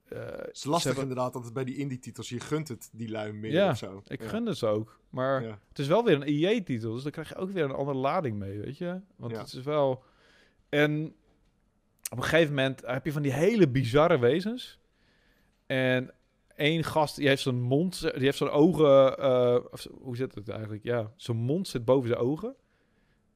eh, 0.10 0.20
Het 0.26 0.50
is 0.56 0.64
lastig 0.64 0.84
hebben- 0.84 1.02
inderdaad, 1.10 1.36
altijd 1.36 1.54
bij 1.54 1.64
die 1.64 1.76
indie-titels. 1.78 2.30
Je 2.30 2.40
gunt 2.40 2.68
het 2.68 2.90
die 2.94 3.10
lui 3.10 3.32
meer 3.34 3.52
Ja, 3.52 3.70
of 3.70 3.78
zo. 3.78 4.02
Ik 4.08 4.22
Ja. 4.22 4.28
gun 4.28 4.46
het 4.46 4.58
ze 4.58 4.66
ook. 4.68 5.00
Maar 5.10 5.44
Ja. 5.44 5.60
het 5.70 5.80
is 5.80 5.88
wel 5.88 6.04
weer 6.04 6.16
een 6.16 6.24
EA-titel, 6.24 6.94
dus 6.94 7.04
dan 7.04 7.12
krijg 7.12 7.30
je 7.30 7.36
ook 7.36 7.52
weer 7.52 7.64
een 7.64 7.72
andere 7.72 7.98
lading 7.98 8.38
mee, 8.38 8.60
weet 8.60 8.78
je? 8.78 9.00
Want 9.16 9.38
het 9.38 9.54
is 9.54 9.64
wel... 9.64 10.04
En 10.70 11.16
op 12.10 12.18
een 12.18 12.24
gegeven 12.24 12.54
moment 12.56 12.82
heb 12.86 13.06
je 13.06 13.12
van 13.12 13.22
die 13.22 13.34
hele 13.34 13.68
bizarre 13.68 14.20
wezens. 14.20 14.80
En 15.66 16.12
één 16.56 16.84
gast, 16.84 17.16
die 17.16 17.28
heeft 17.28 17.42
zijn 17.42 17.62
mond, 17.62 18.02
die 18.02 18.24
heeft 18.24 18.38
zijn 18.38 18.50
ogen... 18.50 19.18
eh, 19.18 19.58
of 19.72 19.88
hoe 20.02 20.16
zit 20.16 20.36
het 20.36 20.50
eigenlijk? 20.50 20.84
Ja, 20.84 21.12
zijn 21.16 21.38
mond 21.38 21.68
zit 21.68 21.86
boven 21.86 22.08
zijn 22.08 22.20
ogen. 22.20 22.48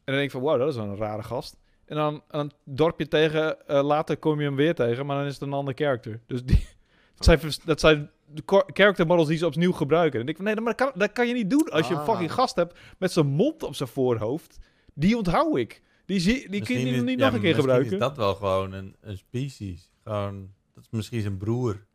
En 0.04 0.14
dan 0.14 0.16
denk 0.16 0.26
ik 0.26 0.32
van, 0.32 0.41
wow, 0.41 0.60
dat 0.60 0.70
is 0.70 0.76
wel 0.76 0.86
een 0.86 0.98
rare 0.98 1.24
gast. 1.24 1.60
En 1.86 1.95
dan 1.95 2.24
een 2.28 2.52
dorpje 2.64 3.08
tegen, 3.08 3.68
eh, 3.68 3.84
later 3.84 4.18
kom 4.18 4.39
je 4.39 4.45
hem 4.45 4.56
weer 4.56 4.76
tegen, 4.76 5.06
maar 5.06 5.18
dan 5.18 5.26
is 5.26 5.34
het 5.34 5.41
een 5.41 5.54
ander 5.54 5.74
character. 5.74 6.22
Dus 6.28 6.43
die, 6.43 6.68
dat, 7.16 7.26
zijn, 7.26 7.39
dat 7.66 7.80
zijn 7.80 8.10
de 8.26 8.64
character 8.74 9.06
models 9.08 9.28
die 9.28 9.38
ze 9.38 9.45
opnieuw 9.45 9.72
gebruiken. 9.72 10.20
En 10.20 10.28
ik 10.28 10.36
van, 10.36 10.45
nee, 10.45 10.56
maar 10.56 10.76
dat 10.76 10.88
kan, 10.88 11.00
dat 11.00 11.12
kan 11.12 11.28
je 11.28 11.34
niet 11.34 11.50
doen 11.50 11.70
als 11.70 11.88
je 11.88 11.93
een 11.93 12.00
Ah. 12.00 12.06
fucking 12.08 12.34
gast 12.34 12.56
hebt 12.56 12.80
met 12.98 13.12
zijn 13.12 13.28
mond 13.28 13.64
op 13.64 13.76
zijn 13.76 13.89
voorhoofd. 13.89 14.60
Die 14.93 15.18
onthoud 15.18 15.58
ik. 15.58 15.82
Die, 16.06 16.20
zie, 16.20 16.49
die 16.49 16.64
kun 16.64 16.80
je 16.80 16.86
niet, 16.86 16.93
is- 16.93 17.02
niet 17.02 17.20
ja, 17.20 17.26
nog 17.26 17.34
een 17.36 17.41
keer 17.41 17.56
gebruiken. 17.56 17.91
is 17.93 17.99
dat 17.99 18.18
wel 18.18 18.36
gewoon 18.36 18.72
een, 18.74 18.95
een 19.02 19.18
species. 19.18 19.91
Gewoon, 20.04 20.49
dat 20.74 20.84
is 20.84 20.89
misschien 20.91 21.22
zijn 21.22 21.38
broer. 21.38 21.86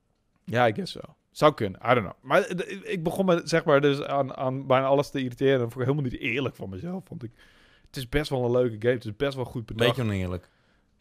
Ja, 0.44 0.66
ik 0.66 0.74
guess 0.74 0.92
zo. 0.92 1.00
Zou 1.30 1.54
kunnen, 1.54 1.80
I 1.84 1.94
don't 1.94 1.98
know. 2.00 2.12
Maar 2.20 2.50
ik 2.82 3.02
begon 3.02 3.24
me 3.26 3.40
zeg 3.44 3.64
maar 3.64 3.80
dus 3.80 4.02
aan, 4.02 4.36
aan 4.36 4.66
bijna 4.66 4.86
alles 4.86 5.10
te 5.10 5.18
irriteren. 5.22 5.52
Dat 5.58 5.72
vond 5.72 5.74
ik 5.84 5.90
helemaal 5.90 6.10
niet 6.10 6.20
eerlijk 6.20 6.56
van 6.56 6.68
mezelf, 6.68 7.04
vond 7.06 7.22
ik. 7.22 7.30
Het 7.86 7.96
is 7.96 8.08
best 8.08 8.30
wel 8.30 8.44
een 8.44 8.50
leuke 8.50 8.76
game. 8.78 8.94
Het 8.94 9.04
is 9.04 9.16
best 9.16 9.34
wel 9.34 9.44
goed 9.44 9.66
bedacht. 9.66 9.88
Beetje 9.88 10.02
oneerlijk. 10.02 10.48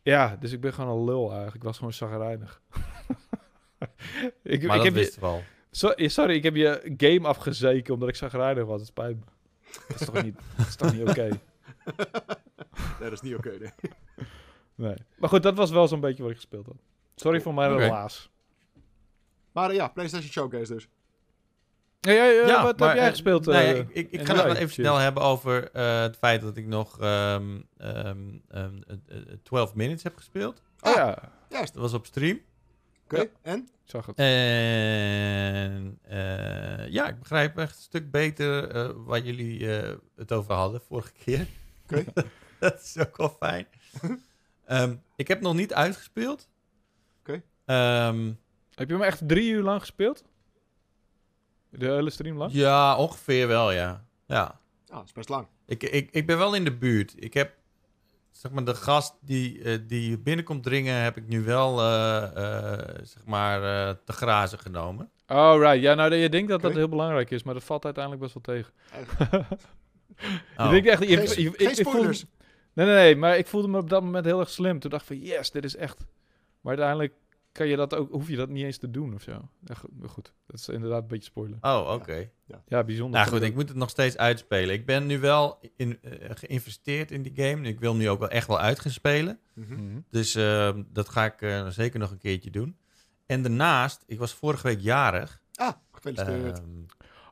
Ja, 0.01 0.36
dus 0.39 0.51
ik 0.51 0.62
ben 0.62 0.74
gewoon 0.74 0.97
een 0.97 1.03
lul 1.06 1.26
eigenlijk. 1.28 1.56
Ik 1.56 1.64
was 1.64 1.78
gewoon 1.78 1.93
zagrijnig. 1.93 2.62
ik, 2.70 3.88
Maar 4.43 4.51
ik 4.53 4.62
dat 4.62 4.72
heb 4.84 4.84
je, 4.84 4.91
wisten 4.91 5.22
we 5.22 5.28
al. 5.28 5.43
so- 5.72 5.89
eh, 5.89 6.10
sorry, 6.10 6.36
ik 6.36 6.43
heb 6.43 6.56
je 6.56 6.93
game 6.97 7.28
afgezeken 7.28 7.93
omdat 7.93 8.10
ik 8.10 8.16
zagrijnig 8.16 8.66
was. 8.66 8.80
Het 8.80 8.88
spijt 8.89 9.16
me. 9.16 9.26
Dat 9.88 9.99
is 9.99 10.06
toch 10.08 10.24
niet, 10.24 10.36
dat 10.58 10.68
is 10.68 10.76
toch 10.76 10.93
niet 10.93 11.10
oké? 11.10 11.30
Nee, 13.00 13.10
dat 13.10 13.12
is 13.12 13.22
niet 13.22 13.36
oké. 13.36 13.50
nee. 13.50 13.72
Nee. 14.78 14.96
Maar 15.18 15.30
goed, 15.30 15.44
dat 15.44 15.56
was 15.56 15.72
wel 15.72 15.88
zo'n 15.88 16.00
beetje 16.00 16.22
wat 16.22 16.32
ik 16.32 16.38
gespeeld 16.38 16.66
had. 16.66 16.76
Sorry 17.16 17.42
voor 17.42 17.54
mijn 17.54 17.78
relaas. 17.78 18.30
Maar 19.52 19.70
eh, 19.70 19.76
ja, 19.76 19.88
PlayStation 19.88 20.32
Showcase 20.32 20.74
dus. 20.74 20.88
Ja, 22.00 22.12
ja, 22.12 22.24
ja, 22.26 22.48
Ja, 22.48 22.64
wat 22.64 22.80
maar, 22.80 22.88
heb 22.90 22.98
jij 22.98 23.10
gespeeld? 23.10 23.46
nee, 23.46 23.74
eh, 23.74 23.80
ik, 23.80 24.12
ik, 24.12 24.20
ga 24.26 24.34
nog 24.34 24.36
jij, 24.36 24.46
wel 24.46 24.56
even 24.56 24.70
snel 24.74 24.96
hebben 24.98 25.24
over 25.24 25.72
eh, 25.72 26.02
het 26.02 26.18
feit 26.18 26.42
dat 26.42 26.58
ik 26.58 26.66
nog 26.68 27.00
ehm 27.00 27.62
ehm, 27.78 28.30
ehm, 28.48 28.82
eh, 28.88 29.18
eh, 29.18 29.22
12 29.44 29.76
minutes 29.76 30.04
heb 30.04 30.16
gespeeld. 30.16 30.62
Oh 30.80 30.94
ja, 30.94 31.32
Juist. 31.50 31.74
Dat 31.74 31.82
was 31.82 31.94
op 31.94 32.06
stream. 32.06 32.40
Oké, 33.04 33.18
Ja. 33.18 33.26
en? 33.42 33.60
ik 33.60 33.92
zag 33.92 34.06
het. 34.06 34.16
En 34.18 34.26
eh, 36.02 36.88
ja, 36.90 37.08
ik 37.08 37.20
begrijp 37.20 37.58
echt 37.58 37.76
een 37.76 37.82
stuk 37.82 38.12
beter 38.12 38.70
eh, 38.70 38.90
waar 38.96 39.20
jullie 39.20 39.78
eh, 39.78 39.94
het 40.16 40.32
over 40.32 40.54
hadden 40.54 40.82
vorige 40.82 41.12
keer. 41.24 41.48
Oké. 41.84 42.04
dat 42.60 42.82
is 42.82 42.97
ook 42.97 43.18
wel 43.18 43.30
fijn. 43.39 43.68
Ehm, 44.66 44.95
ik 45.16 45.28
heb 45.28 45.41
nog 45.41 45.53
niet 45.53 45.74
uitgespeeld. 45.74 46.47
Oké. 47.20 47.41
Ehm, 47.66 48.32
Heb 48.76 48.88
je 48.88 48.93
hem 48.93 49.03
echt 49.03 49.28
drie 49.28 49.51
uur 49.51 49.64
lang 49.64 49.80
gespeeld? 49.80 50.24
De 51.70 51.86
hele 51.86 52.10
stream 52.10 52.38
lang? 52.38 52.51
ja, 52.53 52.97
ongeveer 52.97 53.47
wel, 53.47 53.72
ja. 53.72 54.06
Ja. 54.28 54.60
Ah, 54.88 54.95
dat 54.97 55.06
is 55.06 55.12
best 55.12 55.30
lang. 55.30 55.47
Ik, 55.66 55.84
ik, 55.84 56.10
ik 56.12 56.26
ben 56.26 56.38
wel 56.38 56.53
in 56.56 56.64
de 56.64 56.74
buurt. 56.76 57.14
Ik 57.18 57.34
heb, 57.34 57.53
zeg 58.32 58.51
maar, 58.51 58.64
de 58.66 58.76
gast 58.76 59.14
die, 59.22 59.64
eh, 59.64 59.78
die 59.88 60.18
binnenkomt 60.20 60.64
dringen, 60.64 60.95
heb 61.01 61.18
ik 61.18 61.28
nu 61.28 61.43
wel, 61.43 61.80
eh, 61.80 62.24
eh, 62.24 62.80
zeg 63.03 63.26
maar, 63.26 63.88
eh, 63.88 63.95
te 64.06 64.12
grazen 64.14 64.60
genomen. 64.60 65.10
Oh, 65.28 65.56
right. 65.60 65.82
Ja, 65.82 65.93
nou, 65.93 66.16
je 66.16 66.30
denkt 66.30 66.49
dat 66.49 66.62
dat 66.62 66.74
heel 66.74 66.89
belangrijk 66.89 67.32
is, 67.32 67.43
maar 67.43 67.53
dat 67.53 67.64
valt 67.64 67.86
uiteindelijk 67.86 68.24
best 68.24 68.34
wel 68.34 68.56
tegen. 68.56 68.74
Oh. 70.58 70.66
Je 70.74 70.82
denkt 70.82 70.88
echt... 70.88 71.10
Je, 71.10 71.28
Geen, 71.28 71.43
je- 71.43 71.49
ik- 71.49 71.56
geen 71.58 71.70
ik 71.70 71.76
voelde- 71.76 71.89
spoilers. 71.89 72.26
Nee, 72.76 72.86
nee, 72.86 72.95
nee, 72.95 73.15
maar 73.15 73.38
ik 73.38 73.47
voelde 73.47 73.67
me 73.67 73.78
op 73.78 73.89
dat 73.89 74.03
moment 74.03 74.26
heel 74.26 74.39
erg 74.39 74.49
slim. 74.49 74.80
Toen 74.80 74.89
dacht 74.89 75.09
ik 75.09 75.17
van, 75.17 75.28
yes, 75.28 75.51
dit 75.51 75.63
is 75.63 75.76
echt... 75.76 76.05
Maar 76.61 76.78
uiteindelijk 76.78 77.13
kan 77.51 77.67
je 77.67 77.76
dat 77.76 77.95
ook, 77.95 78.11
hoef 78.11 78.28
je 78.28 78.36
dat 78.36 78.49
niet 78.49 78.63
eens 78.63 78.78
te 78.78 78.91
doen 78.91 79.13
of 79.13 79.21
zo. 79.21 79.32
Ja, 79.63 79.76
goed, 80.05 80.34
dat 80.47 80.59
is 80.59 80.69
inderdaad 80.69 81.01
een 81.01 81.07
beetje 81.07 81.30
spoiler. 81.30 81.57
Oh, 81.61 81.91
oké. 81.93 82.30
Ja, 82.67 82.84
bijzonder. 82.84 83.19
Nou 83.19 83.32
goed, 83.32 83.41
ik 83.41 83.53
moet 83.53 83.67
het 83.67 83.78
nog 83.78 83.89
steeds 83.89 84.17
uitspelen. 84.17 84.73
Ik 84.76 84.86
ben 84.86 85.05
nu 85.05 85.19
wel 85.19 85.59
in, 85.76 85.99
eh, 86.01 86.30
geïnvesteerd 86.34 87.11
in 87.11 87.21
die 87.21 87.32
game. 87.36 87.67
Ik 87.67 87.80
wil 87.80 87.95
nu 87.95 88.09
ook 88.09 88.19
wel 88.19 88.30
echt 88.30 88.47
wel 88.47 88.59
uit 88.59 88.80
gaan 88.80 88.91
spelen. 88.91 89.39
Mhm. 89.53 89.73
Mhm. 89.73 89.99
Dus 90.09 90.36
eh, 90.36 90.76
dat 90.88 91.09
ga 91.09 91.26
ik 91.26 91.41
eh, 91.41 91.67
zeker 91.67 91.99
nog 91.99 92.11
een 92.11 92.17
keertje 92.17 92.49
doen. 92.51 92.78
En 93.26 93.41
daarnaast, 93.41 94.03
ik 94.07 94.19
was 94.19 94.34
vorige 94.34 94.67
week 94.67 94.80
jarig. 94.80 95.41
Ah, 95.53 95.73
gefeliciteerd. 95.91 96.59
Ehm, 96.59 96.67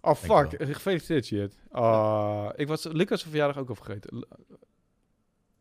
Oh, 0.05 0.15
fuck. 0.15 0.55
Gefeliciteerd, 0.59 1.25
shit. 1.25 1.57
Ah, 1.71 2.49
ik 2.55 2.67
was 2.67 2.83
Lucas' 2.83 3.23
verjaardag 3.23 3.57
ook 3.57 3.69
al 3.69 3.75
vergeten. 3.75 4.27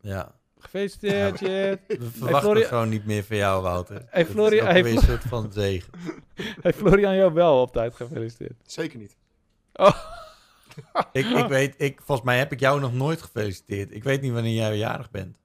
Ja, 0.03 0.35
Gefeliciteerd, 0.59 1.37
shit. 1.37 1.79
we 1.87 2.09
verwachten 2.11 2.41
Florian- 2.41 2.67
gewoon 2.67 2.89
niet 2.89 3.05
meer 3.05 3.23
van 3.23 3.37
jou, 3.37 3.61
Wouter. 3.61 4.05
Hey, 4.09 4.25
Florian- 4.25 4.65
hey, 4.67 4.91
een 4.91 4.97
soort 5.01 5.23
van 5.23 5.51
zegen. 5.51 5.93
Hey, 6.61 6.73
Florian, 6.73 7.15
jou 7.15 7.33
wel 7.33 7.61
op 7.61 7.71
tijd 7.71 7.95
gefeliciteerd. 7.95 8.53
Zeker 8.65 8.99
niet. 8.99 9.15
Ik, 11.11 11.25
ik 11.25 11.47
weet, 11.57 11.75
ik, 11.77 12.01
volgens 12.01 12.27
mij 12.27 12.37
heb 12.37 12.51
ik 12.51 12.59
jou 12.59 12.79
nog 12.79 12.93
nooit 12.93 13.21
gefeliciteerd. 13.21 13.91
Ik 13.91 14.03
weet 14.03 14.21
niet 14.21 14.31
wanneer 14.33 14.53
jij 14.53 14.77
jarig 14.77 15.11
bent. 15.11 15.37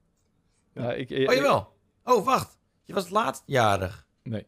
Ja, 0.74 0.92
ik, 0.92 1.10
Oh, 1.28 1.34
jawel. 1.34 1.72
Oh, 2.04 2.24
wacht. 2.24 2.58
Je 2.84 2.94
was 2.94 3.08
laatst 3.08 3.42
jarig. 3.46 4.06
Nee. 4.22 4.46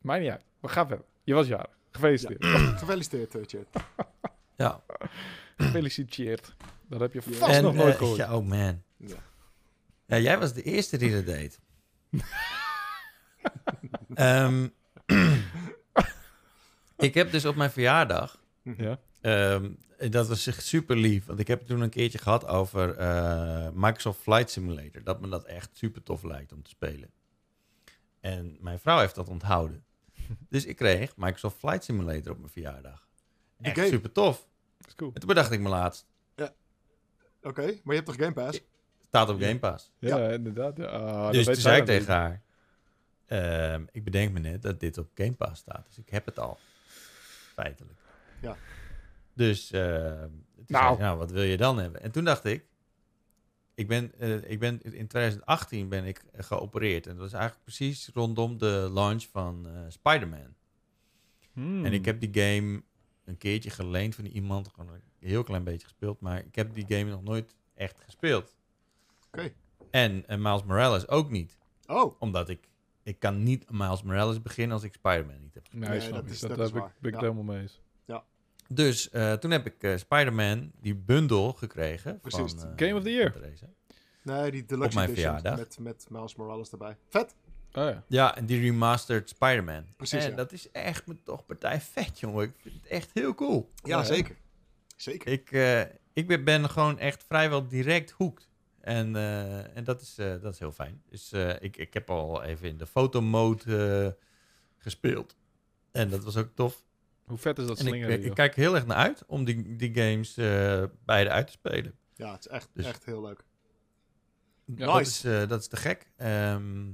Maakt 0.00 0.20
niet 0.22 0.30
uit. 0.30 0.44
We 0.60 0.68
gaan 0.68 0.86
verder. 0.88 1.04
Je 1.24 1.34
was 1.34 1.46
jarig. 1.46 1.78
Gefeliciteerd. 1.90 2.44
Gefeliciteerd, 2.80 3.34
eh, 3.34 3.42
Chat. 3.46 3.84
Ja. 4.56 4.80
Gefeliciteerd. 5.56 6.54
Dat 6.88 7.00
heb 7.00 7.12
je 7.12 7.22
vast 7.22 7.62
nog 7.62 7.74
nooit 7.74 7.92
eh, 7.92 7.98
gehoord. 7.98 8.16
ja, 8.16 8.36
oh 8.36 8.46
man. 8.46 8.82
Ja. 8.96 9.16
Ja, 10.06 10.18
jij 10.18 10.38
was 10.38 10.52
de 10.52 10.62
eerste 10.62 10.96
die 10.96 11.12
dat 11.12 11.26
deed. 11.26 11.60
Ehm, 14.14 14.68
ik 16.96 17.14
heb 17.14 17.30
dus 17.30 17.44
op 17.44 17.56
mijn 17.56 17.70
verjaardag... 17.70 18.42
Ja. 18.62 18.98
ehm, 19.20 19.70
dat 20.10 20.28
was 20.28 20.46
echt 20.46 20.64
super 20.64 20.96
lief. 20.96 21.26
Want 21.26 21.38
ik 21.38 21.48
heb 21.48 21.58
het 21.58 21.68
toen 21.68 21.80
een 21.80 21.90
keertje 21.90 22.18
gehad 22.18 22.46
over 22.46 22.96
eh, 22.96 23.68
Microsoft 23.74 24.20
Flight 24.20 24.50
Simulator. 24.50 25.02
Dat 25.02 25.20
me 25.20 25.28
dat 25.28 25.44
echt 25.44 25.70
super 25.72 26.02
tof 26.02 26.22
lijkt 26.22 26.52
om 26.52 26.62
te 26.62 26.70
spelen. 26.70 27.10
En 28.20 28.56
mijn 28.60 28.78
vrouw 28.78 28.98
heeft 28.98 29.14
dat 29.14 29.28
onthouden. 29.28 29.84
Dus 30.48 30.64
ik 30.64 30.76
kreeg 30.76 31.16
Microsoft 31.16 31.58
Flight 31.58 31.84
Simulator 31.84 32.32
op 32.32 32.38
mijn 32.38 32.52
verjaardag. 32.52 33.08
Echt 33.60 33.88
super 33.88 34.12
tof. 34.12 34.48
Dat 34.78 34.86
is 34.86 34.94
cool. 34.94 35.10
En 35.14 35.20
toen 35.20 35.28
bedacht 35.28 35.50
ik 35.50 35.60
me 35.60 35.68
laatst. 35.68 36.06
Oké, 37.46 37.62
maar 37.62 37.94
je 37.94 38.00
hebt 38.02 38.06
toch 38.06 38.16
Game 38.16 38.32
Pass? 38.32 38.60
Staat 39.06 39.28
op 39.28 39.40
Game 39.40 39.58
Pass. 39.58 39.92
Ja, 39.98 40.28
inderdaad. 40.30 40.76
Ja. 40.76 40.84
Ah, 40.84 41.30
dus 41.32 41.44
toen 41.44 41.54
zei 41.54 41.80
ik 41.80 41.86
tegen 41.86 42.12
haar... 42.14 42.42
ehm, 43.26 43.84
ik 43.92 44.04
bedenk 44.04 44.32
me 44.32 44.38
net 44.38 44.62
dat 44.62 44.80
dit 44.80 44.98
op 44.98 45.08
Game 45.14 45.32
Pass 45.32 45.60
staat. 45.60 45.86
Dus 45.86 45.98
ik 45.98 46.08
heb 46.10 46.26
het 46.26 46.38
al. 46.38 46.58
Feitelijk. 47.54 47.98
Ja. 48.40 48.56
Dus 49.34 49.70
ehm, 49.70 50.20
toen 50.20 50.64
Nou. 50.66 50.82
zei 50.84 50.92
ik, 50.92 50.98
nou, 50.98 51.18
wat 51.18 51.30
wil 51.30 51.42
je 51.42 51.56
dan 51.56 51.78
hebben? 51.78 52.02
En 52.02 52.10
toen 52.10 52.24
dacht 52.24 52.44
ik... 52.44 52.64
Ik 53.74 53.88
ben, 53.88 54.12
eh, 54.18 54.50
ik 54.50 54.58
ben 54.58 54.82
in 54.82 55.06
2018 55.06 55.88
ben 55.88 56.04
ik 56.04 56.22
geopereerd. 56.36 57.06
En 57.06 57.12
dat 57.12 57.20
was 57.22 57.32
eigenlijk 57.32 57.64
precies 57.64 58.10
rondom 58.14 58.58
de 58.58 58.90
launch 58.92 59.26
van 59.30 59.66
eh 59.68 59.72
Spider-Man. 59.88 60.54
Hmm. 61.52 61.84
En 61.84 61.92
ik 61.92 62.04
heb 62.04 62.20
die 62.20 62.42
game 62.42 62.82
een 63.26 63.38
keertje 63.38 63.70
geleend 63.70 64.14
van 64.14 64.24
iemand. 64.24 64.68
Gewoon 64.68 64.90
een 64.92 65.02
heel 65.28 65.42
klein 65.42 65.64
beetje 65.64 65.86
gespeeld. 65.86 66.20
Maar 66.20 66.38
ik 66.38 66.54
heb 66.54 66.74
die 66.74 66.84
game 66.88 67.10
nog 67.10 67.22
nooit 67.22 67.54
echt 67.74 68.00
gespeeld. 68.04 68.54
Oké. 69.32 69.52
En, 69.90 70.24
en 70.26 70.42
Miles 70.42 70.64
Morales 70.64 71.08
ook 71.08 71.30
niet. 71.30 71.58
Oh, 71.86 72.14
Omdat 72.20 72.48
ik... 72.48 72.68
Ik 73.02 73.18
kan 73.18 73.42
niet 73.42 73.70
Miles 73.70 74.02
Morales 74.02 74.42
beginnen 74.42 74.74
als 74.74 74.84
ik 74.84 74.92
Spider-Man 74.92 75.40
niet 75.40 75.54
heb. 75.54 75.66
Nee, 75.72 76.10
dat 76.10 76.24
ik. 76.24 76.30
is- 76.30 76.40
dat, 76.40 76.48
dat 76.48 76.58
heb 76.58 76.66
is 76.66 76.72
ik, 76.72 76.78
waar. 76.80 76.94
ben 77.00 77.10
ik 77.12 77.16
Ja. 77.16 77.22
helemaal 77.22 77.44
mee 77.44 77.60
eens. 77.60 77.80
Dus 78.68 79.10
eh, 79.10 79.32
toen 79.32 79.50
heb 79.50 79.66
ik 79.66 79.82
eh, 79.82 79.96
Spider-Man, 79.96 80.72
die 80.80 80.94
bundle, 80.94 81.52
gekregen. 81.56 82.20
Precies. 82.20 82.52
Van, 82.52 82.68
eh, 82.70 82.72
Game 82.76 82.94
of 82.98 83.02
the 83.02 83.10
Year. 83.10 83.34
nee, 84.22 84.50
die 84.50 84.64
Deluxe 84.64 84.88
Op 84.88 84.94
mijn 84.94 85.08
Edition 85.10 85.32
verjaardag. 85.32 85.58
met, 85.58 85.78
met 85.78 86.06
Miles 86.10 86.34
Morales 86.34 86.70
erbij. 86.70 86.96
Vet. 87.08 87.34
Oh 87.76 87.84
ja. 87.88 88.04
Ja, 88.08 88.36
en 88.36 88.46
die 88.46 88.60
remastered 88.60 89.28
Spider-Man. 89.28 89.84
Precies, 89.96 90.24
En 90.24 90.30
ja. 90.30 90.36
dat 90.36 90.52
is 90.52 90.70
echt 90.70 91.06
me 91.06 91.22
toch 91.22 91.46
partij 91.46 91.80
vet, 91.80 92.20
jongen. 92.20 92.44
Ik 92.44 92.54
vind 92.58 92.74
het 92.74 92.86
echt 92.86 93.10
heel 93.14 93.34
cool. 93.34 93.70
Ja, 93.74 93.98
Ja, 93.98 94.04
zeker. 94.04 94.36
Zeker. 94.96 95.32
Ik, 95.32 95.52
eh, 95.52 95.80
ik 96.12 96.26
ben, 96.26 96.44
ben 96.44 96.70
gewoon 96.70 96.98
echt 96.98 97.24
vrijwel 97.24 97.68
direct 97.68 98.10
hoekt. 98.10 98.48
En, 98.80 99.16
eh, 99.16 99.76
en 99.76 99.84
dat, 99.84 100.00
is, 100.00 100.18
eh, 100.18 100.40
dat 100.40 100.52
is 100.52 100.58
heel 100.58 100.72
fijn. 100.72 101.02
Dus 101.08 101.32
eh, 101.32 101.54
ik, 101.60 101.76
ik 101.76 101.94
heb 101.94 102.10
al 102.10 102.42
even 102.42 102.68
in 102.68 102.76
de 102.76 102.86
fotomode 102.86 104.04
eh, 104.16 104.22
gespeeld. 104.78 105.36
En 105.92 106.08
dat 106.10 106.24
was 106.24 106.36
ook 106.36 106.50
tof. 106.54 106.84
Hoe 107.24 107.38
vet 107.38 107.58
is 107.58 107.66
dat 107.66 107.78
En 107.80 107.86
ik, 108.24 108.34
kijk 108.34 108.52
er 108.54 108.60
heel 108.60 108.74
erg 108.74 108.86
naar 108.86 108.96
uit 108.96 109.24
om 109.26 109.44
die, 109.44 109.76
die 109.76 109.94
games 109.94 110.36
eh, 110.36 110.82
beide 111.04 111.30
uit 111.30 111.46
te 111.46 111.52
spelen. 111.52 111.94
Ja, 112.14 112.32
het 112.32 112.40
is 112.46 112.50
echt, 112.50 112.68
Dus- 112.72 112.84
echt 112.86 113.04
heel 113.04 113.22
leuk. 113.22 113.44
Ja. 114.64 114.86
Dat, 114.86 115.00
is, 115.00 115.24
eh, 115.24 115.48
dat 115.48 115.60
is 115.60 115.68
te 115.68 115.76
gek. 115.76 116.10
Ehm, 116.16 116.84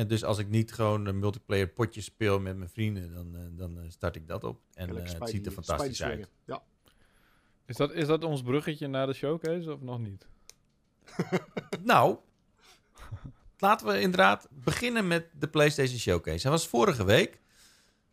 en 0.00 0.06
dus 0.06 0.24
als 0.24 0.38
ik 0.38 0.48
niet 0.48 0.72
gewoon 0.72 1.06
een 1.06 1.18
multiplayer 1.18 1.68
potje 1.68 2.00
speel 2.00 2.40
met 2.40 2.56
mijn 2.56 2.70
vrienden, 2.70 3.12
dan, 3.14 3.36
eh, 3.36 3.42
dan 3.50 3.78
eh, 3.78 3.90
start 3.90 4.16
ik 4.16 4.28
dat 4.28 4.44
op. 4.44 4.60
En 4.74 4.96
eh, 4.96 5.18
het 5.18 5.28
ziet 5.28 5.46
er 5.46 5.52
fantastisch 5.52 6.02
uit. 6.02 6.30
Ja. 6.44 6.62
Is, 7.64 7.76
dat, 7.76 7.92
is 7.92 8.06
dat 8.06 8.24
ons 8.24 8.42
bruggetje 8.42 8.86
naar 8.86 9.06
de 9.06 9.12
showcase 9.12 9.72
of 9.72 9.80
nog 9.80 9.98
niet? 9.98 10.26
Nou, 11.82 12.16
laten 13.58 13.86
we 13.86 14.00
inderdaad 14.00 14.48
beginnen 14.50 15.06
met 15.06 15.28
de 15.32 15.48
PlayStation 15.48 15.98
Showcase. 15.98 16.42
Hij 16.42 16.50
was 16.50 16.68
vorige 16.68 17.04
week. 17.04 17.40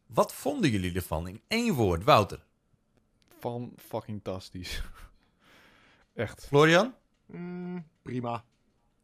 Wat 0.06 0.34
vonden 0.34 0.70
jullie 0.70 0.96
ervan? 0.96 1.28
In 1.28 1.42
één 1.48 1.74
woord, 1.74 2.04
Wouter. 2.04 2.46
Van 3.40 3.74
fucking 3.78 4.24
tastisch. 4.24 4.84
Echt. 6.14 6.46
Florian? 6.48 6.96
Mm, 7.26 7.86
prima. 8.02 8.44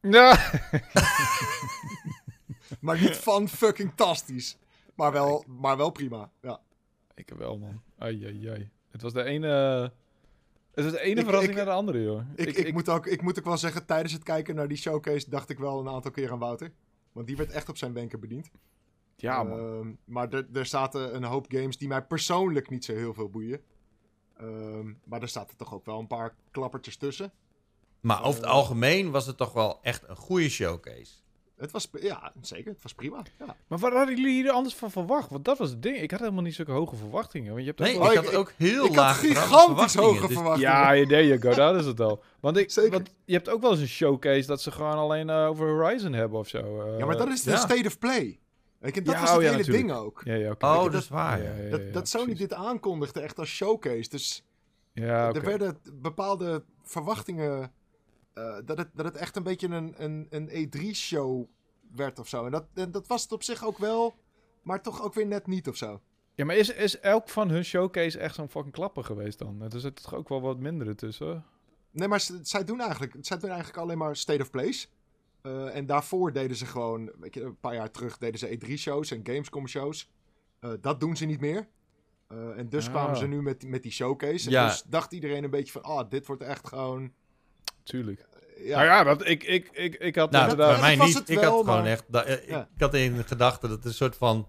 Ja. 0.01 0.37
Maar 2.79 2.99
niet 3.01 3.17
van 3.27 3.49
fucking 3.49 3.91
tastisch. 3.95 4.57
Maar 4.95 5.11
wel, 5.11 5.43
maar 5.47 5.77
wel 5.77 5.89
prima. 5.91 6.31
Ja. 6.41 6.61
Ik 7.15 7.29
heb 7.29 7.37
wel, 7.37 7.57
man. 7.57 7.81
Ai, 7.97 8.25
ai, 8.25 8.47
ai. 8.49 8.69
Het 8.91 9.01
was 9.01 9.13
de 9.13 9.23
ene... 9.23 9.47
Het 10.73 10.83
was 10.83 10.93
de 10.93 10.99
ene 11.01 11.19
Ik- 11.19 11.23
verrassing 11.25 11.51
ik- 11.51 11.57
naar 11.57 11.65
de 11.65 11.71
andere, 11.71 12.01
joh. 12.03 12.21
Ik, 12.35 12.57
ik, 12.57 12.73
moet 12.73 12.89
ook, 12.89 13.07
ik 13.07 13.21
moet 13.21 13.39
ook 13.39 13.45
wel 13.45 13.57
zeggen, 13.57 13.85
tijdens 13.85 14.13
het 14.13 14.23
kijken 14.23 14.55
naar 14.55 14.67
die 14.67 14.77
showcase 14.77 15.29
dacht 15.29 15.49
ik 15.49 15.57
wel 15.59 15.79
een 15.79 15.87
aantal 15.89 16.11
keer 16.11 16.31
aan 16.31 16.39
Wouter. 16.39 16.71
Want 17.11 17.27
die 17.27 17.37
werd 17.37 17.51
echt 17.51 17.69
op 17.69 17.77
zijn 17.77 17.93
wenken 17.93 18.19
bediend. 18.19 18.49
Ja, 19.15 19.43
man. 19.43 19.59
Ehm, 19.59 19.91
maar 20.05 20.29
er, 20.33 20.47
er 20.53 20.65
zaten 20.65 21.15
een 21.15 21.23
hoop 21.23 21.45
games 21.49 21.77
die 21.77 21.87
mij 21.87 22.03
persoonlijk 22.03 22.69
niet 22.69 22.85
zo 22.85 22.93
heel 22.93 23.13
veel 23.13 23.29
boeien. 23.29 23.61
Ehm, 24.37 24.93
maar 25.05 25.21
er 25.21 25.27
zaten 25.27 25.57
toch 25.57 25.73
ook 25.73 25.85
wel 25.85 25.99
een 25.99 26.07
paar 26.07 26.35
klappertjes 26.51 26.97
tussen. 26.97 27.31
Maar 27.99 28.23
over 28.23 28.39
het 28.41 28.49
Eh. 28.49 28.55
algemeen 28.55 29.11
was 29.11 29.25
het 29.25 29.37
toch 29.37 29.53
wel 29.53 29.79
echt 29.81 30.07
een 30.07 30.15
goede 30.15 30.49
showcase. 30.49 31.11
Het 31.63 31.71
was, 31.71 31.89
ja, 32.01 32.31
zeker. 32.41 32.71
Het 32.71 32.83
was 32.83 32.93
prima. 32.93 33.21
Ja. 33.39 33.55
Maar 33.67 33.79
wat 33.79 33.93
hadden 33.93 34.15
jullie 34.15 34.31
hier 34.41 34.51
anders 34.51 34.75
van 34.75 34.91
verwacht? 34.91 35.29
Want 35.29 35.45
dat 35.45 35.57
was 35.57 35.69
het 35.69 35.81
ding. 35.81 35.97
Ik 35.97 36.11
had 36.11 36.19
helemaal 36.19 36.43
niet 36.43 36.55
zulke 36.55 36.71
hoge 36.71 36.95
verwachtingen. 36.95 37.49
Want 37.51 37.59
je 37.61 37.67
hebt 37.67 37.79
Nee, 37.79 37.93
ik 37.93 38.15
had 38.15 38.25
ik- 38.31 38.37
ook 38.37 38.51
heel 38.57 38.81
ik 38.83 38.87
had 38.87 38.95
laag 38.95 39.19
gigantisch 39.19 39.95
hoge 39.95 40.27
dus- 40.27 40.35
verwachtingen. 40.35 40.71
Ja, 40.71 41.07
there 41.07 41.27
you 41.27 41.41
go. 41.41 41.53
Dat 41.53 41.75
is 41.75 41.85
het 41.85 41.99
al. 41.99 42.23
Want, 42.39 42.57
ik, 42.57 42.71
Zeker. 42.71 42.91
want 42.91 43.09
je 43.25 43.33
hebt 43.33 43.49
ook 43.49 43.61
wel 43.61 43.71
eens 43.71 43.79
een 43.79 43.87
showcase 43.87 44.47
dat 44.47 44.61
ze 44.61 44.71
gewoon 44.71 44.95
alleen 44.97 45.29
eh, 45.29 45.47
over 45.47 45.67
Horizon 45.69 46.13
hebben 46.13 46.39
of 46.39 46.47
zo. 46.47 46.81
eh. 46.81 46.97
Ja, 46.99 47.05
maar 47.05 47.17
dat 47.17 47.27
is 47.27 47.43
de 47.43 47.51
ja. 47.51 47.57
state 47.57 47.87
of 47.87 47.99
play. 47.99 48.39
Je, 48.81 48.91
dat 48.91 49.05
Ja, 49.13 49.19
was 49.19 49.29
het 49.29 49.29
oh 49.37 49.43
ja, 49.43 49.49
hele 49.49 49.57
natuurlijk. 49.57 49.87
ding 49.87 49.99
ook. 49.99 50.21
Ja, 50.25 50.33
ja, 50.33 50.51
oké. 50.51 50.65
Oh, 50.65 50.83
dat- 50.83 50.91
dat 50.91 51.01
is 51.01 51.07
waar. 51.09 51.37
Ja, 51.43 51.49
ja. 51.49 51.55
ja, 51.55 51.63
ja, 51.63 51.69
Dat, 51.69 51.79
ja, 51.81 51.91
dat 51.91 52.07
Sony 52.09 52.33
dit 52.35 52.53
aankondigde 52.53 53.19
echt 53.19 53.39
als 53.39 53.49
showcase. 53.49 54.09
Dus 54.09 54.43
Ja, 54.93 55.29
oké. 55.29 55.37
er 55.39 55.45
werden 55.45 55.77
bepaalde 55.93 56.63
verwachtingen... 56.83 57.71
eh, 58.33 58.57
dat, 58.65 58.77
het, 58.77 58.89
dat 58.93 59.05
het 59.05 59.15
echt 59.15 59.35
een 59.35 59.43
beetje 59.43 59.67
een, 59.67 59.93
een, 60.03 60.27
een 60.29 60.49
E3-show 60.49 61.45
werd 61.95 62.19
of 62.19 62.27
zo. 62.27 62.45
En 62.45 62.51
dat, 62.51 62.65
en 62.73 62.91
dat 62.91 63.07
was 63.07 63.21
het 63.23 63.31
op 63.31 63.43
zich 63.43 63.65
ook 63.65 63.77
wel, 63.77 64.15
maar 64.61 64.81
toch 64.81 65.01
ook 65.03 65.13
weer 65.13 65.27
net 65.27 65.47
niet 65.47 65.67
of 65.67 65.75
zo. 65.75 66.01
Ja, 66.35 66.45
maar 66.45 66.55
is, 66.55 66.69
is 66.69 66.99
elk 66.99 67.29
van 67.29 67.49
hun 67.49 67.65
showcase 67.65 68.19
echt 68.19 68.35
zo'n 68.35 68.49
fucking 68.49 68.73
klapper 68.73 69.03
geweest 69.03 69.39
dan? 69.39 69.61
Er 69.61 69.79
zit 69.79 70.03
toch 70.03 70.13
ook 70.15 70.29
wel 70.29 70.41
wat 70.41 70.59
mindere 70.59 70.95
tussen? 70.95 71.45
Nee, 71.91 72.07
maar 72.07 72.29
zij 72.41 72.63
doen 72.63 72.79
eigenlijk, 72.79 73.15
zij 73.21 73.37
doen 73.37 73.49
eigenlijk 73.49 73.79
alleen 73.79 73.97
maar 73.97 74.15
State 74.15 74.41
of 74.41 74.49
Plays. 74.49 74.91
Eh, 75.41 75.75
en 75.75 75.85
daarvoor 75.85 76.33
deden 76.33 76.57
ze 76.57 76.65
gewoon, 76.65 77.11
weet 77.19 77.33
je, 77.33 77.41
een 77.41 77.59
paar 77.59 77.73
jaar 77.73 77.91
terug 77.91 78.17
deden 78.17 78.39
ze 78.39 78.57
E3-shows 78.59 79.11
en 79.11 79.19
Gamescom-shows. 79.23 80.09
Eh, 80.59 80.71
dat 80.81 80.99
doen 80.99 81.15
ze 81.17 81.25
niet 81.25 81.39
meer. 81.39 81.67
En 82.55 82.69
dus 82.69 82.85
Ah. 82.85 82.91
kwamen 82.91 83.17
ze 83.17 83.27
nu 83.27 83.41
met, 83.41 83.63
met 83.67 83.83
die 83.83 83.91
showcase. 83.91 84.45
En 84.45 84.51
Ja. 84.51 84.67
dus 84.67 84.83
dacht 84.83 85.11
iedereen 85.13 85.43
een 85.43 85.49
beetje 85.49 85.71
van, 85.71 85.83
ah, 85.83 86.09
dit 86.09 86.25
wordt 86.25 86.41
echt 86.41 86.67
gewoon... 86.67 87.13
Tuurlijk. 87.83 88.25
Ja, 88.57 88.75
Nou 88.75 88.85
ja, 88.85 89.05
want 89.05 89.27
ik, 89.27 89.43
ik, 89.43 89.69
ik, 89.71 89.95
ik 89.95 90.15
had 90.15 90.31
Nou, 90.31 90.49
inderdaad... 90.49 90.71
bij 90.71 90.81
mij 90.81 90.97
was 90.97 91.07
niet. 91.07 91.17
het 91.17 91.29
ik 91.29 91.39
wel, 91.39 91.51
had 91.51 91.65
gewoon 91.65 91.85
echt... 91.85 92.05
Ja. 92.47 92.69
Ik 92.75 92.81
had 92.81 92.93
in 92.93 93.23
gedachten 93.23 93.69
dat 93.69 93.77
het 93.77 93.87
een 93.87 93.93
soort 93.93 94.15
van 94.15 94.47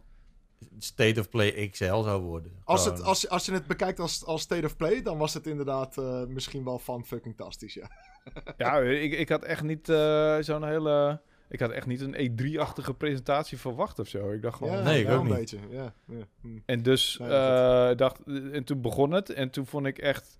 State 0.78 1.20
of 1.20 1.28
Play 1.28 1.68
XL 1.68 1.84
zou 1.84 2.22
worden. 2.22 2.52
Als, 2.64 2.84
het, 2.84 3.02
als, 3.02 3.28
als 3.28 3.46
je 3.46 3.52
het 3.52 3.66
bekijkt 3.66 4.00
als, 4.00 4.24
als 4.24 4.42
State 4.42 4.66
of 4.66 4.76
Play, 4.76 5.02
dan 5.02 5.18
was 5.18 5.34
het 5.34 5.46
inderdaad 5.46 5.98
eh, 5.98 6.24
misschien 6.24 6.64
wel 6.64 6.78
van 6.78 7.04
fucking 7.04 7.36
tastisch, 7.36 7.74
ja. 7.74 7.90
Ja, 8.56 8.78
ik, 8.78 9.12
ik 9.12 9.28
had 9.28 9.42
echt 9.42 9.62
niet 9.62 9.88
eh, 9.88 10.36
zo'n 10.40 10.64
hele... 10.64 11.20
Ik 11.48 11.60
had 11.60 11.70
echt 11.70 11.86
niet 11.86 12.00
een 12.00 12.30
E3-achtige 12.30 12.94
presentatie 12.94 13.58
verwacht 13.58 13.98
of 13.98 14.08
zo. 14.08 14.30
Ik 14.30 14.42
dacht 14.42 14.56
gewoon... 14.56 14.76
ja, 14.76 14.82
nee, 14.82 15.00
ik 15.00 15.06
wel 15.06 15.16
ook 15.16 15.20
een 15.22 15.28
niet. 15.28 15.36
beetje. 15.38 15.58
Ja, 15.70 15.94
ja. 16.06 16.26
hm. 16.40 16.58
En 16.66 16.82
dus 16.82 17.18
Nee, 17.18 17.28
eh, 17.28 17.96
dacht, 17.96 18.20
en 18.52 18.64
toen 18.64 18.80
begon 18.80 19.10
het. 19.10 19.30
En 19.30 19.50
toen 19.50 19.66
vond 19.66 19.86
ik 19.86 19.98
echt. 19.98 20.38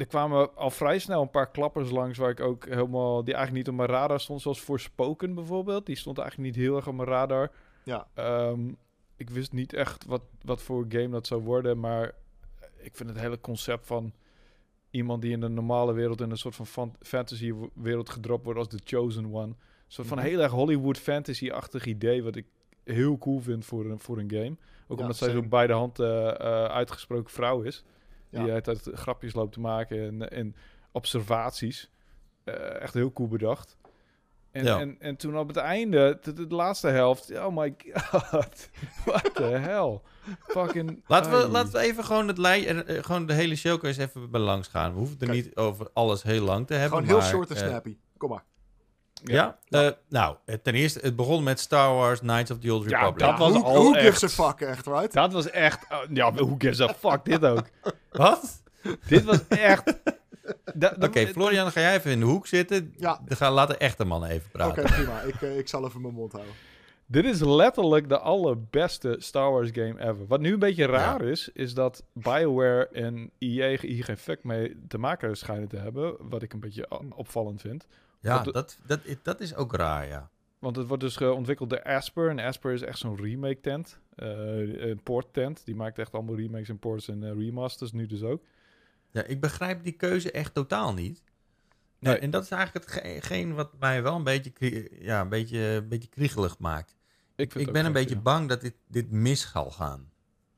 Er 0.00 0.06
kwamen 0.06 0.56
al 0.56 0.70
vrij 0.70 0.98
snel 0.98 1.22
een 1.22 1.30
paar 1.30 1.50
klappers 1.50 1.90
langs 1.90 2.18
waar 2.18 2.30
ik 2.30 2.40
ook 2.40 2.64
helemaal. 2.68 3.24
die 3.24 3.34
eigenlijk 3.34 3.66
niet 3.66 3.74
op 3.78 3.80
mijn 3.86 3.98
radar 3.98 4.20
stond. 4.20 4.40
Zoals 4.40 4.60
Forspoken 4.60 5.34
bijvoorbeeld. 5.34 5.86
Die 5.86 5.96
stond 5.96 6.18
eigenlijk 6.18 6.54
niet 6.56 6.64
heel 6.64 6.76
erg 6.76 6.86
op 6.88 6.94
mijn 6.94 7.08
radar. 7.08 7.50
Ja. 7.84 8.06
Ehm, 8.14 8.68
ik 9.16 9.30
wist 9.30 9.52
niet 9.52 9.72
echt 9.72 10.04
wat, 10.06 10.22
wat 10.44 10.62
voor 10.62 10.84
game 10.88 11.08
dat 11.08 11.26
zou 11.26 11.42
worden. 11.42 11.80
Maar 11.80 12.14
ik 12.78 12.96
vind 12.96 13.08
het 13.08 13.18
hele 13.20 13.40
concept 13.40 13.86
van 13.86 14.12
iemand 14.90 15.22
die 15.22 15.32
in 15.32 15.40
de 15.40 15.48
normale 15.48 15.92
wereld 15.92 16.20
in 16.20 16.30
een 16.30 16.36
soort 16.38 16.54
van 16.56 16.66
fan- 16.66 16.96
fantasy 17.00 17.52
wereld 17.74 18.10
gedropt 18.10 18.44
wordt 18.44 18.58
als 18.58 18.68
The 18.68 18.80
Chosen 18.84 19.32
One. 19.34 19.46
Een 19.46 19.56
soort 19.86 20.08
van 20.08 20.18
Mhm. 20.18 20.26
heel 20.26 20.40
erg 20.40 20.52
Hollywood 20.52 20.98
fantasy-achtig 20.98 21.84
idee, 21.84 22.22
wat 22.22 22.36
ik 22.36 22.46
heel 22.84 23.18
cool 23.18 23.40
vind 23.40 23.64
voor 23.64 23.84
een, 23.84 23.98
voor 23.98 24.18
een 24.18 24.30
game. 24.30 24.56
Ook 24.88 24.96
Ja, 24.98 25.02
omdat 25.02 25.16
zij 25.16 25.30
zo 25.30 25.42
bij 25.42 25.66
de 25.66 25.72
hand 25.72 25.98
eh, 25.98 26.28
eh, 26.28 26.64
uitgesproken 26.64 27.30
vrouw 27.32 27.60
is. 27.62 27.84
Ja. 28.30 28.44
Die 28.44 28.52
altijd 28.52 28.90
grapjes 28.92 29.34
loopt 29.34 29.52
te 29.52 29.60
maken 29.60 30.06
en, 30.06 30.30
en 30.30 30.54
observaties. 30.92 31.90
Eh, 32.44 32.80
echt 32.80 32.94
heel 32.94 33.12
cool 33.12 33.28
bedacht. 33.28 33.78
En, 34.50 34.64
Ja. 34.64 34.80
en, 34.80 34.96
en 35.00 35.16
toen 35.16 35.38
op 35.38 35.48
het 35.48 35.56
einde, 35.56 36.18
de, 36.22 36.32
de 36.32 36.54
laatste 36.54 36.88
helft, 36.88 37.38
oh 37.38 37.56
my 37.56 37.74
god, 37.92 38.70
what 39.04 39.34
the 39.34 39.42
hell. 39.42 40.00
Fucking... 40.46 41.02
Laten 41.06 41.30
we, 41.30 41.48
laten 41.48 41.72
we 41.72 41.78
even 41.78 42.04
gewoon, 42.04 42.28
het 42.28 42.38
lij, 42.38 42.66
eh, 42.66 42.96
eh, 42.96 43.04
gewoon 43.04 43.26
de 43.26 43.32
hele 43.32 43.56
showcase 43.56 44.00
even 44.02 44.30
bij 44.30 44.40
langs 44.40 44.68
gaan. 44.68 44.92
We 44.92 44.98
hoeven 44.98 45.14
het 45.18 45.22
er 45.28 45.34
Kijk. 45.34 45.44
niet 45.44 45.56
over 45.56 45.90
alles 45.92 46.22
heel 46.22 46.44
lang 46.44 46.66
te 46.66 46.74
hebben. 46.74 46.90
Gewoon 46.98 47.08
heel 47.08 47.18
maar, 47.18 47.28
short 47.28 47.50
en 47.50 47.56
snappy. 47.56 47.96
Kom 48.16 48.30
maar. 48.30 48.44
Ja, 49.24 49.58
eh, 49.68 49.88
nou, 50.08 50.36
eh, 50.44 50.54
ten 50.62 50.74
eerste, 50.74 50.98
het 51.02 51.16
begon 51.16 51.42
met 51.42 51.60
Star 51.60 51.94
Wars 51.94 52.18
Knights 52.18 52.50
of 52.50 52.58
the 52.58 52.72
Old 52.72 52.90
Ja, 52.90 52.98
Republic. 52.98 53.18
dat 53.28 53.38
was 53.38 53.52
who, 53.52 53.62
al 53.62 53.74
who 53.74 53.94
echt- 53.94 54.04
gives 54.18 54.40
a 54.40 54.44
fuck, 54.46 54.60
echt, 54.60 54.86
right? 54.86 55.12
Dat 55.12 55.32
was 55.32 55.50
echt... 55.50 55.86
oh, 55.92 55.98
ja, 56.12 56.32
hoe 56.34 56.54
gives 56.58 56.80
a 56.80 56.94
fuck, 56.94 57.24
dit 57.24 57.44
ook. 57.44 57.64
Wat? 58.12 58.62
dit 59.06 59.24
was 59.24 59.46
echt... 59.48 59.98
Oké, 61.00 61.26
Florian, 61.26 61.72
ga 61.72 61.80
jij 61.80 61.94
even 61.96 62.10
in 62.10 62.18
de 62.20 62.26
hoek 62.26 62.46
zitten. 62.46 62.94
Ja. 62.96 63.20
Dan 63.24 63.36
gaan 63.36 63.52
laten 63.52 63.80
echte 63.80 64.04
mannen 64.04 64.30
even 64.30 64.46
Oké, 64.46 64.72
praten. 64.72 64.82
prima. 64.84 65.20
Ik, 65.20 65.42
eh, 65.42 65.58
ik 65.58 65.68
zal 65.68 65.84
even 65.86 66.00
mijn 66.00 66.14
mond 66.14 66.32
houden. 66.32 66.54
Dit 67.06 67.24
is 67.24 67.40
letterlijk 67.40 68.08
de 68.08 68.18
allerbeste 68.18 69.16
Star 69.18 69.50
Wars 69.52 69.70
game 69.72 70.00
ever. 70.00 70.26
Wat 70.26 70.40
nu 70.40 70.52
een 70.52 70.58
beetje 70.58 70.86
raar 70.86 71.22
is, 71.22 71.50
is 71.52 71.74
dat 71.74 72.04
BioWare 72.12 72.88
en 72.88 73.30
EA 73.38 73.76
hier 73.80 74.04
geen 74.04 74.16
fuck 74.16 74.44
mee 74.44 74.76
te 74.88 74.98
maken 74.98 75.36
schijnen 75.36 75.68
te 75.68 75.76
hebben. 75.76 76.14
Wat 76.18 76.42
ik 76.42 76.52
een 76.52 76.60
beetje 76.60 76.90
o- 76.90 77.04
opvallend 77.16 77.60
vind. 77.60 77.86
Ja, 78.20 78.42
dat, 78.42 78.78
dat, 78.86 79.00
dat 79.22 79.40
is 79.40 79.54
ook 79.54 79.74
raar, 79.74 80.06
ja. 80.06 80.30
Want 80.58 80.76
het 80.76 80.86
wordt 80.86 81.02
dus 81.02 81.20
ontwikkeld 81.20 81.70
door 81.70 81.82
Asper. 81.82 82.28
En 82.30 82.38
Asper 82.38 82.72
is 82.72 82.82
echt 82.82 82.98
zo'n 82.98 83.16
remake 83.16 83.60
tent. 83.60 83.98
eh, 84.16 84.28
een 84.88 85.02
port 85.02 85.32
tent. 85.32 85.64
Die 85.64 85.74
maakt 85.74 85.98
echt 85.98 86.12
allemaal 86.12 86.36
remakes 86.36 86.68
en 86.68 86.78
ports 86.78 87.08
en 87.08 87.24
eh, 87.24 87.32
remasters. 87.32 87.92
Nu 87.92 88.06
dus 88.06 88.22
ook. 88.22 88.42
Ja, 89.10 89.22
ik 89.22 89.40
begrijp 89.40 89.84
die 89.84 89.92
keuze 89.92 90.30
echt 90.30 90.54
totaal 90.54 90.94
niet. 90.94 91.22
Nee. 91.98 92.18
En 92.18 92.30
dat 92.30 92.42
is 92.44 92.50
eigenlijk 92.50 93.02
hetgeen 93.02 93.54
wat 93.54 93.78
mij 93.78 94.02
wel 94.02 94.14
een 94.16 94.24
beetje, 94.24 94.90
ja, 95.00 95.20
een 95.20 95.28
beetje, 95.28 95.58
een 95.58 95.88
beetje 95.88 96.08
kriegelig 96.08 96.58
maakt. 96.58 96.96
Ik, 97.36 97.54
Ik 97.54 97.72
ben 97.72 97.84
een 97.84 97.92
beetje 97.92 98.14
ja. 98.14 98.20
bang 98.20 98.48
dat 98.48 98.60
dit, 98.60 98.74
dit 98.86 99.10
mis 99.10 99.50
zal 99.50 99.70
gaan. 99.70 100.10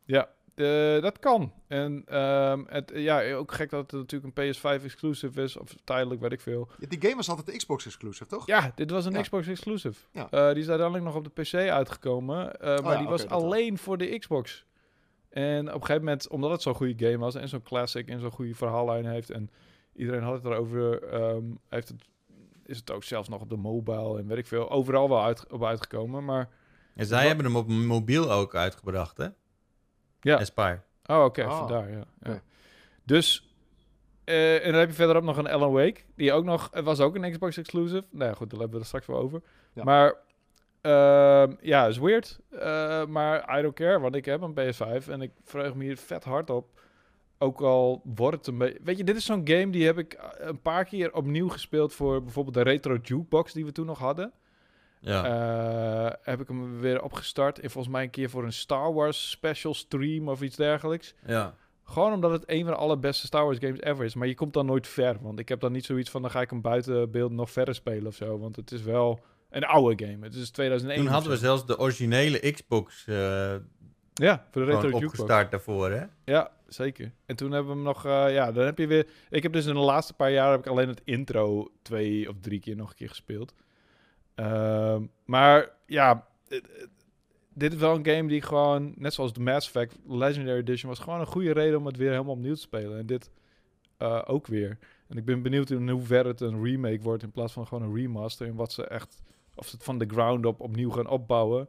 Ja, 0.05 0.29
eh, 0.55 1.01
dat 1.03 1.19
kan. 1.19 1.53
En 1.69 2.03
ehm, 2.07 2.63
het, 2.67 2.93
ja, 2.95 3.33
ook 3.35 3.53
gek 3.53 3.71
dat 3.71 3.91
het 3.91 4.01
natuurlijk 4.01 4.39
een 4.39 4.55
PS5 4.55 4.85
exclusive 4.85 5.43
is. 5.43 5.57
Of 5.57 5.75
tijdelijk, 5.85 6.21
weet 6.21 6.33
ik 6.33 6.41
veel. 6.41 6.69
Ja, 6.79 6.87
die 6.89 7.01
game 7.03 7.17
was 7.17 7.29
altijd 7.29 7.47
de 7.47 7.57
Xbox 7.57 7.87
exclusive, 7.87 8.27
toch? 8.27 8.47
Ja, 8.47 8.73
dit 8.75 8.91
was 8.91 9.05
een 9.05 9.13
Ja. 9.13 9.21
Xbox 9.21 9.47
exclusive. 9.47 10.01
Ja. 10.13 10.31
Eh, 10.31 10.49
die 10.53 10.63
is 10.63 10.69
uiteindelijk 10.69 11.05
nog 11.05 11.15
op 11.15 11.25
de 11.35 11.43
PC 11.43 11.55
uitgekomen. 11.55 12.61
eh, 12.61 12.79
maar 12.79 12.93
ja, 12.93 12.99
die 12.99 13.09
was 13.09 13.25
wel. 13.25 13.43
alleen 13.43 13.79
voor 13.79 13.99
de 13.99 14.19
Xbox. 14.19 14.65
En 15.29 15.69
op 15.69 15.75
een 15.75 15.81
gegeven 15.81 16.05
moment, 16.05 16.29
omdat 16.29 16.51
het 16.51 16.63
zo'n 16.63 16.75
goede 16.75 17.07
game 17.07 17.19
was 17.19 17.35
en 17.35 17.49
zo'n 17.49 17.63
classic 17.63 18.09
en 18.09 18.21
zo'n 18.21 18.31
goede 18.31 18.55
verhaallijn 18.55 19.07
heeft 19.07 19.31
en 19.31 19.51
iedereen 19.95 20.23
had 20.23 20.35
het 20.35 20.45
erover, 20.45 21.03
ehm, 21.03 21.45
heeft 21.69 21.89
het, 21.89 22.05
is 22.67 22.77
het 22.79 22.91
ook 22.91 23.05
zelfs 23.05 23.29
nog 23.29 23.41
op 23.41 23.49
de 23.51 23.57
mobile 23.57 24.19
en 24.19 24.27
weet 24.27 24.39
ik 24.39 24.47
veel, 24.47 24.71
overal 24.71 25.09
wel 25.09 25.23
uit, 25.25 25.51
op 25.53 25.65
uitgekomen. 25.65 26.25
Maar 26.25 26.49
En 26.95 27.07
zij 27.07 27.19
Wat- 27.19 27.27
hebben 27.27 27.45
hem 27.47 27.57
op 27.57 27.69
mobiel 27.69 28.33
ook 28.33 28.55
uitgebracht, 28.55 29.17
hè? 29.17 29.27
Ja. 30.23 30.37
Aspire. 30.37 30.81
Oh, 31.07 31.25
oké, 31.25 31.45
Ah, 31.45 31.59
vandaar, 31.59 31.91
ja. 31.91 32.41
Dus, 33.05 33.55
eh, 34.25 34.65
en 34.67 34.71
dan 34.71 34.81
heb 34.81 34.89
je 34.89 34.95
verderop 34.95 35.23
nog 35.23 35.37
een 35.37 35.49
Alan 35.49 35.73
Wake, 35.73 36.01
die 36.17 36.33
ook 36.33 36.45
nog, 36.45 36.69
het 36.73 36.85
was 36.85 37.01
ook 37.01 37.15
een 37.15 37.31
Xbox 37.31 37.57
exclusive. 37.57 38.05
Nou 38.11 38.31
ja, 38.31 38.35
goed, 38.37 38.51
daar 38.51 38.59
hebben 38.61 38.77
we 38.77 38.83
er 38.83 38.87
straks 38.89 39.07
wel 39.07 39.19
over. 39.19 39.43
Ja. 39.73 39.85
Maar, 39.85 40.15
ehm, 40.81 41.55
ja, 41.61 41.87
is 41.87 41.99
weird. 41.99 42.39
Eh, 42.51 43.07
maar 43.07 43.59
I 43.59 43.63
don't 43.63 43.75
care, 43.75 44.01
want 44.01 44.15
ik 44.15 44.25
heb 44.25 44.41
een 44.41 44.55
PS5 44.55 45.09
en 45.09 45.23
ik 45.23 45.31
vreug 45.45 45.75
me 45.75 45.85
hier 45.85 45.97
vet 45.97 46.25
hard 46.25 46.51
op. 46.51 46.81
Ook 47.39 47.61
al 47.61 48.01
wordt 48.05 48.37
het 48.37 48.47
een 48.47 48.59
beetje... 48.59 48.79
Weet 48.83 48.97
je, 48.99 49.05
dit 49.05 49.17
is 49.17 49.25
zo'n 49.25 49.49
game 49.49 49.71
die 49.71 49.85
heb 49.85 49.99
ik 49.99 50.13
eh, 50.13 50.29
een 50.39 50.61
paar 50.61 50.85
keer 50.85 51.15
opnieuw 51.15 51.49
gespeeld 51.49 51.93
voor 51.93 52.23
bijvoorbeeld 52.23 52.55
de 52.55 52.63
retro 52.63 52.97
jukebox 53.03 53.53
die 53.53 53.65
we 53.65 53.73
toen 53.73 53.87
nog 53.87 53.99
hadden. 53.99 54.33
Ja. 55.05 55.25
Eh, 55.25 56.13
heb 56.23 56.41
ik 56.41 56.49
hem 56.49 56.81
weer 56.81 57.03
opgestart. 57.03 57.59
En 57.61 57.71
volgens 57.71 57.93
mij 57.95 58.03
een 58.03 58.11
keer 58.11 58.31
voor 58.31 58.45
een 58.45 58.53
Star 58.53 58.93
Wars 58.95 59.31
special 59.31 59.75
stream 59.75 60.29
of 60.29 60.43
iets 60.43 60.57
dergelijks. 60.57 61.15
ja. 61.27 61.55
Gewoon 61.85 62.13
omdat 62.13 62.31
het 62.31 62.43
een 62.47 62.65
van 62.65 62.73
de 62.73 62.79
allerbeste 62.79 63.27
Star 63.27 63.45
Wars 63.45 63.59
games 63.59 63.81
ever 63.81 64.05
is. 64.05 64.15
Maar 64.15 64.29
je 64.29 64.35
komt 64.35 64.53
dan 64.53 64.67
nooit 64.67 64.87
ver. 64.87 65.17
Want 65.21 65.39
ik 65.39 65.49
heb 65.49 65.61
dan 65.61 65.73
niet 65.73 65.85
zoiets 65.85 66.11
van... 66.11 66.23
dan 66.23 66.31
ga 66.31 66.41
ik 66.41 66.51
hem 66.51 66.61
buiten 66.61 67.11
beeld 67.11 67.33
nog 67.33 67.51
verder 67.51 67.75
spelen 67.75 68.07
of 68.07 68.15
zo. 68.15 68.39
Want 68.39 68.57
het 68.57 68.73
is 68.73 68.83
wel 68.83 69.21
een 69.51 69.65
oude 69.65 70.07
game. 70.07 70.25
Het 70.25 70.35
is 70.35 70.51
2001. 70.51 71.03
Toen 71.05 71.13
hadden 71.13 71.31
we 71.33 71.37
zelfs 71.39 71.67
de 71.67 71.79
originele 71.79 72.51
Xbox 72.53 73.05
eh 73.07 73.55
Ja, 74.15 74.47
voor 74.51 74.65
de 74.65 74.71
retro 74.71 74.83
jukebox. 74.89 75.05
opgestart 75.05 75.51
daarvoor, 75.51 75.91
hè? 75.91 76.05
Ja, 76.25 76.51
zeker. 76.69 77.13
En 77.27 77.37
toen 77.37 77.51
hebben 77.53 77.71
we 77.71 77.77
hem 77.77 77.87
nog... 77.87 78.05
eh, 78.05 78.33
ja, 78.33 78.53
dan 78.53 78.65
heb 78.65 78.79
je 78.79 78.87
weer... 78.87 79.07
Ik 79.31 79.43
heb 79.43 79.53
dus 79.53 79.67
in 79.67 79.75
de 79.75 79.81
laatste 79.81 80.15
paar 80.15 80.31
jaar... 80.33 80.51
heb 80.51 80.61
ik 80.61 80.67
alleen 80.67 80.89
het 80.89 81.01
intro 81.05 81.73
twee 81.83 82.29
of 82.29 82.35
drie 82.41 82.61
keer 82.61 82.77
nog 82.77 82.91
een 82.91 82.97
keer 82.97 83.09
gespeeld. 83.09 83.53
Ehm, 84.35 85.03
maar 85.25 85.71
ja... 85.87 86.27
dit 87.55 87.73
is 87.73 87.79
wel 87.79 87.95
een 87.95 88.07
game 88.07 88.29
die 88.29 88.43
gewoon... 88.43 88.93
Net 88.97 89.15
zoals 89.15 89.33
de 89.33 89.41
Mass 89.41 89.67
Effect 89.67 89.99
Legendary 90.07 90.59
Edition... 90.59 90.91
was 90.91 90.99
gewoon 90.99 91.21
een 91.21 91.27
goede 91.27 91.53
reden 91.53 91.79
om 91.79 91.87
het 91.87 91.97
weer 91.97 92.11
helemaal 92.11 92.35
opnieuw 92.35 92.55
te 92.55 92.61
spelen. 92.61 92.99
En 92.99 93.07
dit 93.07 93.31
eh, 93.97 94.23
ook 94.27 94.47
weer. 94.47 94.79
En 95.09 95.17
ik 95.17 95.25
ben 95.25 95.43
benieuwd 95.43 95.71
in 95.71 95.89
hoeverre 95.89 96.29
het 96.29 96.41
een 96.41 96.65
remake 96.65 97.03
wordt... 97.03 97.23
in 97.23 97.31
plaats 97.31 97.53
van 97.53 97.67
gewoon 97.67 97.89
een 97.89 97.95
remaster. 97.95 98.47
En 98.47 98.55
wat 98.55 98.73
ze 98.73 98.87
echt... 98.87 99.23
Of 99.55 99.67
ze 99.67 99.75
het 99.77 99.85
van 99.85 99.99
de 99.99 100.07
ground 100.07 100.45
up 100.45 100.61
opnieuw 100.61 100.91
gaan 100.91 101.09
opbouwen. 101.09 101.69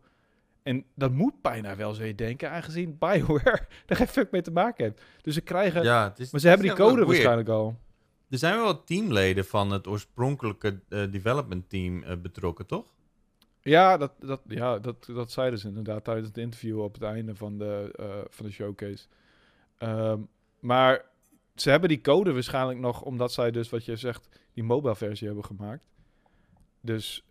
En 0.64 0.86
dat 0.96 1.12
moet 1.12 1.42
bijna 1.42 1.76
wel, 1.76 2.04
je 2.04 2.16
denken, 2.16 2.52
aangezien 2.52 2.98
BioWare 3.00 3.68
er 3.86 3.96
geen 3.96 4.08
fuck 4.08 4.32
mee 4.32 4.42
te 4.42 4.52
maken 4.52 4.84
heeft. 4.84 5.02
Dus 5.22 5.34
ze 5.34 5.42
krijgen... 5.42 5.84
Ja, 5.84 6.10
het 6.10 6.20
is, 6.20 6.32
maar 6.32 6.42
ze 6.42 6.48
hebben 6.48 6.68
die 6.68 6.76
code 6.76 7.06
waarschijnlijk 7.06 7.50
al. 7.50 7.76
Er 8.34 8.40
zijn 8.40 8.58
wel 8.58 8.84
teamleden 8.84 9.46
van 9.46 9.72
het 9.72 9.88
oorspronkelijke 9.88 10.80
eh, 10.90 11.12
development 11.12 11.70
team 11.70 12.04
eh, 12.04 12.18
betrokken, 12.18 12.66
toch? 12.66 12.86
Ja, 13.62 13.98
dat, 13.98 14.12
dat, 14.20 14.42
ja 14.48 14.80
dat, 14.80 15.06
dat 15.06 15.32
zeiden 15.32 15.60
ze 15.60 15.68
inderdaad 15.68 16.04
tijdens 16.04 16.28
het 16.28 16.38
interview 16.38 16.82
op 16.82 16.94
het 16.94 17.04
einde 17.04 17.36
van 17.36 17.58
de, 17.58 17.94
eh, 17.96 18.06
van 18.30 18.46
de 18.46 18.52
showcase. 18.52 19.06
Ehm, 19.78 20.20
maar 20.60 21.06
ze 21.56 21.70
hebben 21.70 21.90
die 21.90 22.02
code 22.02 22.34
waarschijnlijk 22.34 22.80
nog, 22.80 23.02
omdat 23.02 23.32
zij 23.32 23.52
dus, 23.52 23.70
wat 23.70 23.86
je 23.86 23.96
zegt, 23.96 24.28
die 24.54 24.64
mobile 24.64 24.96
versie 24.96 25.28
hebben 25.28 25.46
gemaakt. 25.46 25.84
Dus 26.82 27.24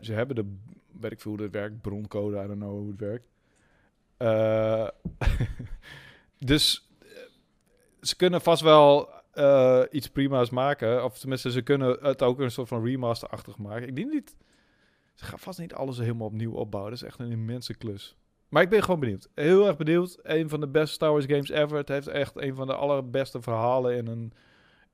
ze 0.00 0.12
hebben 0.12 0.36
de, 0.36 0.56
weet 1.00 1.12
ik 1.12 1.20
veel 1.20 1.30
hoe 1.30 1.40
dat 1.40 1.50
werkt, 1.50 1.80
broncode, 1.80 2.42
I 2.42 2.46
don't 2.46 2.58
know 2.58 2.70
hoe 2.70 2.94
het 2.96 3.00
werkt. 3.00 3.28
Dus 6.52 6.90
ze 8.00 8.16
kunnen 8.16 8.40
vast 8.40 8.62
wel 8.62 9.19
eh, 9.40 9.82
iets 9.90 10.08
prima's 10.08 10.50
maken. 10.50 11.04
Of 11.04 11.18
tenminste, 11.18 11.50
ze 11.50 11.62
kunnen 11.62 11.98
het 12.00 12.22
ook 12.22 12.38
een 12.38 12.50
soort 12.50 12.68
van 12.68 12.84
remaster-achtig 12.84 13.58
maken. 13.58 13.88
Ik 13.88 13.96
denk 13.96 14.12
niet... 14.12 14.36
Ze 15.14 15.24
gaan 15.24 15.38
vast 15.38 15.58
niet 15.58 15.74
alles 15.74 15.98
helemaal 15.98 16.26
opnieuw 16.26 16.52
opbouwen. 16.52 16.92
Dat 16.92 17.02
is 17.02 17.06
echt 17.08 17.18
een 17.18 17.30
immense 17.30 17.74
klus. 17.74 18.16
Maar 18.48 18.62
ik 18.62 18.68
ben 18.68 18.82
gewoon 18.82 19.00
benieuwd. 19.00 19.28
Heel 19.34 19.66
erg 19.66 19.76
benieuwd. 19.76 20.18
Een 20.22 20.48
van 20.48 20.60
de 20.60 20.68
beste 20.68 20.94
Star 20.94 21.10
Wars 21.12 21.24
games 21.24 21.48
ever. 21.48 21.76
Het 21.76 21.88
heeft 21.88 22.06
echt 22.06 22.36
een 22.36 22.54
van 22.54 22.66
de 22.66 22.74
allerbeste 22.74 23.42
verhalen 23.42 23.96
in 23.96 24.06
een, 24.06 24.32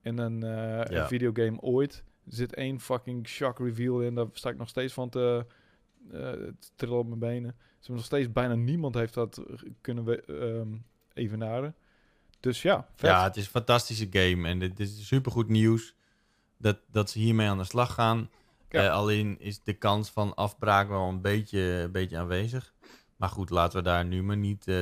in 0.03 0.19
een, 0.19 0.43
eh, 0.43 0.49
Ja. 0.51 1.01
een 1.01 1.07
videogame 1.07 1.61
ooit. 1.61 2.05
Er 2.27 2.35
zit 2.35 2.55
één 2.55 2.81
fucking 2.81 3.29
shock 3.29 3.59
reveal 3.59 4.01
in. 4.01 4.15
Daar 4.15 4.27
sta 4.33 4.51
ik 4.51 4.57
nog 4.57 4.69
steeds 4.69 4.93
van 4.93 5.09
te, 5.09 5.47
eh, 6.13 6.33
trillen 6.75 6.99
op 6.99 7.07
mijn 7.07 7.19
benen. 7.19 7.55
Ze 7.59 7.77
hebben 7.79 7.97
nog 7.97 8.05
steeds 8.05 8.33
bijna 8.33 8.55
niemand 8.55 8.95
heeft 8.95 9.15
dat 9.15 9.43
kunnen 9.81 10.05
we, 10.05 10.21
ehm, 10.21 10.69
evenaren. 11.15 11.75
Dus 12.47 12.63
ja, 12.63 12.87
vet. 12.95 13.11
Ja, 13.11 13.23
het 13.25 13.37
is 13.37 13.45
een 13.45 13.51
fantastische 13.51 14.07
game. 14.11 14.49
En 14.49 14.59
dit 14.59 14.81
is 14.81 15.07
supergoed 15.07 15.49
nieuws 15.49 15.95
dat, 16.59 16.79
dat 16.91 17.11
ze 17.11 17.19
hiermee 17.19 17.49
aan 17.49 17.59
de 17.59 17.65
slag 17.65 17.95
gaan. 17.95 18.31
Ja. 18.69 18.85
Eh, 18.85 18.93
alleen 18.93 19.41
is 19.41 19.63
de 19.63 19.73
kans 19.73 20.11
van 20.11 20.35
afbraak 20.35 20.89
wel 20.89 21.09
een 21.09 21.21
beetje, 21.21 21.61
een 21.61 21.93
beetje 21.93 22.19
aanwezig. 22.19 22.75
Maar 23.17 23.29
goed, 23.29 23.51
laten 23.51 23.79
we 23.79 23.85
daar 23.85 24.05
nu 24.05 24.23
maar 24.23 24.37
niet 24.37 24.69
eh, 24.69 24.81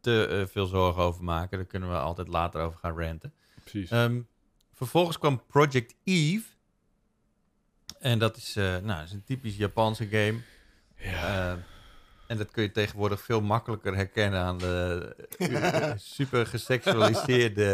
te 0.00 0.26
eh, 0.26 0.46
veel 0.52 0.66
zorgen 0.66 1.02
over 1.02 1.24
maken. 1.24 1.58
Daar 1.58 1.66
kunnen 1.66 1.90
we 1.90 1.96
altijd 1.96 2.28
later 2.28 2.60
over 2.60 2.78
gaan 2.78 2.98
ranten. 2.98 3.32
precies. 3.60 3.90
Ehm, 3.90 4.20
vervolgens 4.72 5.18
kwam 5.18 5.46
Project 5.46 5.94
Eve. 6.04 6.48
En 7.98 8.18
dat 8.18 8.36
is, 8.36 8.54
nou, 8.54 8.86
dat 8.86 9.04
is 9.04 9.12
een 9.12 9.24
typisch 9.24 9.56
Japanse 9.56 10.08
game. 10.08 10.40
ja. 10.96 11.58
En 12.26 12.36
dat 12.36 12.50
kun 12.50 12.62
je 12.62 12.70
tegenwoordig 12.70 13.20
veel 13.20 13.40
makkelijker 13.40 13.94
herkennen 13.96 14.40
aan 14.40 14.58
de 14.58 15.14
eh, 15.38 15.92
super 15.96 16.46
geseksualiseerde 16.46 17.64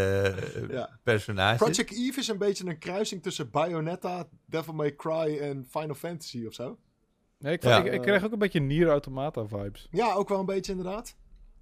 eh, 0.55 0.69
Ja. 0.71 0.99
personages. 1.03 1.59
Project 1.59 1.93
Eve 1.93 2.19
is 2.21 2.29
een 2.29 2.39
beetje 2.39 2.67
een 2.67 2.79
kruising 2.79 3.23
tussen 3.23 3.51
Bayonetta, 3.51 4.29
Devil 4.47 4.75
May 4.75 4.97
Cry 4.97 5.39
en 5.39 5.67
Final 5.71 5.95
Fantasy 5.95 6.45
of 6.47 6.55
zo. 6.55 6.79
Nee, 7.39 7.53
ik, 7.53 7.63
Ja. 7.63 7.83
ik, 7.85 7.93
ik 7.93 8.01
kreeg 8.03 8.25
ook 8.25 8.33
een 8.33 8.39
beetje 8.39 8.61
Nier 8.61 8.89
Automata 8.89 9.47
vibes. 9.47 9.89
Ja, 9.91 10.13
ook 10.15 10.29
wel 10.29 10.39
een 10.41 10.47
beetje 10.47 10.73
inderdaad. 10.73 11.17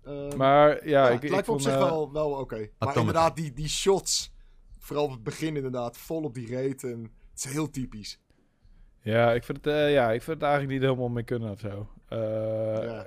Ehm, 0.04 0.36
Maar 0.36 0.68
ja, 0.88 1.04
ja, 1.04 1.06
ik, 1.06 1.14
het 1.14 1.24
ik 1.24 1.30
lijkt 1.30 1.46
me 1.46 1.52
op 1.52 1.60
zich 1.60 1.72
eh, 1.72 1.78
wel, 1.78 2.12
wel 2.12 2.30
oké. 2.30 2.68
Maar 2.78 2.96
inderdaad, 2.96 3.36
die, 3.36 3.52
die 3.52 3.68
shots, 3.68 4.32
vooral 4.78 5.04
op 5.04 5.10
het 5.10 5.22
begin 5.22 5.56
inderdaad, 5.56 5.96
vol 5.96 6.22
op 6.22 6.34
die 6.34 6.46
reet. 6.46 6.82
En 6.84 7.02
het 7.30 7.44
is 7.44 7.52
heel 7.52 7.70
typisch. 7.70 8.20
Ja, 9.02 9.32
ik 9.32 9.44
vind 9.44 9.64
het, 9.64 9.74
eh, 9.74 9.92
ja, 9.92 10.10
ik 10.12 10.22
vind 10.22 10.40
het 10.40 10.50
eigenlijk 10.50 10.72
niet 10.72 10.82
helemaal 10.88 11.08
mee 11.08 11.24
kunnen 11.24 11.50
of 11.50 11.58
zo. 11.60 11.88
Eh, 12.08 12.18
Ja. 12.82 13.06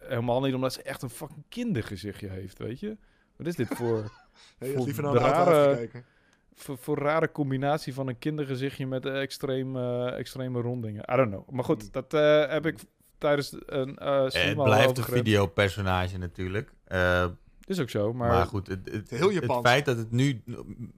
Helemaal 0.00 0.40
niet 0.40 0.54
omdat 0.54 0.72
ze 0.72 0.82
echt 0.82 1.02
een 1.02 1.10
fucking 1.10 1.44
kindergezichtje 1.48 2.28
heeft, 2.28 2.58
weet 2.58 2.80
je? 2.80 2.96
Wat 3.36 3.46
is 3.46 3.54
dit 3.56 3.68
voor, 3.68 4.10
je 4.58 4.66
Voor 4.76 4.84
liever 4.84 5.02
naar 5.02 5.14
rare- 5.14 5.88
voor, 6.54 6.78
voor 6.78 6.98
rare 6.98 7.32
combinatie 7.32 7.94
van 7.94 8.08
een 8.08 8.18
kindergezichtje 8.18 8.86
met 8.86 9.06
extreem, 9.06 9.76
eh, 9.76 10.18
extreme 10.18 10.60
rondingen? 10.60 11.02
I 11.12 11.16
don't 11.16 11.30
know. 11.30 11.48
Maar 11.50 11.64
goed, 11.64 11.80
Hmm. 11.82 11.90
dat 11.92 12.14
eh, 12.14 12.48
heb 12.52 12.66
ik 12.66 12.78
tijdens 13.18 13.52
een 13.66 13.96
stream 14.30 14.58
het 14.58 14.62
blijft 14.62 14.98
een 14.98 15.04
videopersonage 15.04 16.18
natuurlijk. 16.18 16.72
Eh, 16.84 17.26
Is 17.64 17.80
ook 17.80 17.90
zo, 17.90 18.12
maar, 18.12 18.28
maar, 18.28 18.46
goed, 18.46 18.66
het, 18.66 18.90
het, 18.92 19.10
Heel 19.10 19.30
het 19.30 19.58
feit 19.62 19.84
dat 19.84 19.96
het 19.96 20.10
nu 20.10 20.42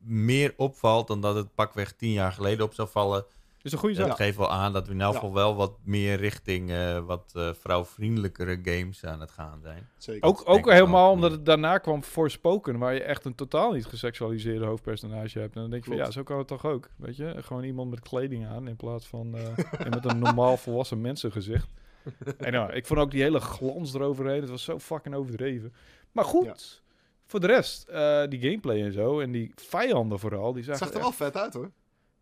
meer 0.02 0.54
opvalt 0.56 1.06
dan 1.06 1.20
dat 1.20 1.34
het 1.34 1.54
pakweg 1.54 1.92
tien 1.92 2.12
jaar 2.12 2.32
geleden 2.32 2.64
op 2.64 2.74
zou 2.74 2.88
vallen, 2.88 3.24
is 3.62 3.72
een 3.72 3.78
goede 3.78 3.94
dat 3.94 4.06
zaak. 4.06 4.16
geeft 4.16 4.36
wel 4.36 4.50
aan 4.50 4.72
dat 4.72 4.86
we 4.86 4.92
in 4.94 5.00
geval 5.00 5.32
wel 5.34 5.54
wat 5.56 5.72
meer 5.84 6.16
richting 6.16 6.70
eh, 6.70 6.98
wat 7.04 7.32
eh, 7.36 7.50
vrouwvriendelijkere 7.52 8.58
games 8.62 9.04
aan 9.04 9.20
het 9.20 9.30
gaan 9.30 9.60
zijn. 9.62 9.88
Zeker. 9.96 10.28
Ook, 10.28 10.42
ook 10.44 10.70
helemaal 10.70 11.10
omdat 11.10 11.30
het 11.30 11.46
daarna 11.46 11.78
kwam 11.78 12.02
Forspoken, 12.02 12.78
waar 12.78 12.94
je 12.94 13.02
echt 13.02 13.24
een 13.24 13.34
totaal 13.34 13.72
niet 13.72 13.86
geseksualiseerde 13.86 14.64
hoofdpersonage 14.64 15.38
hebt. 15.38 15.54
En 15.54 15.60
dan 15.60 15.70
denk 15.70 15.84
je 15.84 15.90
van, 15.90 15.98
ja, 15.98 16.10
zo 16.10 16.22
kan 16.22 16.38
het 16.38 16.46
toch 16.46 16.66
ook, 16.66 16.88
weet 16.96 17.16
je? 17.16 17.34
Gewoon 17.38 17.64
iemand 17.64 17.90
met 17.90 18.00
kleding 18.00 18.46
aan 18.46 18.68
in 18.68 18.76
plaats 18.76 19.06
van 19.06 19.34
eh, 19.36 19.88
met 19.94 20.04
een 20.04 20.18
normaal 20.18 20.56
volwassen 20.56 21.00
mensengezicht. 21.00 21.68
En 22.38 22.52
nou, 22.52 22.72
ik 22.72 22.86
vond 22.86 23.00
ook 23.00 23.10
die 23.10 23.22
hele 23.22 23.40
glans 23.40 23.94
eroverheen, 23.94 24.40
het 24.40 24.50
was 24.50 24.62
zo 24.64 24.78
fucking 24.78 25.14
overdreven. 25.14 25.72
Maar 26.12 26.24
goed, 26.24 26.82
voor 27.26 27.40
de 27.40 27.46
rest, 27.46 27.88
eh, 27.88 28.22
die 28.28 28.40
gameplay 28.40 28.82
en 28.82 28.92
zo, 28.92 29.20
en 29.20 29.32
die 29.32 29.52
vijanden 29.54 30.18
vooral, 30.18 30.52
die 30.52 30.62
het 30.62 30.64
zagen 30.64 30.78
zag 30.78 30.88
er 30.88 30.94
echt- 30.94 31.18
wel 31.18 31.28
vet 31.28 31.36
uit 31.42 31.54
hoor. 31.54 31.70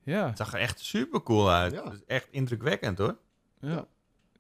Ja, 0.03 0.27
Het 0.29 0.37
zag 0.37 0.53
er 0.55 0.61
echt 0.61 0.81
super 0.81 1.23
cool 1.23 1.51
uit. 1.51 1.73
Ja. 1.73 1.93
Echt 2.07 2.29
indrukwekkend 2.31 2.99
hoor. 2.99 3.17
ja. 3.61 3.87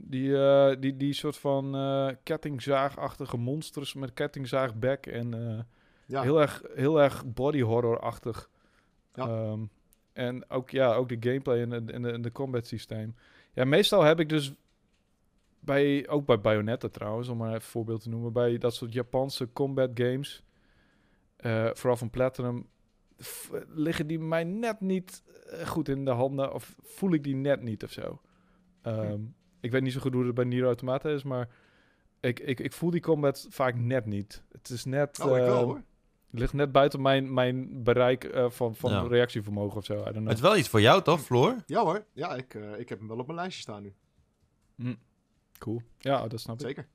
Die, 0.02 0.36
eh, 0.44 0.76
die, 0.80 0.96
die 0.96 1.12
soort 1.12 1.36
van 1.36 1.74
eh, 1.74 2.08
kettingzaagachtige 2.22 3.36
monsters 3.36 3.94
met 3.94 4.12
kettingzaagbek 4.14 5.06
en... 5.06 5.34
eh, 5.34 5.58
Ja, 6.06 6.22
Heel 6.22 6.40
erg, 6.40 6.62
heel 6.74 7.00
erg 7.00 7.24
body 7.26 7.60
horror-achtig. 7.60 8.50
Ja. 9.14 9.26
Ehm, 9.28 9.60
en 10.12 10.50
ook, 10.50 10.70
ja, 10.70 10.94
ook 10.94 11.08
de 11.08 11.16
gameplay 11.20 11.60
en 11.62 11.70
de, 11.70 11.92
en 11.92 12.02
de, 12.02 12.10
en 12.10 12.22
de 12.22 12.32
combat 12.32 12.66
systeem. 12.66 13.14
Ja, 13.52 13.64
meestal 13.64 14.02
heb 14.02 14.20
ik 14.20 14.28
dus 14.28 14.52
bij, 15.60 16.08
ook 16.08 16.26
bij 16.26 16.40
Bayonetta 16.40 16.88
trouwens, 16.88 17.28
om 17.28 17.36
maar 17.36 17.48
even 17.48 17.60
een 17.60 17.68
voorbeeld 17.68 18.02
te 18.02 18.08
noemen, 18.08 18.32
bij 18.32 18.58
dat 18.58 18.74
soort 18.74 18.92
Japanse 18.92 19.52
combat 19.52 19.90
games, 19.94 20.42
eh, 21.36 21.70
vooral 21.72 21.96
van 21.96 22.10
Platinum, 22.10 22.66
liggen 23.68 24.06
die 24.06 24.18
mij 24.18 24.44
net 24.44 24.80
niet 24.80 25.22
eh, 25.46 25.66
goed 25.66 25.88
in 25.88 26.04
de 26.04 26.10
handen, 26.10 26.52
of 26.54 26.76
voel 26.82 27.12
ik 27.12 27.24
die 27.24 27.36
net 27.36 27.62
niet 27.62 27.84
of 27.84 27.90
zo. 27.92 28.20
Ehm, 28.82 29.20
Ik 29.60 29.70
weet 29.70 29.82
niet 29.82 29.92
zo 29.92 30.00
goed 30.00 30.12
hoe 30.14 30.24
het 30.26 30.34
bij 30.34 30.44
Nier 30.44 30.64
Automata 30.64 31.08
is, 31.08 31.22
maar 31.22 31.48
ik, 32.20 32.40
ik, 32.40 32.60
ik 32.60 32.72
voel 32.72 32.90
die 32.90 33.00
combat 33.00 33.46
vaak 33.50 33.74
net 33.74 34.06
niet. 34.06 34.42
Het 34.52 34.68
is 34.68 34.84
net... 34.84 35.20
oh, 35.20 35.26
ik 35.26 35.42
wel 35.44 35.56
ehm, 35.56 35.64
hoor. 35.64 35.82
het 36.30 36.40
ligt 36.40 36.52
net 36.52 36.72
buiten 36.72 37.02
mijn, 37.02 37.34
mijn 37.34 37.82
bereik 37.82 38.24
eh, 38.24 38.50
van, 38.50 38.74
van 38.74 38.90
Ja. 38.90 39.02
reactievermogen 39.02 39.76
of 39.76 39.84
zo. 39.84 39.94
I 39.94 39.96
don't 40.02 40.12
know. 40.14 40.26
Het 40.26 40.36
is 40.36 40.40
wel 40.42 40.56
iets 40.56 40.68
voor 40.68 40.80
jou 40.80 41.02
toch, 41.02 41.20
Floor? 41.20 41.56
Ja 41.66 41.82
hoor, 41.82 42.04
ja, 42.12 42.34
ik, 42.34 42.54
eh, 42.54 42.78
ik 42.78 42.88
heb 42.88 42.98
hem 42.98 43.08
wel 43.08 43.18
op 43.18 43.26
mijn 43.26 43.38
lijstje 43.38 43.62
staan 43.62 43.82
nu. 43.82 43.94
Cool. 45.58 45.82
Ja, 45.98 46.28
dat 46.28 46.40
snap 46.40 46.54
ik. 46.60 46.66
Zeker. 46.66 46.88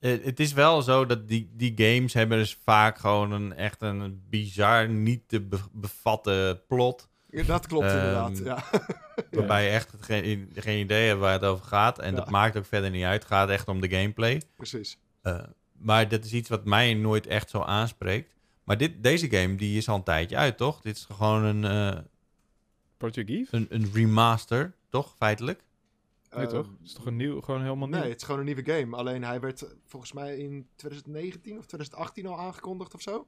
Eh, 0.00 0.24
het 0.24 0.40
is 0.40 0.52
wel 0.52 0.82
zo 0.82 1.06
dat 1.06 1.28
die, 1.28 1.50
die 1.52 1.72
games 1.76 2.12
hebben 2.12 2.38
dus 2.38 2.58
vaak 2.64 2.98
gewoon 2.98 3.32
een 3.32 3.52
echt 3.54 3.82
een 3.82 4.22
bizar 4.30 4.88
niet 4.88 5.28
te 5.28 5.40
be- 5.40 5.58
bevatten 5.72 6.66
plot. 6.66 7.08
Ja, 7.30 7.42
Dat 7.42 7.66
klopt 7.66 7.84
Ehm, 7.86 7.96
inderdaad, 7.96 8.38
ja. 8.38 8.64
Waarbij 9.30 9.64
je 9.64 9.70
echt 9.70 9.92
geen, 10.00 10.50
geen 10.54 10.78
idee 10.80 11.06
hebt 11.08 11.20
waar 11.20 11.32
het 11.32 11.44
over 11.44 11.64
gaat. 11.66 11.98
En 11.98 12.10
Ja. 12.10 12.16
dat 12.16 12.30
maakt 12.30 12.56
ook 12.56 12.64
verder 12.66 12.90
niet 12.90 13.04
uit. 13.04 13.22
Het 13.22 13.32
gaat 13.32 13.48
echt 13.48 13.68
om 13.68 13.80
de 13.80 13.88
gameplay. 13.90 14.42
Precies. 14.56 14.98
Eh, 15.22 15.38
maar 15.78 16.08
dat 16.08 16.24
is 16.24 16.32
iets 16.32 16.48
wat 16.48 16.64
mij 16.64 16.94
nooit 16.94 17.26
echt 17.26 17.50
zo 17.50 17.60
aanspreekt. 17.60 18.34
Maar 18.64 18.76
dit, 18.78 19.02
deze 19.02 19.30
game 19.30 19.54
die 19.54 19.76
is 19.76 19.88
al 19.88 19.96
een 19.96 20.02
tijdje 20.02 20.36
uit, 20.36 20.56
toch? 20.56 20.80
Dit 20.80 20.96
is 20.96 21.06
gewoon 21.12 21.42
een, 21.44 21.64
eh, 21.64 22.00
Project 22.96 23.28
Eve? 23.30 23.56
een, 23.56 23.66
een 23.70 23.90
remaster, 23.94 24.74
toch? 24.88 25.14
Feitelijk. 25.18 25.60
Nee, 26.36 26.46
Ehm, 26.46 26.54
toch? 26.54 26.66
Het 26.78 26.86
is 26.86 26.92
toch 26.92 27.06
een 27.06 27.16
nieuw, 27.16 27.40
gewoon 27.40 27.62
helemaal 27.62 27.88
nieuw? 27.88 27.98
Nee, 28.00 28.08
het 28.08 28.16
is 28.20 28.22
gewoon 28.26 28.40
een 28.40 28.46
nieuwe 28.46 28.64
game. 28.72 28.96
Alleen 28.96 29.24
hij 29.24 29.40
werd 29.40 29.62
eh, 29.62 29.70
volgens 29.84 30.12
mij 30.12 30.36
in 30.36 30.68
2019 30.76 31.58
of 31.58 31.66
2018 31.66 32.26
al 32.26 32.38
aangekondigd 32.38 32.94
of 32.94 33.00
zo. 33.02 33.26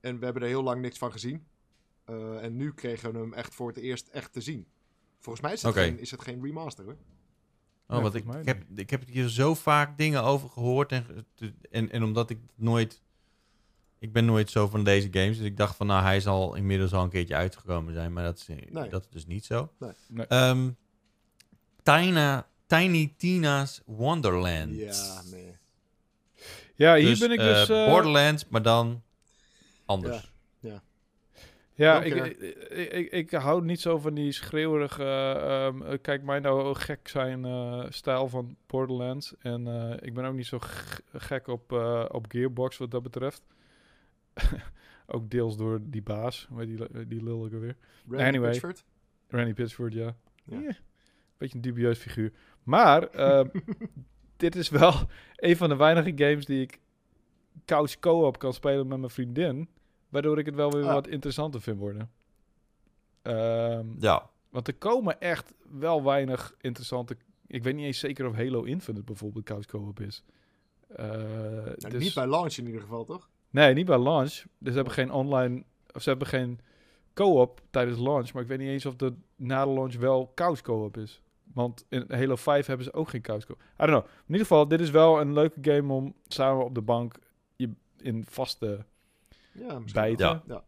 En 0.00 0.18
we 0.18 0.24
hebben 0.24 0.42
er 0.42 0.48
heel 0.48 0.62
lang 0.62 0.80
niks 0.80 0.98
van 0.98 1.12
gezien. 1.12 1.46
Eh, 2.04 2.42
en 2.44 2.56
nu 2.56 2.72
kregen 2.72 3.12
we 3.12 3.18
hem 3.18 3.32
echt 3.32 3.54
voor 3.54 3.68
het 3.68 3.76
eerst 3.76 4.08
echt 4.08 4.32
te 4.32 4.40
zien. 4.40 4.66
Volgens 5.18 5.44
mij 5.44 5.52
is 5.52 5.62
het, 5.62 5.74
geen, 5.74 5.98
is 5.98 6.10
het 6.10 6.22
geen 6.22 6.42
remaster 6.42 6.84
hoor. 6.84 6.96
Oh, 7.86 7.96
Nee, 7.96 8.00
want 8.02 8.14
ik, 8.14 8.24
ik, 8.34 8.46
heb, 8.46 8.62
ik 8.74 8.90
heb 8.90 9.06
hier 9.06 9.28
zo 9.28 9.54
vaak 9.54 9.98
dingen 9.98 10.22
over 10.22 10.48
gehoord. 10.48 10.92
En, 10.92 11.26
en, 11.70 11.90
en 11.90 12.02
omdat 12.02 12.30
ik 12.30 12.38
nooit... 12.54 13.02
Ik 13.98 14.12
ben 14.12 14.24
nooit 14.24 14.50
zo 14.50 14.68
van 14.68 14.84
deze 14.84 15.08
games. 15.10 15.36
Dus 15.36 15.46
ik 15.46 15.56
dacht 15.56 15.76
van, 15.76 15.86
nou, 15.86 16.02
hij 16.02 16.20
zal 16.20 16.54
inmiddels 16.54 16.92
al 16.92 17.02
een 17.02 17.10
keertje 17.10 17.34
uitgekomen 17.34 17.92
zijn. 17.94 18.12
Maar 18.12 18.24
dat 18.24 18.38
is, 18.38 18.46
Nee. 18.70 18.88
dat 18.88 19.04
is 19.04 19.10
dus 19.10 19.26
niet 19.26 19.44
zo. 19.44 19.72
Nee. 19.78 19.92
Nee. 20.08 20.26
Ehm, 21.84 22.02
Tina, 22.02 22.46
Tiny 22.66 23.14
Tina's 23.16 23.82
Wonderland. 23.86 24.76
Ja, 24.76 25.22
nee. 25.30 25.56
Ja, 26.74 26.94
hier 26.94 27.08
Dus, 27.08 27.18
ben 27.18 27.30
ik 27.30 27.38
eh, 27.38 27.44
dus... 27.46 27.68
eh, 27.68 27.86
Borderlands, 27.86 28.48
maar 28.48 28.62
dan 28.62 29.02
anders. 29.84 30.30
Ja, 31.80 32.00
Don't 32.00 32.06
ik, 32.14 32.36
ik, 32.70 32.92
ik, 32.92 33.10
ik 33.12 33.30
hou 33.30 33.64
niet 33.64 33.80
zo 33.80 33.98
van 33.98 34.14
die 34.14 34.32
schreeuwerige... 34.32 35.04
ehm, 35.04 35.82
eh, 35.82 35.98
kijk 36.02 36.22
mij 36.22 36.38
nou 36.38 36.74
gek 36.74 37.08
zijn 37.08 37.44
eh, 37.44 37.84
stijl 37.88 38.28
van 38.28 38.56
Borderlands. 38.66 39.34
En 39.38 39.66
eh, 39.66 39.96
ik 40.00 40.14
ben 40.14 40.24
ook 40.24 40.34
niet 40.34 40.46
zo 40.46 40.58
gek 41.12 41.46
op, 41.46 41.72
eh, 41.72 42.04
op 42.08 42.26
Gearbox 42.28 42.76
wat 42.76 42.90
dat 42.90 43.02
betreft. 43.02 43.42
ook 45.06 45.30
deels 45.30 45.56
door 45.56 45.80
die 45.82 46.02
baas, 46.02 46.48
heet 46.56 46.66
die, 46.66 47.06
die 47.06 47.22
lul 47.22 47.48
alweer. 47.52 47.76
Randy 48.08 48.24
Anyway. 48.24 48.50
Pitchford? 48.50 48.84
Randy 49.28 49.52
Pitchford, 49.52 49.92
ja. 49.92 50.16
Ja. 50.44 50.58
Yeah. 50.58 50.74
Beetje 51.40 51.56
een 51.56 51.62
dubieus 51.62 51.98
figuur. 51.98 52.32
Maar 52.62 53.02
eh, 53.02 53.44
dit 54.36 54.56
is 54.56 54.68
wel 54.68 54.92
een 55.36 55.56
van 55.56 55.68
de 55.68 55.76
weinige 55.76 56.12
games 56.16 56.44
die 56.46 56.60
ik 56.62 56.80
couch 57.64 57.98
co-op 57.98 58.38
kan 58.38 58.52
spelen 58.52 58.86
met 58.86 58.98
mijn 58.98 59.10
vriendin. 59.10 59.68
Waardoor 60.08 60.38
ik 60.38 60.46
het 60.46 60.54
wel 60.54 60.70
weer 60.72 60.84
Ah. 60.86 60.92
wat 60.92 61.06
interessanter 61.08 61.60
vind 61.60 61.78
worden. 61.78 62.10
Ehm, 63.22 63.86
Ja, 63.98 64.30
want 64.50 64.68
er 64.68 64.74
komen 64.74 65.20
echt 65.20 65.52
wel 65.70 66.04
weinig 66.04 66.54
interessante... 66.60 67.16
Ik 67.46 67.62
weet 67.62 67.74
niet 67.74 67.84
eens 67.84 67.98
zeker 67.98 68.26
of 68.26 68.34
Halo 68.36 68.62
Infinite 68.62 69.04
bijvoorbeeld 69.04 69.44
couch 69.44 69.66
co-op 69.66 70.00
is. 70.00 70.24
Eh, 70.88 71.06
Nou, 71.06 71.74
dus- 71.90 72.02
Niet 72.02 72.14
bij 72.14 72.26
launch 72.26 72.56
in 72.56 72.66
ieder 72.66 72.80
geval, 72.80 73.04
toch? 73.04 73.28
Nee, 73.50 73.74
niet 73.74 73.86
bij 73.86 73.98
launch. 73.98 74.32
Dus 74.58 74.68
ze 74.68 74.74
hebben 74.74 74.92
geen 74.92 75.10
online... 75.12 75.64
Of 75.92 76.02
ze 76.02 76.08
hebben 76.08 76.28
geen 76.28 76.58
co-op 77.14 77.60
tijdens 77.70 77.98
launch. 77.98 78.32
Maar 78.32 78.42
ik 78.42 78.48
weet 78.48 78.58
niet 78.58 78.68
eens 78.68 78.86
of 78.86 78.96
de 78.96 79.14
na 79.36 79.64
de 79.64 79.70
launch 79.70 79.94
wel 79.96 80.32
couch 80.34 80.60
co-op 80.60 80.96
is. 80.96 81.22
Want 81.54 81.84
in 81.88 82.04
Halo 82.08 82.36
5 82.36 82.66
hebben 82.66 82.86
ze 82.86 82.92
ook 82.92 83.08
geen 83.08 83.20
couch 83.20 83.44
co-op. 83.44 83.60
I 83.60 83.86
don't 83.86 83.88
know. 83.90 84.04
In 84.04 84.24
ieder 84.26 84.40
geval, 84.46 84.68
dit 84.68 84.80
is 84.80 84.90
wel 84.90 85.20
een 85.20 85.32
leuke 85.32 85.58
game 85.62 85.92
om 85.92 86.14
samen 86.28 86.64
op 86.64 86.74
de 86.74 86.80
bank 86.82 87.14
je 87.56 87.70
in 87.96 88.24
vaste 88.28 88.84
Ja, 89.52 89.78
misschien 89.78 90.02
bijten. 90.02 90.26
Ja. 90.26 90.42
Ja. 90.46 90.64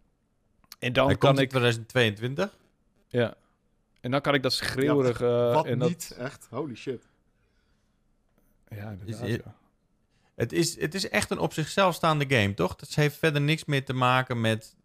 En 0.79 0.93
dan 0.93 1.07
hij 1.07 1.17
kan 1.17 1.39
ik... 1.39 1.49
2022. 1.49 2.59
Ja. 3.09 3.35
En 4.01 4.11
dan 4.11 4.21
kan 4.21 4.35
ik 4.35 4.43
dat 4.43 4.53
schreeuwerig... 4.53 5.21
eh, 5.21 5.55
Wat 5.55 5.67
en 5.67 5.79
dat, 5.79 5.89
niet, 5.89 6.15
echt? 6.19 6.47
Holy 6.51 6.75
shit. 6.75 7.09
Ja, 8.69 8.91
inderdaad, 8.91 9.21
Is- 9.29 9.37
ja. 9.45 9.55
Het 10.35 10.53
is, 10.53 10.81
het 10.81 10.95
is 10.95 11.09
echt 11.09 11.31
een 11.31 11.39
op 11.39 11.53
zichzelf 11.53 11.95
staande 11.95 12.25
game, 12.37 12.55
toch? 12.55 12.75
Het 12.81 12.95
heeft 12.95 13.17
verder 13.17 13.41
niks 13.41 13.65
meer 13.65 13.85
te 13.85 13.93
maken 13.93 14.41
met 14.41 14.77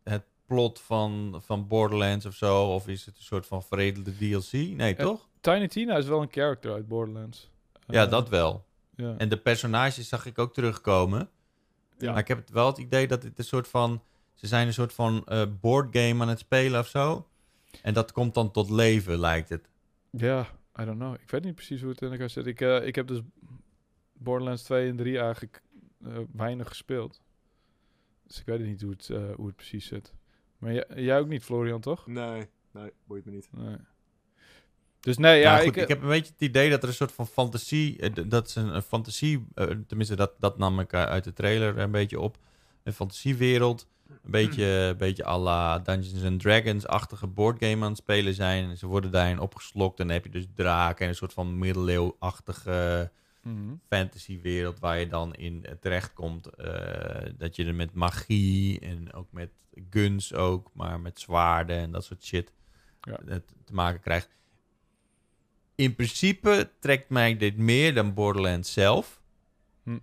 plot 0.48 0.80
van, 0.80 1.42
van 1.46 1.68
Borderlands 1.68 2.26
of 2.26 2.34
zo. 2.36 2.74
Of 2.74 2.88
is 2.88 3.06
het 3.06 3.18
een 3.18 3.24
soort 3.24 3.46
van 3.46 3.64
veredelde 3.64 4.16
DLC? 4.18 4.52
Nee, 4.52 4.76
Ja. 4.78 4.94
toch? 5.04 5.28
Tiny 5.42 5.68
Tina 5.68 5.98
is 5.98 6.08
wel 6.08 6.22
een 6.22 6.32
character 6.32 6.74
uit 6.74 6.88
Borderlands. 6.88 7.50
Ja, 7.88 8.04
Eh, 8.06 8.12
dat 8.12 8.30
wel. 8.30 8.66
En 9.18 9.30
de 9.30 9.38
personages 9.38 10.10
zag 10.10 10.26
ik 10.26 10.40
ook 10.40 10.54
terugkomen. 10.54 11.30
Ja. 11.98 12.12
Maar 12.12 12.20
ik 12.20 12.28
heb 12.28 12.50
wel 12.50 12.68
het 12.68 12.78
idee 12.78 13.08
dat 13.08 13.24
het 13.24 13.38
een 13.40 13.44
soort 13.46 13.68
van... 13.68 14.04
Ze 14.34 14.48
zijn 14.48 14.68
een 14.68 14.74
soort 14.74 14.94
van 14.94 15.26
eh 15.26 15.42
boardgame 15.62 16.22
aan 16.22 16.28
het 16.30 16.40
spelen 16.40 16.80
of 16.80 16.88
zo. 16.88 17.28
En 17.82 17.94
dat 17.94 18.12
komt 18.12 18.34
dan 18.34 18.52
tot 18.52 18.70
leven, 18.70 19.20
lijkt 19.20 19.50
het. 19.50 19.70
Ja, 20.12 20.42
I 20.82 20.86
don't 20.86 20.98
know. 21.00 21.14
Ik 21.14 21.30
weet 21.32 21.44
niet 21.44 21.56
precies 21.56 21.82
hoe 21.82 21.90
het 21.90 22.02
in 22.02 22.12
elkaar 22.12 22.30
zit. 22.30 22.46
Ik, 22.46 22.62
eh, 22.62 22.86
ik 22.88 22.96
heb 22.96 23.08
dus 23.08 23.20
Borderlands 24.14 24.64
2 24.64 24.90
en 24.90 24.96
3 24.96 25.20
eigenlijk 25.20 25.62
eh, 26.06 26.18
weinig 26.34 26.68
gespeeld. 26.68 27.22
Dus 28.28 28.40
ik 28.40 28.46
weet 28.46 28.60
niet 28.60 28.82
hoe 28.82 28.92
het, 28.92 29.10
eh, 29.10 29.36
hoe 29.36 29.46
het 29.48 29.56
precies 29.56 29.86
zit. 29.88 30.14
Maar 30.58 30.74
jij, 30.74 30.86
jij 30.96 31.20
ook 31.20 31.28
niet, 31.28 31.44
Florian, 31.44 31.82
toch? 31.82 32.08
Nee, 32.08 32.48
nee, 32.72 32.92
boeit 33.06 33.26
me 33.26 33.32
niet. 33.32 33.48
Nee. 33.52 33.78
Dus 35.00 35.18
nee, 35.18 35.40
ja, 35.40 35.52
Ja, 35.52 35.58
goed, 35.58 35.76
ik, 35.76 35.82
ik, 35.82 35.88
heb 35.88 36.02
een 36.02 36.08
beetje 36.08 36.32
het 36.32 36.42
idee 36.42 36.70
dat 36.70 36.84
er 36.84 36.90
een 36.90 36.96
soort 36.96 37.12
van 37.12 37.28
fantasie... 37.28 38.00
eh, 38.00 38.24
dat 38.28 38.48
is 38.48 38.56
een, 38.56 38.76
een 38.76 38.82
fantasie... 38.82 39.46
eh, 39.54 39.68
tenminste, 39.88 40.16
dat, 40.16 40.32
dat 40.40 40.58
nam 40.58 40.80
ik 40.80 40.94
eh, 40.94 41.04
uit 41.04 41.24
de 41.24 41.34
trailer 41.34 41.78
een 41.78 41.92
beetje 41.92 42.20
op. 42.20 42.38
Een 42.84 42.94
fantasiewereld. 42.94 43.88
Een 44.10 44.32
beetje, 44.32 44.66
een 44.66 44.98
beetje 44.98 45.26
à 45.26 45.38
la 45.38 45.80
Dungeons 45.80 46.24
and 46.24 46.40
Dragons-achtige 46.40 47.28
boardgame 47.28 47.84
aan 47.84 47.90
het 47.90 47.98
spelen 47.98 48.34
zijn. 48.34 48.78
Ze 48.78 48.88
worden 48.88 49.12
daarin 49.12 49.40
opgeslokt. 49.40 50.00
En 50.00 50.08
dan 50.08 50.16
heb 50.16 50.26
je 50.26 50.32
dus 50.32 50.48
draken 50.56 51.04
en 51.04 51.10
een 51.10 51.16
soort 51.16 51.34
van 51.34 51.58
middeleeuwachtige 51.58 53.12
Mhm. 53.54 53.76
fantasywereld... 53.90 54.80
waar 54.80 55.00
je 55.00 55.08
dan 55.08 55.34
in 55.36 55.66
eh, 55.66 55.74
terechtkomt. 55.80 56.48
eh 56.48 57.32
dat 57.38 57.56
je 57.56 57.66
er 57.66 57.76
met 57.76 57.94
magie 57.94 58.80
en 58.80 59.14
ook 59.14 59.32
met 59.32 59.50
guns 59.90 60.34
ook... 60.34 60.70
maar 60.74 61.00
met 61.00 61.20
zwaarden 61.20 61.78
en 61.78 61.92
dat 61.92 62.04
soort 62.04 62.24
shit 62.24 62.54
Ja. 63.02 63.16
te- 63.26 63.44
te 63.66 63.74
maken 63.74 64.00
krijgt. 64.00 64.30
In 65.76 65.96
principe 65.96 66.70
trekt 66.80 67.10
mij 67.10 67.38
dit 67.38 67.58
meer 67.58 67.94
dan 67.94 68.14
Borderlands 68.14 68.74
zelf. 68.74 69.22
Hm. 69.84 69.98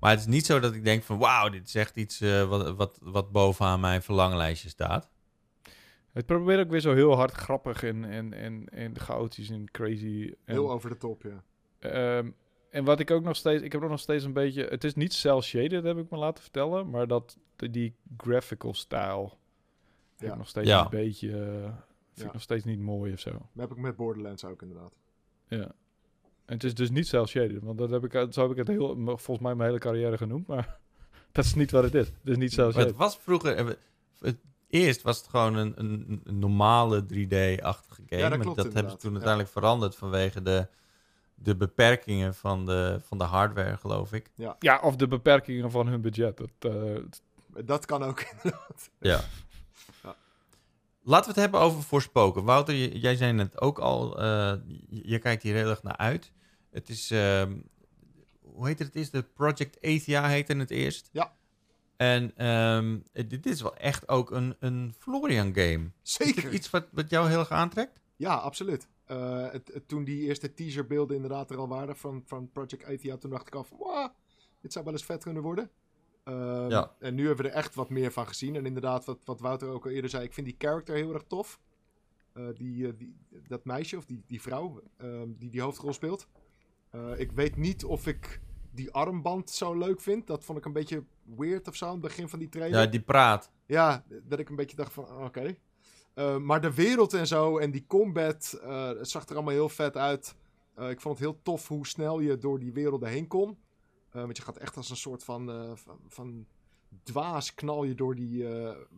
Maar 0.00 0.10
het 0.10 0.20
is 0.20 0.26
niet 0.26 0.46
zo 0.46 0.60
dat 0.60 0.74
ik 0.74 0.84
denk 0.84 1.02
van... 1.02 1.18
wauw, 1.18 1.48
dit 1.48 1.66
is 1.66 1.74
echt 1.74 1.96
iets 1.96 2.20
eh, 2.20 2.48
wat, 2.48 2.76
wat, 2.76 2.98
wat 3.02 3.32
bovenaan 3.32 3.80
mijn 3.80 4.02
verlanglijstje 4.02 4.68
staat. 4.68 5.10
Het 6.12 6.26
probeert 6.26 6.60
ook 6.64 6.70
weer 6.70 6.80
zo 6.80 6.94
heel 6.94 7.14
hard 7.16 7.32
grappig 7.32 7.82
en, 7.82 8.04
en, 8.04 8.32
en, 8.32 8.68
en 8.68 8.98
chaotisch 9.00 9.50
en 9.50 9.70
crazy. 9.70 10.34
En, 10.44 10.54
Heel 10.54 10.70
over 10.70 10.90
de 10.90 10.96
top, 10.96 11.22
ja. 11.22 11.42
Ehm, 11.78 12.30
en 12.72 12.84
wat 12.84 13.00
ik 13.00 13.10
ook 13.10 13.22
nog 13.22 13.36
steeds, 13.36 13.62
ik 13.62 13.72
heb 13.72 13.82
ook 13.82 13.90
nog 13.90 14.00
steeds 14.00 14.24
een 14.24 14.32
beetje, 14.32 14.64
het 14.64 14.84
is 14.84 14.94
niet 14.94 15.12
cel 15.12 15.42
shaded, 15.42 15.84
heb 15.84 15.98
ik 15.98 16.10
me 16.10 16.16
laten 16.18 16.42
vertellen, 16.42 16.90
maar 16.90 17.06
dat 17.06 17.36
die- 17.56 17.94
graphical 18.16 18.74
style 18.74 19.22
heb 20.16 20.28
Ja. 20.28 20.30
ik 20.32 20.36
nog 20.36 20.48
steeds 20.48 20.68
Ja. 20.68 20.82
een 20.84 20.90
beetje, 20.90 21.28
eh, 21.30 21.62
vind 21.62 21.74
Ja. 22.14 22.24
ik 22.26 22.32
nog 22.32 22.42
steeds 22.42 22.64
niet 22.64 22.78
mooi 22.80 23.12
of 23.12 23.18
zo. 23.20 23.30
Dat 23.30 23.40
heb 23.54 23.70
ik 23.70 23.76
met 23.76 23.96
Borderlands 23.96 24.44
ook 24.44 24.62
inderdaad. 24.62 24.92
Ja. 25.48 25.72
En 26.44 26.54
het 26.58 26.64
is 26.64 26.74
dus 26.74 26.90
niet 26.90 27.06
cel 27.06 27.26
shaded, 27.26 27.62
want 27.62 27.78
dat 27.78 27.90
heb 27.90 28.04
ik, 28.04 28.32
zo 28.32 28.42
heb 28.42 28.50
ik 28.50 28.56
het 28.56 28.68
heel, 28.68 28.94
volgens 29.04 29.38
mij 29.38 29.54
mijn 29.54 29.68
hele 29.68 29.78
carrière 29.80 30.16
genoemd, 30.16 30.46
maar 30.46 30.78
dat 31.32 31.44
is 31.44 31.54
niet 31.54 31.70
wat 31.70 31.82
het 31.84 31.94
is. 31.94 32.06
Het 32.06 32.16
is 32.28 32.36
niet 32.36 32.52
cel 32.52 32.64
Maar 32.64 32.74
het 32.74 32.82
shaded. 32.82 32.98
was 32.98 33.16
vroeger... 33.18 33.54
eh, 33.56 33.66
Het, 34.18 34.36
eerst 34.68 35.02
was 35.02 35.18
het 35.18 35.28
gewoon 35.28 35.54
een, 35.56 35.72
een, 35.76 36.20
een 36.24 36.38
normale 36.38 37.00
3D-achtige 37.02 38.02
game. 38.06 38.20
Ja, 38.22 38.28
dat 38.28 38.44
Maar 38.44 38.54
dat 38.54 38.72
hebben 38.72 38.90
ze 38.92 38.96
toen 38.98 39.10
Ja. 39.10 39.16
uiteindelijk 39.16 39.52
veranderd 39.52 39.96
vanwege 39.96 40.42
de, 40.42 40.68
de 41.42 41.56
beperkingen 41.56 42.34
van 42.34 42.66
de, 42.66 43.00
van 43.02 43.18
de 43.18 43.24
hardware, 43.24 43.76
geloof 43.76 44.12
ik. 44.12 44.30
Ja, 44.58 44.80
of 44.82 44.96
de 44.96 45.08
beperkingen 45.08 45.70
van 45.70 45.86
hun 45.86 46.00
budget. 46.00 46.36
Dat, 46.36 46.50
eh, 46.58 46.82
het- 46.94 47.22
Dat 47.66 47.84
kan 47.86 48.02
ook 48.02 48.20
inderdaad. 48.32 48.90
Ja. 48.98 49.20
Ja. 50.02 50.16
Laten 51.02 51.24
we 51.24 51.40
het 51.40 51.40
hebben 51.50 51.60
over 51.60 51.82
Voorspoken. 51.82 52.44
Wouter, 52.44 52.74
jij 52.96 53.16
zei 53.16 53.32
net 53.32 53.60
ook 53.60 53.78
al, 53.78 54.20
eh, 54.20 54.54
je, 54.88 55.18
kijkt 55.18 55.42
hier 55.42 55.54
heel 55.54 55.68
erg 55.70 55.82
naar 55.82 55.96
uit. 55.96 56.32
Het 56.70 56.88
is, 56.88 57.10
ehm, 57.10 57.52
hoe 58.40 58.66
heet 58.66 58.78
het? 58.78 58.88
Het 58.88 58.96
is 58.96 59.10
de 59.10 59.22
Project 59.22 59.76
Athia 59.80 60.26
heette 60.28 60.56
het 60.56 60.70
eerst. 60.70 61.08
Ja. 61.12 61.32
En 61.96 62.32
ehm, 62.36 62.98
dit 63.12 63.30
dit 63.30 63.46
is 63.46 63.62
wel 63.62 63.76
echt 63.76 64.08
ook 64.08 64.30
een, 64.30 64.56
een 64.60 64.94
Florian 64.98 65.54
game. 65.54 65.90
Is 66.04 66.12
Zeker. 66.12 66.52
iets 66.52 66.70
wat, 66.70 66.86
wat 66.92 67.10
jou 67.10 67.28
heel 67.28 67.38
erg 67.38 67.50
aantrekt? 67.50 68.00
Ja, 68.16 68.34
absoluut. 68.34 68.88
Eh, 69.12 69.50
het, 69.52 69.70
het- 69.72 69.88
toen 69.88 70.04
die 70.04 70.20
eerste 70.26 70.54
teaserbeelden 70.54 71.16
inderdaad 71.16 71.50
er 71.50 71.56
al 71.56 71.68
waren 71.68 71.96
van, 71.96 72.22
van 72.26 72.50
Project 72.52 72.84
Athia, 72.84 73.16
toen 73.16 73.30
dacht 73.30 73.46
ik 73.46 73.54
al 73.54 73.64
van, 73.64 73.78
wow, 73.78 74.08
dit 74.60 74.72
zou 74.72 74.84
wel 74.84 74.94
eens 74.94 75.04
vet 75.04 75.22
kunnen 75.22 75.42
worden. 75.42 75.70
Ehm, 76.24 76.70
Ja. 76.70 76.94
En 76.98 77.14
nu 77.14 77.26
hebben 77.26 77.44
we 77.44 77.50
er 77.50 77.56
echt 77.56 77.74
wat 77.74 77.88
meer 77.90 78.12
van 78.12 78.26
gezien. 78.26 78.56
En 78.56 78.66
inderdaad, 78.66 79.04
wat, 79.04 79.24
wat 79.24 79.40
Wouter 79.40 79.68
ook 79.68 79.84
al 79.84 79.90
eerder 79.90 80.10
zei, 80.10 80.24
ik 80.24 80.32
vind 80.32 80.46
die 80.46 80.56
character 80.58 80.94
heel 80.94 81.12
erg 81.14 81.22
tof. 81.26 81.60
Eh, 82.32 82.46
die, 82.54 82.86
eh, 82.86 82.92
die, 82.98 83.16
dat 83.46 83.64
meisje, 83.64 83.96
of 83.96 84.04
die, 84.04 84.24
die 84.26 84.42
vrouw, 84.42 84.82
ehm, 84.96 85.28
die 85.38 85.50
die 85.50 85.60
hoofdrol 85.60 85.92
speelt. 85.92 86.28
Ik 87.16 87.32
weet 87.32 87.56
niet 87.56 87.84
of 87.84 88.06
ik 88.06 88.40
die 88.70 88.90
armband 88.92 89.50
zo 89.50 89.74
leuk 89.74 90.00
vind. 90.00 90.26
Dat 90.26 90.44
vond 90.44 90.58
ik 90.58 90.64
een 90.64 90.72
beetje 90.72 91.04
weird 91.36 91.68
of 91.68 91.76
zo 91.76 91.84
aan 91.86 91.92
het 91.92 92.00
begin 92.00 92.28
van 92.28 92.38
die 92.38 92.48
trailer. 92.48 92.80
Ja, 92.80 92.86
die 92.86 93.02
praat. 93.02 93.50
Ja, 93.66 94.04
dat 94.24 94.38
ik 94.38 94.48
een 94.48 94.56
beetje 94.56 94.76
dacht 94.76 94.92
van, 94.92 95.24
oké. 95.24 95.56
Eh, 96.14 96.36
maar 96.36 96.60
de 96.60 96.74
wereld 96.74 97.14
en 97.14 97.26
zo 97.26 97.58
en 97.58 97.70
die 97.70 97.84
combat, 97.86 98.60
eh, 98.62 98.86
het 98.86 99.08
zag 99.08 99.28
er 99.28 99.34
allemaal 99.34 99.52
heel 99.52 99.68
vet 99.68 99.96
uit. 99.96 100.34
Eh, 100.74 100.90
ik 100.90 101.00
vond 101.00 101.18
het 101.18 101.28
heel 101.28 101.40
tof 101.42 101.68
hoe 101.68 101.86
snel 101.86 102.20
je 102.20 102.38
door 102.38 102.58
die 102.58 102.72
werelden 102.72 103.08
heen 103.08 103.26
kon. 103.26 103.58
Want 104.10 104.36
je 104.36 104.42
gaat 104.42 104.56
echt 104.56 104.76
als 104.76 104.90
een 104.90 104.96
soort 104.96 105.24
van, 105.24 105.76
van, 105.78 105.98
van 106.06 106.46
dwaas 107.02 107.54
knal 107.54 107.84
je 107.84 107.94
door 107.94 108.14
die, 108.14 108.44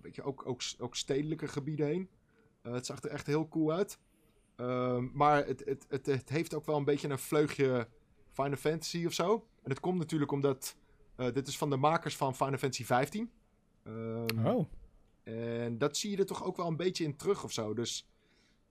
weet 0.03 0.15
je, 0.15 0.23
ook, 0.23 0.47
ook, 0.47 0.61
ook 0.79 0.97
stedelijke 0.97 1.49
gebieden 1.49 1.87
heen. 1.87 2.09
Het 2.63 2.87
zag 2.87 3.03
er 3.03 3.11
echt 3.11 3.27
heel 3.27 3.49
cool 3.49 3.73
uit. 3.73 3.99
Ehm, 4.57 5.09
maar 5.13 5.47
het, 5.47 5.65
het, 5.65 5.87
het, 5.89 6.07
het 6.07 6.29
heeft 6.29 6.55
ook 6.55 6.67
wel 6.67 6.77
een 6.77 6.85
beetje 6.85 7.09
een 7.09 7.19
vleugje 7.19 7.89
Final 8.33 8.57
Fantasy 8.57 9.07
of 9.07 9.13
zo. 9.13 9.33
En 9.35 9.69
dat 9.69 9.81
komt 9.81 9.99
natuurlijk 9.99 10.33
omdat 10.33 10.77
dit 11.17 11.47
is 11.47 11.59
van 11.59 11.71
de 11.71 11.77
makers 11.77 12.17
van 12.17 12.35
Final 12.35 12.59
Fantasy 12.59 12.85
15. 12.85 13.31
Ehm, 13.85 14.47
oh, 14.47 14.67
en 15.25 15.79
dat 15.79 15.97
zie 15.97 16.11
je 16.11 16.17
er 16.17 16.27
toch 16.27 16.45
ook 16.45 16.57
wel 16.57 16.67
een 16.67 16.77
beetje 16.77 17.05
in 17.05 17.17
terug 17.17 17.45
of 17.45 17.53
zo. 17.53 17.75
Dus 17.75 18.09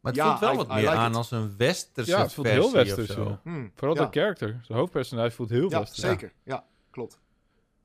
Maar 0.01 0.11
het 0.11 0.21
Ja, 0.21 0.27
voelt 0.27 0.39
wel 0.39 0.53
I- 0.53 0.55
wat 0.57 0.65
I 0.65 0.69
meer 0.73 0.77
like 0.81 0.95
aan 0.95 1.09
it. 1.11 1.17
als 1.17 1.31
een 1.31 1.57
westerse 1.57 2.11
ja, 2.11 2.21
het 2.21 2.33
voelt 2.33 2.47
versie 2.47 2.63
heel 2.71 2.81
of 2.81 2.87
westers. 2.87 3.37
hmm, 3.43 3.71
Vooral 3.75 3.95
ja, 3.97 4.05
de 4.05 4.19
character. 4.19 4.59
Zijn 4.63 4.77
hoofdpersonage 4.77 5.31
voelt 5.31 5.49
heel 5.49 5.69
ja, 5.69 5.79
westers. 5.79 5.99
zeker. 6.01 6.33
Ja, 6.43 6.65
klopt. 6.89 7.19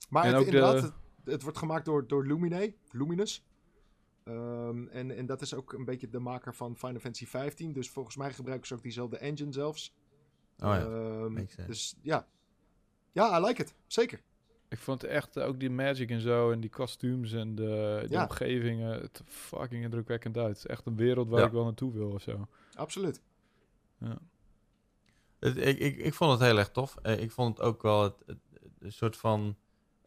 Maar 0.09 0.25
En 0.25 0.29
het, 0.29 0.39
ook 0.39 0.45
de- 0.51 0.57
inderdaad, 0.57 0.83
het, 0.83 0.93
het 1.25 1.43
wordt 1.43 1.59
gemaakt 1.59 1.85
door, 1.85 2.07
door 2.07 2.27
Lumine, 2.27 2.75
Luminous. 2.91 3.45
Ehm, 4.25 4.87
en, 4.87 5.17
en 5.17 5.27
dat 5.27 5.43
is 5.43 5.55
ook 5.55 5.73
een 5.73 5.85
beetje 5.85 6.09
de 6.09 6.19
maker 6.19 6.55
van 6.55 6.77
Final 6.77 7.01
Fantasy 7.01 7.27
15. 7.27 7.73
Dus 7.73 7.91
volgens 7.91 8.17
mij 8.17 8.33
gebruiken 8.33 8.67
ze 8.67 8.75
ook 8.75 8.83
diezelfde 8.83 9.19
engine 9.19 9.53
zelfs. 9.53 9.95
Oh 10.59 10.67
ja. 10.69 10.81
Ehm, 10.81 11.33
makes 11.33 11.53
sense. 11.55 11.67
dus 11.71 11.97
ja. 12.03 12.27
Ja, 13.13 13.39
I 13.39 13.45
like 13.45 13.63
it. 13.63 13.75
Zeker. 13.87 14.21
Ik 14.69 14.79
vond 14.79 15.05
echt 15.05 15.37
eh, 15.37 15.47
ook 15.47 15.61
die 15.61 15.71
magic 15.71 16.11
en 16.11 16.21
zo 16.21 16.51
en 16.51 16.61
die 16.61 16.71
kostuums 16.71 17.33
en 17.33 17.55
de, 17.55 17.99
de 18.03 18.07
Ja. 18.15 18.23
omgevingen 18.23 19.01
het 19.01 19.23
fucking 19.27 19.83
indrukwekkend 19.85 20.37
uit. 20.37 20.47
Het 20.49 20.57
is 20.57 20.67
echt 20.67 20.87
een 20.87 20.97
wereld 20.97 21.29
waar 21.29 21.41
Ja. 21.41 21.47
ik 21.47 21.53
wel 21.53 21.65
naartoe 21.65 21.93
wil 21.93 22.11
of 22.11 22.23
zo. 22.23 22.49
Absoluut. 22.75 23.21
Het- 25.39 25.57
ik, 25.57 25.79
ik, 25.79 25.97
ik 25.97 26.15
vond 26.15 26.31
het 26.31 26.41
heel 26.41 26.59
erg 26.59 26.71
tof. 26.71 26.97
Eh, 27.03 27.21
ik 27.21 27.31
vond 27.31 27.57
het 27.59 27.67
ook 27.67 27.83
wel 27.83 28.03
het, 28.03 28.15
het- 28.27 28.39
het- 28.63 28.73
een 28.79 28.93
soort 28.93 29.17
van... 29.17 29.57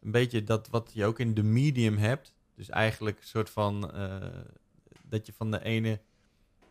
Een 0.00 0.10
beetje 0.10 0.44
dat 0.44 0.68
wat 0.68 0.90
je 0.94 1.04
ook 1.04 1.18
in 1.18 1.34
de 1.34 1.42
medium 1.42 1.96
hebt. 1.96 2.34
Dus 2.54 2.68
eigenlijk 2.68 3.18
een 3.18 3.26
soort 3.26 3.50
van... 3.50 3.92
eh, 3.92 4.28
dat 5.02 5.26
je 5.26 5.32
van 5.32 5.50
de 5.50 5.62
ene... 5.64 6.00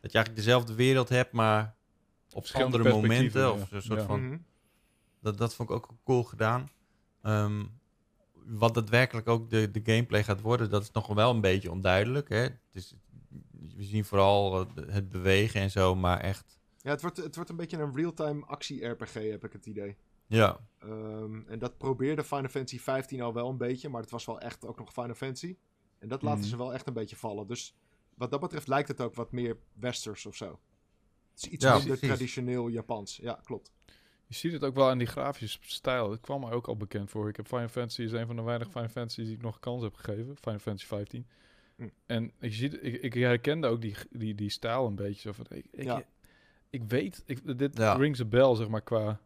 Dat 0.01 0.11
je 0.11 0.17
eigenlijk 0.17 0.35
dezelfde 0.45 0.73
wereld 0.75 1.09
hebt, 1.09 1.31
maar 1.31 1.75
op 2.33 2.39
Verschillende 2.41 2.77
andere 2.77 2.95
momenten. 2.95 3.41
ja. 3.41 3.49
Of 3.51 3.71
een 3.71 3.81
soort 3.81 3.99
Ja. 3.99 4.05
van, 4.05 4.25
Mhm. 4.27 4.37
dat, 5.21 5.37
dat 5.37 5.55
vond 5.55 5.69
ik 5.69 5.75
ook 5.75 5.89
cool 6.03 6.23
gedaan. 6.23 6.69
Ehm, 7.21 7.63
wat 8.45 8.73
daadwerkelijk 8.73 9.27
ook 9.27 9.49
de, 9.49 9.71
de 9.71 9.81
gameplay 9.83 10.23
gaat 10.23 10.41
worden, 10.41 10.69
dat 10.69 10.81
is 10.81 10.91
nog 10.91 11.07
wel 11.07 11.29
een 11.33 11.41
beetje 11.41 11.71
onduidelijk. 11.71 12.29
Hè? 12.29 12.37
Het 12.41 12.59
is, 12.71 12.95
we 13.75 13.83
zien 13.83 14.05
vooral 14.05 14.59
eh, 14.61 14.85
het 14.93 15.09
bewegen 15.09 15.61
en 15.61 15.71
zo, 15.71 15.95
maar 15.95 16.19
echt... 16.19 16.59
Ja, 16.77 16.89
het 16.89 17.01
wordt, 17.01 17.17
het 17.17 17.35
wordt 17.35 17.49
een 17.49 17.55
beetje 17.55 17.77
een 17.77 17.95
real-time 17.95 18.45
actie-RPG, 18.45 19.13
heb 19.13 19.43
ik 19.43 19.53
het 19.53 19.65
idee. 19.65 19.97
Ja, 20.27 20.59
Ehm, 20.79 21.41
en 21.47 21.59
dat 21.59 21.77
probeerde 21.77 22.23
Final 22.23 22.49
Fantasy 22.49 22.79
15 22.79 23.21
al 23.21 23.33
wel 23.33 23.49
een 23.49 23.57
beetje, 23.57 23.89
maar 23.89 24.01
het 24.01 24.11
was 24.11 24.25
wel 24.25 24.39
echt 24.39 24.65
ook 24.65 24.77
nog 24.79 24.93
Final 24.93 25.13
Fantasy. 25.13 25.55
En 25.99 26.07
dat 26.07 26.21
laten 26.21 26.39
Mhm. 26.39 26.49
ze 26.49 26.57
wel 26.57 26.73
echt 26.73 26.87
een 26.87 26.93
beetje 26.93 27.15
vallen. 27.15 27.47
Dus 27.47 27.75
wat 28.13 28.31
dat 28.31 28.39
betreft 28.39 28.67
lijkt 28.67 28.87
het 28.87 29.01
ook 29.01 29.15
wat 29.15 29.31
meer 29.31 29.57
westers 29.73 30.25
of 30.25 30.35
zo. 30.35 30.59
Het 31.33 31.43
is 31.43 31.49
iets 31.49 31.63
Ja, 31.65 31.71
minder 31.77 31.97
precies. 31.97 32.07
traditioneel 32.07 32.67
Japans. 32.67 33.15
Ja, 33.17 33.39
klopt. 33.43 33.71
Je 34.31 34.37
ziet 34.37 34.51
het 34.51 34.63
ook 34.63 34.75
wel 34.75 34.89
aan 34.89 34.97
die 34.97 35.07
grafische 35.07 35.57
stijl. 35.61 36.11
Het 36.11 36.21
kwam 36.21 36.41
mij 36.41 36.51
ook 36.51 36.67
al 36.67 36.77
bekend 36.77 37.09
voor. 37.09 37.29
Ik 37.29 37.35
heb 37.35 37.47
Final 37.47 37.67
Fantasy 37.67 38.01
is 38.01 38.11
een 38.11 38.25
van 38.27 38.35
de 38.35 38.41
weinige 38.41 38.69
Final 38.71 38.87
Fantasies 38.89 39.25
die 39.25 39.35
ik 39.35 39.41
nog 39.41 39.59
kans 39.59 39.83
heb 39.83 39.95
gegeven. 39.95 40.35
Final 40.37 40.59
Fantasy 40.59 40.85
15. 40.87 41.25
Hm. 41.75 41.87
En 42.05 42.31
je 42.39 42.51
ziet, 42.51 42.77
ik, 42.81 43.01
ik 43.01 43.13
herkende 43.13 43.67
ook 43.67 43.81
die, 43.81 43.95
die, 44.09 44.35
die 44.35 44.49
stijl 44.49 44.85
een 44.87 44.95
beetje. 44.95 45.21
Zo 45.21 45.31
van, 45.31 45.45
ik, 45.49 45.65
ik, 45.71 45.83
Ja. 45.83 46.03
ik 46.69 46.81
weet, 46.87 47.23
ik, 47.25 47.57
dit 47.57 47.77
Ja. 47.77 47.93
rings 47.93 48.19
a 48.21 48.25
bell, 48.25 48.55
zeg 48.55 48.67
maar, 48.67 48.81
qua... 48.81 49.19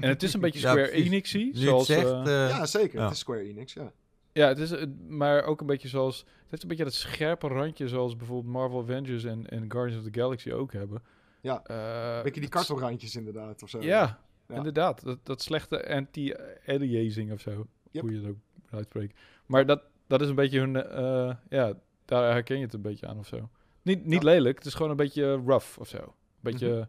En 0.00 0.08
het 0.08 0.22
is 0.22 0.34
een 0.34 0.40
beetje 0.46 0.60
Ja, 0.60 0.70
Square 0.70 0.90
je 1.04 1.46
het 1.48 1.56
zoals... 1.58 1.86
zegt... 1.86 2.04
eh, 2.10 2.44
eh, 2.44 2.50
ja, 2.50 2.66
zeker. 2.66 2.98
ja. 2.98 3.04
Het 3.04 3.12
is 3.12 3.18
Square 3.18 3.42
Enix, 3.42 3.72
ja. 3.72 3.92
Ja, 4.32 4.48
het 4.48 4.58
is, 4.58 4.70
het- 4.70 5.08
maar 5.08 5.42
ook 5.44 5.60
een 5.60 5.66
beetje 5.66 5.88
zoals... 5.88 6.18
Het 6.18 6.50
heeft 6.50 6.62
een 6.62 6.68
beetje 6.68 6.84
dat 6.84 6.94
scherpe 6.94 7.48
randje 7.48 7.88
zoals 7.88 8.16
bijvoorbeeld 8.16 8.52
Marvel 8.54 8.80
Avengers 8.80 9.24
en, 9.24 9.46
en 9.50 9.70
Guardians 9.72 10.04
of 10.06 10.12
the 10.12 10.20
Galaxy 10.20 10.50
ook 10.52 10.72
hebben. 10.72 11.02
Ja, 11.40 11.62
Eh, 11.64 12.16
Een 12.16 12.22
beetje 12.22 12.40
die 12.40 12.50
kartelrandjes 12.50 13.16
inderdaad, 13.16 13.62
of 13.62 13.70
zo. 13.70 13.82
Ja, 13.82 14.20
Ja. 14.50 14.56
inderdaad. 14.56 15.04
Dat, 15.04 15.18
dat 15.22 15.42
slechte 15.42 15.88
anti-aliasing 15.94 17.32
of 17.32 17.40
zo. 17.40 17.66
Yep. 17.90 18.02
Hoe 18.02 18.12
je 18.12 18.20
het 18.20 18.28
ook 18.28 18.36
uitspreekt. 18.70 19.18
Maar 19.46 19.66
dat, 19.66 19.82
dat 20.06 20.20
is 20.20 20.28
een 20.28 20.34
beetje 20.34 20.58
hun... 20.58 20.76
eh, 20.76 21.34
ja, 21.48 21.72
daar 22.04 22.32
herken 22.32 22.56
je 22.56 22.64
het 22.64 22.74
een 22.74 22.82
beetje 22.82 23.06
aan 23.06 23.18
of 23.18 23.26
zo. 23.26 23.48
Niet, 23.82 24.04
niet 24.04 24.22
Ja. 24.22 24.28
lelijk, 24.28 24.56
het 24.58 24.66
is 24.66 24.74
gewoon 24.74 24.90
een 24.90 24.96
beetje 24.96 25.34
rough 25.34 25.78
of 25.78 25.88
zo. 25.88 25.98
Een 25.98 26.12
beetje... 26.40 26.68
Mhm. 26.68 26.88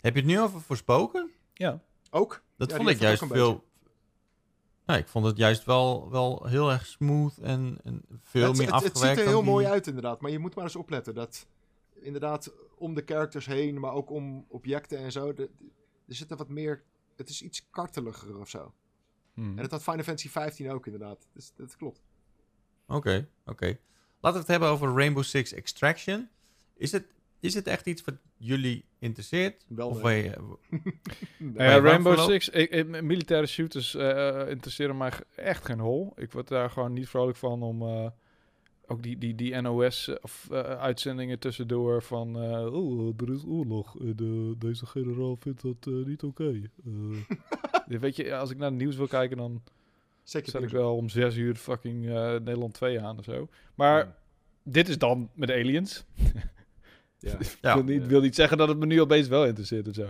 Heb 0.00 0.14
je 0.14 0.20
het 0.20 0.30
nu 0.30 0.40
over 0.40 0.60
Voorspoken? 0.60 1.30
Ja. 1.54 1.80
Ook? 2.10 2.42
Dat 2.56 2.70
Ja, 2.70 2.76
vond 2.76 2.88
ik 2.88 2.98
juist 3.00 3.24
veel... 3.26 3.64
Nou, 4.86 5.00
ik 5.00 5.08
vond 5.08 5.26
het 5.26 5.36
juist 5.36 5.64
wel, 5.64 6.10
wel 6.10 6.44
heel 6.46 6.70
erg 6.70 6.86
smooth 6.86 7.38
en, 7.38 7.78
en 7.84 8.02
veel 8.22 8.48
het, 8.48 8.56
meer 8.56 8.66
het, 8.66 8.74
afgewerkt. 8.74 8.98
het 9.00 9.08
ziet 9.08 9.18
er 9.18 9.26
heel 9.32 9.42
die- 9.42 9.50
mooi 9.50 9.66
uit 9.66 9.86
inderdaad, 9.86 10.20
maar 10.20 10.30
je 10.30 10.38
moet 10.38 10.54
maar 10.54 10.64
eens 10.64 10.76
opletten 10.76 11.14
dat 11.14 11.46
inderdaad 11.94 12.52
om 12.78 12.94
de 12.94 13.02
characters 13.06 13.46
heen, 13.46 13.80
maar 13.80 13.92
ook 13.92 14.10
om 14.10 14.44
objecten 14.48 14.98
en 14.98 15.12
zo, 15.12 15.34
de- 15.34 15.50
de- 15.58 15.64
er 16.06 16.14
zit 16.14 16.30
er 16.30 16.36
wat 16.36 16.48
meer, 16.48 16.82
het 17.16 17.28
is 17.28 17.42
iets 17.42 17.66
karteliger 17.70 18.38
of 18.38 18.48
zo. 18.48 18.74
Hmm. 19.34 19.50
En 19.56 19.62
dat 19.62 19.70
had 19.70 19.82
Final 19.82 20.02
Fantasy 20.02 20.28
15 20.28 20.70
ook 20.70 20.86
inderdaad, 20.86 21.28
dus 21.32 21.52
dat 21.56 21.76
klopt. 21.76 22.00
Oké, 22.86 23.28
oké. 23.46 23.66
Laten 24.20 24.32
we 24.32 24.38
het 24.38 24.46
hebben 24.46 24.68
over 24.68 24.92
Rainbow 24.94 25.22
Six 25.24 25.52
Extraction. 25.52 26.28
Is 26.76 26.92
het, 26.92 27.06
is 27.40 27.54
het 27.54 27.66
echt 27.66 27.86
iets 27.86 28.04
wat 28.04 28.14
jullie 28.36 28.84
interesseert? 28.98 29.64
Wel, 29.68 29.88
of 29.88 30.00
Rainbow 31.82 32.18
Six, 32.30 32.48
ik, 32.48 32.70
ik- 32.70 33.02
militaire 33.02 33.46
shooters 33.46 33.94
eh, 33.94 34.48
interesseren 34.48 34.96
mij 34.96 35.12
echt 35.34 35.64
geen 35.64 35.78
hol. 35.80 36.12
Ik 36.16 36.32
word 36.32 36.48
daar 36.48 36.70
gewoon 36.70 36.92
niet 36.92 37.08
vrolijk 37.08 37.36
van 37.36 37.62
om 37.62 37.82
eh, 37.82 38.10
ook 38.90 39.02
die, 39.02 39.18
die, 39.18 39.34
die 39.34 39.60
NOS 39.60 40.10
of 40.22 40.48
eh, 40.50 40.60
uitzendingen 40.60 41.38
tussendoor 41.38 42.02
van 42.02 42.42
eh 42.42 42.74
oh, 42.74 43.14
er 43.20 43.32
is 43.32 43.44
oorlog 43.44 44.00
en 44.00 44.14
eh, 44.18 44.60
deze 44.60 44.86
generaal 44.86 45.36
vindt 45.40 45.62
dat 45.62 45.76
eh, 45.86 45.92
niet 46.06 46.22
oké. 46.22 46.62
Eh, 47.88 47.98
weet 48.00 48.16
je, 48.16 48.36
als 48.36 48.50
ik 48.50 48.56
naar 48.56 48.68
het 48.70 48.78
nieuws 48.78 48.96
wil 48.96 49.06
kijken, 49.06 49.36
dan 49.36 49.62
Zeker. 50.22 50.50
zet 50.50 50.62
ik 50.62 50.68
wel 50.68 50.96
om 50.96 51.08
zes 51.08 51.36
uur 51.36 51.54
fucking 51.56 52.08
eh, 52.08 52.30
Nederland 52.30 52.74
2 52.74 53.00
aan 53.00 53.18
of 53.18 53.24
zo. 53.24 53.48
Maar 53.74 54.14
dit 54.62 54.88
is 54.88 54.98
dan 54.98 55.30
met 55.34 55.50
aliens. 55.50 56.04
Ja. 57.20 57.38
Ik 57.38 57.58
Ja. 57.60 57.74
wil, 57.74 57.84
niet, 57.84 58.06
wil 58.06 58.20
niet 58.20 58.34
zeggen 58.34 58.58
dat 58.58 58.68
het 58.68 58.78
me 58.78 58.86
nu 58.86 59.00
opeens 59.00 59.28
wel 59.28 59.46
interesseert 59.46 59.86
en 59.86 59.94
zo. 59.94 60.08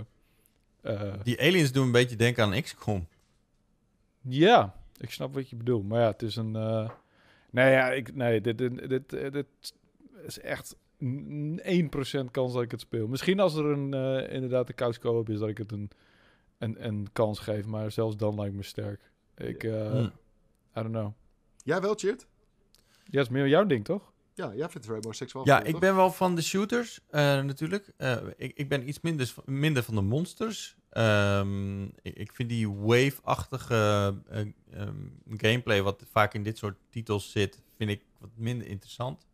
Eh, 0.81 1.13
Die 1.23 1.41
aliens 1.41 1.73
doen 1.73 1.87
een 1.87 1.93
beetje 1.93 2.17
denken 2.17 2.45
aan 2.45 2.63
XCOM. 2.63 3.07
Ja, 4.21 4.75
ik 4.97 5.11
snap 5.11 5.35
wat 5.35 5.51
je 5.51 5.57
bedoelt. 5.57 5.89
Maar 5.89 6.01
ja, 6.01 6.07
het 6.07 6.23
is 6.23 6.37
een. 6.37 6.53
Nee, 7.51 7.71
ja, 7.73 7.91
ik, 7.93 8.15
nee, 8.15 8.41
dit, 8.41 8.59
dit, 8.59 8.89
dit, 8.89 9.13
eh, 9.13 9.33
dit 9.33 9.47
is 10.27 10.41
echt 10.41 10.77
n- 11.05 11.61
1% 11.65 12.31
kans 12.31 12.53
dat 12.53 12.63
ik 12.63 12.71
het 12.71 12.81
speel. 12.81 13.07
Misschien 13.09 13.41
als 13.41 13.55
er 13.55 13.65
een, 13.65 13.95
eh, 13.95 14.35
inderdaad 14.35 14.69
een 14.69 14.75
couch 14.75 14.99
co-op 14.99 15.29
is, 15.29 15.39
dat 15.39 15.49
ik 15.49 15.59
het 15.59 15.73
een, 15.73 15.91
een, 16.59 16.85
een 16.87 17.09
kans 17.13 17.39
geef. 17.39 17.67
Maar 17.67 17.91
zelfs 17.91 18.17
dan 18.17 18.35
lijkt 18.35 18.55
me 18.55 18.63
sterk. 18.63 19.11
Ik, 19.37 19.65
eh 19.65 19.91
Hm. 19.91 19.99
I 20.79 20.83
don't 20.83 20.91
know. 20.91 21.13
Jij 21.65 21.81
wel, 21.81 21.95
Cheert? 21.95 22.27
Ja, 23.05 23.21
is 23.21 23.29
meer 23.29 23.49
jouw 23.49 23.67
ding, 23.67 23.85
toch? 23.85 24.13
Ja, 24.35 24.55
jij 24.55 24.69
vindt 24.69 24.87
Rainbow 24.87 25.13
Six 25.13 25.33
wel 25.33 25.47
Ja, 25.47 25.55
cool, 25.55 25.67
ik 25.67 25.71
toch? 25.73 25.81
ben 25.81 25.97
wel 25.97 26.11
van 26.13 26.35
de 26.35 26.43
shooters, 26.43 27.01
eh, 27.11 27.21
natuurlijk. 27.23 27.93
Eh, 27.97 28.17
ik, 28.37 28.53
ik 28.59 28.69
ben 28.69 28.89
iets 28.89 29.01
minder, 29.01 29.35
minder 29.45 29.83
van 29.83 29.95
de 29.95 30.01
monsters. 30.01 30.77
Ehm, 30.91 31.83
ik, 31.83 32.15
ik 32.15 32.33
vind 32.33 32.49
die 32.49 32.71
wave-achtige 32.71 34.15
eh, 34.29 34.41
ehm, 34.71 35.07
gameplay, 35.37 35.83
wat 35.83 36.05
vaak 36.11 36.35
in 36.35 36.43
dit 36.43 36.59
soort 36.59 36.79
titels 36.91 37.31
zit, 37.31 37.63
vind 37.77 37.91
ik 37.91 38.03
wat 38.19 38.31
minder 38.35 38.67
interessant. 38.67 39.27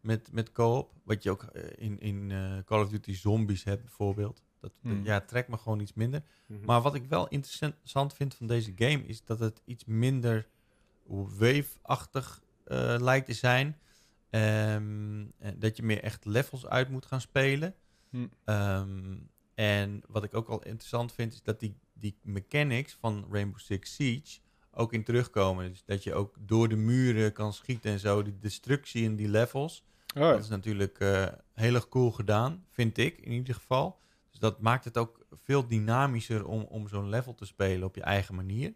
Met, 0.00 0.32
met 0.32 0.52
co-op. 0.52 0.92
Wat 1.04 1.22
je 1.22 1.30
ook 1.30 1.42
eh, 1.42 1.62
in, 1.76 2.00
in 2.00 2.30
eh, 2.30 2.58
Call 2.64 2.80
of 2.82 2.88
Duty 2.88 3.14
Zombies 3.14 3.64
hebt, 3.64 3.82
bijvoorbeeld. 3.82 4.42
Dat, 4.60 4.72
Hmm. 4.80 5.04
ja, 5.04 5.20
trekt 5.20 5.48
me 5.48 5.56
gewoon 5.56 5.80
iets 5.80 5.94
minder. 5.94 6.22
Mhm. 6.46 6.64
Maar 6.64 6.80
wat 6.80 6.94
ik 6.94 7.04
wel 7.04 7.28
interessant 7.28 8.14
vind 8.14 8.34
van 8.34 8.46
deze 8.46 8.72
game 8.76 9.06
is 9.06 9.24
dat 9.24 9.38
het 9.38 9.62
iets 9.64 9.84
minder 9.84 10.46
wave-achtig 11.06 12.42
lijkt 12.98 13.26
te 13.26 13.32
zijn. 13.32 13.78
Ehm, 14.30 15.24
en 15.38 15.58
dat 15.58 15.76
je 15.76 15.82
meer 15.82 16.02
echt 16.02 16.24
levels 16.24 16.66
uit 16.66 16.88
moet 16.88 17.06
gaan 17.06 17.20
spelen. 17.20 17.74
Hm. 18.10 18.26
En 19.54 20.02
wat 20.08 20.24
ik 20.24 20.34
ook 20.34 20.48
al 20.48 20.62
interessant 20.62 21.12
vind 21.12 21.32
is 21.32 21.42
dat 21.42 21.60
die, 21.60 21.76
die 21.92 22.18
mechanics 22.22 22.96
van 23.00 23.26
Rainbow 23.30 23.58
Six 23.58 23.94
Siege 23.94 24.40
ook 24.70 24.92
in 24.92 25.04
terugkomen. 25.04 25.70
Dus 25.70 25.84
dat 25.84 26.02
je 26.02 26.14
ook 26.14 26.36
door 26.40 26.68
de 26.68 26.76
muren 26.76 27.32
kan 27.32 27.52
schieten 27.52 27.90
en 27.90 27.98
zo. 27.98 28.22
Die 28.22 28.38
destructie 28.38 29.02
in 29.02 29.16
die 29.16 29.28
levels. 29.28 29.84
Oh, 30.16 30.22
ja. 30.22 30.30
Dat 30.32 30.42
is 30.42 30.48
natuurlijk 30.48 30.98
eh, 30.98 31.26
heel 31.54 31.74
erg 31.74 31.88
cool 31.88 32.10
gedaan, 32.10 32.64
vind 32.70 32.98
ik 32.98 33.20
in 33.20 33.32
ieder 33.32 33.54
geval. 33.54 33.98
Dus 34.30 34.40
dat 34.40 34.60
maakt 34.60 34.84
het 34.84 34.98
ook 34.98 35.26
veel 35.30 35.66
dynamischer 35.66 36.46
om, 36.46 36.62
om 36.62 36.88
zo'n 36.88 37.08
level 37.08 37.34
te 37.34 37.44
spelen 37.44 37.86
op 37.86 37.94
je 37.94 38.02
eigen 38.02 38.34
manier. 38.34 38.74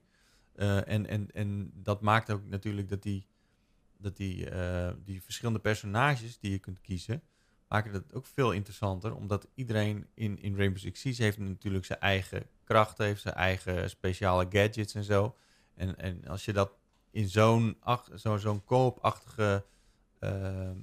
Eh, 0.52 0.88
en, 0.88 1.06
en, 1.06 1.30
en 1.32 1.70
dat 1.74 2.00
maakt 2.00 2.30
ook 2.30 2.46
natuurlijk 2.46 2.88
dat 2.88 3.02
die, 3.02 3.26
dat 3.98 4.16
die, 4.16 4.50
eh, 4.50 4.92
die 5.04 5.22
verschillende 5.22 5.60
personages 5.60 6.38
die 6.38 6.50
je 6.50 6.58
kunt 6.58 6.80
kiezen, 6.80 7.22
maken 7.68 7.92
dat 7.92 8.12
ook 8.12 8.26
veel 8.26 8.52
interessanter. 8.52 9.14
Omdat 9.14 9.48
iedereen 9.54 10.06
in, 10.14 10.40
in 10.42 10.56
Rainbow 10.56 10.78
Six 10.78 11.00
Siege 11.00 11.22
heeft 11.22 11.38
natuurlijk 11.38 11.84
zijn 11.84 12.00
eigen 12.00 12.46
krachten, 12.64 13.06
heeft 13.06 13.20
zijn 13.22 13.34
eigen 13.34 13.90
speciale 13.90 14.46
gadgets 14.48 14.94
en 14.94 15.04
zo. 15.04 15.36
En, 15.74 15.98
en 15.98 16.26
als 16.26 16.44
je 16.44 16.52
dat 16.52 16.72
in 17.10 17.28
zo'n 17.28 17.76
zo, 18.14 18.36
zo'n 18.36 18.64
co-op-achtige 18.64 19.64
eh, 20.18 20.68
eh, 20.70 20.74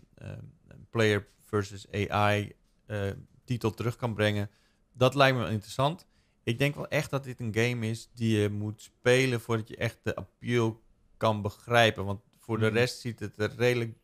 player 0.89 1.27
versus 1.41 1.91
AI 1.91 2.55
eh, 2.85 3.11
titel 3.43 3.71
terug 3.73 3.95
kan 3.95 4.13
brengen. 4.13 4.49
Dat 4.93 5.15
lijkt 5.15 5.35
me 5.37 5.41
wel 5.43 5.51
interessant. 5.51 6.07
Ik 6.43 6.59
denk 6.59 6.75
wel 6.75 6.87
echt 6.87 7.09
dat 7.09 7.23
dit 7.23 7.39
een 7.39 7.55
game 7.55 7.87
is 7.89 8.09
die 8.13 8.37
je 8.39 8.49
moet 8.49 8.81
spelen 8.81 9.41
voordat 9.41 9.67
je 9.67 9.77
echt 9.77 9.99
de 10.03 10.15
appeal 10.15 10.83
kan 11.17 11.41
begrijpen. 11.41 12.05
Want 12.05 12.21
voor 12.39 12.59
de 12.59 12.65
Mhm. 12.65 12.73
rest 12.75 12.99
ziet 12.99 13.19
het 13.19 13.37
er 13.37 13.55
redelijk 13.55 13.97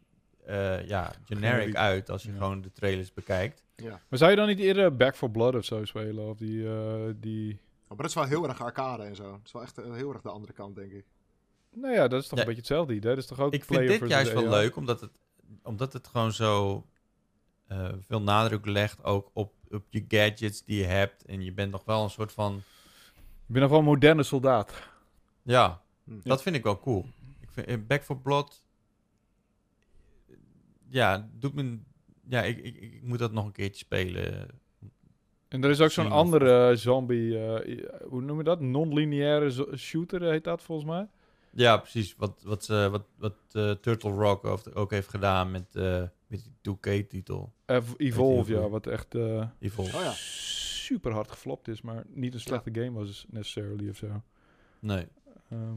eh, 0.46 0.88
ja, 0.88 1.14
generic 1.26 1.76
uit 1.76 2.10
als 2.10 2.24
je 2.24 2.30
Ja. 2.32 2.38
gewoon 2.38 2.62
de 2.62 2.72
trailers 2.72 3.14
bekijkt. 3.14 3.64
Ja. 3.76 4.02
Maar 4.10 4.20
zou 4.20 4.32
je 4.32 4.38
dan 4.38 4.48
niet 4.48 4.60
eerder 4.60 4.96
Back 4.96 5.16
for 5.16 5.32
Blood 5.32 5.56
of 5.56 5.66
zo 5.66 5.86
spelen? 5.86 6.30
Of 6.30 6.38
die... 6.38 6.68
eh, 6.70 7.10
die... 7.16 7.52
Oh, 7.84 7.88
maar 7.88 7.98
dat 7.98 8.06
is 8.06 8.14
wel 8.14 8.24
heel 8.26 8.48
erg 8.48 8.62
arcade 8.62 9.04
en 9.04 9.16
zo. 9.16 9.32
Dat 9.32 9.40
is 9.46 9.52
wel 9.52 9.62
echt 9.62 9.78
eh, 9.78 9.94
heel 9.94 10.14
erg 10.14 10.22
de 10.22 10.30
andere 10.30 10.54
kant, 10.54 10.76
denk 10.76 10.92
ik. 10.92 11.06
Nou 11.76 11.94
ja, 11.94 12.08
dat 12.08 12.22
is 12.22 12.28
toch 12.28 12.38
Ja. 12.38 12.40
een 12.40 12.46
beetje 12.54 12.62
hetzelfde 12.62 12.94
idee. 12.94 13.10
Dat 13.16 13.24
is 13.24 13.30
toch 13.30 13.40
ook 13.40 13.54
Ik 13.54 13.64
vind 13.66 13.88
dit 13.88 14.10
juist 14.10 14.34
wel 14.34 14.42
AI? 14.44 14.50
leuk, 14.50 14.76
omdat 14.76 15.02
het, 15.02 15.12
omdat 15.64 15.94
het 15.94 16.08
gewoon 16.08 16.32
zo 16.32 16.86
eh, 17.68 17.90
veel 18.00 18.22
nadruk 18.22 18.66
legt 18.66 19.04
ook 19.04 19.30
op, 19.34 19.54
op 19.70 19.84
je 19.90 20.06
gadgets 20.08 20.64
die 20.64 20.78
je 20.78 20.86
hebt. 20.86 21.26
En 21.26 21.44
je 21.44 21.52
bent 21.54 21.72
nog 21.72 21.84
wel 21.86 22.04
een 22.04 22.10
soort 22.10 22.32
van... 22.32 22.56
Ik 23.48 23.54
ben 23.58 23.62
nog 23.62 23.70
wel 23.70 23.80
een 23.80 23.86
moderne 23.86 24.24
soldaat. 24.24 24.74
Ja, 25.42 25.82
Hm. 26.04 26.20
dat 26.24 26.42
vind 26.42 26.56
ik 26.56 26.64
wel 26.64 26.80
cool. 26.80 27.06
Ik 27.40 27.50
vind 27.52 27.88
Back 27.88 28.04
for 28.04 28.18
Blood... 28.18 28.64
Ja, 30.92 31.30
doet 31.40 31.54
me... 31.54 31.78
Ja, 32.28 32.42
ik, 32.44 32.58
ik, 32.58 32.76
ik 32.78 33.04
moet 33.04 33.20
dat 33.20 33.32
nog 33.32 33.46
een 33.46 33.52
keertje 33.52 33.86
spelen. 33.86 34.48
En 35.48 35.64
er 35.64 35.70
is 35.70 35.82
ook 35.82 35.92
zo'n 35.92 36.12
andere 36.12 36.76
zombie, 36.76 37.38
eh, 37.46 38.00
hoe 38.08 38.22
noem 38.22 38.38
je 38.38 38.44
dat? 38.44 38.60
Non-lineaire 38.62 39.78
shooter 39.78 40.22
heet 40.22 40.44
dat 40.44 40.62
volgens 40.64 40.90
mij. 40.90 41.08
Ja, 41.54 41.78
precies. 41.78 42.16
Wat, 42.18 42.42
wat, 42.46 42.64
ze- 42.64 42.88
wat, 42.92 43.06
wat 43.18 43.36
eh, 43.52 43.72
Turtle 43.72 44.12
Rock 44.12 44.46
ook- 44.46 44.62
ook 44.74 44.92
heeft 44.92 45.08
gedaan 45.10 45.52
met, 45.52 45.76
eh, 45.76 46.04
Met 46.28 46.44
die 46.44 46.52
2K-titel. 46.62 47.54
Ev- 47.66 47.94
Evolve, 47.98 48.54
ja, 48.54 48.70
wat 48.70 48.88
echt 48.88 49.16
eh, 49.16 49.48
Evolve. 49.60 49.98
Oh 49.98 50.04
ja. 50.04 50.12
super 50.16 51.12
hard 51.12 51.32
geflopt 51.32 51.68
is, 51.68 51.82
maar 51.82 52.04
niet 52.08 52.34
een 52.34 52.40
slechte 52.40 52.70
game 52.74 52.92
was 52.92 53.26
necessarily 53.30 53.90
of 53.90 53.98
zo. 53.98 54.22
Nee. 54.80 55.08
Ehm, 55.50 55.76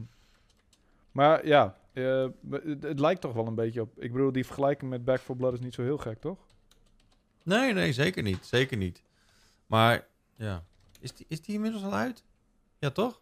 maar 1.15 1.47
ja, 1.47 1.77
eh, 1.93 2.27
het, 2.49 2.83
het 2.83 2.99
lijkt 2.99 3.21
toch 3.21 3.33
wel 3.33 3.47
een 3.47 3.55
beetje 3.55 3.81
op. 3.81 4.01
Ik 4.01 4.11
bedoel, 4.11 4.31
die 4.31 4.45
vergelijking 4.45 4.89
met 4.89 5.05
Back 5.05 5.19
4 5.19 5.35
Blood 5.35 5.53
is 5.53 5.59
niet 5.59 5.73
zo 5.73 5.81
heel 5.81 5.97
gek, 5.97 6.19
toch? 6.21 6.37
Nee, 7.43 7.73
nee, 7.73 7.93
zeker 7.93 8.23
niet. 8.23 8.45
Zeker 8.45 8.77
niet. 8.77 9.03
Maar, 9.65 10.07
ja. 10.35 10.63
Is 10.99 11.13
die, 11.13 11.25
is 11.29 11.41
die 11.41 11.55
inmiddels 11.55 11.83
al 11.83 11.93
uit? 11.93 12.23
Ja, 12.79 12.89
toch? 12.89 13.21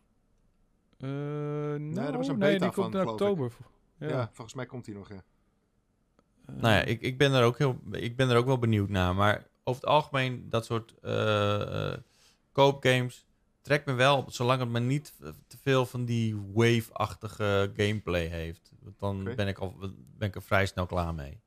Eh 0.97 1.09
nou, 1.09 1.97
er 1.97 2.17
was 2.17 2.27
een 2.27 2.37
nee, 2.37 2.51
beta 2.51 2.65
die 2.65 2.73
komt 2.73 2.91
van, 2.91 3.01
in 3.01 3.07
geloof 3.07 3.11
oktober. 3.11 3.51
Ja. 3.97 4.07
Ja. 4.07 4.29
volgens 4.33 4.55
mij 4.55 4.65
komt 4.65 4.85
hij 4.85 4.95
nog, 4.95 5.09
ja. 5.09 5.23
Eh, 6.45 6.55
Nou 6.55 6.73
ja, 6.73 6.81
ik, 6.81 7.01
ik, 7.01 7.17
ben 7.17 7.33
er 7.33 7.43
ook 7.43 7.57
heel, 7.57 7.79
ik 7.91 8.15
ben 8.15 8.29
er 8.29 8.37
ook 8.37 8.45
wel 8.45 8.59
benieuwd 8.59 8.89
naar. 8.89 9.15
Maar 9.15 9.47
over 9.63 9.81
het 9.81 9.89
algemeen, 9.89 10.49
dat 10.49 10.65
soort 10.65 10.95
koopgames 12.51 13.25
trekt 13.63 13.85
me 13.85 13.93
wel, 13.93 14.25
zolang 14.27 14.59
het 14.59 14.69
maar 14.69 14.81
niet 14.81 15.13
eh, 15.21 15.29
te 15.47 15.57
veel 15.57 15.85
van 15.85 16.05
die 16.05 16.35
wave-achtige 16.53 17.71
gameplay 17.75 18.25
heeft. 18.25 18.71
Want 18.79 18.99
dan 18.99 19.35
ben, 19.35 19.47
ik 19.47 19.57
al, 19.57 19.75
ben 20.17 20.27
ik 20.27 20.35
er 20.35 20.41
vrij 20.43 20.65
snel 20.65 20.85
klaar 20.85 21.13
mee. 21.13 21.39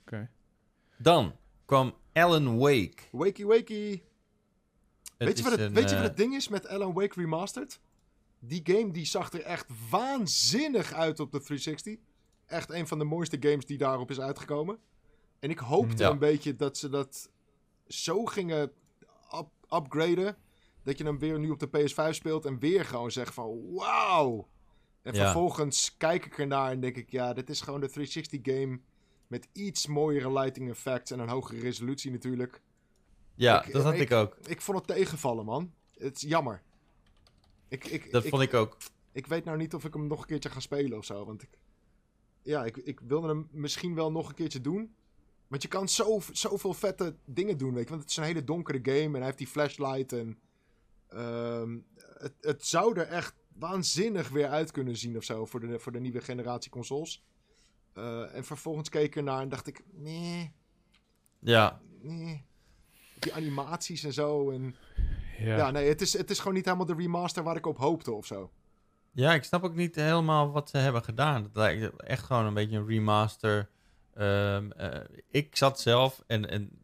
Oké. 0.00 0.30
Dan 0.98 1.36
kwam 1.64 1.94
Alan 2.12 2.58
Wake. 2.58 2.96
Wakey 3.12 3.44
wakey. 3.44 4.02
Het 5.16 5.28
Weet 5.28 5.36
je, 5.38 5.42
wat 5.42 5.52
het, 5.52 5.60
een, 5.60 5.72
weet 5.74 5.88
je 5.90 5.94
wat 5.94 6.04
eh, 6.04 6.08
het 6.08 6.16
ding 6.16 6.34
is 6.34 6.48
met 6.48 6.66
Alan 6.66 6.92
Wake 6.92 7.20
Remastered? 7.20 7.80
Die 8.38 8.60
game 8.64 8.90
die 8.92 9.04
zag 9.06 9.32
er 9.32 9.42
echt 9.42 9.66
waanzinnig 9.90 10.92
uit 10.92 11.20
op 11.20 11.32
de 11.32 11.40
360. 11.40 11.96
Echt 12.46 12.70
een 12.70 12.86
van 12.86 12.98
de 12.98 13.04
mooiste 13.04 13.36
games 13.40 13.66
die 13.66 13.78
daarop 13.78 14.10
is 14.10 14.20
uitgekomen. 14.20 14.78
En 15.38 15.50
ik 15.50 15.58
hoopte 15.58 16.02
Ja. 16.02 16.10
een 16.10 16.18
beetje 16.18 16.56
dat 16.56 16.76
ze 16.78 16.88
dat 16.88 17.30
zo 17.86 18.24
gingen 18.24 18.72
up- 19.34 19.50
upgraden. 19.70 20.36
Dat 20.84 20.98
je 20.98 21.04
hem 21.04 21.18
weer 21.18 21.38
nu 21.38 21.50
op 21.50 21.58
de 21.58 21.68
PS5 21.68 22.10
speelt 22.14 22.44
en 22.44 22.58
weer 22.58 22.84
gewoon 22.84 23.10
zegt 23.10 23.34
van 23.34 23.72
wauw. 23.74 24.48
En 25.02 25.14
Ja. 25.14 25.22
vervolgens 25.22 25.96
kijk 25.96 26.26
ik 26.26 26.38
ernaar 26.38 26.70
en 26.70 26.80
denk 26.80 26.96
ik, 26.96 27.10
ja, 27.10 27.32
dit 27.32 27.50
is 27.50 27.60
gewoon 27.60 27.80
de 27.80 27.88
360 27.90 28.40
game. 28.42 28.80
Met 29.26 29.48
iets 29.52 29.86
mooiere 29.86 30.32
lighting 30.32 30.70
effects 30.70 31.10
en 31.10 31.18
een 31.18 31.28
hogere 31.28 31.60
resolutie 31.60 32.10
natuurlijk. 32.10 32.60
Ja, 33.34 33.64
ik- 33.64 33.72
dat 33.72 33.82
had 33.82 33.94
ik- 33.94 34.00
ik, 34.00 34.12
ook. 34.12 34.36
Ik 34.46 34.60
vond 34.60 34.78
het 34.78 34.86
tegenvallen, 34.86 35.44
man. 35.44 35.72
Het 35.98 36.16
is 36.16 36.22
jammer. 36.22 36.62
Ik, 37.68 37.84
ik, 37.84 38.10
Dat 38.10 38.26
vond 38.26 38.42
ik 38.42 38.54
ook. 38.54 38.76
ik 39.12 39.26
weet 39.26 39.44
nou 39.44 39.56
niet 39.56 39.74
of 39.74 39.84
ik 39.84 39.94
hem 39.94 40.06
nog 40.06 40.20
een 40.20 40.26
keertje 40.26 40.50
ga 40.50 40.60
spelen 40.60 40.98
of 40.98 41.04
zo. 41.04 41.24
Want 41.24 41.42
ik, 41.42 41.58
ja, 42.42 42.64
ik, 42.64 42.76
ik 42.76 43.00
wilde 43.00 43.28
hem 43.28 43.48
misschien 43.50 43.94
wel 43.94 44.12
nog 44.12 44.28
een 44.28 44.34
keertje 44.34 44.60
doen. 44.60 44.94
Want 45.48 45.62
je 45.62 45.68
kan 45.68 45.88
zo, 45.88 46.20
zoveel 46.32 46.74
vette 46.74 47.16
dingen 47.24 47.58
doen, 47.58 47.74
weet 47.74 47.82
je. 47.84 47.88
Want 47.88 48.00
het 48.02 48.10
is 48.10 48.16
een 48.16 48.22
hele 48.24 48.44
donkere 48.44 48.78
game 48.82 49.04
en 49.06 49.12
hij 49.14 49.24
heeft 49.24 49.38
die 49.38 49.46
flashlight. 49.46 50.12
En 50.12 50.38
ehm, 51.08 51.78
het, 52.18 52.34
het 52.40 52.66
zou 52.66 52.98
er 52.98 53.06
echt 53.06 53.34
waanzinnig 53.52 54.28
weer 54.28 54.48
uit 54.48 54.70
kunnen 54.70 54.96
zien 54.96 55.16
of 55.16 55.24
zo 55.24 55.46
voor 55.46 55.60
de, 55.60 55.78
voor 55.78 55.92
de 55.92 56.00
nieuwe 56.00 56.20
generatie 56.20 56.70
consoles. 56.70 57.24
Eh, 57.92 58.34
en 58.34 58.44
vervolgens 58.44 58.88
keek 58.88 59.04
ik 59.04 59.16
ernaar 59.16 59.40
en 59.40 59.48
dacht 59.48 59.66
ik, 59.66 59.82
nee, 59.92 60.52
Ja, 61.38 61.80
nee. 62.00 62.44
Die 63.18 63.34
animaties 63.34 64.04
en 64.04 64.12
zo. 64.12 64.50
En 64.50 64.74
Ja. 65.38 65.56
ja, 65.56 65.70
nee, 65.70 65.88
het 65.88 66.00
is, 66.00 66.12
het 66.12 66.30
is 66.30 66.38
gewoon 66.38 66.54
niet 66.54 66.64
helemaal 66.64 66.86
de 66.86 66.94
remaster 66.94 67.42
waar 67.42 67.56
ik 67.56 67.66
op 67.66 67.78
hoopte 67.78 68.12
of 68.12 68.26
zo. 68.26 68.50
Ja, 69.12 69.34
ik 69.34 69.44
snap 69.44 69.64
ook 69.64 69.74
niet 69.74 69.94
helemaal 69.94 70.50
wat 70.50 70.70
ze 70.70 70.76
hebben 70.76 71.04
gedaan. 71.04 71.42
Het 71.42 71.56
lijkt 71.56 72.02
echt 72.02 72.22
gewoon 72.22 72.44
een 72.46 72.54
beetje 72.54 72.76
een 72.76 72.86
remaster. 72.86 73.70
Ehm, 74.14 74.70
eh, 74.70 75.00
ik 75.30 75.56
zat 75.56 75.80
zelf 75.80 76.22
en, 76.26 76.50
en 76.50 76.83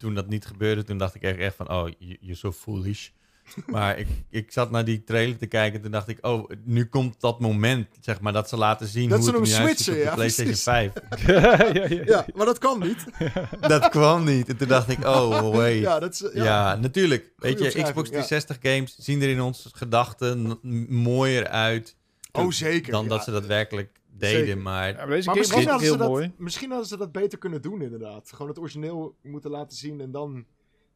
toen 0.00 0.14
dat 0.14 0.28
niet 0.28 0.46
gebeurde, 0.46 0.84
toen 0.84 0.98
dacht 0.98 1.14
ik 1.14 1.22
echt, 1.22 1.38
echt 1.38 1.56
van, 1.56 1.70
oh, 1.70 1.88
je- 1.98 2.16
you're 2.20 2.34
so 2.36 2.52
foolish. 2.52 3.08
maar 3.66 3.98
ik, 3.98 4.06
ik 4.30 4.52
zat 4.52 4.70
naar 4.70 4.84
die 4.84 5.04
trailer 5.04 5.36
te 5.38 5.46
kijken 5.46 5.76
en 5.76 5.82
toen 5.82 5.90
dacht 5.90 6.08
ik, 6.08 6.26
oh, 6.26 6.50
nu 6.64 6.84
komt 6.86 7.20
dat 7.20 7.40
moment, 7.40 7.86
zeg 8.00 8.20
maar, 8.20 8.32
dat 8.32 8.48
ze 8.48 8.56
laten 8.56 8.86
zien 8.86 9.08
Dat 9.08 9.18
hoe 9.18 9.28
ze 9.28 9.36
het 9.36 9.56
hem 9.56 9.66
switchen, 9.66 9.92
op 9.92 9.98
de 9.98 10.04
ja, 10.04 10.14
PlayStation 10.14 10.54
precies. 10.54 10.62
5. 10.72 10.92
ja, 11.26 11.88
ja, 11.88 12.02
Ja, 12.04 12.26
maar 12.34 12.46
dat 12.46 12.58
kan 12.58 12.80
niet. 12.80 13.04
dat 13.60 13.88
kwam 13.88 14.24
niet. 14.24 14.48
En 14.48 14.56
toen 14.56 14.68
dacht 14.68 14.88
ik, 14.88 15.04
oh, 15.04 15.54
wait. 15.54 15.80
Ja, 15.80 15.98
dat 15.98 16.12
is, 16.12 16.30
Ja, 16.32 16.44
ja. 16.44 16.76
natuurlijk. 16.76 17.32
Weet 17.36 17.58
je, 17.58 17.64
Xbox 17.82 18.08
ja. 18.08 18.22
360 18.22 18.58
games 18.62 18.94
zien 18.98 19.22
er 19.22 19.28
in 19.28 19.40
onze 19.40 19.68
gedachten 19.72 20.58
mooier 20.88 21.48
uit. 21.48 21.96
Oh, 22.32 22.50
zeker. 22.50 22.92
Dan 22.92 23.02
ja. 23.02 23.08
dat 23.08 23.24
ze 23.24 23.30
dat 23.30 23.46
werkelijk 23.46 23.99
deden. 24.20 24.46
Zeker. 24.46 24.58
Maar 24.62 24.88
Ja, 24.88 24.94
maar 24.96 25.06
deze 25.06 25.26
Maar 25.26 25.36
game 25.36 25.38
misschien 25.38 25.68
hadden, 25.68 25.88
ze 25.88 25.96
dat, 25.96 26.08
mooi. 26.08 26.32
misschien 26.36 26.68
hadden 26.70 26.88
ze 26.88 26.96
dat 26.96 27.12
beter 27.12 27.38
kunnen 27.38 27.62
doen, 27.62 27.82
inderdaad. 27.82 28.32
Gewoon 28.32 28.48
het 28.48 28.58
origineel 28.58 29.14
moeten 29.22 29.50
laten 29.50 29.76
zien 29.76 30.00
en 30.00 30.10
dan 30.10 30.44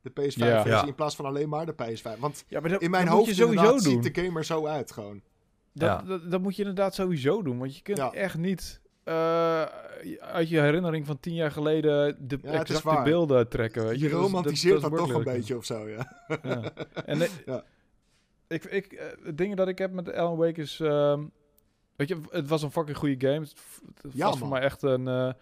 de 0.03 0.11
PS5-versie 0.11 0.45
Ja. 0.45 0.65
Ja. 0.67 0.87
in 0.87 0.95
plaats 0.95 1.17
van 1.17 1.25
alleen 1.25 1.49
maar 1.49 1.67
de 1.67 1.73
PS5. 1.75 2.19
Want 2.19 2.45
Ja, 2.49 2.61
maar 2.61 2.71
dat, 2.71 2.83
in 2.83 2.91
mijn 2.91 3.05
dat 3.05 3.15
hoofd 3.15 3.27
moet 3.27 3.37
je 3.37 3.43
sowieso 3.43 3.63
inderdaad 3.63 3.85
doen. 3.93 4.03
ziet 4.03 4.15
de 4.15 4.23
game 4.23 4.39
er 4.39 4.45
zo 4.45 4.67
uit, 4.67 4.93
gewoon. 4.93 5.23
Dat, 5.73 5.89
Ja. 5.89 6.03
dat, 6.03 6.31
dat 6.31 6.41
moet 6.41 6.57
je 6.57 6.63
inderdaad 6.63 6.95
sowieso 6.95 7.43
doen. 7.43 7.59
Want 7.59 7.77
je 7.77 7.83
kunt 7.83 7.99
Ja. 7.99 8.13
echt 8.13 8.37
niet 8.39 8.83
eh, 9.05 9.63
uit 10.21 10.49
je 10.49 10.61
herinnering 10.61 11.07
van 11.07 11.21
tien 11.21 11.35
jaar 11.35 11.51
geleden 11.51 12.17
de 12.29 12.39
Ja, 12.43 12.53
exacte 12.53 13.01
beelden 13.05 13.49
trekken. 13.49 13.85
Weet 13.85 13.99
je, 13.99 14.05
Je 14.05 14.11
Dat 14.11 14.19
is- 14.21 14.27
romantiseert 14.27 14.81
dat, 14.81 14.97
toch 14.97 15.15
een 15.15 15.25
beetje 15.25 15.57
of 15.57 15.65
zo, 15.65 15.89
ja. 15.89 16.27
Ja. 16.43 16.73
En 17.05 17.21
eh, 17.23 17.29
Ja. 17.47 17.65
ik, 18.49 18.65
ik, 18.65 18.93
eh, 18.93 19.07
het 19.25 19.39
ding 19.39 19.57
dat 19.57 19.69
ik 19.69 19.79
heb 19.79 19.93
met 19.93 20.13
Alan 20.13 20.37
Wake 20.37 20.61
is... 20.61 20.81
ehm, 20.81 21.23
weet 21.97 22.09
je, 22.09 22.21
het 22.31 22.49
was 22.49 22.63
een 22.63 22.71
fucking 22.71 22.97
goede 22.97 23.27
game. 23.27 23.41
Het, 23.41 23.55
het 24.03 24.13
Ja, 24.15 24.27
was 24.27 24.39
voor 24.39 24.49
mij 24.49 24.61
echt 24.61 24.83
een, 24.83 25.09
eh, 25.09 25.33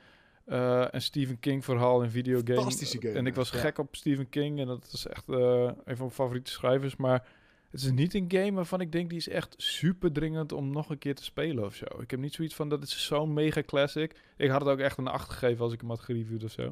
eh, 0.45 0.87
een 0.91 1.03
Stephen 1.03 1.39
King 1.39 1.65
verhaal 1.65 2.03
in 2.03 2.11
videogame. 2.11 2.61
Fantastische 2.61 3.01
game, 3.01 3.15
En 3.15 3.27
ik 3.27 3.35
was 3.35 3.51
ja. 3.51 3.59
gek 3.59 3.79
op 3.79 3.97
Stephen 3.97 4.29
King. 4.29 4.61
En 4.61 4.67
dat 4.67 4.91
is 4.93 5.07
echt 5.07 5.29
eh, 5.29 5.39
een 5.39 5.75
van 5.85 5.97
mijn 5.99 6.11
favoriete 6.11 6.51
schrijvers. 6.51 6.97
Maar 6.97 7.27
het 7.71 7.83
is 7.83 7.91
niet 7.91 8.15
een 8.15 8.25
game 8.29 8.53
waarvan 8.53 8.81
ik 8.81 8.93
denk... 8.93 9.09
die 9.09 9.19
is 9.19 9.29
echt 9.29 9.55
super 9.57 10.13
dringend 10.13 10.53
om 10.53 10.73
nog 10.73 10.91
een 10.91 10.99
keer 10.99 11.15
te 11.15 11.25
spelen 11.25 11.65
of 11.65 11.75
zo. 11.75 11.85
Ik 12.01 12.11
heb 12.11 12.21
niet 12.21 12.35
zoiets 12.35 12.55
van... 12.55 12.69
dat 12.69 12.83
is 12.83 13.07
zo'n 13.07 13.33
mega 13.33 13.63
classic. 13.63 14.17
Ik 14.37 14.51
had 14.51 14.61
het 14.61 14.71
ook 14.71 14.79
echt 14.79 14.99
een 14.99 15.09
8 15.09 15.31
gegeven 15.31 15.65
als 15.65 15.73
ik 15.73 15.81
hem 15.81 15.89
had 15.89 16.01
gereviewd 16.01 16.45
of 16.45 16.51
zo. 16.51 16.63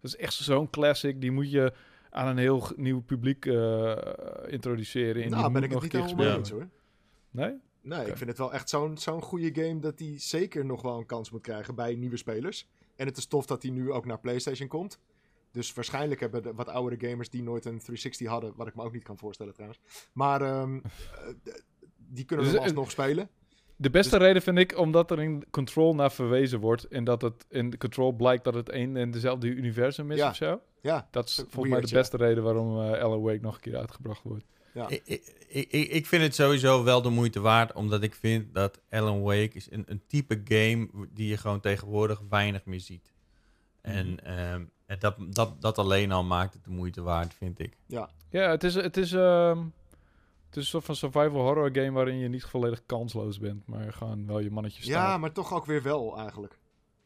Dat 0.00 0.12
is 0.12 0.16
echt 0.16 0.34
zo'n 0.34 0.70
classic. 0.70 1.20
Die 1.20 1.30
moet 1.30 1.50
je 1.50 1.72
aan 2.10 2.28
een 2.28 2.38
heel 2.38 2.68
nieuw 2.76 3.02
publiek 3.02 3.44
introduceren. 4.46 5.22
En 5.22 5.30
nou, 5.30 5.52
ben 5.52 5.62
ik 5.62 5.70
het 5.70 5.72
nog 5.72 5.82
niet 5.82 5.94
een 5.94 6.00
keer 6.00 6.16
helemaal 6.16 6.38
eens, 6.38 6.50
hoor. 6.50 6.68
Nee? 7.30 7.52
Nee, 7.82 8.06
ik 8.06 8.16
vind 8.16 8.28
het 8.30 8.38
wel 8.38 8.52
echt 8.52 8.68
zo'n 8.68 8.98
zo'n 8.98 9.22
goede 9.22 9.62
game 9.64 9.78
dat 9.78 9.98
hij 9.98 10.14
zeker 10.18 10.64
nog 10.64 10.82
wel 10.82 10.98
een 10.98 11.06
kans 11.06 11.30
moet 11.30 11.40
krijgen 11.42 11.74
bij 11.74 11.94
nieuwe 11.94 12.16
spelers. 12.16 12.68
En 12.96 13.06
het 13.06 13.16
is 13.16 13.26
tof 13.26 13.46
dat 13.46 13.62
hij 13.62 13.70
nu 13.72 13.92
ook 13.92 14.06
naar 14.06 14.20
PlayStation 14.20 14.68
komt. 14.68 14.98
Dus 15.52 15.72
waarschijnlijk 15.72 16.20
hebben 16.20 16.42
de 16.42 16.54
wat 16.54 16.68
oudere 16.68 17.08
gamers 17.08 17.30
die 17.30 17.42
nooit 17.42 17.64
een 17.64 17.78
360 17.78 18.26
hadden, 18.28 18.52
wat 18.56 18.66
ik 18.66 18.74
me 18.74 18.82
ook 18.82 18.92
niet 18.92 19.02
kan 19.02 19.18
voorstellen 19.18 19.52
trouwens. 19.52 19.80
Maar 20.12 20.42
ehm, 20.42 20.76
eh, 20.84 21.54
die 21.96 22.24
kunnen 22.24 22.44
Dus, 22.46 22.54
hem 22.54 22.62
alsnog 22.62 22.90
spelen. 22.90 23.28
De 23.76 23.90
beste 23.90 24.18
Dus- 24.18 24.26
reden 24.26 24.42
vind 24.42 24.58
ik 24.58 24.78
omdat 24.78 25.10
er 25.10 25.20
in 25.22 25.44
Control 25.50 25.94
naar 25.94 26.12
verwezen 26.12 26.60
wordt. 26.60 26.84
En 26.84 27.04
dat 27.04 27.22
het 27.22 27.46
in 27.48 27.78
Control 27.78 28.12
blijkt 28.12 28.44
dat 28.44 28.54
het 28.54 28.72
een 28.72 28.96
en 28.96 29.10
dezelfde 29.10 29.46
universum 29.46 30.10
is 30.10 30.18
Ja. 30.18 30.28
of 30.28 30.36
zo. 30.36 30.60
Ja, 30.80 31.08
Dat 31.10 31.28
is 31.28 31.34
volgens 31.34 31.68
mij 31.72 31.80
de 31.80 31.86
ja. 31.88 31.94
beste 31.94 32.16
reden 32.16 32.42
waarom 32.44 32.80
eh 32.80 33.02
Alan 33.02 33.22
Wake 33.22 33.38
nog 33.40 33.54
een 33.54 33.60
keer 33.60 33.76
uitgebracht 33.76 34.22
wordt. 34.22 34.44
Ja. 34.74 34.88
ik, 34.88 35.02
ik, 35.04 35.68
ik, 35.70 35.88
ik 35.90 36.06
vind 36.06 36.22
het 36.22 36.34
sowieso 36.34 36.84
wel 36.84 37.02
de 37.02 37.08
moeite 37.10 37.40
waard. 37.40 37.72
Omdat 37.72 38.02
ik 38.02 38.14
vind 38.14 38.54
dat 38.54 38.80
Alan 38.90 39.22
Wake 39.22 39.50
is 39.52 39.70
een, 39.70 39.84
een 39.86 40.02
type 40.06 40.40
game 40.44 40.88
die 41.14 41.28
je 41.28 41.36
gewoon 41.36 41.60
tegenwoordig 41.60 42.20
weinig 42.28 42.64
meer 42.64 42.80
ziet. 42.80 43.12
En, 43.80 44.24
ehm, 44.24 44.64
en 44.86 44.98
dat, 44.98 45.14
dat, 45.18 45.60
dat 45.62 45.78
alleen 45.78 46.12
al 46.12 46.24
maakt 46.24 46.54
het 46.54 46.64
de 46.64 46.70
moeite 46.70 47.02
waard, 47.02 47.34
vind 47.34 47.58
ik. 47.58 47.76
Ja, 48.30 48.50
het 48.50 48.64
is, 48.64 48.74
het 48.74 48.96
is, 48.96 49.12
ehm, 49.12 49.58
het 50.46 50.56
is 50.56 50.62
een 50.62 50.64
soort 50.64 50.84
van 50.84 50.96
survival 50.96 51.40
horror 51.42 51.70
game 51.72 51.90
waarin 51.90 52.18
je 52.18 52.28
niet 52.28 52.44
volledig 52.44 52.86
kansloos 52.86 53.38
bent. 53.38 53.66
Maar 53.66 53.92
gewoon 53.92 54.26
wel 54.26 54.38
je 54.38 54.50
mannetje 54.50 54.82
staat. 54.82 54.94
ja, 54.94 55.18
maar 55.18 55.32
toch 55.32 55.52
ook 55.54 55.66
weer 55.66 55.82
wel 55.82 56.18
eigenlijk. 56.18 56.58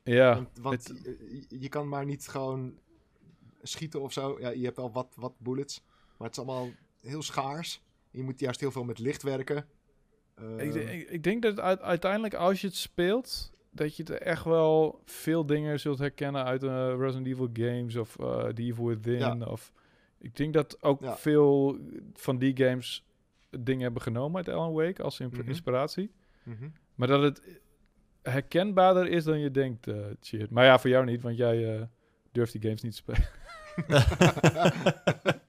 ja. 0.03 0.35
want 0.35 0.49
want 0.61 0.89
het- 0.89 1.01
je, 1.05 1.45
je- 1.49 1.61
je 1.61 1.69
kan 1.69 1.89
maar 1.89 2.05
niet 2.05 2.29
gewoon 2.29 2.75
schieten 3.63 4.01
of 4.01 4.13
zo. 4.13 4.37
Ja, 4.41 4.49
je 4.49 4.65
hebt 4.65 4.77
wel 4.77 4.93
wat, 4.93 5.13
wat 5.17 5.33
bullets, 5.39 5.83
maar 6.17 6.29
het 6.29 6.37
is 6.39 6.45
allemaal 6.45 6.69
heel 7.05 7.23
schaars. 7.23 7.83
Je 8.11 8.23
moet 8.23 8.41
juist 8.41 8.61
heel 8.61 8.71
veel 8.71 8.85
met 8.85 8.99
licht 8.99 9.23
werken. 9.23 9.57
Ik, 9.57 10.43
Ehm, 10.75 10.77
ik, 10.89 11.09
ik 11.11 11.23
denk 11.23 11.43
dat 11.43 11.61
uit- 11.61 11.81
uiteindelijk 11.83 12.35
als 12.35 12.61
je 12.61 12.67
het 12.67 12.77
speelt, 12.77 13.53
dat 13.71 13.97
je 13.97 14.05
er 14.05 14.21
echt 14.21 14.45
wel 14.45 15.01
veel 15.05 15.47
dingen 15.47 15.81
zult 15.81 15.99
herkennen 15.99 16.45
uit 16.45 16.61
de 16.61 16.97
Resident 16.97 17.27
Evil 17.27 17.49
games 17.53 17.97
of 17.97 18.19
eh 18.19 18.47
The 18.47 18.63
Evil 18.63 18.87
Within. 18.87 19.47
Of, 19.47 19.73
ik 20.19 20.37
denk 20.37 20.55
dat 20.55 20.83
ook 20.83 21.03
Ja. 21.03 21.17
veel 21.17 21.79
van 22.15 22.39
die 22.39 22.57
games 22.57 23.05
dingen 23.59 23.83
hebben 23.83 24.03
genomen 24.03 24.37
uit 24.37 24.49
Alan 24.49 24.73
Wake 24.73 25.03
als 25.03 25.19
Mhm. 25.19 25.49
inspiratie. 25.49 26.11
mhm. 26.43 26.69
Maar 26.95 27.09
dat 27.09 27.23
het 27.23 27.43
herkenbaarder 28.23 29.07
is 29.09 29.25
dan 29.25 29.39
je 29.41 29.51
denkt, 29.51 29.87
eh 29.87 29.97
Cheert. 30.21 30.51
Maar 30.51 30.65
ja, 30.65 30.79
voor 30.79 30.91
jou 30.91 31.05
niet, 31.05 31.23
want 31.23 31.37
jij 31.37 31.75
eh, 31.77 31.83
durft 32.33 32.53
die 32.53 32.61
games 32.61 32.83
niet 32.83 32.93
te 32.93 32.97
spelen. 32.99 33.29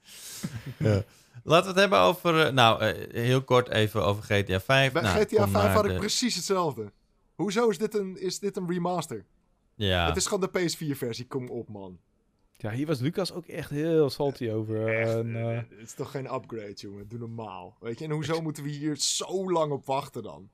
Ja. 0.80 1.04
Laten 1.48 1.66
we 1.66 1.72
het 1.72 1.80
hebben 1.80 2.00
over, 2.00 2.46
eh, 2.46 2.54
nou, 2.54 2.82
eh, 2.82 3.14
heel 3.14 3.44
kort 3.44 3.70
even 3.70 4.06
over 4.06 4.24
GTA 4.24 4.60
5. 4.60 4.92
Bij 4.92 5.02
nou, 5.02 5.20
GTA 5.20 5.44
kom 5.44 5.52
5 5.52 5.64
naar 5.64 5.74
had 5.74 5.86
ik 5.86 5.98
precies 5.98 6.36
hetzelfde. 6.36 6.92
Hoezo 7.36 7.70
is 7.70 7.78
dit 7.78 7.94
een, 7.94 8.18
is 8.22 8.40
dit 8.40 8.58
een 8.58 8.68
remaster? 8.68 9.26
Ja, 9.76 10.08
Het 10.08 10.18
is 10.18 10.28
gewoon 10.28 10.50
de 10.52 10.60
PS4-versie, 10.60 11.28
kom 11.28 11.50
op 11.50 11.70
man. 11.70 12.00
Ja, 12.58 12.72
hier 12.72 12.86
was 12.86 13.00
Lucas 13.00 13.34
ook 13.34 13.46
echt 13.46 13.70
heel 13.70 14.10
salty 14.10 14.50
over. 14.50 14.88
Echt, 14.88 15.10
En, 15.10 15.36
eh, 15.36 15.58
eh, 15.58 15.64
het 15.70 15.88
is 15.88 15.94
toch 15.94 16.12
geen 16.12 16.34
upgrade, 16.34 16.74
jongen. 16.74 17.08
Doe 17.08 17.20
normaal. 17.20 17.78
Weet 17.80 18.00
je, 18.00 18.06
en 18.06 18.12
hoezo 18.12 18.42
moeten 18.42 18.64
we 18.64 18.70
hier 18.70 18.96
zo 18.98 19.52
lang 19.52 19.72
op 19.72 19.86
wachten 19.86 20.24
dan? 20.24 20.50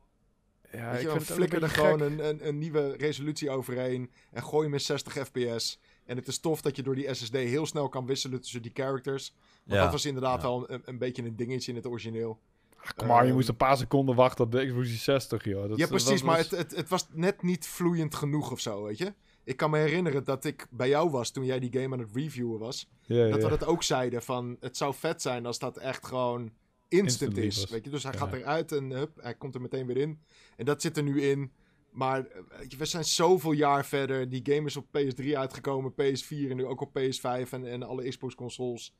ja, 0.71 0.91
Weet 0.91 1.01
ik 1.01 1.07
je, 1.07 1.13
het 1.13 1.17
ook 1.17 1.37
flikker 1.37 1.57
een 1.57 1.63
er 1.63 1.75
gewoon 1.75 2.01
een, 2.01 2.27
een, 2.27 2.47
een 2.47 2.57
nieuwe 2.57 2.95
resolutie 2.97 3.49
overheen 3.49 4.11
en 4.31 4.43
gooi 4.43 4.63
hem 4.63 4.73
in 4.73 4.79
60 4.79 5.13
fps. 5.13 5.79
En 6.11 6.17
het 6.17 6.27
is 6.27 6.39
tof 6.39 6.61
dat 6.61 6.75
je 6.75 6.83
door 6.83 6.95
die 6.95 7.13
SSD 7.13 7.33
heel 7.33 7.65
snel 7.65 7.89
kan 7.89 8.05
wisselen 8.05 8.41
tussen 8.41 8.61
die 8.61 8.71
characters. 8.73 9.33
Want 9.63 9.77
ja. 9.77 9.83
dat 9.83 9.91
was 9.91 10.05
inderdaad 10.05 10.41
ja. 10.41 10.47
wel 10.47 10.71
een, 10.71 10.81
een 10.85 10.97
beetje 10.97 11.23
een 11.23 11.35
dingetje 11.35 11.71
in 11.71 11.77
het 11.77 11.87
origineel. 11.87 12.39
Ach, 12.77 12.93
kom 12.93 13.07
maar, 13.07 13.21
je 13.21 13.25
ehm, 13.25 13.35
moest 13.35 13.49
een 13.49 13.55
paar 13.55 13.77
seconden 13.77 14.15
wachten 14.15 14.45
op 14.45 14.51
de 14.51 14.57
Xbox 14.57 14.87
360, 14.87 15.43
joh. 15.43 15.61
Dat, 15.61 15.69
ja, 15.69 15.75
dat 15.75 15.89
precies, 15.89 16.23
maar 16.23 16.37
het, 16.37 16.51
het, 16.51 16.75
het 16.75 16.89
was 16.89 17.07
net 17.11 17.41
niet 17.41 17.67
vloeiend 17.67 18.15
genoeg 18.15 18.51
of 18.51 18.59
zo, 18.59 18.83
weet 18.83 18.97
je. 18.97 19.13
Ik 19.43 19.57
kan 19.57 19.69
me 19.69 19.77
herinneren 19.77 20.23
dat 20.23 20.45
ik 20.45 20.67
bij 20.69 20.89
jou 20.89 21.09
was 21.09 21.31
toen 21.31 21.45
jij 21.45 21.59
die 21.59 21.71
game 21.71 21.93
aan 21.93 21.99
het 21.99 22.15
reviewen 22.15 22.59
was. 22.59 22.89
ja, 23.01 23.29
Dat 23.29 23.41
ja. 23.41 23.49
we 23.49 23.57
dat 23.57 23.65
ook 23.65 23.83
zeiden 23.83 24.23
van, 24.23 24.57
het 24.59 24.77
zou 24.77 24.93
vet 24.93 25.21
zijn 25.21 25.45
als 25.45 25.59
dat 25.59 25.77
echt 25.77 26.05
gewoon 26.05 26.51
instant 26.87 27.37
is. 27.37 27.69
Weet 27.69 27.83
je, 27.83 27.89
dus 27.89 28.03
hij 28.03 28.11
Ja. 28.11 28.17
gaat 28.17 28.33
eruit 28.33 28.71
en 28.71 28.91
hup, 28.91 29.21
hij 29.21 29.35
komt 29.35 29.55
er 29.55 29.61
meteen 29.61 29.87
weer 29.87 29.97
in. 29.97 30.19
En 30.57 30.65
dat 30.65 30.81
zit 30.81 30.97
er 30.97 31.03
nu 31.03 31.21
in. 31.21 31.51
Maar 31.91 32.25
eh, 32.25 32.41
weet 32.57 32.71
je, 32.71 32.77
we 32.77 32.85
zijn 32.85 33.03
zoveel 33.03 33.51
jaar 33.51 33.85
verder. 33.85 34.29
Die 34.29 34.41
game 34.43 34.67
is 34.67 34.77
op 34.77 34.85
PS3 34.85 35.31
uitgekomen, 35.33 35.91
PS4 35.91 36.49
en 36.49 36.55
nu 36.55 36.65
ook 36.65 36.81
op 36.81 36.99
PS5 36.99 37.49
en, 37.49 37.65
en 37.65 37.83
alle 37.83 38.09
Xbox 38.09 38.35
consoles. 38.35 38.95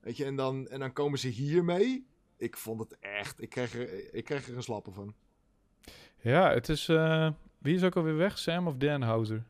Weet 0.00 0.16
je, 0.16 0.24
en 0.24 0.36
dan, 0.36 0.68
en 0.68 0.80
dan 0.80 0.92
komen 0.92 1.18
ze 1.18 1.28
hiermee. 1.28 2.06
Ik 2.36 2.56
vond 2.56 2.80
het 2.80 2.96
echt, 3.00 3.42
ik 3.42 3.48
kreeg 3.48 3.74
er, 3.74 4.14
ik 4.14 4.24
kreeg 4.24 4.48
er 4.48 4.56
een 4.56 4.62
slappe 4.62 4.90
van. 4.90 5.14
Ja, 6.20 6.50
het 6.50 6.68
is... 6.68 6.88
eh, 6.88 7.30
wie 7.58 7.74
is 7.74 7.82
ook 7.82 7.96
alweer 7.96 8.16
weg? 8.16 8.38
Sam 8.38 8.66
of 8.66 8.76
Dan 8.76 9.02
Houser? 9.02 9.44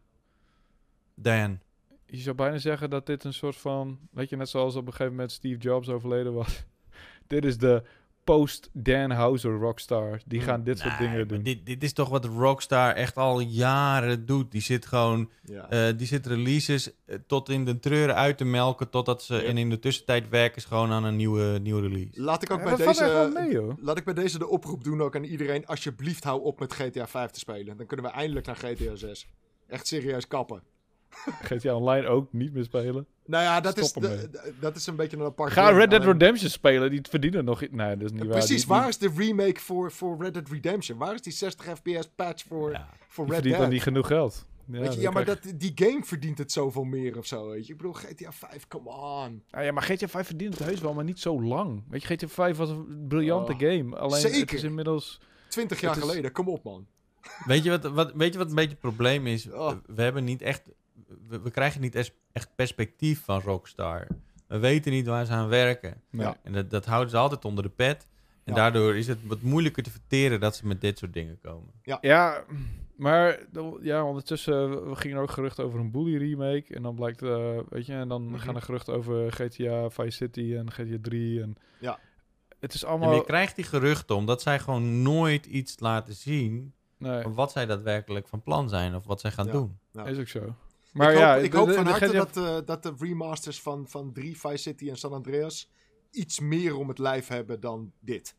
Dan. 1.15 1.59
Je 2.07 2.17
zou 2.17 2.37
bijna 2.37 2.59
zeggen 2.59 2.91
dat 2.91 3.07
dit 3.07 3.25
een 3.25 3.35
soort 3.35 3.57
van... 3.57 3.99
Weet 4.11 4.29
je, 4.29 4.37
net 4.37 4.49
zoals 4.49 4.75
op 4.77 4.87
een 4.87 4.91
gegeven 4.93 5.13
moment 5.13 5.33
Steve 5.33 5.59
Jobs 5.59 5.89
overleden 5.89 6.33
was. 6.35 6.65
dit 7.27 7.45
is 7.45 7.59
de 7.59 7.83
post-Dan 8.27 9.11
Houser 9.11 9.59
rockstar. 9.59 10.21
Die 10.27 10.41
gaan 10.41 10.63
dit 10.63 10.79
soort 10.79 10.99
dingen 10.99 11.29
doen. 11.29 11.43
Dit, 11.43 11.67
dit 11.67 11.83
is 11.83 11.93
toch 11.93 12.09
wat 12.09 12.25
Rockstar 12.25 12.93
echt 12.95 13.17
al 13.17 13.41
jaren 13.41 14.27
doet. 14.27 14.51
Die 14.51 14.61
zit 14.61 14.87
gewoon, 14.87 15.31
Ja. 15.45 15.69
eh, 15.71 15.97
die 15.97 16.07
zit 16.07 16.27
releases 16.27 16.91
eh, 17.07 17.17
tot 17.27 17.49
in 17.49 17.65
de 17.65 17.79
treuren 17.79 18.15
uit 18.15 18.39
te 18.39 18.45
melken, 18.45 18.91
totdat 18.91 19.23
ze 19.23 19.35
Ja. 19.35 19.43
en 19.43 19.59
in 19.59 19.71
de 19.71 19.79
tussentijd 19.79 20.29
werken 20.29 20.61
ze 20.63 20.69
gewoon 20.69 20.91
aan 20.91 21.05
een 21.05 21.17
nieuwe, 21.17 21.59
nieuwe 21.59 21.81
release. 21.81 22.21
Laat 22.23 22.43
ik 22.43 22.51
ook 22.51 22.59
Ja, 22.59 22.65
bij 22.77 22.87
deze... 22.87 23.31
mee. 23.35 23.75
Laat 23.81 23.99
ik 23.99 24.05
bij 24.05 24.15
deze 24.15 24.39
de 24.39 24.49
oproep 24.49 24.85
doen 24.85 25.01
ook 25.03 25.17
aan 25.17 25.25
iedereen. 25.25 25.67
Alsjeblieft 25.67 26.25
hou 26.25 26.43
op 26.43 26.59
met 26.61 26.73
GTA 26.73 27.07
5 27.07 27.31
te 27.31 27.39
spelen. 27.39 27.77
Dan 27.77 27.87
kunnen 27.87 28.07
we 28.07 28.13
eindelijk 28.13 28.47
naar 28.47 28.57
GTA 28.57 28.95
6. 28.97 29.29
Echt 29.67 29.87
serieus 29.87 30.27
kappen. 30.29 30.63
GTA 31.49 31.75
Online 31.75 32.07
ook 32.07 32.33
niet 32.33 32.53
meer 32.53 32.65
spelen. 32.65 33.07
Nou 33.27 33.43
ja, 33.45 33.61
dat, 33.61 33.79
is, 33.79 33.89
Stop 33.89 34.03
de- 34.03 34.53
dat 34.61 34.77
is 34.77 34.87
een 34.87 34.97
beetje 34.97 35.17
een 35.17 35.23
apart 35.23 35.53
Ga. 35.53 35.69
Red 35.71 35.91
Dead 35.91 36.01
Alleen- 36.03 36.13
Redemption 36.13 36.51
spelen. 36.51 36.91
Die 36.91 37.01
verdienen 37.11 37.45
nog... 37.45 37.61
Nee, 37.71 37.97
dat 37.97 38.05
is 38.07 38.11
niet 38.13 38.21
waar. 38.23 38.31
Precies, 38.31 38.57
Die- 38.57 38.67
waar 38.67 38.81
die- 38.81 38.89
is 38.89 38.99
de 38.99 39.11
remake 39.17 39.61
voor, 39.61 39.93
voor 39.93 40.23
Red 40.23 40.35
Dead 40.35 40.49
Redemption? 40.49 40.99
Waar 40.99 41.15
is 41.15 41.23
die 41.23 41.33
60 41.33 41.65
fps 41.79 42.09
patch 42.15 42.45
voor, 42.49 42.71
Ja. 42.71 42.89
voor 43.09 43.25
Die 43.25 43.35
Red 43.35 43.43
verdient 43.43 43.45
Dead? 43.45 43.59
dan 43.61 43.69
niet 43.71 43.83
genoeg 43.83 44.07
geld. 44.07 44.47
Ja, 44.73 44.79
weet 44.81 44.95
je, 44.95 45.01
ja, 45.01 45.11
maar 45.11 45.23
krijg- 45.23 45.41
dat, 45.41 45.61
die 45.61 45.73
game 45.75 46.05
verdient 46.05 46.39
het 46.39 46.53
zoveel 46.53 46.85
meer 46.85 47.19
of 47.19 47.27
zo, 47.27 47.49
weet 47.49 47.67
je. 47.67 47.73
Ik 47.73 47.79
bedoel, 47.79 47.93
GTA 47.93 48.33
5, 48.33 48.67
come 48.69 48.89
on. 48.91 49.43
Ah, 49.51 49.65
ja, 49.65 49.73
maar 49.73 49.83
GTA 49.83 50.09
5 50.09 50.27
verdient 50.27 50.59
het 50.59 50.69
heus 50.69 50.81
wel, 50.81 50.95
maar 50.95 51.05
niet 51.05 51.21
zo 51.21 51.43
lang. 51.43 51.83
Weet 51.89 52.03
je, 52.03 52.09
GTA 52.17 52.29
5 52.29 52.57
was 52.57 52.69
een 52.71 53.05
briljante 53.09 53.53
Oh, 53.53 53.59
game. 53.59 53.97
Alleen 53.97 54.23
het 54.23 54.33
zeker. 54.35 54.57
is 54.57 54.63
inmiddels... 54.63 55.21
20 55.49 55.81
jaar 55.81 55.95
Het 55.95 56.03
is- 56.03 56.09
geleden, 56.09 56.33
kom 56.33 56.49
op 56.49 56.65
man. 56.65 56.87
Weet 57.45 57.63
je 57.65 57.71
wat, 57.71 57.83
wat, 57.93 58.13
weet 58.15 58.33
je 58.33 58.39
wat 58.39 58.49
een 58.49 58.55
beetje 58.55 58.71
het 58.71 58.81
probleem 58.81 59.27
is? 59.27 59.51
Oh. 59.51 59.73
We 59.87 60.03
hebben 60.03 60.25
niet 60.25 60.43
echt, 60.43 60.63
we, 61.29 61.41
we 61.41 61.51
krijgen 61.51 61.81
niet 61.81 61.95
es- 61.95 62.13
echt 62.33 62.51
perspectief 62.55 63.25
van 63.25 63.41
Rockstar. 63.41 64.07
We 64.47 64.59
weten 64.59 64.93
niet 64.93 65.07
waar 65.07 65.25
ze 65.27 65.33
aan 65.33 65.49
werken. 65.49 66.01
Ja. 66.11 66.37
En 66.43 66.53
dat, 66.53 66.71
dat 66.71 66.85
houden 66.85 67.11
ze 67.11 67.17
altijd 67.17 67.45
onder 67.45 67.63
de 67.65 67.71
pet. 67.71 68.09
En 68.45 68.55
Ja. 68.55 68.59
daardoor 68.61 68.97
is 68.97 69.07
het 69.07 69.19
wat 69.27 69.41
moeilijker 69.41 69.83
te 69.83 69.91
verteren 69.91 70.41
dat 70.41 70.57
ze 70.57 70.67
met 70.67 70.81
dit 70.81 70.99
soort 70.99 71.13
dingen 71.13 71.39
komen. 71.43 71.73
Ja, 72.01 72.45
maar 72.97 73.39
do- 73.53 73.79
ja, 73.83 74.05
ondertussen 74.05 74.89
we 74.89 74.97
gingen 74.97 75.17
er 75.17 75.23
ook 75.23 75.31
geruchten 75.31 75.65
over 75.65 75.81
een 75.81 75.91
Bully 75.91 76.17
remake. 76.17 76.75
En 76.75 76.83
dan 76.83 76.95
blijkt, 76.95 77.23
eh, 77.23 77.59
weet 77.69 77.87
je, 77.87 77.93
en 77.93 78.09
dan 78.09 78.29
Mhm. 78.29 78.39
gaan 78.39 78.55
er 78.57 78.63
geruchten 78.63 78.95
over 78.95 79.33
GTA 79.33 79.91
Vice 79.91 80.11
City 80.17 80.55
en 80.57 80.71
GTA 80.73 80.97
3. 81.03 81.43
En 81.43 81.55
Ja. 81.81 81.99
Het 82.61 82.75
is 82.75 82.83
En 82.83 82.89
allemaal... 82.89 83.15
je 83.15 83.25
krijgt 83.25 83.57
die 83.57 83.65
geruchten 83.65 84.17
omdat 84.17 84.43
zij 84.43 84.59
gewoon 84.59 85.03
nooit 85.03 85.47
iets 85.47 85.81
laten 85.81 86.15
zien 86.15 86.73
nee, 86.99 87.23
van 87.23 87.35
wat 87.35 87.53
zij 87.53 87.67
daadwerkelijk 87.67 88.29
van 88.29 88.43
plan 88.43 88.69
zijn 88.69 88.95
of 88.95 89.05
wat 89.07 89.21
zij 89.21 89.31
gaan 89.31 89.47
Ja. 89.47 89.53
doen. 89.53 89.79
Ja. 89.93 90.05
is 90.07 90.19
ook 90.19 90.29
zo. 90.29 90.55
Maar 90.97 91.13
ik 91.13 91.19
ja, 91.19 91.35
hoop, 91.35 91.45
ik 91.45 91.51
de- 91.51 91.57
hoop 91.57 91.71
van 91.71 91.87
harte 91.87 92.13
dat, 92.13 92.37
eh, 92.37 92.59
dat 92.65 92.83
de 92.83 92.95
remasters 92.99 93.61
van, 93.63 93.89
van 93.89 94.13
3, 94.13 94.39
Vice 94.41 94.57
City 94.57 94.89
en 94.89 94.97
San 94.97 95.13
Andreas 95.13 95.71
iets 96.11 96.41
meer 96.41 96.77
om 96.77 96.89
het 96.89 96.99
lijf 96.99 97.29
hebben 97.29 97.61
dan 97.61 97.93
dit. 98.01 98.37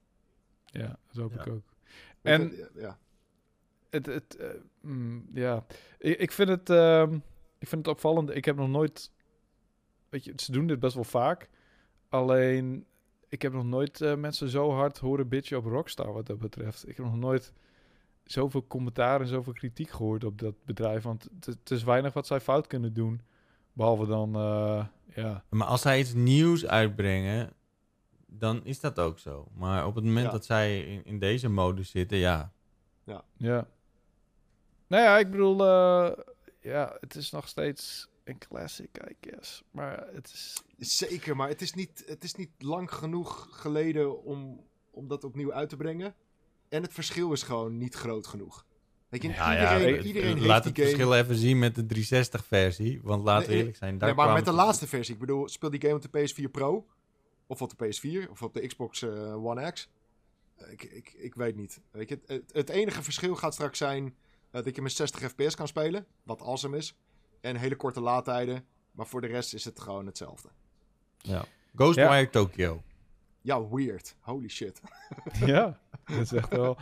Ja, 0.65 0.99
dat 1.07 1.15
hoop 1.21 1.33
Ja. 1.33 1.41
ik 1.41 1.47
ook. 1.47 1.73
En- 2.21 2.53
ja. 2.75 2.99
Het, 3.89 4.05
het, 4.05 4.35
eh, 4.35 4.49
mm, 4.81 5.29
ja, 5.33 5.65
ik, 5.97 6.19
ik 6.19 6.31
vind 6.31 6.49
het, 6.49 6.69
ehm, 6.69 7.13
ik 7.59 7.67
vind 7.67 7.85
het 7.85 7.95
opvallend. 7.95 8.35
Ik 8.35 8.45
heb 8.45 8.55
nog 8.55 8.69
nooit, 8.69 9.11
weet 10.09 10.23
je, 10.23 10.33
ze 10.35 10.51
doen 10.51 10.67
dit 10.67 10.79
best 10.79 10.95
wel 10.95 11.03
vaak. 11.03 11.49
Alleen, 12.09 12.85
ik 13.29 13.41
heb 13.41 13.53
nog 13.53 13.63
nooit 13.65 14.01
eh, 14.01 14.15
mensen 14.15 14.49
zo 14.49 14.71
hard 14.71 14.97
horen 14.97 15.27
bitchen 15.29 15.57
op 15.57 15.65
Rockstar 15.65 16.13
wat 16.13 16.25
dat 16.25 16.39
betreft. 16.39 16.87
Ik 16.87 16.97
heb 16.97 17.05
nog 17.05 17.15
nooit 17.17 17.53
zoveel 18.27 18.67
commentaar 18.67 19.21
en 19.21 19.27
zoveel 19.27 19.53
kritiek 19.53 19.89
gehoord 19.89 20.23
op 20.23 20.39
dat 20.39 20.55
bedrijf. 20.65 21.03
Want 21.03 21.27
het, 21.45 21.71
is 21.71 21.83
weinig 21.83 22.13
wat 22.13 22.27
zij 22.27 22.39
fout 22.39 22.67
kunnen 22.67 22.93
doen. 22.93 23.21
Behalve 23.73 24.05
dan, 24.05 24.35
eh, 24.35 24.85
ja, 25.15 25.43
Maar 25.49 25.67
als 25.67 25.81
zij 25.81 25.99
iets 25.99 26.13
nieuws 26.13 26.65
uitbrengen, 26.65 27.53
dan 28.25 28.65
is 28.65 28.79
dat 28.79 28.99
ook 28.99 29.19
zo. 29.19 29.47
Maar 29.53 29.85
op 29.85 29.95
het 29.95 30.03
moment 30.03 30.25
Ja. 30.25 30.31
dat 30.31 30.45
zij 30.45 30.79
in, 30.81 31.05
in 31.05 31.19
deze 31.19 31.49
modus 31.49 31.89
zitten, 31.89 32.17
ja. 32.17 32.51
ja. 33.37 33.67
Nou 34.87 35.03
ja, 35.03 35.17
ik 35.17 35.31
bedoel, 35.31 35.65
eh, 35.65 36.11
ja, 36.61 36.97
het 36.99 37.15
is 37.15 37.31
nog 37.31 37.47
steeds 37.47 38.09
een 38.23 38.37
classic, 38.37 38.89
I 39.09 39.15
guess. 39.21 39.63
Maar 39.71 40.07
het 40.13 40.31
is... 40.33 40.63
Zeker, 40.77 41.35
maar 41.35 41.47
het 41.47 41.61
is 41.61 41.73
niet, 41.73 42.03
het 42.05 42.23
is 42.23 42.35
niet 42.35 42.49
lang 42.57 42.91
genoeg 42.93 43.47
geleden 43.51 44.23
om, 44.23 44.65
om 44.91 45.07
dat 45.07 45.23
opnieuw 45.23 45.53
uit 45.53 45.69
te 45.69 45.77
brengen. 45.77 46.15
En 46.69 46.81
het 46.81 46.93
verschil 46.93 47.31
is 47.31 47.43
gewoon 47.43 47.77
niet 47.77 47.95
groot 47.95 48.27
genoeg. 48.27 48.65
Weet 49.09 49.21
je, 49.21 49.29
Ja, 49.29 49.51
iedereen, 49.51 49.95
ja, 49.95 50.01
iedereen 50.01 50.33
heeft 50.33 50.45
laat 50.45 50.63
die 50.63 50.71
het 50.71 50.81
game... 50.81 50.89
verschil 50.89 51.13
even 51.13 51.35
zien 51.35 51.59
met 51.59 51.75
de 51.75 51.83
360-versie. 51.95 52.99
Want 53.03 53.23
laten 53.23 53.43
we 53.43 53.49
Nee, 53.49 53.57
eerlijk 53.57 53.77
zijn, 53.77 53.97
daar 53.97 54.07
Nee, 54.07 54.17
maar 54.17 54.33
met 54.33 54.45
de 54.45 54.51
laatste 54.51 54.87
versie. 54.87 55.13
Ik 55.13 55.19
bedoel, 55.19 55.47
speel 55.49 55.69
die 55.69 55.81
game 55.81 55.95
op 55.95 56.11
de 56.11 56.29
PS4 56.29 56.51
Pro. 56.51 56.87
Of 57.47 57.61
op 57.61 57.77
de 57.77 57.85
PS4. 57.85 58.29
Of 58.29 58.41
op 58.41 58.53
de 58.53 58.67
Xbox 58.67 59.01
eh, 59.01 59.45
One 59.45 59.71
X. 59.71 59.89
Ik, 60.71 60.83
ik, 60.83 61.13
ik 61.17 61.35
weet 61.35 61.55
niet. 61.55 61.81
Weet 61.91 62.09
je, 62.09 62.19
het, 62.25 62.43
het 62.51 62.69
enige 62.69 63.03
verschil 63.03 63.35
gaat 63.35 63.53
straks 63.53 63.77
zijn 63.77 64.15
eh, 64.51 64.63
dat 64.63 64.75
je 64.75 64.81
met 64.81 64.91
60 64.91 65.31
fps 65.31 65.55
kan 65.55 65.67
spelen. 65.67 66.05
Wat 66.23 66.41
awesome 66.41 66.77
is. 66.77 66.95
En 67.41 67.55
hele 67.55 67.75
korte 67.75 68.01
laadtijden. 68.01 68.65
Maar 68.91 69.07
voor 69.07 69.21
de 69.21 69.27
rest 69.27 69.53
is 69.53 69.65
het 69.65 69.79
gewoon 69.79 70.05
hetzelfde. 70.05 70.49
Ja. 71.17 71.45
Ghostwire 71.75 72.29
Tokyo. 72.29 72.83
Ja, 73.41 73.67
weird. 73.69 74.15
Holy 74.19 74.47
shit. 74.49 74.81
Ja, 75.45 75.79
dat 76.05 76.19
is 76.19 76.31
echt 76.31 76.49
wel... 76.49 76.77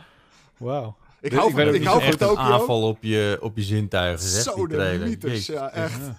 Wauw. 0.56 0.96
Ik 1.20 1.32
hou 1.32 1.48
ik 1.48 1.54
van, 1.54 1.74
ik 1.74 1.82
hou 1.84 2.02
Het 2.02 2.14
van 2.16 2.28
is 2.28 2.36
echt 2.36 2.38
een 2.38 2.52
aanval 2.52 2.82
op 2.88 3.02
je, 3.02 3.38
op 3.40 3.56
je 3.56 3.62
zintuigen, 3.62 4.28
Zo, 4.28 4.66
die 4.66 4.76
de 4.76 4.96
mythes. 5.04 5.46
Ja, 5.46 5.70
echt. 5.72 6.00
Ja. 6.06 6.18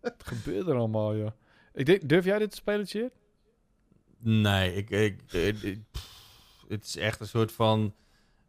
Wat 0.00 0.14
gebeurt 0.24 0.66
er 0.66 0.74
allemaal, 0.76 1.16
joh? 1.16 1.30
Ik 1.74 1.86
denk, 1.86 2.08
durf 2.08 2.24
jij 2.24 2.38
dit 2.38 2.50
te 2.50 2.56
spelen, 2.56 2.86
Cheer? 2.86 3.10
Nee, 4.18 4.74
ik, 4.74 4.90
ik, 4.90 5.20
ik- 5.32 5.62
ik- 5.62 5.80
pff, 5.90 6.64
het 6.68 6.84
is 6.84 6.96
echt 6.96 7.20
een 7.20 7.26
soort 7.26 7.52
van 7.52 7.94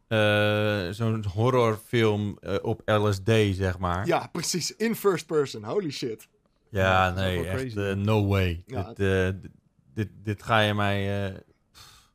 eh, 0.07 0.89
zo'n 0.89 1.25
horrorfilm 1.33 2.37
eh, 2.41 2.55
op 2.61 2.81
LSD, 2.85 3.29
zeg 3.55 3.79
maar. 3.79 4.07
Ja, 4.07 4.27
precies. 4.31 4.75
In 4.75 4.95
first 4.95 5.25
person. 5.25 5.63
Holy 5.63 5.91
shit. 5.91 6.27
Ja, 6.69 7.09
nee, 7.09 7.47
echt 7.47 7.75
eh, 7.77 7.93
no 7.93 8.27
way. 8.27 8.63
Ja, 8.65 8.93
dit, 8.93 8.99
eh, 8.99 9.49
dit, 9.93 10.09
dit, 10.23 10.43
ga 10.43 10.59
je 10.59 10.73
mij... 10.73 11.25
eh, 11.33 11.39
pff, 11.71 12.11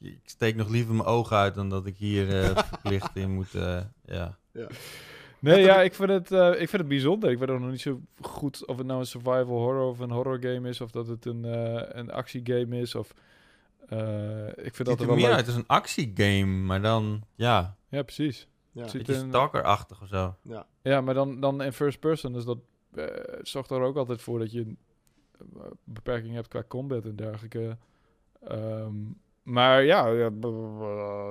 ik 0.00 0.20
steek 0.24 0.56
nog 0.56 0.68
liever 0.68 0.94
mijn 0.94 1.08
ogen 1.08 1.36
uit 1.36 1.54
dan 1.54 1.68
dat 1.68 1.86
ik 1.86 1.96
hier 1.96 2.40
eh, 2.42 2.56
verplicht 2.68 3.16
in 3.16 3.30
moet... 3.30 3.54
eh, 3.54 3.80
ja. 4.04 4.38
Nee, 4.52 4.66
Net 5.56 5.64
ja, 5.64 5.80
ik 5.82 5.94
vind, 5.94 6.08
het, 6.10 6.32
eh, 6.32 6.48
ik 6.50 6.56
vind 6.68 6.72
het 6.72 6.88
bijzonder. 6.88 7.30
Ik 7.30 7.38
weet 7.38 7.48
ook 7.50 7.60
nog 7.60 7.70
niet 7.70 7.80
zo 7.80 8.00
goed 8.20 8.66
of 8.66 8.76
het 8.78 8.86
nou 8.86 9.00
een 9.00 9.06
survival 9.06 9.46
horror 9.58 9.88
of 9.88 9.98
een 9.98 10.10
horror 10.10 10.38
game 10.42 10.68
is. 10.68 10.80
Of 10.80 10.90
dat 10.90 11.06
het 11.06 11.24
een, 11.24 11.44
eh 11.44 11.82
een 11.88 12.10
actiegame 12.10 12.80
is. 12.80 12.94
Of, 12.94 13.14
eh, 13.88 14.46
ik 14.48 14.74
vind 14.74 14.76
Het 14.76 14.86
dat 14.86 14.86
ziet 14.86 14.98
er 14.98 15.00
er 15.00 15.06
wel 15.06 15.16
meer 15.16 15.26
leuk. 15.26 15.34
uit 15.36 15.46
als 15.46 15.56
een 15.56 15.66
actiegame, 15.66 16.44
maar 16.44 16.82
dan, 16.82 17.22
ja, 17.34 17.76
Ja, 17.88 18.02
precies. 18.02 18.48
Ja. 18.72 18.82
Ziet 18.88 18.92
een 19.00 19.06
beetje 19.06 19.22
in- 19.22 19.28
stalker-achtig 19.28 20.02
of 20.02 20.08
zo. 20.08 20.36
Ja, 20.82 21.00
maar 21.00 21.14
dan, 21.14 21.40
dan 21.40 21.62
in 21.62 21.72
first 21.72 22.00
person. 22.00 22.32
Dus 22.32 22.44
dat 22.44 22.58
zorgt 23.42 23.70
er 23.70 23.80
ook 23.80 23.96
altijd 23.96 24.22
voor 24.22 24.38
dat 24.38 24.52
je 24.52 24.74
beperking 25.84 26.34
hebt 26.34 26.48
qua 26.48 26.64
combat 26.68 27.04
en 27.04 27.16
dergelijke. 27.16 27.76
Ehm, 28.40 28.94
maar 29.42 29.84
ja, 29.84 30.30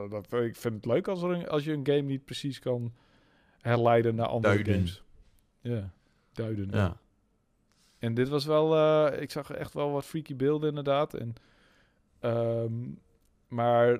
dat, 0.10 0.34
ik 0.34 0.56
vind 0.56 0.74
het 0.74 0.86
leuk 0.86 1.08
als, 1.08 1.22
er 1.22 1.30
een, 1.30 1.48
als 1.48 1.64
je 1.64 1.74
een 1.74 1.86
game 1.86 2.02
niet 2.02 2.26
precies 2.26 2.60
kan 2.60 2.94
herleiden 3.62 4.16
naar 4.16 4.28
andere 4.28 4.54
Duiden. 4.54 4.74
games. 4.74 5.04
Ja, 5.62 5.94
duiden. 6.32 6.70
Ja. 6.72 6.98
En 8.00 8.14
dit 8.14 8.30
was 8.30 8.46
wel, 8.46 8.76
eh, 8.76 9.22
ik 9.22 9.32
zag 9.32 9.52
echt 9.52 9.74
wel 9.74 9.92
wat 9.92 10.06
freaky 10.06 10.36
beelden 10.36 10.70
inderdaad. 10.70 11.14
En, 11.14 11.34
ehm, 12.20 12.74
maar 13.48 13.94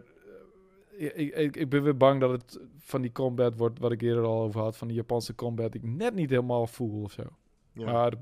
eh, 0.98 1.06
ik, 1.20 1.36
ik, 1.36 1.56
ik 1.56 1.70
ben 1.70 1.84
weer 1.84 1.98
bang 1.98 2.20
dat 2.20 2.32
het 2.32 2.60
van 2.78 3.02
die 3.02 3.12
combat 3.12 3.58
wordt, 3.58 3.80
wat 3.80 3.92
ik 3.92 4.02
eerder 4.02 4.24
al 4.24 4.42
over 4.42 4.62
had, 4.62 4.78
van 4.78 4.88
die 4.88 4.98
Japanse 4.98 5.36
combat, 5.36 5.74
ik 5.74 5.84
net 5.84 6.14
niet 6.14 6.30
helemaal 6.30 6.68
voel 6.68 7.02
of 7.02 7.12
zo. 7.12 7.24
Ja. 7.72 7.92
Maar 7.92 8.14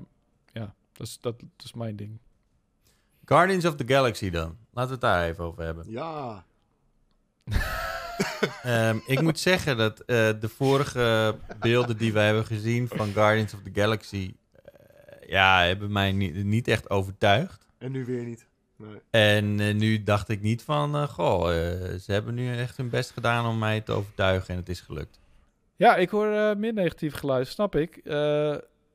ja, 0.52 0.74
dat 1.00 1.08
is, 1.08 1.20
dat, 1.20 1.40
dat 1.40 1.64
is 1.64 1.72
mijn 1.72 1.96
ding. 1.96 2.18
Guardians 3.24 3.64
of 3.64 3.74
the 3.74 3.84
Galaxy 3.86 4.30
dan. 4.30 4.56
Laten 4.72 4.88
we 4.88 4.92
het 4.92 5.00
daar 5.00 5.28
even 5.28 5.44
over 5.44 5.64
hebben. 5.64 5.90
ja. 5.90 6.44
Ehm, 8.62 8.98
ik 9.06 9.20
moet 9.20 9.38
zeggen 9.38 9.76
dat 9.76 10.00
eh, 10.00 10.06
de 10.40 10.48
vorige 10.48 11.36
beelden 11.60 11.96
die 11.96 12.12
we 12.12 12.18
hebben 12.18 12.44
gezien 12.44 12.88
van 12.88 13.12
Guardians 13.12 13.54
of 13.54 13.60
the 13.62 13.80
Galaxy... 13.80 14.34
eh, 14.52 15.28
ja, 15.28 15.62
hebben 15.62 15.92
mij 15.92 16.12
niet, 16.12 16.44
niet 16.44 16.68
echt 16.68 16.90
overtuigd. 16.90 17.66
En 17.78 17.92
nu 17.92 18.04
weer 18.04 18.24
niet. 18.24 18.46
Nee. 18.76 19.00
En 19.10 19.60
eh, 19.60 19.74
nu 19.74 20.02
dacht 20.02 20.28
ik 20.28 20.40
niet 20.40 20.62
van... 20.62 21.08
goh, 21.08 21.48
ze 21.98 22.12
hebben 22.12 22.34
nu 22.34 22.56
echt 22.56 22.76
hun 22.76 22.90
best 22.90 23.10
gedaan 23.10 23.46
om 23.46 23.58
mij 23.58 23.80
te 23.80 23.92
overtuigen 23.92 24.48
en 24.48 24.60
het 24.60 24.68
is 24.68 24.80
gelukt. 24.80 25.20
Ja, 25.76 25.96
ik 25.96 26.10
hoor 26.10 26.32
eh, 26.32 26.56
meer 26.56 26.72
negatief 26.72 27.14
geluid, 27.14 27.48
snap 27.48 27.76
ik. 27.76 28.00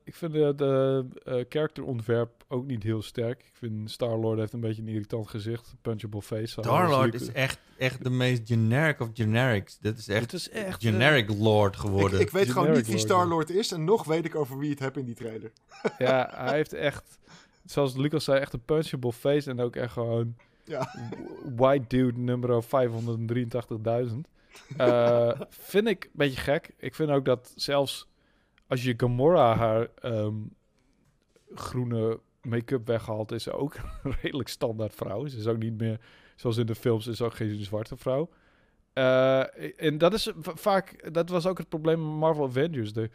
Ik 0.06 0.14
vind 0.14 0.32
de, 0.32 0.52
de 0.56 1.04
eh, 1.24 1.44
karakterontwerp 1.48 2.44
ook 2.48 2.66
niet 2.66 2.82
heel 2.82 3.02
sterk. 3.02 3.40
Ik 3.40 3.50
vind 3.52 3.90
Star-Lord 3.90 4.38
heeft 4.38 4.52
een 4.52 4.60
beetje 4.60 4.82
een 4.82 4.88
irritant 4.88 5.28
gezicht. 5.28 5.74
Punchable 5.82 6.22
face. 6.22 6.46
zou 6.46 6.66
Star-Lord 6.66 7.14
is 7.14 7.32
echt, 7.32 7.58
echt 7.78 8.04
de 8.04 8.10
meest 8.10 8.42
generic 8.44 9.00
of 9.00 9.08
generics. 9.14 9.78
Dit 9.78 9.98
is 9.98 10.08
echt 10.08 10.20
Het 10.22 10.32
is 10.32 10.50
echt... 10.50 10.84
eh, 10.84 10.90
generic 10.90 11.30
lord 11.30 11.76
geworden. 11.76 12.20
ik 12.20 12.30
weet 12.30 12.50
gewoon 12.50 12.70
niet 12.72 12.76
wie 12.86 12.88
Lord, 12.88 13.00
Star-Lord 13.00 13.50
is 13.50 13.72
en 13.72 13.84
nog 13.84 14.04
weet 14.04 14.24
ik 14.24 14.34
over 14.34 14.58
wie 14.58 14.70
het 14.70 14.78
heb 14.78 14.96
in 14.96 15.04
die 15.04 15.14
trailer. 15.14 15.52
Ja, 15.98 16.30
hij 16.34 16.54
heeft 16.54 16.72
echt, 16.72 17.18
zoals 17.64 17.96
Lucas 17.96 18.24
zei, 18.24 18.40
echt 18.40 18.52
een 18.52 18.64
punchable 18.64 19.12
face. 19.12 19.50
En 19.50 19.60
ook 19.60 19.76
echt 19.76 19.92
gewoon 19.92 20.36
Ja. 20.64 20.94
white 21.56 21.84
dude 21.96 22.18
nummer 22.20 22.64
583.000. 22.64 24.14
Eh 24.76 25.30
vind 25.50 25.86
ik 25.88 26.04
een 26.04 26.10
beetje 26.12 26.40
gek. 26.40 26.74
Ik 26.78 26.94
vind 26.94 27.10
ook 27.10 27.24
dat 27.24 27.52
zelfs 27.56 28.06
als 28.66 28.82
je 28.84 28.94
Gamora 28.96 29.54
haar 29.56 29.88
ehm, 30.00 30.34
groene 31.54 32.20
make-up 32.42 32.86
weghaalt, 32.86 33.32
is 33.32 33.42
ze 33.42 33.52
ook 33.52 33.74
een 34.04 34.14
redelijk 34.22 34.48
standaard 34.48 34.94
vrouw. 34.94 35.26
Ze 35.26 35.38
is 35.38 35.46
ook 35.46 35.58
niet 35.58 35.78
meer, 35.78 36.00
zoals 36.36 36.56
in 36.56 36.66
de 36.66 36.74
films, 36.74 37.06
is 37.06 37.22
ook 37.22 37.34
geen 37.34 37.64
zwarte 37.64 37.96
vrouw. 37.96 38.28
Eh, 38.92 39.80
en 39.82 39.98
dat 39.98 40.12
is 40.14 40.32
va- 40.40 40.56
vaak, 40.56 41.12
dat 41.14 41.28
was 41.28 41.46
ook 41.46 41.58
het 41.58 41.68
probleem 41.68 42.04
met 42.08 42.18
Marvel 42.18 42.44
Avengers. 42.46 42.92
De 42.92 43.10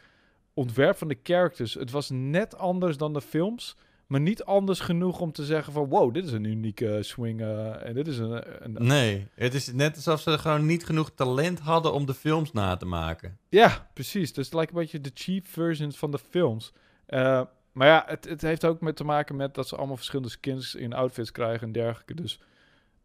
ontwerp 0.53 0.97
van 0.97 1.07
de 1.07 1.19
characters. 1.23 1.73
Het 1.73 1.91
was 1.91 2.09
net 2.09 2.57
anders 2.57 2.97
dan 2.97 3.13
de 3.13 3.21
films. 3.21 3.75
Maar 4.11 4.21
niet 4.21 4.43
anders 4.43 4.79
genoeg 4.79 5.19
om 5.19 5.31
te 5.31 5.45
zeggen 5.45 5.73
van... 5.73 5.89
Wow, 5.89 6.13
dit 6.13 6.25
is 6.25 6.31
een 6.31 6.43
unieke 6.43 6.97
swing. 7.03 7.41
eh, 7.41 7.85
en 7.85 7.93
dit 7.93 8.07
is 8.07 8.17
een... 8.17 8.43
een 8.65 8.87
Nee, 8.87 9.27
het 9.35 9.53
is 9.53 9.73
net 9.73 9.95
alsof 9.95 10.21
ze 10.21 10.37
gewoon 10.37 10.65
niet 10.65 10.85
genoeg 10.85 11.11
talent 11.11 11.59
hadden 11.59 11.93
om 11.93 12.05
de 12.05 12.13
films 12.13 12.51
na 12.51 12.77
te 12.77 12.85
maken. 12.85 13.37
Ja, 13.49 13.89
precies. 13.93 14.33
Dus 14.33 14.45
het 14.45 14.53
lijkt 14.53 14.71
een 14.71 14.77
beetje 14.77 15.01
de 15.01 15.11
cheap 15.13 15.47
versions 15.47 15.97
van 15.97 16.11
de 16.11 16.17
films. 16.17 16.73
Eh, 17.05 17.41
maar 17.71 17.87
ja, 17.87 18.03
het, 18.07 18.29
het 18.29 18.41
heeft 18.41 18.65
ook 18.65 18.81
met 18.81 18.95
te 18.95 19.03
maken 19.03 19.35
met 19.35 19.55
dat 19.55 19.67
ze 19.67 19.75
allemaal 19.75 19.95
verschillende 19.95 20.31
skins 20.31 20.75
in 20.75 20.93
outfits 20.93 21.31
krijgen 21.31 21.67
en 21.67 21.73
dergelijke. 21.73 22.13
Dus 22.13 22.39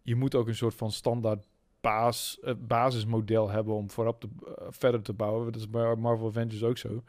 je 0.03 0.15
moet 0.15 0.35
ook 0.35 0.49
een 0.49 0.55
soort 0.55 0.75
van 0.75 0.93
standaard 0.93 1.47
baas, 1.81 2.39
eh, 2.43 2.55
basismodel 2.59 3.51
hebben 3.51 3.75
om 3.75 3.91
voorop 3.91 4.21
te, 4.21 4.29
verder 4.69 5.03
te 5.03 5.13
bouwen. 5.13 5.53
Dat 5.53 5.61
is 5.61 5.71
bij 5.71 5.97
Marvel 5.97 6.27
Avengers 6.27 6.63
ook 6.63 6.79
zo. 6.79 7.03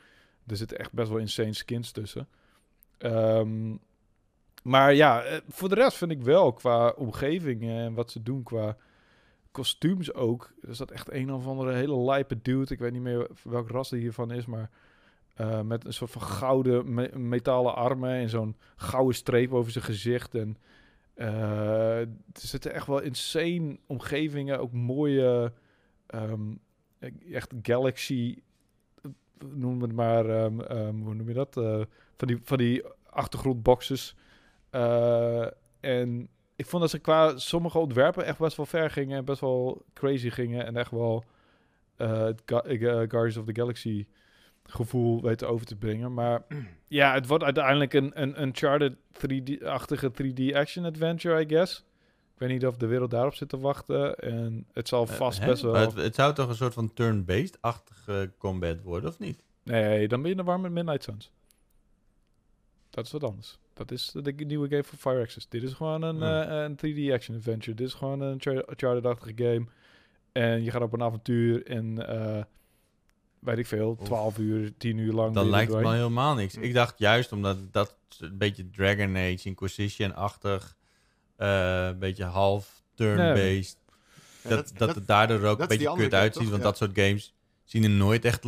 Er 0.48 0.58
zitten 0.58 0.80
echt 0.80 0.94
best 0.94 1.10
wel 1.10 1.20
insane 1.20 1.54
skins 1.54 1.92
tussen. 1.92 2.28
Ehm, 2.98 3.76
maar 4.68 4.94
ja, 4.94 5.24
eh, 5.24 5.38
voor 5.48 5.70
de 5.70 5.76
rest 5.76 5.98
vind 5.98 6.12
ik 6.12 6.22
wel 6.22 6.54
qua 6.54 6.90
omgeving 6.90 7.64
en 7.64 7.94
wat 7.94 8.12
ze 8.12 8.24
doen 8.24 8.44
qua 8.44 8.78
kostuums 9.52 10.14
ook. 10.14 10.54
Er 10.62 10.76
zat 10.76 10.92
echt 10.92 11.12
een 11.12 11.32
of 11.34 11.48
andere 11.48 11.74
hele 11.74 11.98
lijpe 12.00 12.42
dude. 12.42 12.74
Ik 12.74 12.80
weet 12.80 12.92
niet 12.92 13.02
meer 13.02 13.28
welk 13.44 13.70
ras 13.70 13.90
die 13.90 14.00
hiervan 14.00 14.32
is, 14.32 14.46
maar 14.46 14.70
eh, 15.34 15.62
met 15.62 15.86
een 15.86 15.94
soort 15.94 16.12
van 16.12 16.22
gouden 16.22 16.94
me- 16.94 17.18
metalen 17.18 17.76
armen 17.76 18.10
en 18.12 18.30
zo'n 18.30 18.56
gouden 18.76 19.16
streep 19.16 19.54
over 19.54 19.72
zijn 19.72 19.84
gezicht. 19.84 20.36
En 20.36 20.58
eh, 21.14 22.00
er 22.00 22.08
zitten 22.34 22.74
echt 22.74 22.88
wel 22.88 23.02
insane 23.02 23.80
omgevingen, 23.86 24.60
ook 24.60 24.72
mooie, 24.74 25.54
ehm, 26.08 26.42
echt 27.32 27.54
galaxy, 27.62 28.38
noem 29.54 29.82
het 29.82 29.94
maar, 29.94 30.30
ehm, 30.30 30.60
ehm, 30.60 30.96
hoe 31.02 31.14
noem 31.14 31.28
je 31.28 31.34
dat? 31.34 31.58
Eh, 31.58 31.82
van, 32.18 32.28
die, 32.28 32.40
van 32.44 32.58
die 32.58 32.84
achtergrondboxes. 33.10 34.16
Eh, 34.70 35.48
en 35.80 36.30
ik 36.56 36.66
vond 36.66 36.82
dat 36.82 36.92
ze 36.92 37.00
qua 37.00 37.38
sommige 37.38 37.78
ontwerpen 37.78 38.26
echt 38.26 38.38
best 38.38 38.58
wel 38.58 38.66
ver 38.66 38.90
gingen 38.90 39.18
en 39.18 39.26
best 39.26 39.42
wel 39.42 39.86
crazy 39.94 40.30
gingen 40.30 40.66
en 40.66 40.78
echt 40.78 40.92
wel 40.92 41.24
eh, 41.96 42.28
eh, 42.28 42.36
Guardians 43.10 43.38
of 43.38 43.46
the 43.46 43.56
Galaxy 43.56 44.06
gevoel 44.64 45.22
weten 45.22 45.50
over 45.50 45.66
te 45.66 45.76
brengen. 45.76 46.14
Maar 46.14 46.44
ja, 46.88 47.14
het 47.14 47.28
wordt 47.28 47.44
uiteindelijk 47.44 47.94
een, 47.94 48.22
een 48.22 48.42
Uncharted 48.42 48.94
3D-achtige 48.96 50.12
3D 50.24 50.56
action 50.56 50.86
adventure, 50.86 51.42
I 51.42 51.48
guess. 51.48 51.86
Ik 52.34 52.44
weet 52.44 52.50
niet 52.50 52.66
of 52.66 52.78
de 52.78 52.88
wereld 52.88 53.12
daarop 53.12 53.34
zit 53.34 53.50
te 53.50 53.60
wachten. 53.60 54.16
En 54.16 54.68
het 54.74 54.88
zal 54.88 55.06
vast 55.06 55.40
hè? 55.40 55.46
best 55.46 55.62
wel... 55.62 55.74
Het, 55.74 55.94
het 55.94 56.16
zou 56.16 56.34
toch 56.34 56.50
een 56.50 56.56
soort 56.56 56.74
van 56.74 56.94
turn-based-achtige 56.94 58.32
combat 58.38 58.82
worden, 58.82 59.10
of 59.10 59.20
niet? 59.20 59.44
Nee, 59.64 60.08
dan 60.08 60.22
ben 60.22 60.30
je 60.30 60.38
in 60.38 60.44
de 60.44 60.50
war 60.50 60.60
met 60.60 60.72
Midnight 60.72 61.04
Suns. 61.04 61.32
Dat 62.90 63.06
is 63.06 63.12
wat 63.12 63.24
anders. 63.24 63.60
Dat 63.78 63.92
is 63.92 64.12
de 64.14 64.32
nieuwe 64.32 64.68
game 64.70 64.84
van 64.84 64.98
Fire 64.98 65.22
Access. 65.22 65.48
Dit 65.50 65.64
is 65.64 65.74
gewoon 65.74 66.02
een, 66.02 66.16
Hmm. 66.16 66.24
eh, 66.52 66.64
een 66.64 66.76
3D 66.76 67.12
action 67.14 67.38
adventure. 67.38 67.76
Dit 67.76 67.88
is 67.88 67.94
gewoon 67.94 68.22
een 68.22 68.42
Char- 68.42 68.70
Uncharted-achtige 68.70 69.34
game. 69.36 69.66
En 70.32 70.64
je 70.64 70.72
gaat 70.72 70.82
op 70.82 70.94
een 70.94 71.04
avontuur 71.04 71.66
en 71.66 72.08
eh, 72.08 72.44
weet 73.40 73.58
ik 73.58 73.66
veel, 73.68 73.98
Oef. 74.00 74.06
12 74.06 74.38
uur, 74.38 74.74
10 74.78 74.98
uur 74.98 75.14
lang. 75.14 75.36
Er 75.36 75.46
lijkt 75.46 75.74
het 75.74 75.84
me 75.84 75.94
helemaal 75.94 76.36
niks. 76.36 76.56
Ik 76.56 76.74
dacht 76.74 77.00
juist 77.00 77.32
omdat 77.32 77.58
dat 77.74 77.96
een 78.20 78.38
beetje 78.38 78.70
Dragon 78.70 79.16
Age, 79.16 79.40
Inquisition-achtig, 79.44 80.76
eh, 81.36 81.86
een 81.88 82.00
beetje 82.00 82.24
half 82.24 82.84
turn-based, 82.96 83.78
Ja, 84.44 84.50
dat, 84.50 84.72
dat, 84.78 84.96
het 84.96 85.08
daardoor 85.08 85.38
ook 85.44 85.60
dat 85.60 85.72
een 85.72 85.78
beetje 85.78 85.94
kut 85.96 86.14
uitziet. 86.14 86.42
toch? 86.42 86.52
Want 86.52 86.62
Ja. 86.64 86.68
dat 86.70 86.78
soort 86.78 86.92
games 87.00 87.34
zien 87.64 87.84
er 87.84 87.90
nooit 87.90 88.26
echt 88.26 88.44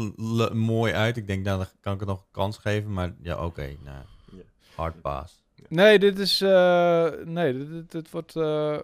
mooi 0.54 0.94
uit. 0.94 1.18
Ik 1.18 1.28
denk, 1.28 1.44
nou, 1.46 1.58
dan 1.58 1.68
kan 1.80 1.94
ik 1.94 2.00
het 2.00 2.10
nog 2.10 2.20
een 2.20 2.32
kans 2.32 2.58
geven. 2.58 2.94
Maar 2.94 3.14
ja, 3.22 3.46
oké, 3.46 3.76
nou. 3.84 4.04
Hard. 4.80 5.42
Nee, 5.68 6.00
dit 6.00 6.20
is. 6.20 6.42
eh, 6.42 7.12
nee, 7.24 7.86
dit, 7.88 8.12
wordt. 8.12 8.36
eh, 8.36 8.80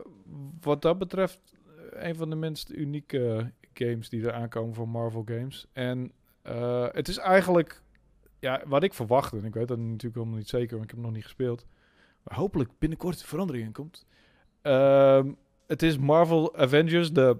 wat 0.62 0.82
dat 0.82 0.98
betreft. 0.98 1.40
een 1.92 2.16
van 2.16 2.30
de 2.30 2.36
minst 2.36 2.70
unieke 2.70 3.52
games 3.74 4.10
die 4.10 4.26
er 4.26 4.34
aankomen 4.34 4.76
voor 4.76 4.90
Marvel 4.90 5.24
Games. 5.26 5.66
En 5.74 6.12
eh, 6.42 6.88
het 6.92 7.08
is 7.08 7.18
eigenlijk. 7.18 7.82
Ja, 8.40 8.62
wat 8.66 8.84
ik 8.84 8.94
verwachtte. 8.94 9.38
En 9.38 9.46
ik 9.46 9.54
weet 9.54 9.68
dat 9.68 9.78
natuurlijk 9.78 10.16
helemaal 10.16 10.38
niet 10.38 10.50
zeker, 10.50 10.72
want 10.78 10.84
ik 10.84 10.96
heb 10.96 11.06
nog 11.06 11.14
niet 11.14 11.24
gespeeld. 11.24 11.66
Maar 12.24 12.38
hopelijk 12.38 12.70
binnenkort 12.78 13.24
verandering 13.24 13.66
in 13.66 13.72
komt. 13.72 14.06
Ehm, 14.62 15.32
het 15.68 15.84
is 15.84 15.98
Marvel 15.98 16.56
Avengers, 16.56 17.14
de, 17.14 17.38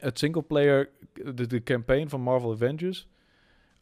het 0.00 0.18
singleplayer, 0.18 0.88
de, 1.34 1.46
de 1.46 1.62
campaign 1.62 2.08
van 2.08 2.20
Marvel 2.20 2.52
Avengers. 2.52 3.08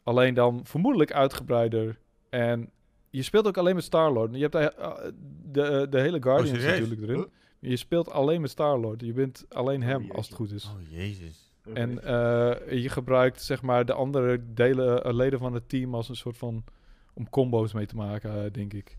Alleen 0.03 0.33
dan 0.33 0.65
vermoedelijk 0.65 1.11
uitgebreider. 1.13 1.99
En 2.29 2.69
je 3.09 3.21
speelt 3.21 3.47
ook 3.47 3.57
alleen 3.57 3.75
met 3.75 3.83
Star-Lord. 3.83 4.35
Je 4.35 4.41
hebt 4.41 4.53
de, 4.53 4.59
eh, 4.73 4.93
de, 5.51 5.87
de 5.89 5.99
hele 5.99 6.21
Guardians 6.21 6.59
serieus? 6.61 6.79
natuurlijk 6.79 7.01
erin. 7.01 7.15
Huh? 7.59 7.69
Je 7.71 7.75
speelt 7.77 8.09
alleen 8.11 8.41
met 8.41 8.49
Star-Lord. 8.49 9.01
Je 9.01 9.13
bent 9.13 9.45
alleen 9.49 9.83
hem, 9.83 9.99
jeetje. 10.01 10.13
als 10.13 10.27
het 10.27 10.35
goed 10.35 10.51
is. 10.51 10.65
Oh, 10.65 10.91
jezus. 10.91 11.51
En 11.73 12.03
eh, 12.03 12.81
je 12.81 12.89
gebruikt 12.89 13.41
zeg 13.41 13.61
maar 13.61 13.85
de 13.85 13.93
andere 13.93 14.43
delen, 14.53 15.03
eh, 15.03 15.13
leden 15.13 15.39
van 15.39 15.53
het 15.53 15.69
team 15.69 15.95
als 15.95 16.09
een 16.09 16.15
soort 16.15 16.37
van... 16.37 16.63
om 17.13 17.29
combo's 17.29 17.73
mee 17.73 17.85
te 17.85 17.95
maken, 17.95 18.43
eh, 18.45 18.51
denk 18.51 18.73
ik. 18.73 18.97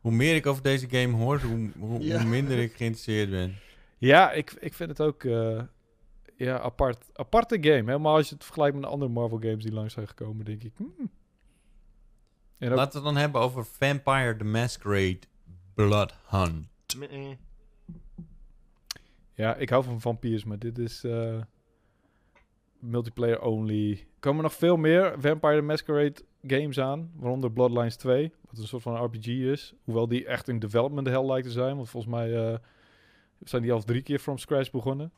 Hoe 0.00 0.12
meer 0.12 0.34
ik 0.34 0.46
over 0.46 0.62
deze 0.62 0.88
game 0.88 1.16
hoor, 1.16 1.40
hoe, 1.40 1.70
hoe, 1.78 2.00
Ja. 2.00 2.20
hoe 2.20 2.28
minder 2.28 2.58
ik 2.58 2.72
geïnteresseerd 2.72 3.30
ben. 3.30 3.54
Ja, 3.98 4.32
ik, 4.32 4.56
ik 4.60 4.74
vind 4.74 4.88
het 4.90 5.00
ook 5.00 5.24
eh, 5.24 5.60
ja, 6.36 6.58
apart. 6.60 7.10
Aparte 7.12 7.58
game. 7.60 7.76
Helemaal 7.90 8.16
als 8.16 8.28
je 8.28 8.34
het 8.34 8.44
vergelijkt 8.44 8.74
met 8.74 8.84
de 8.84 8.90
andere 8.90 9.10
Marvel 9.10 9.38
games 9.38 9.62
die 9.64 9.72
langs 9.72 9.94
zijn 9.94 10.08
gekomen, 10.08 10.44
denk 10.44 10.62
ik. 10.62 10.72
hmm. 10.76 11.10
Ook, 12.62 12.76
Laten 12.76 12.92
we 13.00 13.06
het 13.06 13.14
dan 13.14 13.16
hebben 13.16 13.40
over 13.40 13.64
Vampire 13.64 14.36
the 14.36 14.44
Masquerade 14.44 15.18
Blood 15.74 16.14
Hunt. 16.26 16.66
Ja, 19.34 19.54
ik 19.54 19.68
hou 19.68 19.84
van 19.84 20.00
vampiers, 20.00 20.44
maar 20.44 20.58
dit 20.58 20.78
is 20.78 21.04
eh, 21.04 21.40
multiplayer 22.78 23.40
only. 23.40 23.90
Er 23.90 23.98
komen 24.18 24.42
nog 24.42 24.54
veel 24.54 24.76
meer 24.76 25.14
Vampire 25.18 25.56
the 25.56 25.62
Masquerade 25.62 26.14
games 26.46 26.80
aan, 26.80 27.10
waaronder 27.14 27.52
Bloodlines 27.52 27.96
2, 27.96 28.32
wat 28.50 28.58
een 28.58 28.66
soort 28.66 28.82
van 28.82 29.04
RPG 29.04 29.26
is. 29.26 29.74
Hoewel 29.84 30.08
die 30.08 30.26
echt 30.26 30.48
in 30.48 30.58
development 30.58 31.06
hell 31.06 31.24
lijkt 31.24 31.46
te 31.46 31.52
zijn, 31.52 31.76
want 31.76 31.88
volgens 31.88 32.12
mij 32.12 32.52
eh, 32.52 32.58
zijn 33.44 33.62
die 33.62 33.72
al 33.72 33.82
drie 33.82 34.02
keer 34.02 34.18
from 34.18 34.38
scratch 34.38 34.70
begonnen. 34.70 35.12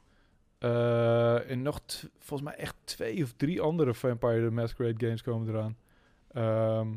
Eh, 0.59 1.51
en 1.51 1.63
nog 1.63 1.81
volgens 2.19 2.51
mij 2.51 2.59
echt 2.59 2.77
twee 2.85 3.23
of 3.23 3.33
drie 3.33 3.61
andere 3.61 3.95
Vampire 3.95 4.45
the 4.45 4.55
Masquerade 4.55 5.07
games 5.07 5.23
komen 5.23 5.49
eraan. 5.49 5.77
Ehm, 6.33 6.89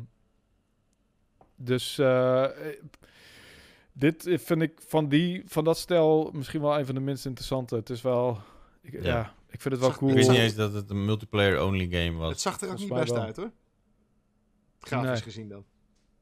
dus 1.58 1.98
eh, 1.98 2.44
eh, 2.44 2.76
dit 3.92 4.22
vind 4.34 4.62
ik 4.62 4.80
van, 4.86 5.08
die, 5.08 5.42
van 5.46 5.64
dat 5.64 5.78
stel 5.78 6.30
misschien 6.32 6.60
wel 6.60 6.78
een 6.78 6.86
van 6.86 6.94
de 6.94 7.00
minst 7.00 7.26
interessante. 7.26 7.74
Het 7.74 7.90
is 7.90 8.02
wel... 8.02 8.38
Ik, 8.82 8.92
ja. 8.92 9.00
Ja. 9.02 9.34
ik 9.50 9.60
vind 9.60 9.74
het 9.74 9.78
wel 9.82 9.88
Zag- 9.90 9.98
cool. 9.98 10.10
Ik 10.10 10.16
wist 10.16 10.28
niet 10.30 10.38
eens 10.38 10.54
dat 10.54 10.72
het 10.72 10.90
een 10.90 11.04
multiplayer-only 11.04 11.88
game 11.90 12.16
was. 12.18 12.30
Het 12.30 12.40
zag 12.40 12.60
er 12.60 12.70
ook 12.70 12.78
niet 12.78 12.88
best 12.94 13.12
wel. 13.12 13.22
uit 13.22 13.36
hoor. 13.36 13.50
Grafisch 14.80 15.08
Nee. 15.10 15.22
gezien 15.22 15.48
dan. 15.48 15.64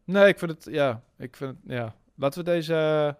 Nee, 0.05 0.29
ik 0.29 0.39
vind 0.39 0.51
het... 0.51 0.75
Ja, 0.75 1.03
ik 1.19 1.37
vind 1.37 1.51
het... 1.51 1.59
Ja. 1.73 1.95
Laten 2.15 2.45
we 2.45 2.51
deze 2.51 2.75
eh, 2.75 3.13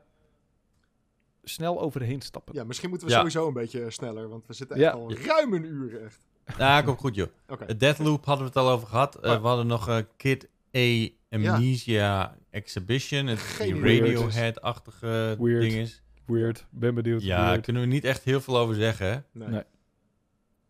snel 1.45 1.81
overheen 1.81 2.21
stappen. 2.21 2.55
Ja, 2.55 2.65
misschien 2.65 2.89
moeten 2.89 3.07
we 3.07 3.13
Ja. 3.13 3.19
sowieso 3.19 3.47
een 3.49 3.53
beetje 3.55 3.91
sneller, 3.91 4.29
want 4.29 4.47
we 4.47 4.53
zitten 4.53 4.79
Ja. 4.79 4.87
echt 4.87 4.95
al 4.97 5.13
ruim 5.15 5.53
een 5.55 5.65
uur 5.65 6.03
echt. 6.05 6.27
Nou, 6.59 6.85
kom 6.85 6.97
goed 6.97 7.15
joh. 7.15 7.29
Het 7.67 7.81
Deathloop 7.81 8.25
hadden 8.25 8.45
we 8.45 8.51
het 8.59 8.59
al 8.67 8.71
over 8.73 8.89
gehad. 8.89 9.19
We 9.21 9.29
hadden 9.29 9.67
nog 9.67 9.87
een 9.87 10.07
Kid 10.17 10.49
A 10.77 11.09
Amnesia 11.31 12.37
Exhibition. 12.51 13.27
Het 13.27 13.39
Geen 13.39 13.83
die. 13.83 14.01
Radiohead-achtige 14.01 15.37
Weird. 15.39 15.61
ding 15.61 15.75
is. 15.75 16.03
Weird. 16.27 16.67
Ben 16.71 16.95
benieuwd. 16.95 17.23
Ja, 17.23 17.47
daar 17.47 17.61
kunnen 17.61 17.83
we 17.83 17.89
niet 17.89 18.05
echt 18.05 18.25
heel 18.25 18.41
veel 18.41 18.59
over 18.59 18.75
zeggen. 18.75 19.07
hè. 19.07 19.19
Nee. 19.33 19.49
Nee. 19.49 19.63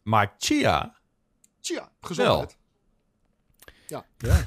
Maar 0.03 0.35
Chia, 0.39 0.95
Tja, 1.61 1.91
gezondheid. 2.01 2.57
Ja. 3.87 4.05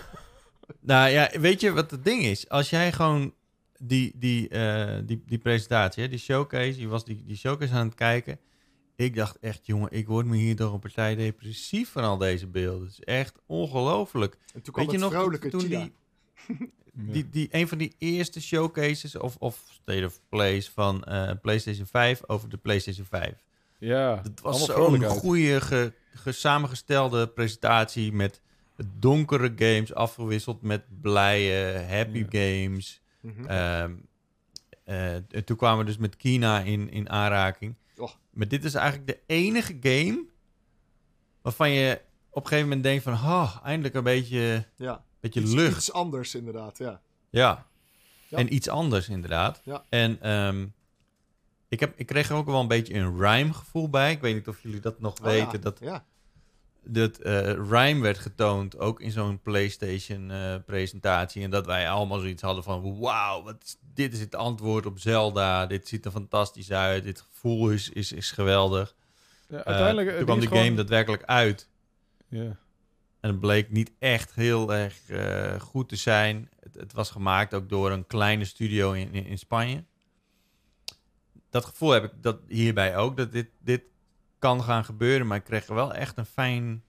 nou 0.80 1.08
ja, 1.08 1.30
weet 1.40 1.60
je 1.60 1.72
wat 1.72 1.90
het 1.90 2.04
ding 2.04 2.22
is? 2.22 2.48
Als 2.48 2.70
jij 2.70 2.92
gewoon 2.92 3.34
die, 3.78 4.12
die, 4.16 4.48
eh, 4.48 4.98
die, 5.04 5.22
die 5.26 5.38
presentatie, 5.38 6.02
hè, 6.02 6.08
die 6.08 6.18
showcase, 6.18 6.80
je 6.80 6.88
was 6.88 7.04
die, 7.04 7.24
die 7.26 7.36
showcase 7.36 7.72
aan 7.72 7.86
het 7.86 7.94
kijken. 7.94 8.38
Ik 8.98 9.14
dacht 9.14 9.38
echt, 9.38 9.66
jongen, 9.66 9.88
ik 9.92 10.06
word 10.06 10.26
me 10.26 10.36
hier 10.36 10.56
door 10.56 10.72
een 10.72 10.78
partij 10.78 11.14
depressief 11.14 11.90
van 11.90 12.02
al 12.04 12.16
deze 12.18 12.46
beelden. 12.46 12.82
Het 12.88 12.92
is 12.98 13.04
echt 13.04 13.38
ongelooflijk. 13.46 14.36
En 14.54 14.62
toen 14.62 14.72
kwam 14.72 14.84
Weet 14.86 14.94
je 14.94 15.00
nog, 15.00 15.12
vrolijke 15.12 15.48
toen 15.48 15.66
die, 15.66 15.78
Ja. 17.06 17.12
die, 17.12 17.28
die, 17.30 17.48
een 17.50 17.68
van 17.68 17.78
die 17.78 17.94
eerste 17.98 18.40
showcases 18.40 19.16
of, 19.16 19.36
of 19.36 19.62
State 19.70 20.04
of 20.04 20.20
Plays 20.28 20.70
van 20.70 21.04
eh, 21.04 21.30
PlayStation 21.42 21.86
5 21.86 22.20
over 22.26 22.48
de 22.48 22.56
PlayStation 22.56 23.06
5. 23.06 23.32
ja. 23.78 24.20
Het 24.22 24.40
was 24.40 24.64
zo'n 24.64 25.04
goede, 25.04 25.60
ge, 25.60 25.92
ge- 26.14 26.32
samengestelde 26.32 27.28
presentatie 27.28 28.12
met 28.12 28.40
donkere 28.98 29.52
games 29.56 29.94
afgewisseld 29.94 30.62
met 30.62 30.82
blije, 31.00 31.84
happy 31.88 32.26
games. 32.28 33.00
Mhm. 33.20 33.44
Ehm, 33.46 33.92
eh, 34.84 35.14
en 35.14 35.44
toen 35.44 35.56
kwamen 35.56 35.78
we 35.78 35.84
dus 35.84 35.96
met 35.98 36.16
Kina 36.16 36.60
in, 36.60 36.90
in 36.90 37.10
aanraking. 37.10 37.74
Och. 37.98 38.18
Maar 38.30 38.48
dit 38.48 38.64
is 38.64 38.74
eigenlijk 38.74 39.06
de 39.06 39.20
enige 39.26 39.76
game 39.80 40.24
waarvan 41.42 41.70
je 41.70 42.00
op 42.30 42.42
een 42.42 42.48
gegeven 42.48 42.68
moment 42.68 42.82
denkt 42.86 43.02
van... 43.02 43.12
Oh, 43.12 43.56
eindelijk 43.64 43.94
een 43.94 44.02
beetje, 44.02 44.66
ja, 44.76 45.04
beetje 45.20 45.40
iets, 45.40 45.52
lucht. 45.52 45.76
iets 45.76 45.92
anders 45.92 46.34
inderdaad, 46.34 46.78
ja. 46.78 47.00
Ja. 47.30 47.66
Ja. 48.28 48.36
En 48.38 48.54
iets 48.54 48.68
anders 48.68 49.08
inderdaad. 49.08 49.60
Ja. 49.64 49.84
En 49.88 50.20
ehm, 50.22 50.66
ik, 51.68 51.80
heb, 51.80 51.92
ik 51.98 52.06
kreeg 52.06 52.28
er 52.30 52.36
ook 52.36 52.46
wel 52.46 52.60
een 52.60 52.68
beetje 52.68 52.94
een 52.94 53.18
rhyme 53.20 53.52
gevoel 53.52 53.90
bij. 53.90 54.12
Ik 54.12 54.20
weet 54.20 54.34
niet 54.34 54.48
of 54.48 54.62
jullie 54.62 54.80
dat 54.80 55.00
nog 55.00 55.18
Oh, 55.18 55.24
weten. 55.24 55.52
ja. 55.52 55.58
Dat, 55.58 55.78
Ja, 55.80 56.04
dat 56.84 57.18
eh 57.18 57.52
rhyme 57.52 58.00
werd 58.00 58.18
getoond, 58.18 58.78
ook 58.78 59.00
in 59.00 59.10
zo'n 59.10 59.40
PlayStation 59.42 60.30
eh, 60.30 60.54
presentatie. 60.66 61.42
En 61.42 61.50
dat 61.50 61.66
wij 61.66 61.90
allemaal 61.90 62.18
zoiets 62.18 62.42
hadden 62.42 62.64
van... 62.64 62.98
Wauw, 62.98 63.42
wat 63.42 63.56
is, 63.64 63.76
dit 63.94 64.12
is 64.12 64.20
het 64.20 64.34
antwoord 64.34 64.86
op 64.86 64.98
Zelda. 64.98 65.66
Dit 65.66 65.88
ziet 65.88 66.04
er 66.04 66.10
fantastisch 66.10 66.70
uit. 66.70 67.04
Dit 67.04 67.20
gevoel 67.20 67.70
is, 67.70 67.88
is, 67.88 68.12
is 68.12 68.30
geweldig. 68.30 68.94
Ja, 69.48 69.56
Eh, 69.56 69.62
uiteindelijk... 69.62 70.16
toen 70.16 70.24
kwam 70.24 70.40
de 70.40 70.46
game 70.46 70.74
daadwerkelijk 70.74 71.22
uit. 71.22 71.68
Ja. 72.28 72.56
En 73.20 73.30
het 73.30 73.40
bleek 73.40 73.70
niet 73.70 73.92
echt 73.98 74.34
heel 74.34 74.74
erg 74.74 74.96
goed 75.60 75.88
te 75.88 75.96
zijn. 75.96 76.48
Het, 76.60 76.74
het 76.74 76.92
was 76.92 77.10
gemaakt 77.10 77.54
ook 77.54 77.68
door 77.68 77.90
een 77.90 78.06
kleine 78.06 78.44
studio 78.44 78.92
in, 78.92 79.12
in, 79.12 79.26
in 79.26 79.38
Spanje. 79.38 79.84
Dat 81.50 81.64
gevoel 81.64 81.90
heb 81.90 82.04
ik 82.04 82.12
dat 82.20 82.38
hierbij 82.48 82.96
ook. 82.96 83.16
Dat 83.16 83.32
dit, 83.32 83.48
dit 83.58 83.82
kan 84.38 84.62
gaan 84.62 84.84
gebeuren. 84.84 85.26
Maar 85.26 85.36
ik 85.36 85.44
kreeg 85.44 85.66
er 85.66 85.74
wel 85.74 85.94
echt 85.94 86.18
een 86.18 86.26
fijn, 86.26 86.84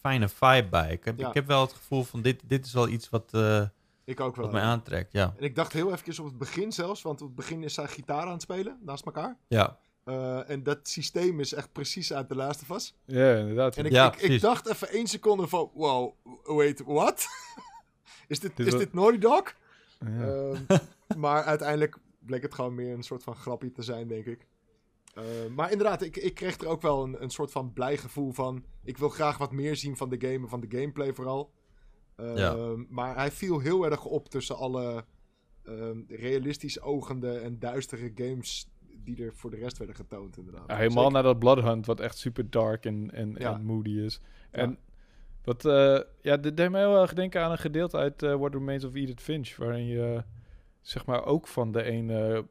fijne 0.00 0.28
vibe 0.28 0.68
bij. 0.70 0.92
Ik 0.92 1.04
heb, 1.04 1.18
Ja. 1.18 1.28
ik 1.28 1.34
heb 1.34 1.46
wel 1.46 1.60
het 1.60 1.72
gevoel 1.72 2.04
van 2.04 2.22
dit, 2.22 2.42
dit 2.46 2.66
is 2.66 2.72
wel 2.72 2.88
iets 2.88 3.10
wat, 3.10 3.34
eh, 3.34 3.62
ik 4.04 4.20
ook 4.20 4.36
wel. 4.36 4.44
wat 4.44 4.54
mij 4.54 4.62
aantrekt. 4.62 5.12
Ja. 5.12 5.34
En 5.36 5.44
ik 5.44 5.54
dacht 5.54 5.72
heel 5.72 5.92
even 5.92 6.22
op 6.24 6.28
het 6.28 6.38
begin 6.38 6.72
zelfs, 6.72 7.02
want 7.02 7.20
op 7.20 7.26
het 7.26 7.36
begin 7.36 7.62
is 7.62 7.74
zij 7.74 7.86
gitaar 7.88 8.22
aan 8.26 8.32
het 8.32 8.42
spelen, 8.42 8.78
naast 8.84 9.04
elkaar. 9.06 9.36
Ja. 9.48 9.78
Eh, 10.04 10.50
en 10.50 10.62
dat 10.62 10.88
systeem 10.88 11.40
is 11.40 11.52
echt 11.52 11.72
precies 11.72 12.12
uit 12.12 12.28
de 12.28 12.34
of 12.46 12.70
Us. 12.70 12.94
ja, 13.04 13.34
inderdaad. 13.34 13.76
En 13.76 13.84
ik, 13.84 13.92
Ja, 13.92 14.14
ik, 14.18 14.40
dacht 14.40 14.68
even 14.68 14.88
één 14.88 15.06
seconde 15.06 15.48
van, 15.48 15.70
wow, 15.74 16.14
wait, 16.44 16.82
what? 16.86 17.26
is 18.28 18.40
dit, 18.40 18.56
Dit 18.56 18.66
is 18.66 18.76
dit 18.76 18.92
Naughty 18.92 19.18
Dog? 19.18 19.54
Ja. 20.00 20.26
Ehm, 20.26 20.78
maar 21.22 21.42
uiteindelijk 21.44 21.96
bleek 22.18 22.42
het 22.42 22.54
gewoon 22.54 22.74
meer 22.74 22.94
een 22.94 23.02
soort 23.02 23.22
van 23.22 23.36
grapje 23.36 23.72
te 23.72 23.82
zijn, 23.82 24.08
denk 24.08 24.24
ik. 24.26 24.46
Eh, 25.18 25.24
maar 25.54 25.70
inderdaad, 25.70 26.02
ik, 26.02 26.16
ik 26.16 26.34
kreeg 26.34 26.58
er 26.58 26.66
ook 26.66 26.82
wel 26.82 27.02
een, 27.04 27.22
een 27.22 27.30
soort 27.30 27.50
van 27.52 27.72
blij 27.72 27.96
gevoel 27.96 28.32
van. 28.32 28.64
Ik 28.84 28.98
wil 28.98 29.08
graag 29.08 29.38
wat 29.38 29.52
meer 29.52 29.76
zien 29.76 29.96
van 29.96 30.08
de 30.08 30.16
game 30.20 30.38
en 30.42 30.48
van 30.48 30.60
de 30.60 30.66
gameplay 30.78 31.12
vooral. 31.14 31.50
Ehm, 32.16 32.36
Ja. 32.36 32.76
Maar 32.88 33.16
hij 33.16 33.30
viel 33.30 33.58
heel 33.58 33.84
erg 33.84 34.04
op 34.04 34.28
tussen 34.28 34.56
alle 34.56 35.04
ehm, 35.64 35.98
realistisch 36.08 36.80
ogende 36.80 37.38
en 37.38 37.58
duistere 37.58 38.12
games 38.14 38.70
die 39.04 39.24
er 39.24 39.34
voor 39.34 39.50
de 39.50 39.56
rest 39.56 39.78
werden 39.78 39.96
getoond, 39.96 40.36
inderdaad. 40.36 40.64
Ja, 40.66 40.76
helemaal 40.76 40.96
Zeker. 41.04 41.12
naar 41.12 41.22
dat 41.22 41.38
Bloodhunt, 41.38 41.86
wat 41.86 42.00
echt 42.00 42.18
super 42.18 42.50
dark 42.50 42.84
en, 42.84 43.10
en, 43.10 43.34
Ja. 43.38 43.54
en 43.54 43.64
moody 43.64 43.98
is. 43.98 44.20
En 44.50 44.78
wat, 45.44 45.64
eh, 45.64 46.00
ja, 46.20 46.36
dit 46.36 46.56
deed 46.56 46.70
me 46.70 46.78
heel 46.78 47.00
erg 47.00 47.14
denken 47.14 47.42
aan 47.42 47.50
een 47.50 47.58
gedeelte 47.58 47.96
uit 47.96 48.22
eh, 48.22 48.34
What 48.34 48.52
Remains 48.52 48.84
of 48.84 48.94
Edith 48.94 49.20
Finch, 49.20 49.56
waarin 49.56 49.86
je, 49.86 50.24
zeg 50.80 51.06
maar, 51.06 51.24
ook 51.24 51.46
van 51.46 51.72
de 51.72 51.82
ene 51.82 52.46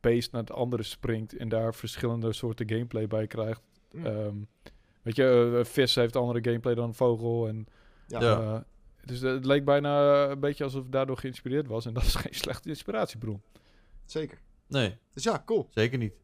beest 0.00 0.32
naar 0.32 0.40
het 0.40 0.52
andere 0.52 0.82
springt 0.82 1.36
en 1.36 1.48
daar 1.48 1.74
verschillende 1.74 2.32
soorten 2.32 2.68
gameplay 2.68 3.06
bij 3.06 3.26
krijgt. 3.26 3.60
Mm. 3.92 4.06
Ehm, 4.06 4.34
weet 5.02 5.16
je, 5.16 5.24
eh, 5.52 5.58
een 5.58 5.66
vis 5.66 5.94
heeft 5.94 6.16
andere 6.16 6.38
gameplay 6.42 6.74
dan 6.74 6.84
een 6.88 6.94
vogel 6.94 7.48
en... 7.48 7.66
Ja. 8.06 8.20
Eh, 8.20 8.56
dus 9.04 9.20
het 9.20 9.44
leek 9.44 9.64
bijna 9.64 10.24
een 10.24 10.40
beetje 10.40 10.64
alsof 10.64 10.82
het 10.82 10.92
daardoor 10.92 11.18
geïnspireerd 11.18 11.66
was. 11.66 11.86
En 11.86 11.94
dat 11.94 12.02
is 12.02 12.14
geen 12.14 12.34
slechte 12.34 12.68
inspiratiebron. 12.68 13.42
Zeker. 14.04 14.38
Nee, 14.66 14.96
Dus 15.12 15.22
ja, 15.24 15.42
cool. 15.46 15.68
zeker 15.70 15.98
niet. 15.98 16.14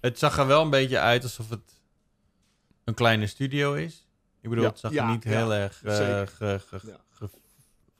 Het 0.00 0.18
zag 0.18 0.38
er 0.38 0.46
wel 0.46 0.62
een 0.62 0.70
beetje 0.70 0.98
uit 0.98 1.22
alsof 1.22 1.48
het 1.50 1.80
een 2.84 2.94
kleine 2.94 3.26
studio 3.26 3.74
is. 3.74 4.06
Ik 4.40 4.48
bedoel, 4.48 4.64
Ja. 4.64 4.70
het 4.70 4.78
zag 4.78 4.92
Ja, 4.92 5.04
er 5.06 5.10
niet 5.10 5.24
ja, 5.24 5.30
heel 5.30 5.54
erg 5.54 5.82
eh, 5.84 5.96
zeker. 5.96 6.28
ge, 6.28 6.58
ge, 6.66 6.80
Ja. 6.86 7.00
ge- 7.10 7.28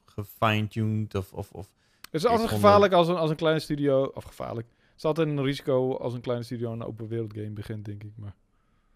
gefine-tuned 0.04 1.14
of, 1.14 1.32
of, 1.32 1.50
of 1.52 1.68
Het 2.00 2.14
is 2.14 2.24
altijd 2.24 2.40
onder- 2.42 2.54
gevaarlijk 2.56 2.92
als 2.92 3.08
een, 3.08 3.16
als 3.16 3.30
een 3.30 3.36
kleine 3.36 3.60
studio... 3.60 4.04
Of 4.14 4.24
gevaarlijk. 4.24 4.66
Het 4.98 5.06
is 5.06 5.16
altijd 5.16 5.28
een 5.28 5.44
risico 5.44 5.96
als 5.96 6.14
een 6.14 6.20
kleine 6.20 6.44
studio 6.44 6.72
een 6.72 6.82
open 6.82 7.08
wereld 7.08 7.32
game 7.32 7.50
begint, 7.50 7.84
denk 7.84 8.02
ik. 8.04 8.12
Maar 8.16 8.34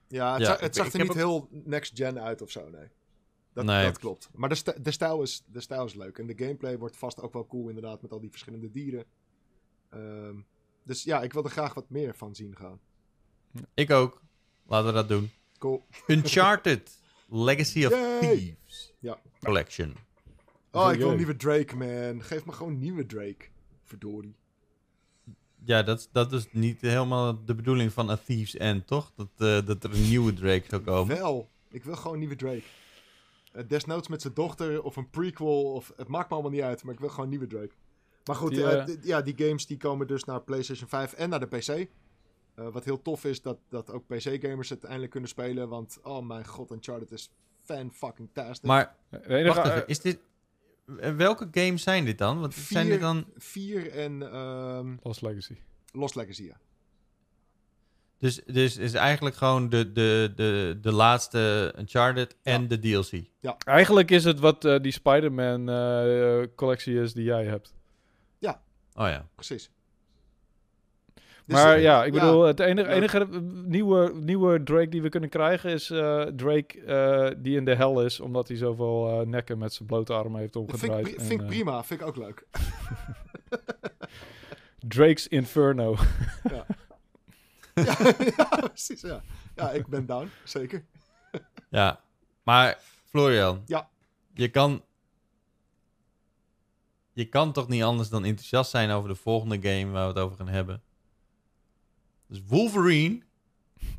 Ja, 0.08 0.32
het, 0.32 0.40
Ja, 0.40 0.46
zag, 0.46 0.54
ik- 0.56 0.60
het 0.62 0.74
zag 0.74 0.92
er 0.92 1.00
niet 1.00 1.14
heel 1.14 1.48
next-gen 1.50 2.20
uit 2.20 2.42
of 2.42 2.50
zo, 2.50 2.68
nee. 2.70 2.86
Dat, 3.52 3.64
Nee. 3.64 3.84
dat 3.84 3.98
klopt. 3.98 4.28
Maar 4.34 4.48
de, 4.48 4.74
de, 4.82 4.90
stijl 4.90 5.22
is, 5.22 5.42
de 5.46 5.60
stijl 5.60 5.84
is 5.84 5.94
leuk. 5.94 6.18
En 6.18 6.26
de 6.26 6.34
gameplay 6.36 6.78
wordt 6.78 6.96
vast 6.96 7.20
ook 7.22 7.32
wel 7.32 7.46
cool, 7.46 7.68
inderdaad, 7.68 8.02
met 8.02 8.12
al 8.12 8.20
die 8.20 8.30
verschillende 8.30 8.70
dieren. 8.70 9.04
Ehm, 9.88 10.34
dus 10.82 11.04
ja, 11.04 11.22
ik 11.22 11.32
wil 11.32 11.44
er 11.44 11.50
graag 11.50 11.74
wat 11.74 11.90
meer 11.90 12.14
van 12.14 12.34
zien 12.34 12.56
gaan. 12.56 12.80
Ik 13.74 13.90
ook. 13.90 14.22
Laten 14.66 14.86
we 14.86 14.92
dat 14.92 15.08
doen. 15.08 15.30
Cool. 15.58 15.84
Uncharted 16.06 16.98
Legacy 17.28 17.84
of 17.84 17.90
Yay! 17.92 18.20
Thieves 18.36 18.94
Ja. 18.98 19.18
Collection. 19.42 19.94
Oh, 20.70 20.92
ik 20.92 20.98
wil 20.98 21.10
een 21.10 21.16
nieuwe 21.16 21.36
Drake, 21.36 21.76
man. 21.76 22.22
Geef 22.22 22.44
me 22.46 22.52
gewoon 22.52 22.72
een 22.72 22.78
nieuwe 22.78 23.06
Drake. 23.06 23.44
Verdorie. 23.84 24.34
Ja, 25.64 25.82
dat, 25.82 26.08
dat 26.12 26.32
is 26.32 26.46
niet 26.50 26.80
helemaal 26.80 27.44
de 27.44 27.54
bedoeling 27.54 27.92
van 27.92 28.10
A 28.10 28.16
Thieves 28.16 28.56
End, 28.56 28.86
toch? 28.86 29.12
Dat, 29.16 29.28
eh, 29.36 29.66
dat 29.66 29.84
er 29.84 29.92
een 29.92 30.08
nieuwe 30.08 30.32
Drake 30.32 30.64
zou 30.68 30.82
komen. 30.82 31.16
Wel, 31.16 31.48
ik 31.70 31.84
wil 31.84 31.96
gewoon 31.96 32.12
een 32.12 32.18
nieuwe 32.18 32.36
Drake. 32.36 32.62
Eh, 33.52 33.62
desnoods 33.68 34.08
met 34.08 34.20
zijn 34.20 34.34
dochter 34.34 34.82
of 34.82 34.96
een 34.96 35.10
prequel. 35.10 35.72
Of, 35.72 35.92
het 35.96 36.08
maakt 36.08 36.28
me 36.28 36.34
allemaal 36.34 36.52
niet 36.52 36.62
uit, 36.62 36.82
maar 36.84 36.94
ik 36.94 37.00
wil 37.00 37.08
gewoon 37.08 37.24
een 37.24 37.30
nieuwe 37.30 37.46
Drake. 37.46 37.72
Maar 38.24 38.36
goed, 38.36 38.50
Die, 38.50 38.64
eh, 38.64 38.94
ja, 39.02 39.22
die 39.22 39.34
games 39.36 39.66
die 39.66 39.76
komen 39.76 40.06
dus 40.06 40.24
naar 40.24 40.42
PlayStation 40.42 40.88
5 40.88 41.12
en 41.12 41.28
naar 41.28 41.40
de 41.40 41.46
PC. 41.46 41.68
Eh, 41.68 42.68
wat 42.68 42.84
heel 42.84 43.02
tof 43.02 43.24
is, 43.24 43.42
dat, 43.42 43.58
dat 43.68 43.90
ook 43.90 44.06
PC-gamers 44.06 44.68
het 44.68 44.84
eindelijk 44.84 45.10
kunnen 45.10 45.28
spelen. 45.28 45.68
Want, 45.68 45.98
oh 46.02 46.26
mijn 46.26 46.46
god, 46.46 46.70
Uncharted 46.70 47.12
is 47.12 47.30
fan-fucking-tastic. 47.62 48.66
Maar 48.66 48.96
wacht 49.10 49.66
even, 49.66 49.86
is 49.86 50.00
dit... 50.00 50.18
eh, 50.98 51.14
Welke 51.14 51.48
games 51.50 51.82
zijn 51.82 52.04
dit 52.04 52.18
dan? 52.18 52.40
Want 52.40 52.54
zijn 52.54 52.86
dit 52.86 52.94
Vier- 52.94 53.02
dan... 53.02 53.26
4 53.36 53.90
en 53.90 54.32
ehm, 54.32 54.96
Lost 55.02 55.22
Legacy. 55.22 55.56
Lost 55.92 56.14
Legacy, 56.14 56.42
ja. 56.42 56.56
Dus, 58.18 58.40
dus 58.46 58.76
is 58.76 58.94
eigenlijk 58.94 59.36
gewoon 59.36 59.68
de, 59.68 59.92
de, 59.92 60.32
de, 60.36 60.78
de 60.80 60.92
laatste 60.92 61.74
Uncharted 61.78 62.36
en 62.42 62.68
de 62.68 62.78
DLC. 62.78 63.22
Eigenlijk 63.64 64.10
is 64.10 64.24
het 64.24 64.38
wat 64.38 64.64
eh, 64.64 64.80
die 64.80 64.92
Spider-Man 64.92 65.68
eh, 65.68 66.42
collectie 66.54 67.00
is 67.00 67.12
die 67.12 67.24
jij 67.24 67.44
hebt. 67.44 67.74
Oh 68.94 69.08
ja. 69.08 69.28
Precies. 69.34 69.70
Dus, 71.52 71.62
maar 71.62 71.76
eh, 71.76 71.82
ja, 71.82 72.04
ik 72.04 72.14
ja. 72.14 72.20
bedoel, 72.20 72.42
het 72.42 72.60
enige, 72.60 72.88
enige 72.88 73.26
nieuwe, 73.64 74.12
nieuwe 74.14 74.62
Drake 74.62 74.88
die 74.88 75.02
we 75.02 75.08
kunnen 75.08 75.28
krijgen 75.28 75.70
is 75.70 75.90
eh, 75.90 76.22
Drake 76.22 76.84
eh, 76.84 77.30
die 77.38 77.56
in 77.56 77.64
de 77.64 77.74
hel 77.74 78.04
is, 78.04 78.20
omdat 78.20 78.48
hij 78.48 78.56
zoveel 78.56 79.08
eh, 79.08 79.26
nekken 79.26 79.58
met 79.58 79.72
zijn 79.72 79.88
blote 79.88 80.12
armen 80.12 80.40
heeft 80.40 80.52
vind, 80.52 80.68
ik, 80.68 80.74
omgedraaid. 80.74 81.14
en, 81.14 81.24
vind 81.24 81.40
ik 81.40 81.46
prima, 81.46 81.84
vind 81.84 82.00
ik 82.00 82.06
ook 82.06 82.16
leuk. 82.16 82.46
Drake's 84.94 85.28
Inferno. 85.28 85.96
ja. 86.42 86.66
ja, 87.84 87.96
ja, 88.36 88.44
precies, 88.44 89.00
ja. 89.00 89.22
Ja, 89.56 89.70
ik 89.70 89.86
ben 89.86 90.06
down, 90.06 90.30
zeker. 90.44 90.84
Ja, 91.68 92.00
maar 92.42 92.78
Florian. 93.04 93.62
Ja. 93.66 93.88
Je 94.34 94.48
kan... 94.48 94.82
Je 97.14 97.24
kan 97.24 97.52
toch 97.52 97.68
niet 97.68 97.82
anders 97.82 98.08
dan 98.08 98.24
enthousiast 98.24 98.70
zijn 98.70 98.90
over 98.90 99.08
de 99.08 99.14
volgende 99.14 99.58
game 99.62 99.92
waar 99.92 100.02
we 100.02 100.12
het 100.12 100.22
over 100.22 100.36
gaan 100.36 100.48
hebben. 100.48 100.82
Dus 102.32 102.42
Wolverine, 102.48 103.20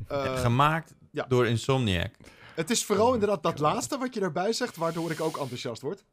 Eh, 0.08 0.38
gemaakt 0.40 0.94
ja. 1.10 1.24
door 1.28 1.46
Insomniac. 1.46 2.14
Het 2.54 2.70
is 2.70 2.84
vooral 2.84 3.12
inderdaad 3.14 3.42
dat 3.42 3.58
laatste 3.58 3.98
wat 3.98 4.14
je 4.14 4.20
daarbij 4.20 4.52
zegt, 4.52 4.76
waardoor 4.76 5.10
ik 5.10 5.20
ook 5.20 5.36
enthousiast 5.38 5.82
word. 5.82 6.04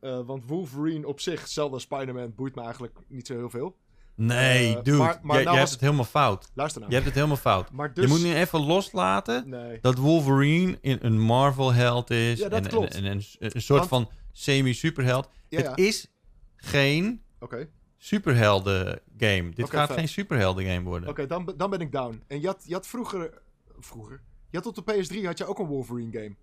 Eh, 0.00 0.20
want 0.26 0.44
Wolverine 0.46 1.06
op 1.06 1.20
zich, 1.20 1.48
zelfs 1.48 1.72
als 1.72 1.82
Spider-Man, 1.82 2.34
boeit 2.34 2.54
me 2.54 2.62
eigenlijk 2.62 2.98
niet 3.08 3.26
zo 3.26 3.34
heel 3.34 3.50
veel. 3.50 3.76
Nee, 4.16 4.76
Eh, 4.76 4.82
dude. 4.82 4.96
maar- 4.98 5.18
maar 5.22 5.34
jij, 5.34 5.44
nou 5.44 5.50
jij 5.50 5.56
hebt 5.58 5.70
het 5.70 5.80
helemaal 5.80 6.04
fout. 6.04 6.50
Luister 6.54 6.80
nou. 6.80 6.92
Je 6.92 6.98
hebt 6.98 7.06
het 7.08 7.18
helemaal 7.18 7.42
fout. 7.42 7.70
Maar 7.72 7.94
dus... 7.94 8.04
Je 8.04 8.10
moet 8.10 8.22
nu 8.22 8.34
even 8.34 8.60
loslaten 8.60 9.48
Nee. 9.48 9.78
dat 9.80 9.98
Wolverine 9.98 10.78
in 10.80 10.98
een 11.00 11.20
Marvel-held 11.20 12.10
is. 12.10 12.38
Ja, 12.38 12.48
dat 12.48 12.62
en, 12.64 12.68
klopt. 12.68 12.94
En, 12.94 13.04
en, 13.04 13.12
een, 13.16 13.24
een 13.54 13.62
soort 13.62 13.78
Want- 13.88 13.88
van 14.06 14.10
semi-superheld. 14.32 15.28
Ja, 15.48 15.58
ja. 15.60 15.70
Het 15.70 15.78
is 15.78 16.10
geen 16.56 17.22
Oké, 17.40 17.68
superhelden 18.04 19.00
game. 19.18 19.50
Dit 19.50 19.70
gaat 19.70 19.86
vet. 19.88 19.96
geen 19.98 20.08
superhelden 20.08 20.64
game 20.64 20.82
worden. 20.82 21.08
Oké, 21.08 21.26
dan, 21.26 21.52
dan 21.56 21.70
ben 21.70 21.80
ik 21.80 21.92
down. 21.92 22.22
En 22.26 22.40
je 22.40 22.46
had, 22.46 22.62
je 22.66 22.72
had 22.74 22.86
vroeger... 22.86 23.42
Vroeger? 23.78 24.22
Je 24.50 24.56
had 24.56 24.66
op 24.66 24.74
de 24.86 24.92
PS3 24.92 25.24
had 25.24 25.38
je 25.38 25.46
ook 25.46 25.58
een 25.58 25.66
Wolverine 25.66 26.12
game. 26.12 26.34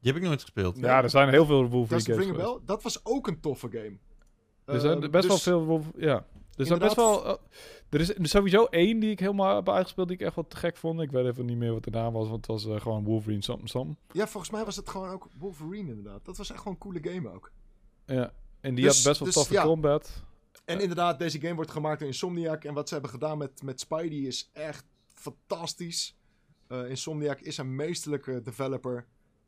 Die 0.00 0.12
heb 0.12 0.16
ik 0.16 0.22
nooit 0.22 0.40
gespeeld. 0.40 0.74
Nee. 0.76 0.84
Ja, 0.84 1.02
er 1.02 1.10
zijn 1.10 1.28
heel 1.28 1.46
veel 1.46 1.68
Wolverine 1.68 2.04
games 2.04 2.24
Ring. 2.24 2.36
Bell. 2.36 2.58
Dat 2.64 2.82
was 2.82 3.04
ook 3.04 3.26
een 3.26 3.40
toffe 3.40 3.68
game. 3.70 3.98
Er 4.64 4.80
zijn 4.80 5.02
Eh, 5.02 5.10
best 5.10 5.26
wel 5.26 5.34
dus- 5.34 5.42
veel 5.44 5.64
Wolf- 5.64 5.90
Ja. 5.96 6.26
Er 6.56 6.66
zijn 6.66 6.78
best 6.78 6.96
wel... 6.96 7.26
eh, 7.26 7.34
er 7.90 8.00
is 8.00 8.12
sowieso 8.30 8.64
één 8.64 8.98
die 9.00 9.10
ik 9.10 9.18
helemaal 9.20 9.56
heb 9.56 9.68
uitgespeeld 9.68 10.08
die 10.08 10.16
ik 10.16 10.22
echt 10.22 10.34
wat 10.34 10.50
te 10.50 10.56
gek 10.56 10.76
vond. 10.76 11.00
Ik 11.00 11.10
weet 11.10 11.26
even 11.26 11.46
niet 11.46 11.56
meer 11.56 11.72
wat 11.72 11.84
de 11.84 11.90
naam 11.90 12.12
was, 12.12 12.28
want 12.28 12.36
het 12.36 12.46
was 12.46 12.66
eh, 12.66 12.80
gewoon 12.80 13.04
Wolverine 13.04 13.42
something 13.42 13.68
something. 13.68 13.96
Ja, 14.12 14.26
volgens 14.28 14.52
mij 14.52 14.64
was 14.64 14.76
het 14.76 14.88
gewoon 14.88 15.08
ook 15.10 15.28
Wolverine 15.38 15.88
inderdaad. 15.90 16.24
Dat 16.24 16.36
was 16.36 16.50
echt 16.50 16.58
gewoon 16.58 16.72
een 16.72 16.78
coole 16.80 17.14
game 17.14 17.32
ook. 17.34 17.52
Ja. 18.06 18.32
En 18.60 18.74
die 18.74 18.84
Dus- 18.84 18.94
had 18.96 19.04
best 19.04 19.18
wel 19.18 19.26
dus 19.26 19.36
toffe 19.36 19.52
ja. 19.52 19.62
combat. 19.62 20.22
En 20.64 20.80
inderdaad, 20.80 21.18
deze 21.18 21.40
game 21.40 21.54
wordt 21.54 21.70
gemaakt 21.70 21.98
door 21.98 22.08
Insomniac. 22.08 22.64
En 22.64 22.74
wat 22.74 22.86
ze 22.88 22.94
hebben 22.94 23.12
gedaan 23.12 23.38
met, 23.38 23.62
met 23.62 23.80
Spidey 23.80 24.18
is 24.18 24.50
echt 24.52 24.84
fantastisch. 25.14 26.16
Eh, 26.68 26.88
Insomniac 26.90 27.40
is 27.40 27.58
een 27.58 27.74
meesterlijke 27.74 28.42
developer. 28.42 29.06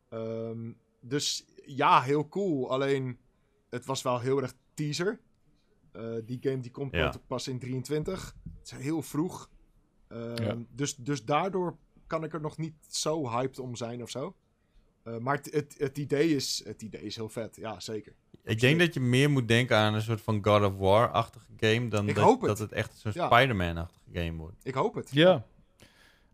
Ehm, 0.08 0.72
dus 1.00 1.44
ja, 1.64 2.00
heel 2.02 2.28
cool. 2.28 2.70
Alleen, 2.70 3.18
het 3.70 3.84
was 3.84 4.02
wel 4.02 4.20
heel 4.20 4.42
erg 4.42 4.54
teaser. 4.74 5.20
Eh, 5.92 6.14
die 6.24 6.38
game 6.40 6.60
die 6.60 6.70
komt 6.70 6.92
Ja. 6.94 7.14
pas 7.26 7.48
in 7.48 7.58
23. 7.58 8.36
Het 8.58 8.70
is 8.72 8.84
heel 8.84 9.02
vroeg. 9.02 9.50
Ehm, 10.08 10.42
Ja. 10.42 10.56
dus, 10.70 10.96
dus 10.96 11.24
daardoor 11.24 11.76
kan 12.06 12.24
ik 12.24 12.32
er 12.32 12.40
nog 12.40 12.58
niet 12.58 12.74
zo 12.88 13.28
hyped 13.28 13.58
om 13.58 13.76
zijn 13.76 14.02
of 14.02 14.10
zo. 14.10 14.36
Eh, 15.02 15.18
maar 15.18 15.36
het, 15.36 15.52
het, 15.52 15.74
het, 15.78 15.98
idee 15.98 16.34
is, 16.34 16.62
het 16.64 16.82
idee 16.82 17.02
is 17.02 17.16
heel 17.16 17.28
vet, 17.28 17.56
ja 17.56 17.80
zeker. 17.80 18.14
Ik 18.44 18.60
denk 18.60 18.78
dat 18.78 18.94
je 18.94 19.00
meer 19.00 19.30
moet 19.30 19.48
denken 19.48 19.76
aan 19.76 19.94
een 19.94 20.02
soort 20.02 20.20
van 20.20 20.38
God 20.44 20.62
of 20.64 20.76
War-achtige 20.76 21.44
game... 21.60 21.88
dan 21.88 22.08
Ik 22.08 22.14
dat, 22.14 22.24
hoop 22.24 22.40
het. 22.40 22.48
dat 22.48 22.58
het 22.58 22.72
echt 22.72 22.96
zo'n 22.98 23.12
Ja. 23.14 23.26
Spider-Man-achtige 23.26 24.00
game 24.12 24.36
wordt. 24.38 24.56
Ik 24.62 24.74
hoop 24.74 24.94
het. 24.94 25.08
Ja. 25.12 25.44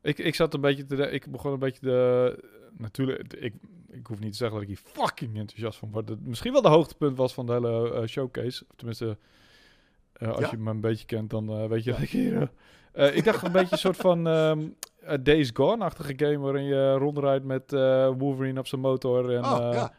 Ik, 0.03 0.19
ik 0.19 0.35
zat 0.35 0.55
een 0.55 0.61
beetje 0.61 0.87
te... 0.87 1.11
Ik 1.11 1.31
begon 1.31 1.53
een 1.53 1.59
beetje 1.59 1.81
de... 1.87 2.39
Natuurlijk, 2.79 3.33
ik, 3.33 3.55
ik 3.91 4.07
hoef 4.07 4.19
niet 4.21 4.31
te 4.31 4.37
zeggen 4.37 4.59
dat 4.61 4.69
ik 4.69 4.77
hier 4.77 5.03
fucking 5.03 5.37
enthousiast 5.37 5.79
van 5.79 5.91
word. 5.91 6.27
Misschien 6.27 6.53
wel 6.53 6.63
de 6.63 6.69
hoogtepunt 6.69 7.17
was 7.17 7.35
van 7.35 7.47
de 7.47 7.53
hele 7.53 7.93
eh, 7.95 8.07
showcase. 8.07 8.65
Of 8.69 8.77
tenminste, 8.77 9.17
eh, 10.13 10.29
als 10.29 10.41
Ja? 10.41 10.49
je 10.51 10.57
me 10.57 10.71
een 10.71 10.81
beetje 10.81 11.07
kent, 11.07 11.31
dan 11.31 11.49
eh, 11.51 11.67
weet 11.67 11.85
je 11.85 11.91
dat 11.91 12.01
ik 12.01 12.11
hier... 12.11 12.51
ik 12.93 13.25
dacht 13.25 13.43
een 13.43 13.53
beetje 13.53 13.73
een 13.73 13.79
soort 13.79 13.97
van 13.97 14.27
ehm, 14.27 14.69
eh, 15.01 15.19
Days 15.23 15.51
Gone-achtige 15.55 16.13
game... 16.17 16.39
waarin 16.39 16.65
je 16.65 16.93
rondrijdt 16.93 17.45
met 17.45 17.73
eh, 17.73 18.11
Wolverine 18.19 18.59
op 18.61 18.67
zijn 18.67 18.81
motor. 18.81 19.35
En, 19.35 19.45
oh, 19.45 19.69
eh, 19.69 19.73
ja. 19.75 19.93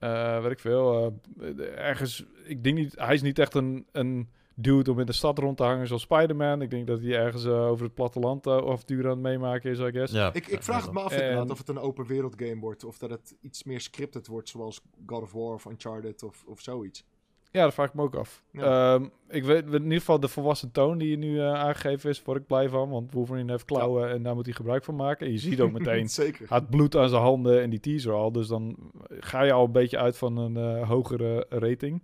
Eh, 0.00 0.42
weet 0.42 0.50
ik 0.52 0.58
veel. 0.58 1.14
eh, 1.40 1.78
ergens, 1.88 2.24
ik 2.44 2.64
denk 2.64 2.76
niet, 2.76 2.94
hij 2.98 3.14
is 3.14 3.22
niet 3.22 3.38
echt 3.38 3.54
een, 3.54 3.86
een 3.92 4.28
dude 4.54 4.90
om 4.90 5.00
in 5.00 5.06
de 5.06 5.12
stad 5.12 5.38
rond 5.38 5.56
te 5.56 5.62
hangen 5.62 5.86
zoals 5.86 6.02
Spider-Man. 6.02 6.62
Ik 6.62 6.70
denk 6.70 6.86
dat 6.86 7.00
hij 7.00 7.14
ergens 7.16 7.44
eh, 7.44 7.66
over 7.66 7.84
het 7.84 7.94
platteland 7.94 8.46
uh, 8.46 8.56
avonturen 8.56 9.04
aan 9.04 9.10
het 9.10 9.20
meemaken 9.20 9.70
is, 9.70 9.78
I 9.78 9.90
guess. 9.90 10.12
Ja, 10.12 10.32
Ik, 10.32 10.46
ik 10.46 10.62
vraag 10.62 10.84
het 10.84 10.92
me 10.92 11.00
af 11.00 11.12
En- 11.12 11.50
of 11.50 11.58
het 11.58 11.68
een 11.68 11.78
open 11.78 12.06
wereld 12.06 12.34
game 12.42 12.60
wordt. 12.60 12.84
Of 12.84 12.98
dat 12.98 13.10
het 13.10 13.36
iets 13.40 13.64
meer 13.64 13.80
scripted 13.80 14.26
wordt, 14.26 14.48
zoals 14.48 14.80
God 15.06 15.22
of 15.22 15.32
War 15.32 15.54
of 15.54 15.64
Uncharted 15.64 16.22
of, 16.22 16.44
of 16.46 16.60
zoiets. 16.60 17.04
Ja, 17.52 17.62
dat 17.62 17.74
vraag 17.74 17.88
ik 17.88 17.94
me 17.94 18.02
ook 18.02 18.14
af. 18.14 18.42
Ja. 18.50 18.94
Ehm, 18.94 19.06
ik 19.28 19.44
weet 19.44 19.66
in 19.66 19.82
ieder 19.82 19.98
geval 19.98 20.20
de 20.20 20.28
volwassen 20.28 20.70
toon 20.70 20.98
die 20.98 21.10
je 21.10 21.16
nu 21.16 21.40
eh, 21.40 21.54
aangegeven 21.54 22.10
is, 22.10 22.22
word 22.22 22.40
ik 22.40 22.46
blij 22.46 22.68
van. 22.68 22.90
Want 22.90 23.12
Wolverine 23.12 23.50
heeft 23.50 23.64
klauwen 23.64 24.10
en 24.10 24.22
daar 24.22 24.34
moet 24.34 24.44
hij 24.44 24.54
gebruik 24.54 24.84
van 24.84 24.96
maken. 24.96 25.26
En 25.26 25.32
je 25.32 25.38
ziet 25.38 25.60
ook 25.60 25.72
meteen 25.78 26.08
Zeker. 26.08 26.46
Had 26.48 26.70
bloed 26.70 26.96
aan 26.96 27.08
zijn 27.08 27.22
handen 27.22 27.62
en 27.62 27.70
die 27.70 27.80
teaser 27.80 28.12
al. 28.12 28.32
Dus 28.32 28.46
dan 28.46 28.76
ga 29.08 29.42
je 29.42 29.52
al 29.52 29.64
een 29.64 29.72
beetje 29.72 29.98
uit 29.98 30.16
van 30.16 30.36
een 30.36 30.56
eh, 30.56 30.88
hogere 30.88 31.46
rating. 31.48 32.02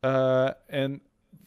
Eh, 0.00 0.50
en 0.66 1.02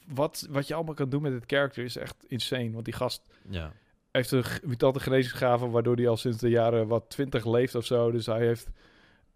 wat, 0.07 0.47
wat 0.49 0.67
je 0.67 0.73
allemaal 0.73 0.93
kan 0.93 1.09
doen 1.09 1.21
met 1.21 1.31
dit 1.31 1.43
character 1.47 1.83
is 1.83 1.95
echt 1.95 2.25
insane. 2.27 2.71
Want 2.71 2.85
die 2.85 2.93
gast 2.93 3.29
ja. 3.49 3.71
heeft 4.11 4.31
een 4.31 4.43
mutante 4.63 4.99
genezingsgave... 4.99 5.69
waardoor 5.69 5.95
hij 5.95 6.07
al 6.07 6.17
sinds 6.17 6.37
de 6.37 6.49
jaren 6.49 6.87
wat 6.87 7.09
twintig 7.09 7.45
leeft 7.45 7.75
of 7.75 7.85
zo. 7.85 8.11
Dus 8.11 8.25
hij 8.25 8.45
heeft 8.45 8.69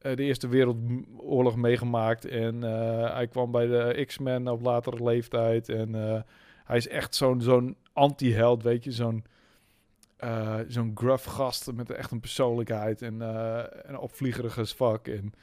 de 0.04 0.24
Eerste 0.24 0.48
Wereldoorlog 0.48 1.56
meegemaakt. 1.56 2.26
En 2.26 2.64
eh, 2.64 3.14
hij 3.14 3.28
kwam 3.28 3.52
bij 3.52 3.68
de 3.68 4.04
X-Men 4.06 4.48
op 4.48 4.62
latere 4.62 5.04
leeftijd. 5.04 5.70
En 5.70 5.96
eh, 5.96 6.22
hij 6.66 6.78
is 6.78 6.88
echt 6.88 7.16
zo'n 7.16 7.42
zo'n 7.42 7.76
anti-held, 7.94 8.64
weet 8.64 8.84
je. 8.84 8.92
Zo'n 8.92 9.26
eh, 10.18 10.60
zo'n 10.68 10.92
gruff 10.96 11.26
gast 11.26 11.74
met 11.74 11.92
echt 11.92 12.12
een 12.12 12.20
persoonlijkheid. 12.20 13.02
En 13.02 13.22
eh 13.22 13.64
een 13.82 13.98
opvliegerig 13.98 14.60
as 14.60 14.74
fuck. 14.74 15.08
En, 15.08 15.34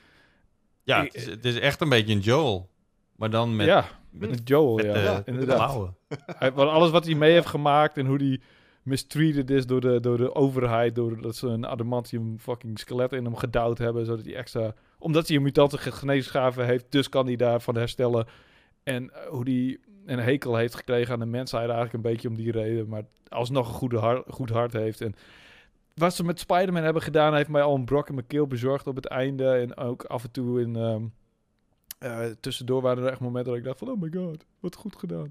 ja 0.82 1.02
het, 1.02 1.14
is, 1.14 1.26
het 1.26 1.44
is 1.44 1.58
echt 1.58 1.80
een 1.80 1.88
beetje 1.88 2.14
een 2.14 2.20
Joel. 2.20 2.68
Maar 3.16 3.30
dan 3.30 3.56
met, 3.56 3.66
ja, 3.66 3.84
met, 4.10 4.30
met 4.30 4.48
Joel, 4.48 4.76
met 4.76 4.84
ja. 4.84 4.92
de, 4.92 5.00
Ja, 5.00 5.22
inderdaad. 5.24 5.92
alles 6.54 6.90
wat 6.90 7.04
hij 7.04 7.14
mee 7.14 7.32
heeft 7.32 7.46
gemaakt 7.46 7.96
en 7.96 8.06
hoe 8.06 8.16
hij 8.16 8.40
mistreated 8.90 9.50
is 9.50 9.66
door 9.66 9.80
de, 9.80 10.00
door 10.00 10.16
de 10.16 10.34
overheid, 10.34 10.94
doordat 10.94 11.36
ze 11.36 11.46
een 11.46 11.66
adamantium 11.66 12.38
fucking 12.38 12.78
skelet 12.78 13.12
in 13.12 13.24
hem 13.24 13.36
gedouwd 13.36 13.78
hebben, 13.78 14.06
zodat 14.06 14.24
hij 14.24 14.34
extra... 14.34 14.74
Omdat 14.98 15.28
hij 15.28 15.36
een 15.36 15.42
mutante 15.42 15.78
ge- 15.78 15.92
geneesgave 15.92 16.62
heeft, 16.62 16.86
dus 16.88 17.08
kan 17.08 17.26
hij 17.26 17.36
daarvan 17.36 17.76
herstellen. 17.76 18.26
En 18.82 19.10
eh, 19.10 19.26
hoe 19.28 19.42
hij 19.44 19.78
een 20.06 20.18
hekel 20.18 20.56
heeft 20.56 20.74
gekregen 20.74 21.12
aan 21.12 21.18
de 21.20 21.26
mensheid 21.26 21.64
eigenlijk 21.64 21.94
een 21.94 22.10
beetje 22.12 22.28
om 22.28 22.36
die 22.36 22.52
reden, 22.52 22.88
maar 22.88 23.02
alsnog 23.28 23.68
een 23.68 23.74
goede 23.74 23.98
har- 23.98 24.24
goed 24.28 24.50
hart 24.50 24.72
heeft. 24.72 25.00
En 25.00 25.14
wat 25.94 26.14
ze 26.14 26.24
met 26.24 26.38
Spider-Man 26.40 26.82
hebben 26.82 27.02
gedaan, 27.02 27.34
heeft 27.34 27.48
mij 27.48 27.62
al 27.62 27.74
een 27.74 27.84
brok 27.84 28.08
in 28.08 28.14
mijn 28.14 28.26
keel 28.26 28.46
bezorgd 28.46 28.86
op 28.86 28.96
het 28.96 29.06
einde. 29.06 29.50
En 29.52 29.76
ook 29.76 30.04
af 30.04 30.24
en 30.24 30.30
toe 30.30 30.60
in... 30.60 30.76
ehm, 30.76 31.02
eh, 32.00 32.26
tussendoor 32.40 32.82
waren 32.82 33.04
er 33.04 33.10
echt 33.10 33.20
momenten 33.20 33.50
dat 33.52 33.60
ik 33.60 33.66
dacht 33.66 33.78
van... 33.78 33.88
Oh 33.90 34.00
my 34.00 34.10
god, 34.14 34.44
wat 34.60 34.74
goed 34.74 34.96
gedaan. 34.96 35.30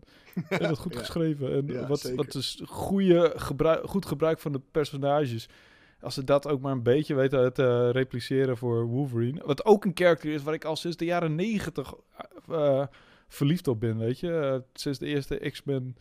En 0.49 0.69
wat 0.69 0.77
goed 0.77 0.93
Ja. 0.95 0.99
geschreven. 0.99 1.53
En 1.53 1.67
Ja, 1.67 1.87
wat, 1.87 1.99
zeker. 1.99 2.17
wat 2.17 2.35
is 2.35 2.61
goede 2.65 3.33
gebruik, 3.35 3.87
goed 3.89 4.05
gebruik 4.05 4.39
van 4.39 4.51
de 4.51 4.61
personages. 4.71 5.49
Als 6.01 6.13
ze 6.13 6.23
dat 6.23 6.47
ook 6.47 6.61
maar 6.61 6.71
een 6.71 6.83
beetje 6.83 7.15
weten 7.15 7.53
te 7.53 7.89
repliceren 7.91 8.57
voor 8.57 8.85
Wolverine. 8.85 9.41
Wat 9.45 9.65
ook 9.65 9.85
een 9.85 9.93
karakter 9.93 10.33
is 10.33 10.43
waar 10.43 10.53
ik 10.53 10.65
al 10.65 10.75
sinds 10.75 10.97
de 10.97 11.05
jaren 11.05 11.35
negentig 11.35 11.93
eh, 12.49 12.85
verliefd 13.27 13.67
op 13.67 13.79
ben, 13.79 13.97
weet 13.97 14.19
je. 14.19 14.31
Eh, 14.39 14.57
sinds 14.73 14.99
de 14.99 15.05
eerste 15.05 15.35
X-Men 15.49 15.95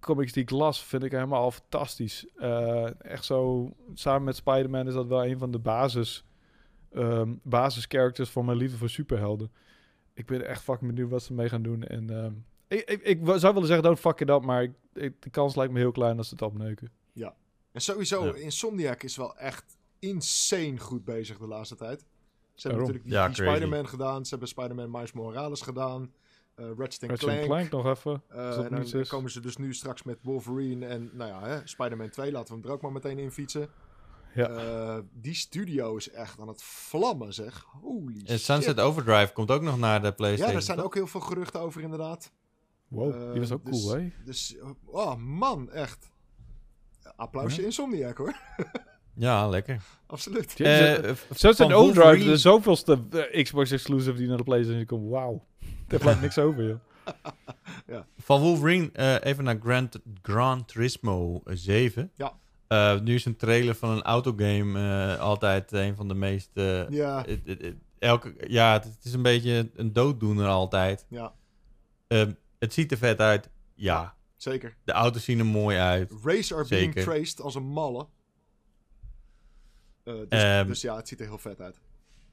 comics 0.00 0.32
die 0.32 0.42
ik 0.42 0.50
las, 0.50 0.84
vind 0.84 1.02
ik 1.02 1.10
hem 1.10 1.20
helemaal 1.20 1.42
al 1.42 1.50
fantastisch. 1.50 2.26
Eh, 2.36 3.00
echt 3.10 3.24
zo, 3.24 3.70
samen 3.94 4.24
met 4.24 4.36
Spider-Man 4.36 4.86
is 4.86 4.94
dat 4.94 5.06
wel 5.06 5.24
een 5.26 5.38
van 5.38 5.50
de 5.50 5.58
basis, 5.58 6.24
ehm 6.92 7.32
basischaracters 7.42 8.30
van 8.30 8.44
mijn 8.44 8.58
liefde 8.58 8.76
voor 8.76 8.88
superhelden. 8.90 9.50
Ik 10.14 10.26
ben 10.26 10.46
echt 10.46 10.62
fucking 10.62 10.90
benieuwd 10.90 11.10
wat 11.10 11.22
ze 11.22 11.32
mee 11.32 11.48
gaan 11.48 11.62
doen. 11.62 11.82
En 11.82 12.10
ehm, 12.10 12.32
ik, 12.68 12.90
ik, 12.90 13.02
ik 13.02 13.18
zou 13.24 13.52
willen 13.52 13.66
zeggen, 13.68 13.82
don't 13.82 13.98
fuck 13.98 14.20
it 14.20 14.28
up, 14.30 14.42
maar 14.42 14.62
ik, 14.62 14.72
ik- 14.92 15.22
de 15.22 15.30
kans 15.30 15.54
lijkt 15.56 15.72
me 15.72 15.78
heel 15.78 15.92
klein 15.92 16.18
als 16.18 16.28
ze 16.28 16.34
het 16.34 16.42
opneuken. 16.42 16.90
En 17.72 17.80
sowieso, 17.80 18.24
Ja. 18.26 18.34
Insomniac 18.34 19.02
is 19.02 19.16
wel 19.16 19.36
echt 19.36 19.76
insane 19.98 20.78
goed 20.78 21.04
bezig 21.04 21.38
de 21.38 21.46
laatste 21.46 21.76
tijd. 21.76 22.00
Ze 22.00 22.06
hebben 22.68 22.86
Daarom. 22.86 23.02
natuurlijk 23.04 23.04
die, 23.36 23.44
Ja. 23.44 23.52
Spider-Man 23.52 23.88
gedaan. 23.88 24.24
Ze 24.24 24.30
hebben 24.30 24.48
Spider-Man 24.48 24.90
Miles 24.90 25.12
Morales 25.12 25.60
gedaan. 25.60 26.12
eh 26.54 26.64
Ratchet 26.76 27.02
Ratchet 27.10 27.18
Clank. 27.18 27.44
Clank 27.44 27.70
nog 27.70 27.86
even. 27.86 28.22
Eh, 28.28 28.36
dat 28.56 28.64
en 28.70 28.84
dan 28.90 29.06
komen 29.06 29.30
ze 29.30 29.40
dus 29.40 29.56
nu 29.56 29.74
straks 29.74 30.02
met 30.02 30.18
Wolverine 30.22 30.86
en 30.86 31.10
nou 31.12 31.30
ja, 31.30 31.46
hè, 31.48 31.60
Spider-Man 31.64 32.08
2. 32.08 32.32
Laten 32.32 32.54
we 32.54 32.60
hem 32.60 32.68
er 32.68 32.74
ook 32.76 32.82
maar 32.82 32.92
meteen 32.92 33.18
in 33.18 33.30
fietsen. 33.30 33.68
Ja. 34.34 34.48
Eh, 34.48 34.98
die 35.12 35.34
studio 35.34 35.96
is 35.96 36.10
echt 36.10 36.40
aan 36.40 36.48
het 36.48 36.62
vlammen, 36.62 37.34
zeg. 37.34 37.64
Holy 37.82 38.16
En 38.16 38.26
shit. 38.26 38.40
Sunset 38.40 38.80
Overdrive 38.80 39.32
komt 39.32 39.50
ook 39.50 39.62
nog 39.62 39.78
naar 39.78 40.02
de 40.02 40.12
PlayStation. 40.12 40.46
Ja, 40.48 40.52
daar 40.52 40.62
zijn 40.62 40.76
toch? 40.76 40.86
ook 40.86 40.94
heel 40.94 41.06
veel 41.06 41.20
geruchten 41.20 41.60
over 41.60 41.82
inderdaad. 41.82 42.32
Wow, 42.88 43.30
die 43.32 43.40
was 43.40 43.48
Eh, 43.50 43.54
ook 43.56 43.64
dus- 43.64 43.82
cool, 43.82 43.94
hè? 43.96 44.10
Dus, 44.24 44.56
oh 44.84 45.14
man, 45.16 45.70
echt. 45.70 46.10
Applausje 47.16 47.60
Ja. 47.60 47.66
Insomniac 47.66 48.16
hoor. 48.16 48.34
Ja, 49.16 49.48
lekker. 49.48 49.82
Absoluut. 50.06 50.60
Eh, 50.60 50.92
van 50.92 51.00
een 51.00 51.72
Overdrive, 51.72 51.72
Wolverine- 51.74 52.24
de 52.24 52.36
zoveelste 52.36 52.98
eh, 53.32 53.42
Xbox 53.44 53.70
exclusive 53.70 54.16
die 54.16 54.28
naar 54.28 54.36
de 54.36 54.42
PlayStation 54.42 54.84
komt. 54.86 55.10
Wauw. 55.10 55.44
Daar 55.88 56.00
blijft 56.00 56.20
niks 56.20 56.38
over, 56.38 56.66
joh. 56.68 56.78
Van 58.18 58.40
Wolverine 58.40 58.90
eh, 58.92 59.16
even 59.30 59.44
naar 59.44 59.58
Gran, 59.62 59.88
Gran 60.22 60.64
Turismo 60.64 61.42
7. 61.44 62.10
Ja. 62.14 62.38
Eh, 62.68 63.00
nu 63.00 63.14
is 63.14 63.24
een 63.24 63.36
trailer 63.36 63.74
van 63.74 63.90
een 63.90 64.02
autogame 64.02 64.78
eh, 65.14 65.20
altijd 65.20 65.72
een 65.72 65.96
van 65.96 66.08
de 66.08 66.14
meest... 66.14 66.50
eh, 66.54 66.88
Ja, 66.88 67.24
elke, 67.98 68.34
ja, 68.46 68.72
het, 68.72 68.84
het 68.84 69.04
is 69.04 69.12
een 69.12 69.22
beetje 69.22 69.70
een 69.74 69.92
dooddoener 69.92 70.46
altijd. 70.46 71.06
ja, 71.08 71.32
Ehm, 72.06 72.32
het 72.58 72.72
ziet 72.72 72.90
er 72.92 72.98
vet 72.98 73.20
uit. 73.20 73.50
Ja. 73.74 74.14
zeker. 74.36 74.76
De 74.84 74.92
auto's 74.92 75.24
zien 75.24 75.38
er 75.38 75.46
mooi 75.46 75.76
uit. 75.78 76.12
Race 76.22 76.54
are 76.54 76.66
being 76.68 76.94
traced 76.94 77.40
als 77.40 77.54
een 77.54 77.66
malle. 77.66 78.06
Dus, 80.04 80.26
Ehm, 80.28 80.66
dus 80.66 80.80
ja, 80.80 80.96
het 80.96 81.08
ziet 81.08 81.20
er 81.20 81.26
heel 81.26 81.38
vet 81.38 81.60
uit. 81.60 81.80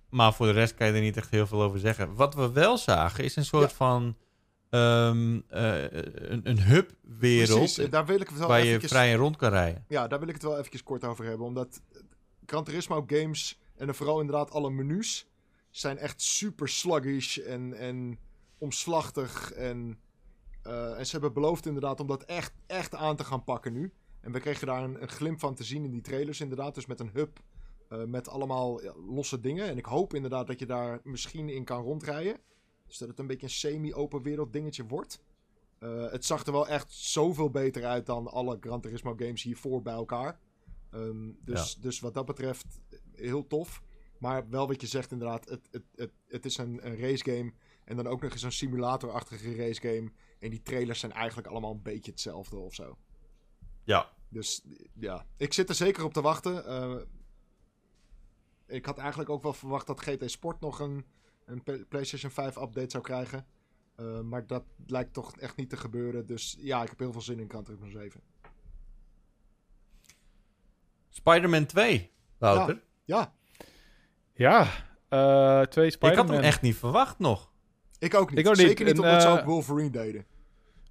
Maar 0.10 0.34
voor 0.34 0.46
de 0.46 0.52
rest 0.52 0.76
kan 0.76 0.88
je 0.88 0.94
er 0.94 1.02
niet 1.02 1.18
echt 1.18 1.30
heel 1.30 1.48
veel 1.48 1.62
over 1.62 1.80
zeggen. 1.80 2.16
Wat 2.16 2.36
we 2.36 2.52
wel 2.52 2.78
zagen 2.78 3.24
is 3.24 3.36
een 3.36 3.46
soort 3.46 3.70
Ja. 3.70 3.76
van... 3.76 4.18
ehm, 4.72 5.40
eh, 5.48 5.84
een, 6.32 6.50
een 6.50 6.62
hub-wereld 6.62 7.78
eh, 7.78 7.92
daar 7.92 8.06
wil 8.06 8.20
ik 8.20 8.28
het 8.28 8.38
wel 8.38 8.48
waar 8.48 8.66
je 8.66 8.80
vrij 8.80 9.12
en 9.12 9.18
rond 9.18 9.36
kan 9.36 9.50
rijden. 9.50 9.86
Ja, 9.88 10.08
daar 10.08 10.20
wil 10.20 10.28
ik 10.28 10.34
het 10.34 10.44
wel 10.44 10.58
eventjes 10.58 10.84
kort 10.84 11.06
over 11.06 11.26
hebben. 11.26 11.48
Omdat 11.48 11.82
Gran 12.46 12.64
Turismo 12.64 13.04
games 13.08 13.60
en 13.76 13.86
dan 13.86 13.96
vooral 13.96 14.20
inderdaad 14.20 14.52
alle 14.52 14.70
menus 14.70 15.28
zijn 15.70 15.98
echt 15.98 16.22
super 16.22 16.70
sluggish 16.70 17.38
en, 17.38 17.74
en 17.74 18.20
omslachtig. 18.58 19.52
En, 19.52 20.00
eh, 20.64 20.98
en 20.98 21.06
ze 21.06 21.12
hebben 21.12 21.34
beloofd 21.34 21.66
inderdaad 21.66 22.00
om 22.00 22.08
dat 22.08 22.24
echt, 22.24 22.54
echt 22.68 22.96
aan 22.96 23.16
te 23.16 23.24
gaan 23.24 23.44
pakken 23.44 23.74
nu. 23.74 23.94
En 24.22 24.32
we 24.32 24.40
kregen 24.40 24.68
daar 24.68 24.84
een, 24.84 25.02
een 25.02 25.10
glimp 25.10 25.40
van 25.40 25.56
te 25.56 25.64
zien 25.64 25.84
in 25.84 25.92
die 25.92 26.02
trailers 26.02 26.42
inderdaad. 26.42 26.76
Dus 26.76 26.86
met 26.86 27.00
een 27.00 27.12
hub 27.14 27.40
met 28.06 28.30
allemaal 28.30 28.84
ja, 28.84 28.94
losse 29.10 29.40
dingen. 29.40 29.68
En 29.68 29.78
ik 29.78 29.86
hoop 29.86 30.14
inderdaad 30.14 30.48
dat 30.48 30.60
je 30.60 30.66
daar 30.66 31.00
misschien 31.04 31.50
in 31.50 31.64
kan 31.64 31.84
rondrijden. 31.84 32.38
Dus 32.92 33.00
dat 33.00 33.10
het 33.10 33.20
een 33.20 33.28
beetje 33.28 33.46
een 33.46 33.52
semi-open 33.52 34.22
wereld 34.22 34.54
dingetje 34.54 34.86
wordt. 34.86 35.22
Eh, 35.80 36.12
het 36.12 36.26
zag 36.26 36.46
er 36.46 36.52
wel 36.52 36.68
echt 36.68 36.92
zoveel 36.92 37.50
beter 37.50 37.86
uit 37.86 38.06
dan 38.06 38.28
alle 38.28 38.58
Gran 38.60 38.82
Turismo 38.82 39.14
games 39.18 39.44
hiervoor 39.44 39.82
bij 39.82 39.94
elkaar. 39.94 40.40
Ehm, 40.92 41.32
dus, 41.40 41.76
dus 41.76 42.00
wat 42.00 42.14
dat 42.14 42.26
betreft 42.26 42.66
heel 43.12 43.48
tof. 43.48 43.82
Maar 44.18 44.50
wel 44.50 44.68
wat 44.68 44.82
je 44.82 44.88
zegt 44.88 45.12
inderdaad, 45.12 45.50
het, 45.50 45.68
het, 45.72 45.84
het, 45.96 46.12
het 46.28 46.46
is 46.46 46.58
een, 46.58 46.86
een 46.86 46.98
racegame. 46.98 47.54
En 47.84 47.96
dan 47.96 48.08
ook 48.08 48.22
nog 48.22 48.32
eens 48.32 48.44
een 48.44 48.52
simulatorachtige 48.52 49.56
racegame. 49.56 50.12
En 50.40 50.50
die 50.50 50.62
trailers 50.62 51.00
zijn 51.00 51.12
eigenlijk 51.12 51.48
allemaal 51.48 51.72
een 51.72 51.82
beetje 51.82 52.12
hetzelfde 52.12 52.58
of 52.58 52.74
zo. 52.74 52.98
Ja. 53.84 54.12
Dus 54.30 54.64
ja, 55.00 55.26
ik 55.38 55.54
zit 55.54 55.70
er 55.70 55.76
zeker 55.76 56.04
op 56.04 56.14
te 56.14 56.22
wachten. 56.22 56.66
Eh, 56.66 56.96
ik 58.68 58.86
had 58.86 58.98
eigenlijk 58.98 59.30
ook 59.30 59.44
wel 59.44 59.54
verwacht 59.54 59.88
dat 59.88 60.02
GT 60.02 60.32
Sport 60.32 60.60
nog 60.60 60.80
een, 60.80 61.06
een 61.52 61.86
PlayStation 61.90 62.32
5 62.32 62.56
update 62.56 62.90
zou 62.90 63.04
krijgen. 63.04 63.46
Eh, 63.96 64.20
maar 64.20 64.48
dat 64.48 64.64
lijkt 64.88 65.14
toch 65.14 65.38
echt 65.38 65.56
niet 65.56 65.70
te 65.70 65.78
gebeuren. 65.78 66.26
Dus 66.26 66.58
ja, 66.60 66.82
ik 66.82 66.90
heb 66.90 67.00
heel 67.00 67.12
veel 67.12 67.22
zin 67.22 67.40
in 67.40 67.50
Gran 67.50 67.64
Turismo 67.64 67.90
7. 67.90 68.22
Spider-Man 71.10 71.66
2, 71.66 72.12
Wouter. 72.38 72.82
Ja, 73.04 73.34
Ja, 74.34 74.68
eh, 75.10 75.62
twee 75.62 75.86
Ik 75.86 75.92
Spider-Man. 75.92 76.26
had 76.26 76.36
hem 76.36 76.44
echt 76.44 76.62
niet 76.62 76.76
verwacht 76.76 77.20
nog. 77.20 77.52
ik 78.00 78.14
ook 78.14 78.30
niet. 78.30 78.40
Ik 78.40 78.48
ook 78.48 78.56
niet. 78.56 78.68
Zeker 78.68 78.86
niet 78.86 78.98
En, 78.98 79.04
omdat 79.04 79.22
ze 79.22 79.28
eh, 79.28 79.34
ook 79.34 79.46
Wolverine 79.46 79.90
deden. 79.90 80.26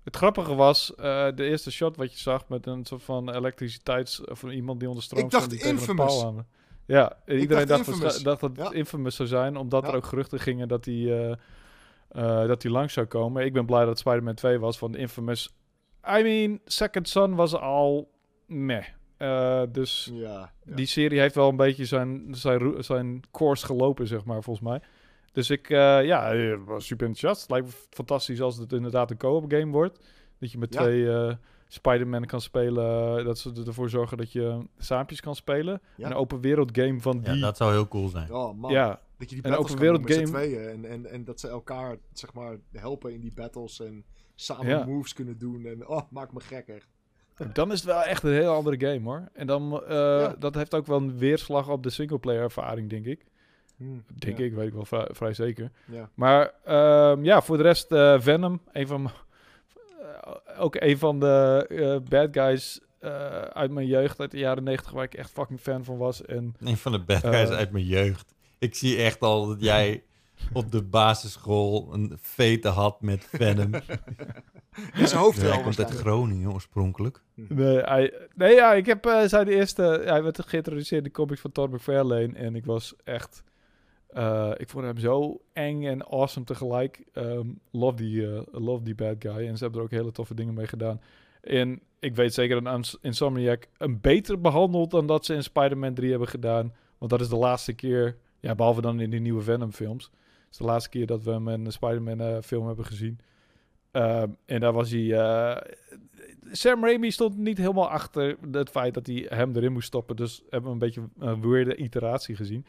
Het 0.05 0.17
grappige 0.17 0.55
was, 0.55 0.95
eh, 0.95 1.29
de 1.35 1.45
eerste 1.45 1.71
shot 1.71 1.97
wat 1.97 2.13
je 2.13 2.19
zag 2.19 2.49
met 2.49 2.67
een 2.67 2.85
soort 2.85 3.03
van 3.03 3.35
elektriciteits... 3.35 4.25
of 4.25 4.43
iemand 4.43 4.81
die 4.81 4.89
onder 4.89 5.05
stroom 5.05 5.25
Ik 5.25 5.31
dacht 5.31 5.53
Infamous. 5.53 6.25
Ja, 6.91 7.17
iedereen 7.27 7.67
dacht 7.67 8.01
dacht, 8.01 8.25
dat 8.25 8.41
het 8.41 8.57
Ja. 8.57 8.73
Infamous 8.73 9.17
zou 9.17 9.29
zijn, 9.29 9.57
omdat 9.57 9.83
Ja. 9.83 9.89
er 9.91 9.97
ook 9.97 10.05
geruchten 10.05 10.41
gingen 10.41 10.69
dat 10.69 10.85
hij 10.85 10.95
eh, 10.95 11.31
eh, 12.09 12.47
dat 12.49 12.63
hij 12.63 12.73
langs 12.73 12.93
zou 12.93 13.07
komen. 13.07 13.45
Ik 13.45 13.53
ben 13.53 13.67
blij 13.67 13.85
dat 13.85 13.99
Spider-Man 13.99 14.35
2 14.35 14.59
was, 14.59 14.79
van 14.79 14.97
Infamous... 14.97 15.55
I 16.19 16.23
mean, 16.23 16.61
Second 16.65 17.09
Son 17.09 17.35
was 17.35 17.55
al 17.55 18.11
meh. 18.47 18.85
Eh, 19.17 19.63
dus 19.73 20.11
Ja, 20.13 20.53
die 20.65 20.87
serie 20.87 21.21
heeft 21.21 21.35
wel 21.35 21.49
een 21.49 21.57
beetje 21.57 21.85
zijn, 21.85 22.35
zijn, 22.81 23.21
course 23.31 23.67
gelopen, 23.67 24.07
zeg 24.07 24.25
maar, 24.25 24.43
volgens 24.43 24.69
mij. 24.69 24.81
Dus 25.33 25.51
ik, 25.51 25.69
ja, 25.69 26.57
was 26.65 26.87
super 26.87 27.07
enthousiast. 27.07 27.41
Het 27.41 27.51
lijkt 27.51 27.67
me 27.67 27.73
fantastisch 27.91 28.41
als 28.41 28.57
het 28.57 28.73
inderdaad 28.73 29.11
een 29.11 29.17
co-op 29.17 29.53
game 29.53 29.73
wordt. 29.73 29.99
Dat 30.39 30.53
je 30.53 30.59
met 30.59 30.71
twee 30.71 31.09
Spider-Man 31.73 32.25
kan 32.25 32.41
spelen. 32.41 33.25
Dat 33.25 33.39
ze 33.39 33.63
ervoor 33.67 33.91
zorgen 33.91 34.17
dat 34.17 34.33
je 34.33 34.67
saampjes 34.79 35.21
kan 35.21 35.35
spelen. 35.35 35.81
Ja. 35.97 36.07
Een 36.07 36.15
open 36.15 36.41
wereld 36.41 36.79
game 36.79 37.01
van 37.01 37.21
Ja, 37.25 37.33
die... 37.33 37.41
dat 37.41 37.57
zou 37.57 37.73
heel 37.73 37.89
cool 37.89 38.09
zijn. 38.09 38.33
Oh 38.35 38.59
man, 38.59 38.73
ja, 38.73 39.01
dat 39.19 39.31
je 39.31 39.35
die 39.37 39.45
een 39.45 39.51
battles 39.51 39.59
open 39.59 39.71
kan 39.71 39.79
wereld 39.79 40.07
doen 40.07 40.17
met 40.19 40.29
game. 40.31 40.47
tweeën. 40.47 40.69
En, 40.69 40.85
en, 40.91 41.07
en 41.11 41.25
dat 41.25 41.41
ze 41.41 41.49
elkaar, 41.49 41.97
zeg 42.13 42.33
maar, 42.33 42.57
helpen 42.73 43.13
in 43.13 43.21
die 43.21 43.33
battles. 43.35 43.81
En 43.81 44.05
samen 44.35 44.67
Ja. 44.67 44.85
moves 44.85 45.13
kunnen 45.13 45.39
doen. 45.39 45.65
En 45.65 45.87
oh, 45.89 46.01
maakt 46.11 46.33
me 46.33 46.41
gek 46.41 46.67
echt. 46.69 46.89
dan 47.53 47.73
is 47.73 47.79
het 47.81 47.87
wel 47.89 48.03
echt 48.03 48.23
een 48.23 48.33
heel 48.33 48.55
andere 48.55 48.87
game, 48.87 49.05
hoor. 49.09 49.29
En 49.33 49.47
dan, 49.47 49.83
eh, 49.85 49.97
Ja. 49.97 50.35
dat 50.39 50.55
heeft 50.55 50.75
ook 50.75 50.87
wel 50.87 50.97
een 50.99 51.19
weerslag 51.19 51.69
op 51.69 51.83
de 51.83 51.91
singleplayer 51.91 52.43
ervaring, 52.43 52.91
denk 52.91 53.07
ik. 53.07 53.25
Hm, 53.77 53.85
Denk 54.15 54.39
ja, 54.39 54.45
ik, 54.45 54.55
weet 54.55 54.67
ik 54.67 54.73
wel 54.73 54.85
vrij, 54.85 55.09
vrij 55.11 55.33
zeker. 55.35 55.71
Ja. 55.85 56.11
Maar 56.15 56.53
ehm, 56.65 57.25
ja, 57.25 57.43
voor 57.43 57.57
de 57.57 57.63
rest 57.63 57.93
eh, 57.93 58.21
Venom, 58.21 58.61
een 58.73 58.87
van 58.87 59.11
ook 60.59 60.77
een 60.79 60.99
van 60.99 61.21
de 61.21 61.67
eh, 61.69 62.09
bad 62.11 62.29
guys 62.33 62.81
eh, 62.99 63.11
uit 63.43 63.71
mijn 63.71 63.87
jeugd, 63.87 64.21
uit 64.21 64.31
de 64.31 64.39
jaren 64.39 64.65
90, 64.65 64.93
waar 64.93 65.05
ik 65.05 65.15
echt 65.15 65.31
fucking 65.31 65.61
fan 65.61 65.85
van 65.85 65.97
was. 65.97 66.25
En 66.25 66.55
Een 66.61 66.77
van 66.77 66.93
de 66.93 66.99
bad 66.99 67.21
guys 67.21 67.49
Eh. 67.51 67.57
uit 67.57 67.71
mijn 67.71 67.85
jeugd. 67.87 68.35
Ik 68.59 68.75
zie 68.75 68.97
echt 68.97 69.21
al 69.21 69.47
dat 69.47 69.61
jij 69.61 70.03
op 70.53 70.73
de 70.73 70.83
basisschool 70.83 71.89
een 71.93 72.19
fete 72.23 72.69
had 72.69 73.01
met 73.01 73.29
Venom. 73.33 73.71
In 74.95 75.09
zijn 75.09 75.21
hoofd 75.21 75.41
hij 75.43 75.61
komt 75.63 75.79
uit. 75.79 75.91
Groningen 75.91 76.53
oorspronkelijk. 76.53 77.23
nee, 77.35 77.79
hij, 77.79 78.13
nee 78.35 78.55
ja, 78.55 78.73
ik 78.73 78.87
heb 78.87 79.07
eh, 79.07 79.23
zijn 79.27 79.49
eerste, 79.49 80.03
hij 80.05 80.23
werd 80.23 80.43
geïntroduceerd 80.47 81.01
in 81.05 81.09
de 81.09 81.15
comics 81.15 81.41
van 81.41 81.53
Todd 81.53 81.73
McFarlane 81.73 82.33
en 82.35 82.55
ik 82.55 82.65
was 82.65 82.95
echt, 83.05 83.43
eh, 84.13 84.51
ik 84.57 84.69
vond 84.69 84.85
hem 84.85 84.99
zo 84.99 85.41
eng 85.53 85.85
en 85.85 86.07
awesome 86.07 86.47
tegelijk. 86.47 87.05
Ehm, 87.13 87.47
love, 87.71 87.97
die, 87.97 88.27
eh, 88.35 88.41
love 88.53 88.83
die 88.85 88.95
bad 88.95 89.17
guy 89.19 89.47
en 89.47 89.57
ze 89.57 89.63
hebben 89.63 89.81
er 89.81 89.87
ook 89.87 89.93
hele 89.93 90.13
toffe 90.13 90.35
dingen 90.35 90.55
mee 90.55 90.67
gedaan. 90.67 91.01
En 91.41 91.81
ik 91.99 92.15
weet 92.15 92.35
zeker 92.35 92.63
dat 92.63 92.75
Ins- 92.75 92.99
Insomniac 93.01 93.69
hem 93.79 93.99
beter 94.01 94.41
behandelt 94.41 94.91
dan 94.91 95.07
dat 95.07 95.25
ze 95.25 95.35
in 95.35 95.43
Spider-Man 95.43 95.95
3 95.95 96.11
hebben 96.11 96.29
gedaan. 96.29 96.73
Want 96.99 97.11
dat 97.11 97.21
is 97.21 97.29
de 97.29 97.37
laatste 97.37 97.73
keer, 97.73 98.17
ja, 98.41 98.55
behalve 98.55 98.81
dan 98.81 99.01
in 99.01 99.11
die 99.11 99.21
nieuwe 99.21 99.43
Venom-films. 99.43 100.05
Het 100.05 100.51
is 100.51 100.57
de 100.57 100.65
laatste 100.65 100.91
keer 100.91 101.07
dat 101.07 101.23
we 101.23 101.31
hem 101.31 101.49
in 101.49 101.65
een 101.65 101.73
Spider-Man-film 101.73 102.67
hebben 102.67 102.85
gezien. 102.85 103.19
Ehm, 103.91 104.29
en 104.47 104.61
daar 104.61 104.73
was 104.73 104.91
hij... 104.91 105.13
eh, 105.13 105.57
Sam 106.53 106.85
Raimi 106.85 107.11
stond 107.11 107.37
niet 107.37 107.59
helemaal 107.59 107.91
achter 107.91 108.37
het 108.53 108.71
feit 108.71 108.95
dat 108.95 109.07
hij 109.07 109.27
hem 109.29 109.57
erin 109.57 109.73
moest 109.73 109.87
stoppen. 109.87 110.17
Dus 110.17 110.43
hebben 110.51 110.69
we 110.69 110.73
een 110.75 110.79
beetje 110.79 111.03
een 111.19 111.51
weirde 111.51 111.77
iteratie 111.77 112.37
gezien. 112.37 112.65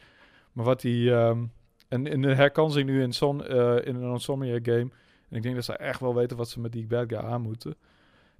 Maar 0.52 0.64
wat 0.64 0.82
hij... 0.82 1.12
ehm, 1.12 1.44
en 1.88 2.06
in 2.06 2.22
de 2.22 2.34
herkansing 2.34 2.88
nu 2.88 3.02
in, 3.02 3.12
Son, 3.12 3.44
eh, 3.46 3.86
in 3.86 3.94
een 3.94 4.12
Insomniac 4.12 4.64
game. 4.66 4.90
En 5.28 5.36
ik 5.36 5.42
denk 5.42 5.54
dat 5.54 5.64
ze 5.64 5.72
echt 5.76 6.00
wel 6.00 6.14
weten 6.14 6.36
wat 6.36 6.48
ze 6.48 6.60
met 6.60 6.72
die 6.72 6.86
bad 6.86 7.08
guy 7.08 7.18
aan 7.18 7.42
moeten. 7.42 7.74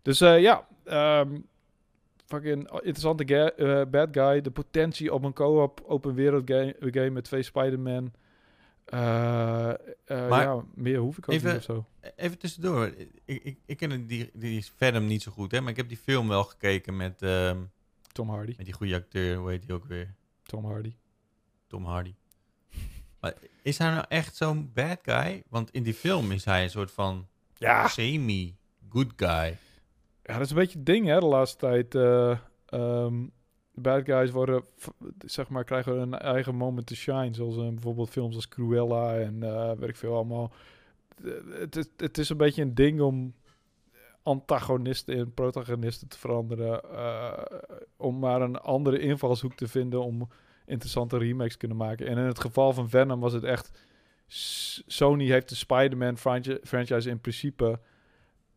Dus 0.03 0.21
eh, 0.21 0.41
ja, 0.41 0.67
ehm, 0.85 1.39
fucking 2.27 2.71
interessante 2.71 3.25
eh, 3.55 3.91
bad 3.91 4.09
guy. 4.13 4.41
De 4.41 4.51
potentie 4.51 5.13
op 5.15 5.25
een 5.25 5.33
co-op 5.33 5.83
open 5.87 6.15
wereld 6.15 6.51
game, 6.51 6.75
game 6.81 7.11
met 7.11 7.25
twee 7.25 7.43
Spider-Man. 7.43 8.13
Maar 8.91 9.79
ja, 10.43 10.65
meer 10.75 10.99
hoef 10.99 11.19
ik 11.19 11.29
ook 11.29 11.35
even- 11.35 11.49
niet 11.49 11.59
of 11.59 11.63
zo. 11.65 11.85
Even 12.17 12.39
tussendoor. 12.39 12.93
Ik, 13.25 13.43
ik, 13.43 13.59
ik 13.67 13.77
ken 13.77 14.07
die, 14.07 14.31
die 14.35 14.65
Venom 14.77 15.07
niet 15.07 15.23
zo 15.23 15.33
goed, 15.33 15.53
hè, 15.53 15.61
maar 15.61 15.71
ik 15.71 15.77
heb 15.77 15.89
die 15.89 15.97
film 15.97 16.29
wel 16.29 16.45
gekeken 16.45 16.97
met, 16.97 17.23
ehm, 17.23 17.59
Tom 18.13 18.29
Hardy. 18.29 18.55
met 18.57 18.65
die 18.67 18.75
goede 18.75 18.95
acteur. 18.95 19.37
Hoe 19.37 19.51
heet 19.51 19.63
die 19.63 19.75
ook 19.75 19.85
weer? 19.85 20.15
Tom 20.43 20.65
Hardy. 20.65 20.93
Tom 21.73 21.85
Hardy. 21.85 22.15
Maar 23.21 23.35
is 23.63 23.79
hij 23.79 23.91
nou 23.91 24.05
echt 24.09 24.37
zo'n 24.37 24.71
bad 24.75 24.99
guy? 25.03 25.43
Want 25.49 25.71
in 25.71 25.83
die 25.83 25.95
film 25.95 26.31
is 26.33 26.45
hij 26.45 26.63
een 26.63 26.71
soort 26.71 26.91
van 26.91 27.27
Ja, 27.57 27.89
semi-good 27.89 29.13
guy. 29.17 29.57
Ja, 30.23 30.33
dat 30.33 30.41
is 30.41 30.51
een 30.51 30.57
beetje 30.57 30.77
het 30.79 30.87
ding, 30.87 31.07
hè, 31.07 31.19
de 31.21 31.27
laatste 31.27 31.57
tijd. 31.59 31.95
eh 31.95 32.31
ehm, 32.67 33.25
de 33.75 33.81
bad 33.81 34.05
guys 34.05 34.31
worden, 34.31 34.65
zeg 35.19 35.49
maar, 35.49 35.65
krijgen 35.65 35.99
een 35.99 36.15
eigen 36.19 36.55
moment 36.55 36.87
to 36.87 36.95
shine. 36.95 37.35
Zoals 37.35 37.57
eh, 37.57 37.69
bijvoorbeeld 37.69 38.11
films 38.11 38.35
als 38.35 38.49
Cruella 38.49 39.19
en 39.19 39.41
weet 39.79 39.89
ik 39.89 39.97
veel 39.97 40.15
allemaal. 40.15 40.53
Het, 41.51 41.77
is- 41.77 41.89
het 41.97 42.19
is 42.19 42.29
een 42.29 42.37
beetje 42.37 42.63
een 42.63 42.75
ding 42.75 43.01
om 43.01 43.35
antagonisten 44.23 45.17
en 45.17 45.35
protagonisten 45.35 46.09
te 46.09 46.19
veranderen. 46.19 46.81
om 47.97 48.19
maar 48.19 48.41
een 48.43 48.57
andere 48.61 48.99
invalshoek 48.99 49.55
te 49.55 49.69
vinden 49.69 50.03
om 50.05 50.29
interessante 50.73 51.19
remakes 51.19 51.57
kunnen 51.57 51.77
maken. 51.77 52.07
En 52.07 52.19
in 52.19 52.25
het 52.25 52.41
geval 52.41 52.73
van 52.73 52.89
Venom 52.89 53.21
was 53.21 53.33
het 53.33 53.45
echt... 53.45 53.71
Sony 54.87 55.27
heeft 55.27 55.49
de 55.49 55.55
Spider-Man 55.55 56.19
franchi- 56.19 56.59
franchise 56.63 57.11
in 57.11 57.21
principe 57.21 57.81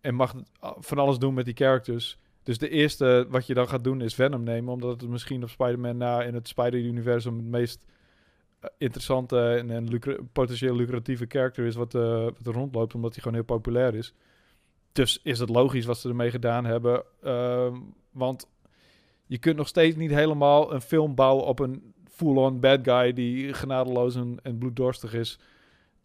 en 0.01 0.15
mag 0.15 0.33
van 0.59 0.97
alles 0.97 1.17
doen 1.17 1.33
met 1.33 1.45
die 1.45 1.53
characters. 1.53 2.17
Dus 2.43 2.57
de 2.57 2.69
eerste 2.69 3.27
wat 3.29 3.47
je 3.47 3.53
dan 3.53 3.67
gaat 3.67 3.83
doen 3.83 4.01
is 4.01 4.15
Venom 4.15 4.43
nemen, 4.43 4.73
omdat 4.73 5.01
het 5.01 5.09
misschien 5.09 5.43
op 5.43 5.49
Spider-Man 5.49 5.97
na 5.97 6.23
in 6.23 6.33
het 6.33 6.47
Spider-Universum 6.47 7.37
het 7.37 7.45
meest 7.45 7.85
eh, 8.59 8.69
interessante 8.77 9.49
en, 9.49 9.71
en 9.71 10.01
potentieel 10.31 10.75
lucratieve 10.75 11.25
character 11.27 11.65
is 11.65 11.75
wat, 11.75 11.95
eh, 11.95 12.23
wat 12.23 12.45
er 12.45 12.53
rondloopt, 12.53 12.95
omdat 12.95 13.13
hij 13.13 13.21
gewoon 13.21 13.37
heel 13.37 13.57
populair 13.57 13.95
is. 13.95 14.13
Dus 14.91 15.19
is 15.23 15.39
het 15.39 15.49
logisch 15.49 15.85
wat 15.85 15.97
ze 15.97 16.09
ermee 16.09 16.31
gedaan 16.31 16.65
hebben. 16.65 17.03
Ehm, 17.21 17.75
want 18.11 18.47
je 19.25 19.37
kunt 19.37 19.57
nog 19.57 19.67
steeds 19.67 19.95
niet 19.95 20.11
helemaal 20.11 20.73
een 20.73 20.81
film 20.81 21.15
bouwen 21.15 21.45
op 21.45 21.59
een 21.59 21.93
full-on 22.15 22.59
bad 22.59 22.79
guy 22.83 23.13
die 23.13 23.53
genadeloos 23.53 24.15
en, 24.15 24.57
bloeddorstig 24.57 25.13
is. 25.13 25.39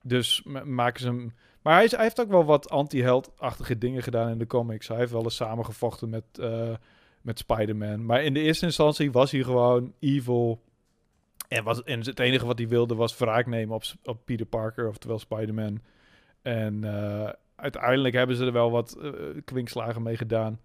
Dus 0.02 0.42
ma- 0.42 0.64
maken 0.64 1.00
ze 1.00 1.06
hem. 1.06 1.32
Maar 1.62 1.74
hij, 1.74 1.84
is, 1.84 1.90
hij 1.90 2.02
heeft 2.02 2.20
ook 2.20 2.28
wel 2.28 2.44
wat 2.44 2.70
anti-held-achtige 2.70 3.78
dingen 3.78 4.02
gedaan 4.02 4.30
in 4.30 4.38
de 4.38 4.46
comics. 4.46 4.88
Hij 4.88 4.96
heeft 4.96 5.12
wel 5.12 5.22
eens 5.22 5.36
samengevochten 5.36 6.08
met, 6.08 6.24
eh, 6.40 6.74
met 7.22 7.38
Spider-Man. 7.38 8.06
Maar 8.06 8.24
in 8.24 8.34
de 8.34 8.40
eerste 8.40 8.66
instantie 8.66 9.12
was 9.12 9.30
hij 9.30 9.42
gewoon 9.42 9.92
evil. 9.98 10.62
En, 11.48 11.64
was, 11.64 11.82
en 11.82 12.00
het 12.00 12.18
enige 12.18 12.46
wat 12.46 12.58
hij 12.58 12.68
wilde 12.68 12.94
was 12.94 13.18
wraak 13.18 13.46
nemen 13.46 13.74
op, 13.74 13.82
op 14.02 14.24
Peter 14.24 14.46
Parker, 14.46 14.88
oftewel 14.88 15.18
Spider-Man. 15.18 15.80
En 16.42 16.84
eh, 16.84 17.30
uiteindelijk 17.56 18.14
hebben 18.14 18.36
ze 18.36 18.44
er 18.44 18.52
wel 18.52 18.70
wat 18.70 18.96
eh, 18.96 19.12
kwinkslagen 19.44 20.02
mee 20.02 20.16
gedaan. 20.16 20.60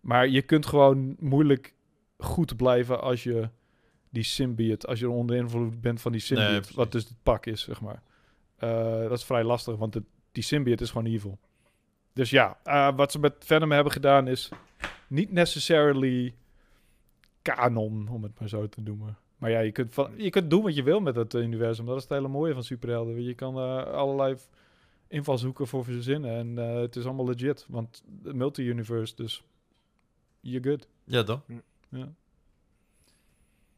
Maar 0.00 0.28
je 0.28 0.42
kunt 0.42 0.66
gewoon 0.66 1.16
moeilijk 1.18 1.74
goed 2.18 2.56
blijven 2.56 3.00
als 3.00 3.22
je 3.22 3.48
die 4.10 4.22
symbiote, 4.22 4.86
als 4.86 4.98
je 5.00 5.10
onder 5.10 5.36
invloed 5.36 5.80
bent 5.80 6.00
van 6.00 6.12
die 6.12 6.20
symbiote, 6.20 6.74
wat 6.74 6.92
dus 6.92 7.04
het 7.04 7.22
pak 7.22 7.46
is, 7.46 7.62
zeg 7.62 7.80
maar. 7.80 8.02
Eh, 8.56 9.00
dat 9.00 9.18
is 9.18 9.24
vrij 9.24 9.44
lastig, 9.44 9.76
want 9.76 9.94
het, 9.94 10.04
die 10.32 10.42
symbiote 10.42 10.82
is 10.82 10.90
gewoon 10.90 11.12
evil. 11.12 11.38
Dus 12.12 12.30
ja, 12.30 12.58
eh, 12.64 12.96
wat 12.96 13.12
ze 13.12 13.18
met 13.18 13.34
Venom 13.38 13.72
hebben 13.72 13.92
gedaan 13.92 14.28
is 14.28 14.48
niet 15.06 15.32
necessarily 15.32 16.34
kanon, 17.42 18.08
om 18.08 18.22
het 18.22 18.38
maar 18.38 18.48
zo 18.48 18.68
te 18.68 18.80
noemen. 18.80 19.18
Maar 19.40 19.50
ja, 19.50 19.60
je 19.60 19.72
kunt, 19.72 19.94
van, 19.94 20.12
je 20.16 20.30
kunt 20.30 20.50
doen 20.50 20.62
wat 20.62 20.74
je 20.74 20.82
wil 20.82 21.00
met 21.00 21.16
het 21.16 21.34
universum. 21.34 21.86
Dat 21.86 21.96
is 21.96 22.02
het 22.02 22.12
hele 22.12 22.28
mooie 22.28 22.54
van 22.54 22.64
superhelden. 22.64 23.22
Je 23.22 23.34
kan 23.34 23.56
eh, 23.56 23.84
allerlei 23.84 24.36
invalshoeken 25.08 25.66
voor 25.66 25.84
verzinnen. 25.84 26.30
En 26.30 26.58
eh, 26.58 26.80
het 26.80 26.96
is 26.96 27.04
allemaal 27.04 27.26
legit, 27.26 27.66
want 27.68 28.02
het 28.22 28.34
multi-universe, 28.34 29.14
dus 29.16 29.44
you're 30.40 30.68
good. 30.68 30.88
Ja, 31.04 31.22
toch? 31.22 31.40
Ja. 31.88 32.12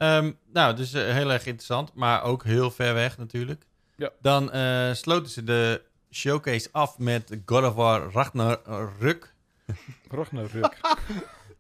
Ehm, 0.03 0.33
nou, 0.53 0.77
dus 0.77 0.93
eh, 0.93 1.13
heel 1.13 1.33
erg 1.33 1.47
interessant, 1.47 1.95
maar 1.95 2.23
ook 2.23 2.45
heel 2.45 2.71
ver 2.71 2.95
weg 2.95 3.19
natuurlijk. 3.19 3.67
Ja. 3.97 4.13
Dan 4.21 4.53
eh, 4.53 4.93
sloten 4.93 5.31
ze 5.31 5.45
de 5.45 5.83
showcase 6.11 6.69
af 6.73 6.99
met 6.99 7.39
God 7.47 7.65
of 7.65 7.75
War 7.75 8.13
Ragnarök. 8.13 9.35
Ragnarök. 10.11 10.81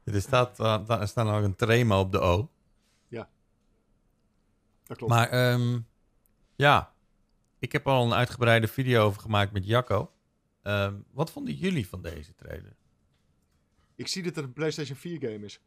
Er 0.05 0.21
staat, 0.21 0.61
uh, 0.61 1.01
er 1.01 1.09
staat 1.09 1.27
nog 1.27 1.43
een 1.43 1.57
trema 1.57 2.01
op 2.01 2.13
de 2.13 2.19
O. 2.19 2.51
Dat 3.09 4.97
klopt. 4.97 5.13
Maar 5.13 5.29
ehm, 5.29 5.81
ja, 6.57 6.93
ik 7.59 7.73
heb 7.73 7.87
al 7.87 8.05
een 8.05 8.15
uitgebreide 8.15 8.69
video 8.69 9.05
over 9.05 9.21
gemaakt 9.21 9.53
met 9.53 9.67
Jacco. 9.67 10.13
Ehm, 10.63 10.95
wat 11.11 11.31
vonden 11.31 11.55
jullie 11.55 11.89
van 11.89 12.03
deze 12.03 12.35
trailer? 12.35 12.77
Ik 13.95 14.09
zie 14.09 14.23
dat 14.23 14.35
het 14.35 14.45
een 14.45 14.53
PlayStation 14.53 14.97
4 14.97 15.21
game 15.21 15.45
is. 15.45 15.61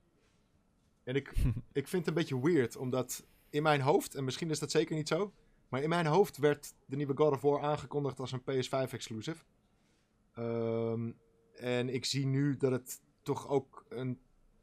En 1.06 1.16
ik, 1.16 1.34
ik 1.80 1.88
vind 1.88 2.06
het 2.06 2.08
een 2.08 2.14
beetje 2.14 2.42
weird, 2.42 2.76
omdat 2.76 3.26
in 3.50 3.64
mijn 3.64 3.82
hoofd, 3.82 4.16
en 4.16 4.24
misschien 4.24 4.50
is 4.50 4.60
dat 4.60 4.72
zeker 4.72 4.96
niet 4.96 5.08
zo, 5.08 5.34
maar 5.70 5.82
in 5.82 5.90
mijn 5.90 6.06
hoofd 6.06 6.38
werd 6.38 6.74
de 6.86 6.96
nieuwe 6.96 7.18
God 7.18 7.32
of 7.32 7.42
War 7.42 7.62
aangekondigd 7.62 8.20
als 8.20 8.32
een 8.32 8.42
PS5 8.42 8.94
exclusive. 8.94 9.44
Ehm, 10.34 11.12
en 11.56 11.90
ik 11.90 12.06
zie 12.06 12.26
nu 12.26 12.58
dat 12.58 12.72
het 12.72 13.02
toch 13.22 13.50
ook 13.50 13.86
een 13.90 14.20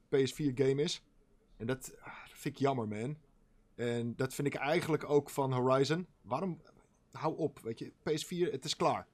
PS4 0.09 0.55
game 0.55 0.83
is. 0.83 1.03
En 1.57 1.67
dat, 1.67 1.95
ah, 2.01 2.29
dat 2.29 2.39
vind 2.39 2.55
ik 2.55 2.61
jammer, 2.61 2.89
man. 2.89 3.17
En 3.75 4.17
dat 4.17 4.35
vind 4.35 4.47
ik 4.47 4.55
eigenlijk 4.55 5.11
ook 5.11 5.31
van 5.31 5.53
Horizon. 5.53 6.07
Waarom? 6.21 6.61
Hou 7.13 7.37
op, 7.37 7.59
weet 7.59 7.79
je. 7.79 7.93
PS4, 7.93 8.53
het 8.53 8.65
is 8.65 8.77
klaar. 8.77 9.07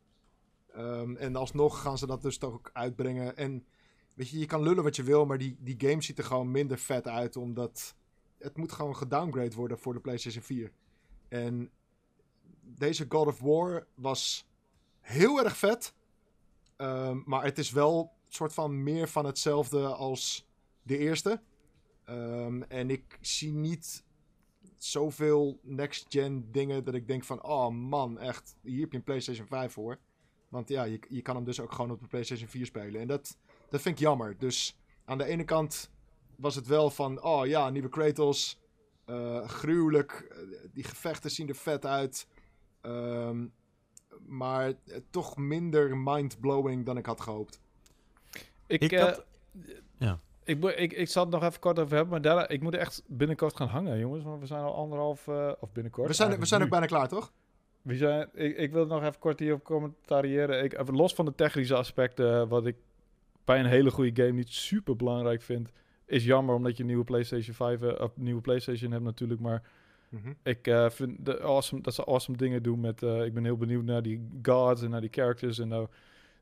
Ehm, 0.73 1.17
en 1.17 1.37
alsnog 1.37 1.83
gaan 1.83 1.99
ze 1.99 2.07
dat 2.07 2.23
dus 2.23 2.39
toch 2.39 2.53
ook 2.53 2.71
uitbrengen. 2.73 3.37
En 3.37 3.67
weet 4.19 4.29
je, 4.29 4.39
je 4.39 4.47
kan 4.47 4.63
lullen 4.63 4.83
wat 4.83 4.97
je 4.97 5.03
wil, 5.03 5.27
maar 5.27 5.39
die, 5.39 5.57
die 5.61 5.89
game 5.89 6.03
ziet 6.03 6.19
er 6.19 6.25
gewoon 6.25 6.51
minder 6.51 6.79
vet 6.79 7.09
uit. 7.09 7.37
Omdat 7.37 7.95
het 8.39 8.57
moet 8.57 8.73
gewoon 8.73 8.97
gedowngrade 8.97 9.55
worden 9.55 9.79
voor 9.79 9.93
de 9.93 10.01
PlayStation 10.01 10.43
4. 10.43 10.73
En 11.29 11.71
deze 12.61 13.07
God 13.09 13.27
of 13.27 13.41
War 13.41 13.87
was 13.95 14.49
heel 15.01 15.45
erg 15.45 15.57
vet. 15.57 15.95
Ehm, 16.77 17.21
maar 17.25 17.45
het 17.45 17.59
is 17.59 17.71
wel 17.71 18.13
soort 18.29 18.53
van 18.53 18.83
meer 18.83 19.09
van 19.09 19.25
hetzelfde 19.25 19.87
als 19.87 20.49
de 20.83 20.99
eerste. 20.99 21.41
Ehm, 22.05 22.63
en 22.63 22.91
ik 22.91 23.19
zie 23.21 23.53
niet 23.53 24.05
zoveel 24.77 25.59
next-gen 25.63 26.49
dingen 26.51 26.85
dat 26.85 26.95
ik 26.95 27.07
denk 27.07 27.25
van... 27.25 27.45
Oh 27.45 27.69
man, 27.69 28.19
echt, 28.19 28.57
hier 28.63 28.81
heb 28.81 28.91
je 28.91 28.99
een 28.99 29.05
PlayStation 29.05 29.47
5 29.47 29.73
voor. 29.73 29.99
Want 30.49 30.69
ja, 30.69 30.85
je, 30.85 31.01
je 31.09 31.23
kan 31.23 31.35
hem 31.35 31.45
dus 31.45 31.61
ook 31.61 31.73
gewoon 31.73 31.91
op 31.91 32.01
de 32.01 32.07
PlayStation 32.07 32.49
4 32.49 32.67
spelen. 32.67 33.01
En 33.01 33.07
dat, 33.07 33.39
dat 33.71 33.81
vind 33.81 33.95
ik 33.95 34.01
jammer. 34.01 34.35
Dus 34.39 34.77
aan 35.05 35.19
de 35.19 35.25
ene 35.25 35.45
kant 35.45 35.91
was 36.37 36.55
het 36.55 36.67
wel 36.67 36.91
van... 36.91 37.23
Oh 37.23 37.47
ja, 37.47 37.71
nieuwe 37.71 37.89
Kratos. 37.89 38.59
eh, 39.05 39.49
gruwelijk. 39.49 40.27
eh, 40.31 40.39
die 40.73 40.85
gevechten 40.85 41.31
zien 41.31 41.49
er 41.49 41.55
vet 41.55 41.87
uit. 41.87 42.27
Ehm, 42.81 43.47
maar 44.27 44.67
eh, 44.69 44.97
toch 45.11 45.37
minder 45.37 45.97
mind-blowing 45.97 46.87
dan 46.87 46.97
ik 46.97 47.07
had 47.07 47.21
gehoopt. 47.21 47.61
Ik, 48.67 48.81
Ik 48.83 48.99
had- 48.99 49.25
ja. 49.99 50.21
Ik, 50.45 50.65
ik, 50.65 50.93
ik 50.93 51.09
zal 51.09 51.23
het 51.23 51.33
nog 51.33 51.43
even 51.43 51.61
kort 51.61 51.79
over 51.79 51.93
hebben, 51.95 52.13
maar 52.13 52.23
daarna, 52.23 52.49
ik 52.49 52.63
moet 52.63 52.75
echt 52.75 53.03
binnenkort 53.07 53.57
gaan 53.57 53.69
hangen, 53.69 53.99
jongens. 53.99 54.25
Want 54.25 54.41
we 54.41 54.47
zijn 54.47 54.63
al 54.63 54.75
anderhalf, 54.75 55.29
eh, 55.29 55.53
of 55.61 55.73
binnenkort. 55.73 56.09
We 56.09 56.15
zijn, 56.15 56.39
we 56.41 56.47
zijn 56.47 56.63
ook 56.63 56.69
bijna 56.71 56.87
klaar, 56.87 57.09
toch? 57.09 57.33
We 57.83 57.97
zijn, 57.97 58.29
ik, 58.35 58.57
ik 58.57 58.73
wil 58.73 58.87
nog 58.87 59.03
even 59.03 59.19
kort 59.19 59.39
hierop 59.39 59.65
commentariëren. 59.65 60.65
Ik, 60.65 60.79
even 60.79 60.97
los 60.97 61.15
van 61.15 61.25
de 61.25 61.35
technische 61.35 61.75
aspecten, 61.77 62.49
wat 62.49 62.67
ik 62.67 62.77
bij 63.49 63.61
een 63.61 63.67
hele 63.67 63.91
goede 63.91 64.23
game 64.23 64.35
niet 64.37 64.49
super 64.53 64.97
belangrijk 64.97 65.43
vind, 65.43 65.71
is 66.07 66.25
jammer 66.25 66.55
omdat 66.55 66.77
je 66.77 66.83
een 66.83 66.89
nieuwe 66.89 67.05
PlayStation 67.05 67.55
5 67.55 67.83
eh, 67.83 68.01
of 68.05 68.17
nieuwe 68.17 68.41
PlayStation 68.41 68.93
hebt 68.93 69.05
natuurlijk. 69.05 69.41
Maar 69.41 69.63
Mhm. 70.11 70.33
ik 70.43 70.67
eh, 70.67 70.91
vind 70.91 71.25
de 71.27 71.41
awesome, 71.41 71.83
dat 71.83 71.95
ze 71.95 72.05
awesome 72.05 72.37
dingen 72.37 72.63
doen 72.63 72.81
met. 72.81 73.03
eh, 73.03 73.25
ik 73.25 73.35
ben 73.35 73.45
heel 73.45 73.57
benieuwd 73.57 73.85
naar 73.85 74.03
die 74.03 74.29
gods 74.43 74.83
en 74.83 74.91
naar 74.91 75.01
die 75.01 75.11
characters 75.13 75.59
en 75.59 75.69
nou 75.69 75.87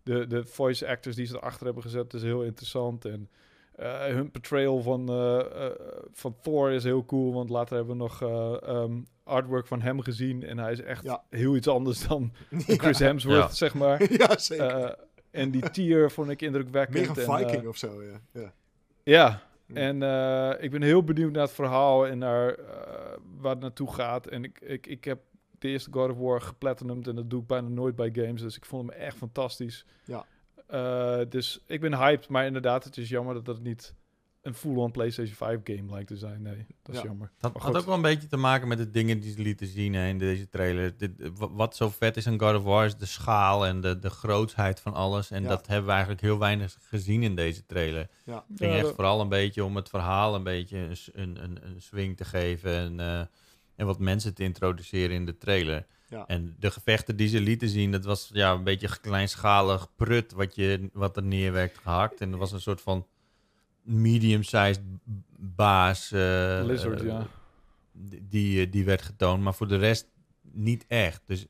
de, 0.02 0.26
de 0.26 0.44
voice 0.44 0.86
actors 0.88 1.16
die 1.16 1.26
ze 1.26 1.36
erachter 1.36 1.64
hebben 1.64 1.82
gezet 1.82 2.14
is 2.14 2.22
heel 2.22 2.42
interessant 2.42 3.04
en 3.04 3.28
eh, 3.76 4.04
hun 4.04 4.30
portrayal 4.30 4.82
van, 4.82 5.08
eh, 5.08 5.38
eh, 5.66 5.70
van 6.12 6.36
Thor 6.42 6.70
is 6.70 6.84
heel 6.84 7.04
cool, 7.04 7.32
want 7.32 7.50
later 7.50 7.76
hebben 7.76 7.96
we 7.96 8.02
nog 8.02 8.22
eh, 8.22 8.56
ehm, 8.62 9.00
artwork 9.24 9.66
van 9.66 9.80
hem 9.80 10.00
gezien 10.00 10.42
en 10.42 10.58
hij 10.58 10.72
is 10.72 10.80
echt 10.82 11.04
Ja. 11.04 11.22
heel 11.30 11.56
iets 11.56 11.68
anders 11.68 12.06
dan 12.08 12.32
Chris. 12.66 12.98
Hemsworth, 12.98 13.38
Ja. 13.48 13.54
zeg 13.54 13.74
maar. 13.74 14.12
ja, 14.22 14.38
zeker. 14.38 14.96
En 15.36 15.50
die 15.50 15.70
tier 15.70 16.10
vond 16.10 16.30
ik 16.30 16.42
indrukwekkend. 16.42 16.98
Meer 16.98 17.08
een 17.08 17.16
en, 17.16 17.44
eh, 17.44 17.48
Viking 17.48 17.66
of 17.66 17.76
zo, 17.76 18.02
ja. 18.02 18.20
ja. 18.32 18.52
ja, 19.02 19.42
en 19.72 20.02
eh, 20.02 20.64
ik 20.64 20.70
ben 20.70 20.82
heel 20.82 21.04
benieuwd 21.04 21.32
naar 21.32 21.42
het 21.42 21.52
verhaal 21.52 22.06
en 22.06 22.18
naar 22.18 22.54
eh, 22.54 23.16
waar 23.38 23.50
het 23.50 23.60
naartoe 23.60 23.92
gaat. 23.92 24.26
En 24.26 24.44
ik, 24.44 24.60
ik, 24.60 24.86
ik 24.86 25.04
heb 25.04 25.18
de 25.58 25.68
eerste 25.68 25.92
God 25.92 26.10
of 26.10 26.16
War 26.16 26.40
geplatinumd 26.40 27.08
en 27.08 27.14
dat 27.14 27.30
doe 27.30 27.40
ik 27.40 27.46
bijna 27.46 27.68
nooit 27.68 27.96
bij 27.96 28.10
games. 28.12 28.42
Dus 28.42 28.56
ik 28.56 28.64
vond 28.64 28.90
hem 28.90 29.00
echt 29.00 29.16
fantastisch. 29.16 29.86
Ja. 30.04 30.24
Dus 31.24 31.62
ik 31.66 31.80
ben 31.80 31.94
hyped, 31.94 32.28
maar 32.28 32.46
inderdaad, 32.46 32.84
het 32.84 32.96
is 32.96 33.08
jammer 33.08 33.34
dat 33.34 33.46
het 33.46 33.62
niet 33.62 33.94
een 34.46 34.54
full-on 34.54 34.90
PlayStation 34.90 35.36
5 35.36 35.60
game 35.64 35.90
lijkt 35.90 36.08
te 36.08 36.16
zijn. 36.16 36.42
Nee, 36.42 36.66
dat 36.82 36.94
is 36.94 37.00
Ja. 37.00 37.06
jammer. 37.06 37.30
Dat 37.40 37.52
had 37.56 37.76
ook 37.76 37.84
wel 37.84 37.94
een 37.94 38.02
beetje 38.02 38.28
te 38.28 38.36
maken 38.36 38.68
met 38.68 38.78
de 38.78 38.90
dingen 38.90 39.20
die 39.20 39.32
ze 39.32 39.40
lieten 39.42 39.66
zien 39.66 39.94
hè, 39.94 40.08
in 40.08 40.18
deze 40.18 40.48
trailer. 40.48 40.96
Dit, 40.96 41.10
wa- 41.38 41.50
wat 41.50 41.76
zo 41.76 41.90
vet 41.90 42.16
is 42.16 42.26
aan 42.26 42.40
God 42.40 42.54
of 42.54 42.62
War 42.62 42.84
is 42.86 42.96
de 42.96 43.06
schaal 43.06 43.66
en 43.66 43.80
de, 43.80 43.98
de 43.98 44.10
grootsheid 44.10 44.80
van 44.80 44.94
alles. 44.94 45.30
En 45.30 45.42
Ja. 45.42 45.48
dat 45.48 45.66
hebben 45.66 45.84
we 45.86 45.90
eigenlijk 45.92 46.20
heel 46.20 46.38
weinig 46.38 46.76
gezien 46.80 47.22
in 47.22 47.34
deze 47.34 47.66
trailer. 47.66 48.08
Ja. 48.24 48.34
Het 48.48 48.58
ging 48.58 48.70
Ja, 48.70 48.76
echt 48.76 48.86
dat- 48.86 48.94
vooral 48.94 49.20
een 49.20 49.28
beetje 49.28 49.64
om 49.64 49.76
het 49.76 49.88
verhaal 49.88 50.34
een 50.34 50.42
beetje 50.44 50.78
een, 50.78 50.96
een, 51.12 51.42
een, 51.44 51.58
een 51.66 51.80
swing 51.82 52.16
te 52.16 52.24
geven. 52.24 52.70
En, 52.76 53.00
eh, 53.00 53.20
en 53.76 53.86
wat 53.86 53.98
mensen 53.98 54.34
te 54.34 54.42
introduceren 54.42 55.16
in 55.16 55.24
de 55.26 55.38
trailer. 55.38 55.86
Ja. 56.08 56.26
En 56.26 56.56
de 56.58 56.70
gevechten 56.70 57.16
die 57.16 57.28
ze 57.28 57.40
lieten 57.40 57.68
zien, 57.68 57.92
dat 57.92 58.04
was 58.04 58.30
ja, 58.32 58.52
een 58.52 58.64
beetje 58.64 58.98
kleinschalig 59.00 59.88
prut 59.96 60.32
wat, 60.32 60.54
je, 60.54 60.90
wat 60.92 61.16
er 61.16 61.22
neer 61.22 61.52
werd 61.52 61.78
gehakt. 61.82 62.20
En 62.20 62.32
er 62.32 62.38
was 62.38 62.52
een 62.52 62.60
soort 62.60 62.80
van 62.80 63.06
medium-sized 63.86 64.80
baas. 65.36 66.12
eh, 66.12 66.60
Lizard, 66.64 67.02
ja. 67.02 67.26
Die, 68.22 68.66
eh, 68.66 68.72
die 68.72 68.84
werd 68.84 69.02
getoond, 69.02 69.42
maar 69.42 69.54
voor 69.54 69.68
de 69.68 69.76
rest 69.76 70.08
niet 70.40 70.84
echt. 70.88 71.22
Dus 71.26 71.46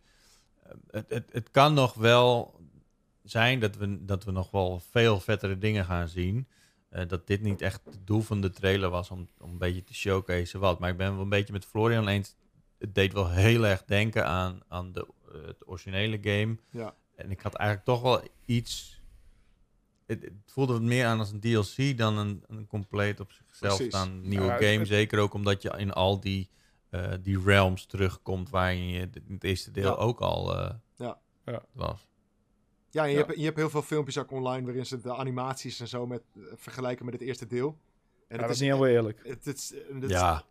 eh, 0.62 0.72
het, 0.90 1.06
het, 1.08 1.28
het 1.32 1.50
kan 1.50 1.74
nog 1.74 1.94
wel 1.94 2.60
zijn 3.22 3.60
dat 3.60 3.76
we, 3.76 4.04
dat 4.04 4.24
we 4.24 4.30
nog 4.30 4.50
wel 4.50 4.80
veel 4.90 5.20
vettere 5.20 5.58
dingen 5.58 5.84
gaan 5.84 6.08
zien. 6.08 6.46
Dat 7.06 7.26
dit 7.26 7.42
niet 7.42 7.60
echt 7.60 7.80
het 7.84 8.06
doel 8.06 8.20
van 8.20 8.40
de 8.40 8.50
trailer 8.50 8.90
was 8.90 9.10
om, 9.10 9.28
om 9.38 9.50
een 9.50 9.58
beetje 9.58 9.84
te 9.84 9.94
showcase 9.94 10.58
wat. 10.58 10.78
Maar 10.78 10.90
ik 10.90 10.96
ben 10.96 11.12
wel 11.12 11.22
een 11.22 11.28
beetje 11.28 11.52
met 11.52 11.64
Florian 11.64 12.08
eens. 12.08 12.34
Het 12.78 12.94
deed 12.94 13.12
wel 13.12 13.30
heel 13.30 13.66
erg 13.66 13.84
denken 13.84 14.26
aan, 14.26 14.60
aan 14.68 14.92
de, 14.92 15.06
het 15.46 15.68
originele 15.68 16.18
game. 16.22 16.56
Ja. 16.70 16.94
En 17.16 17.30
ik 17.30 17.40
had 17.40 17.54
eigenlijk 17.54 17.88
toch 17.88 18.02
wel 18.02 18.22
iets 18.44 18.95
het, 20.06 20.22
het 20.22 20.32
voelde 20.46 20.72
wat 20.72 20.82
meer 20.82 21.06
aan 21.06 21.18
als 21.18 21.30
een 21.32 21.40
DLC 21.40 21.98
dan 21.98 22.18
een, 22.18 22.44
een 22.46 22.66
compleet 22.66 23.20
op 23.20 23.32
zichzelf 23.32 23.80
staan 23.88 24.28
nieuwe 24.28 24.46
Ja, 24.46 24.56
game. 24.56 24.78
het- 24.78 24.86
Zeker 24.88 25.18
ook 25.18 25.34
omdat 25.34 25.62
je 25.62 25.74
in 25.76 25.92
al 25.92 26.20
die, 26.20 26.48
eh, 26.90 27.12
die 27.22 27.40
realms 27.42 27.86
terugkomt 27.86 28.50
waar 28.50 28.74
je 28.74 28.98
in 29.24 29.32
het 29.34 29.44
eerste 29.44 29.70
deel 29.70 29.84
Ja. 29.84 29.92
ook 29.94 30.20
al 30.20 30.56
eh, 30.58 30.74
Ja. 30.96 31.18
Ja. 31.44 31.62
was. 31.72 32.08
Ja, 32.90 33.02
en 33.02 33.10
je, 33.10 33.16
Ja. 33.18 33.24
Hebt, 33.24 33.38
je 33.38 33.44
hebt 33.44 33.56
heel 33.56 33.70
veel 33.70 33.82
filmpjes 33.82 34.18
ook 34.18 34.30
online 34.30 34.64
waarin 34.64 34.86
ze 34.86 35.00
de 35.00 35.14
animaties 35.16 35.80
en 35.80 35.88
zo 35.88 36.06
met, 36.06 36.22
eh, 36.34 36.42
vergelijken 36.54 37.04
met 37.04 37.14
het 37.14 37.22
eerste 37.22 37.46
deel. 37.46 37.78
En 38.28 38.38
dat 38.38 38.50
is 38.50 38.60
niet 38.60 38.68
helemaal 38.70 38.90
eerlijk. 38.90 39.18
Het, 39.22 39.44
het, 39.44 39.56
is- 39.56 39.74
het, 40.00 40.10
Ja, 40.10 40.44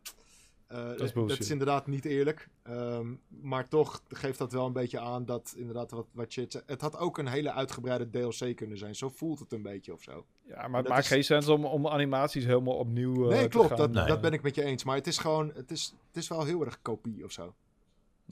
eh, 0.67 0.77
Dat 0.83 0.91
is 0.93 0.97
dat 0.99 1.13
bullshit. 1.13 1.39
is 1.39 1.49
inderdaad 1.49 1.87
niet 1.87 2.05
eerlijk. 2.05 2.49
Ehm, 2.63 3.13
maar 3.27 3.67
toch 3.67 4.01
geeft 4.07 4.37
dat 4.37 4.51
wel 4.51 4.65
een 4.65 4.73
beetje 4.73 4.99
aan 4.99 5.25
dat 5.25 5.53
inderdaad 5.57 5.91
wat, 5.91 6.05
wat 6.11 6.33
je... 6.33 6.41
het- 6.41 6.63
Het 6.65 6.81
had 6.81 6.97
ook 6.97 7.17
een 7.17 7.27
hele 7.27 7.51
uitgebreide 7.51 8.09
DLC 8.09 8.55
kunnen 8.55 8.77
zijn. 8.77 8.95
Zo 8.95 9.09
voelt 9.09 9.39
het 9.39 9.51
een 9.51 9.61
beetje 9.61 9.93
of 9.93 10.01
zo. 10.01 10.25
Ja, 10.47 10.67
maar 10.67 10.79
het 10.79 10.89
maakt 10.89 11.01
is- 11.03 11.07
geen 11.07 11.23
sens 11.23 11.47
om, 11.47 11.65
om 11.65 11.87
animaties 11.87 12.45
helemaal 12.45 12.75
opnieuw 12.77 13.23
eh, 13.23 13.35
nee, 13.35 13.43
te 13.43 13.49
klopt. 13.49 13.67
gaan, 13.67 13.77
Dat, 13.77 13.91
Nee. 13.91 14.05
dat 14.07 14.21
ben 14.21 14.33
ik 14.33 14.41
met 14.41 14.55
je 14.55 14.63
eens. 14.63 14.83
Maar 14.83 14.95
het 14.95 15.07
is 15.07 15.17
gewoon... 15.17 15.51
Het 15.55 15.71
is, 15.71 15.93
het 16.07 16.17
is 16.17 16.27
wel 16.27 16.43
heel 16.43 16.65
erg 16.65 16.81
kopie 16.81 17.23
of 17.23 17.31
zo. 17.31 17.43
Het 17.45 17.53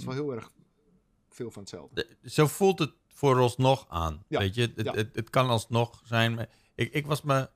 is 0.02 0.06
wel 0.06 0.14
heel 0.14 0.34
erg 0.34 0.52
veel 1.30 1.52
van 1.52 1.62
hetzelfde. 1.62 2.08
de- 2.22 2.30
zo 2.30 2.48
voelt 2.48 2.80
het 2.80 2.94
voor 3.08 3.40
alsnog 3.40 3.86
aan. 3.90 4.24
Ja, 4.28 4.40
Weet 4.40 4.56
je, 4.56 4.62
het, 4.76 4.86
ja. 4.86 4.94
het, 4.94 5.16
het 5.16 5.30
kan 5.30 5.50
alsnog 5.50 6.02
zijn. 6.06 6.34
maar 6.34 6.50
Ik, 6.76 6.94
ik 6.94 7.06
was 7.06 7.22
me, 7.22 7.50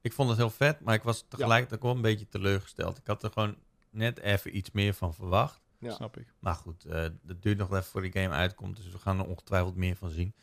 ik 0.00 0.12
vond 0.12 0.28
het 0.28 0.38
heel 0.38 0.50
vet, 0.50 0.80
maar 0.80 0.94
ik 0.94 1.02
was 1.02 1.24
tegelijkertijd 1.28 1.80
ook 1.80 1.86
wel 1.86 1.94
een 1.96 2.02
beetje 2.02 2.28
teleurgesteld. 2.28 2.98
Ik 2.98 3.06
had 3.06 3.22
er 3.22 3.30
gewoon 3.30 3.56
net 3.92 4.18
even 4.18 4.56
iets 4.56 4.70
meer 4.70 4.94
van 4.94 5.14
verwacht. 5.14 5.60
Ja. 5.78 5.90
Snap 5.90 6.16
ik. 6.16 6.26
Maar 6.38 6.54
goed, 6.54 6.84
eh 6.84 7.02
het 7.26 7.42
duurt 7.42 7.58
nog 7.58 7.70
even 7.70 7.84
voor 7.84 8.02
die 8.02 8.12
game 8.12 8.34
uitkomt, 8.34 8.76
dus 8.76 8.90
we 8.90 8.98
gaan 8.98 9.18
er 9.18 9.26
ongetwijfeld 9.26 9.76
meer 9.76 9.96
van 9.96 10.10
zien. 10.10 10.34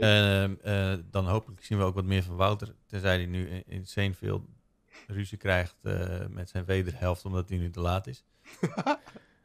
Ehm, 0.00 0.54
eh, 0.62 0.94
dan 1.10 1.26
hopelijk 1.26 1.64
zien 1.64 1.78
we 1.78 1.84
ook 1.84 1.94
wat 1.94 2.04
meer 2.04 2.22
van 2.22 2.36
Wouter. 2.36 2.74
Tenzij 2.86 3.16
hij 3.16 3.26
nu 3.26 3.48
in- 3.48 3.64
insane 3.66 4.14
veel 4.14 4.44
ruzie 5.06 5.38
krijgt 5.38 5.76
eh, 5.82 6.26
met 6.30 6.48
zijn 6.48 6.64
wederhelft, 6.64 7.24
omdat 7.24 7.48
hij 7.48 7.58
nu 7.58 7.70
te 7.70 7.80
laat 7.80 8.06
is. 8.06 8.24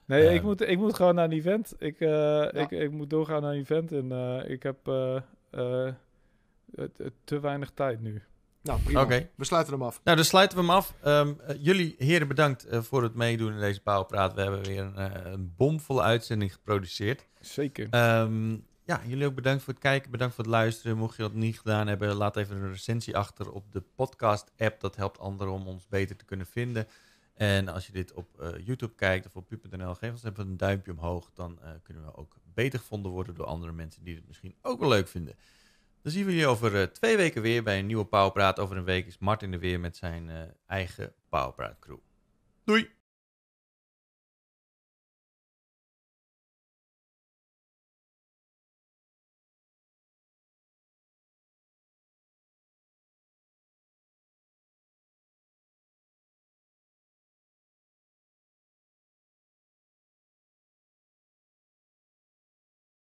Nee, 0.06 0.30
ik, 0.30 0.38
Ehm. 0.38 0.46
moet, 0.46 0.62
ik 0.62 0.78
moet 0.78 0.94
gewoon 0.96 1.16
naar 1.16 1.26
een 1.26 1.32
event. 1.32 1.74
Ik, 1.78 2.00
eh, 2.00 2.48
ik, 2.54 2.72
ik 2.72 2.92
moet 2.92 3.10
doorgaan 3.10 3.42
naar 3.42 3.54
een 3.54 3.60
event 3.60 3.92
en 3.92 4.12
eh, 4.12 4.50
ik 4.50 4.64
heb 4.64 4.78
te 7.24 7.40
weinig 7.40 7.72
tijd 7.72 8.02
nu. 8.02 8.22
Nou, 8.64 8.82
prima. 8.82 9.08
We 9.36 9.46
sluiten 9.46 9.74
hem 9.74 9.84
af. 9.84 10.02
Nou, 10.04 10.16
dan 10.18 10.26
sluiten 10.26 10.58
we 10.58 10.64
hem 10.64 10.74
af. 10.74 10.94
Ehm, 11.02 11.34
eh, 11.48 11.56
jullie 11.60 11.96
heren 11.98 12.28
bedankt 12.28 12.66
eh, 12.66 12.82
voor 12.82 13.04
het 13.04 13.16
meedoen 13.16 13.54
in 13.54 13.60
deze 13.60 13.82
Pauwpraat. 13.82 14.34
We 14.34 14.42
hebben 14.42 14.64
weer 14.64 14.80
een, 14.80 14.96
eh, 14.96 15.32
een 15.32 15.54
bomvolle 15.58 16.02
uitzending 16.02 16.54
geproduceerd. 16.54 17.28
Zeker. 17.40 17.88
Ehm, 17.90 18.52
ja, 18.86 19.02
jullie 19.06 19.26
ook 19.26 19.36
bedankt 19.36 19.64
voor 19.64 19.74
het 19.74 19.82
kijken, 19.82 20.12
bedankt 20.12 20.36
voor 20.36 20.44
het 20.44 20.54
luisteren. 20.54 20.98
Mocht 20.98 21.16
je 21.16 21.22
dat 21.22 21.34
niet 21.34 21.60
gedaan 21.60 21.88
hebben, 21.88 22.16
laat 22.16 22.38
even 22.38 22.56
een 22.56 22.72
recensie 22.72 23.18
achter 23.18 23.52
op 23.52 23.72
de 23.72 23.82
podcast-app. 23.96 24.80
Dat 24.80 24.96
helpt 24.96 25.20
anderen 25.20 25.54
om 25.54 25.68
ons 25.68 25.88
beter 25.88 26.16
te 26.16 26.26
kunnen 26.26 26.46
vinden. 26.46 26.88
En 27.34 27.68
als 27.68 27.86
je 27.86 27.92
dit 27.92 28.14
op 28.14 28.40
eh, 28.40 28.50
YouTube 28.66 28.96
kijkt 28.96 29.26
of 29.26 29.36
op 29.36 29.48
pu.nl, 29.48 29.96
geef 29.96 30.12
ons 30.12 30.24
even 30.24 30.48
een 30.48 30.58
duimpje 30.58 30.92
omhoog. 30.92 31.32
Dan 31.34 31.60
eh, 31.62 31.70
kunnen 31.84 32.06
we 32.06 32.16
ook 32.16 32.36
beter 32.54 32.80
gevonden 32.80 33.12
worden 33.12 33.36
door 33.36 33.46
andere 33.46 33.72
mensen 33.72 34.04
die 34.04 34.16
het 34.16 34.28
misschien 34.28 34.56
ook 34.62 34.80
wel 34.80 34.90
leuk 34.90 35.08
vinden. 35.08 35.36
Dan 36.04 36.12
zien 36.12 36.26
we 36.26 36.32
jullie 36.32 36.48
over 36.48 36.82
eh, 36.82 36.88
twee 36.88 37.18
weken 37.18 37.42
weer 37.42 37.64
bij 37.64 37.80
een 37.80 37.86
nieuwe 37.86 38.06
Pauwpraat. 38.06 38.60
Over 38.60 38.78
een 38.78 38.84
week 38.84 39.08
is 39.08 39.18
Martin 39.18 39.54
er 39.54 39.60
weer 39.60 39.80
met 39.80 39.98
zijn 39.98 40.30
eh, 40.30 40.42
eigen 40.68 41.14
Pauwpraat 41.30 41.80
crew. 41.80 41.98
Doei! 42.64 42.90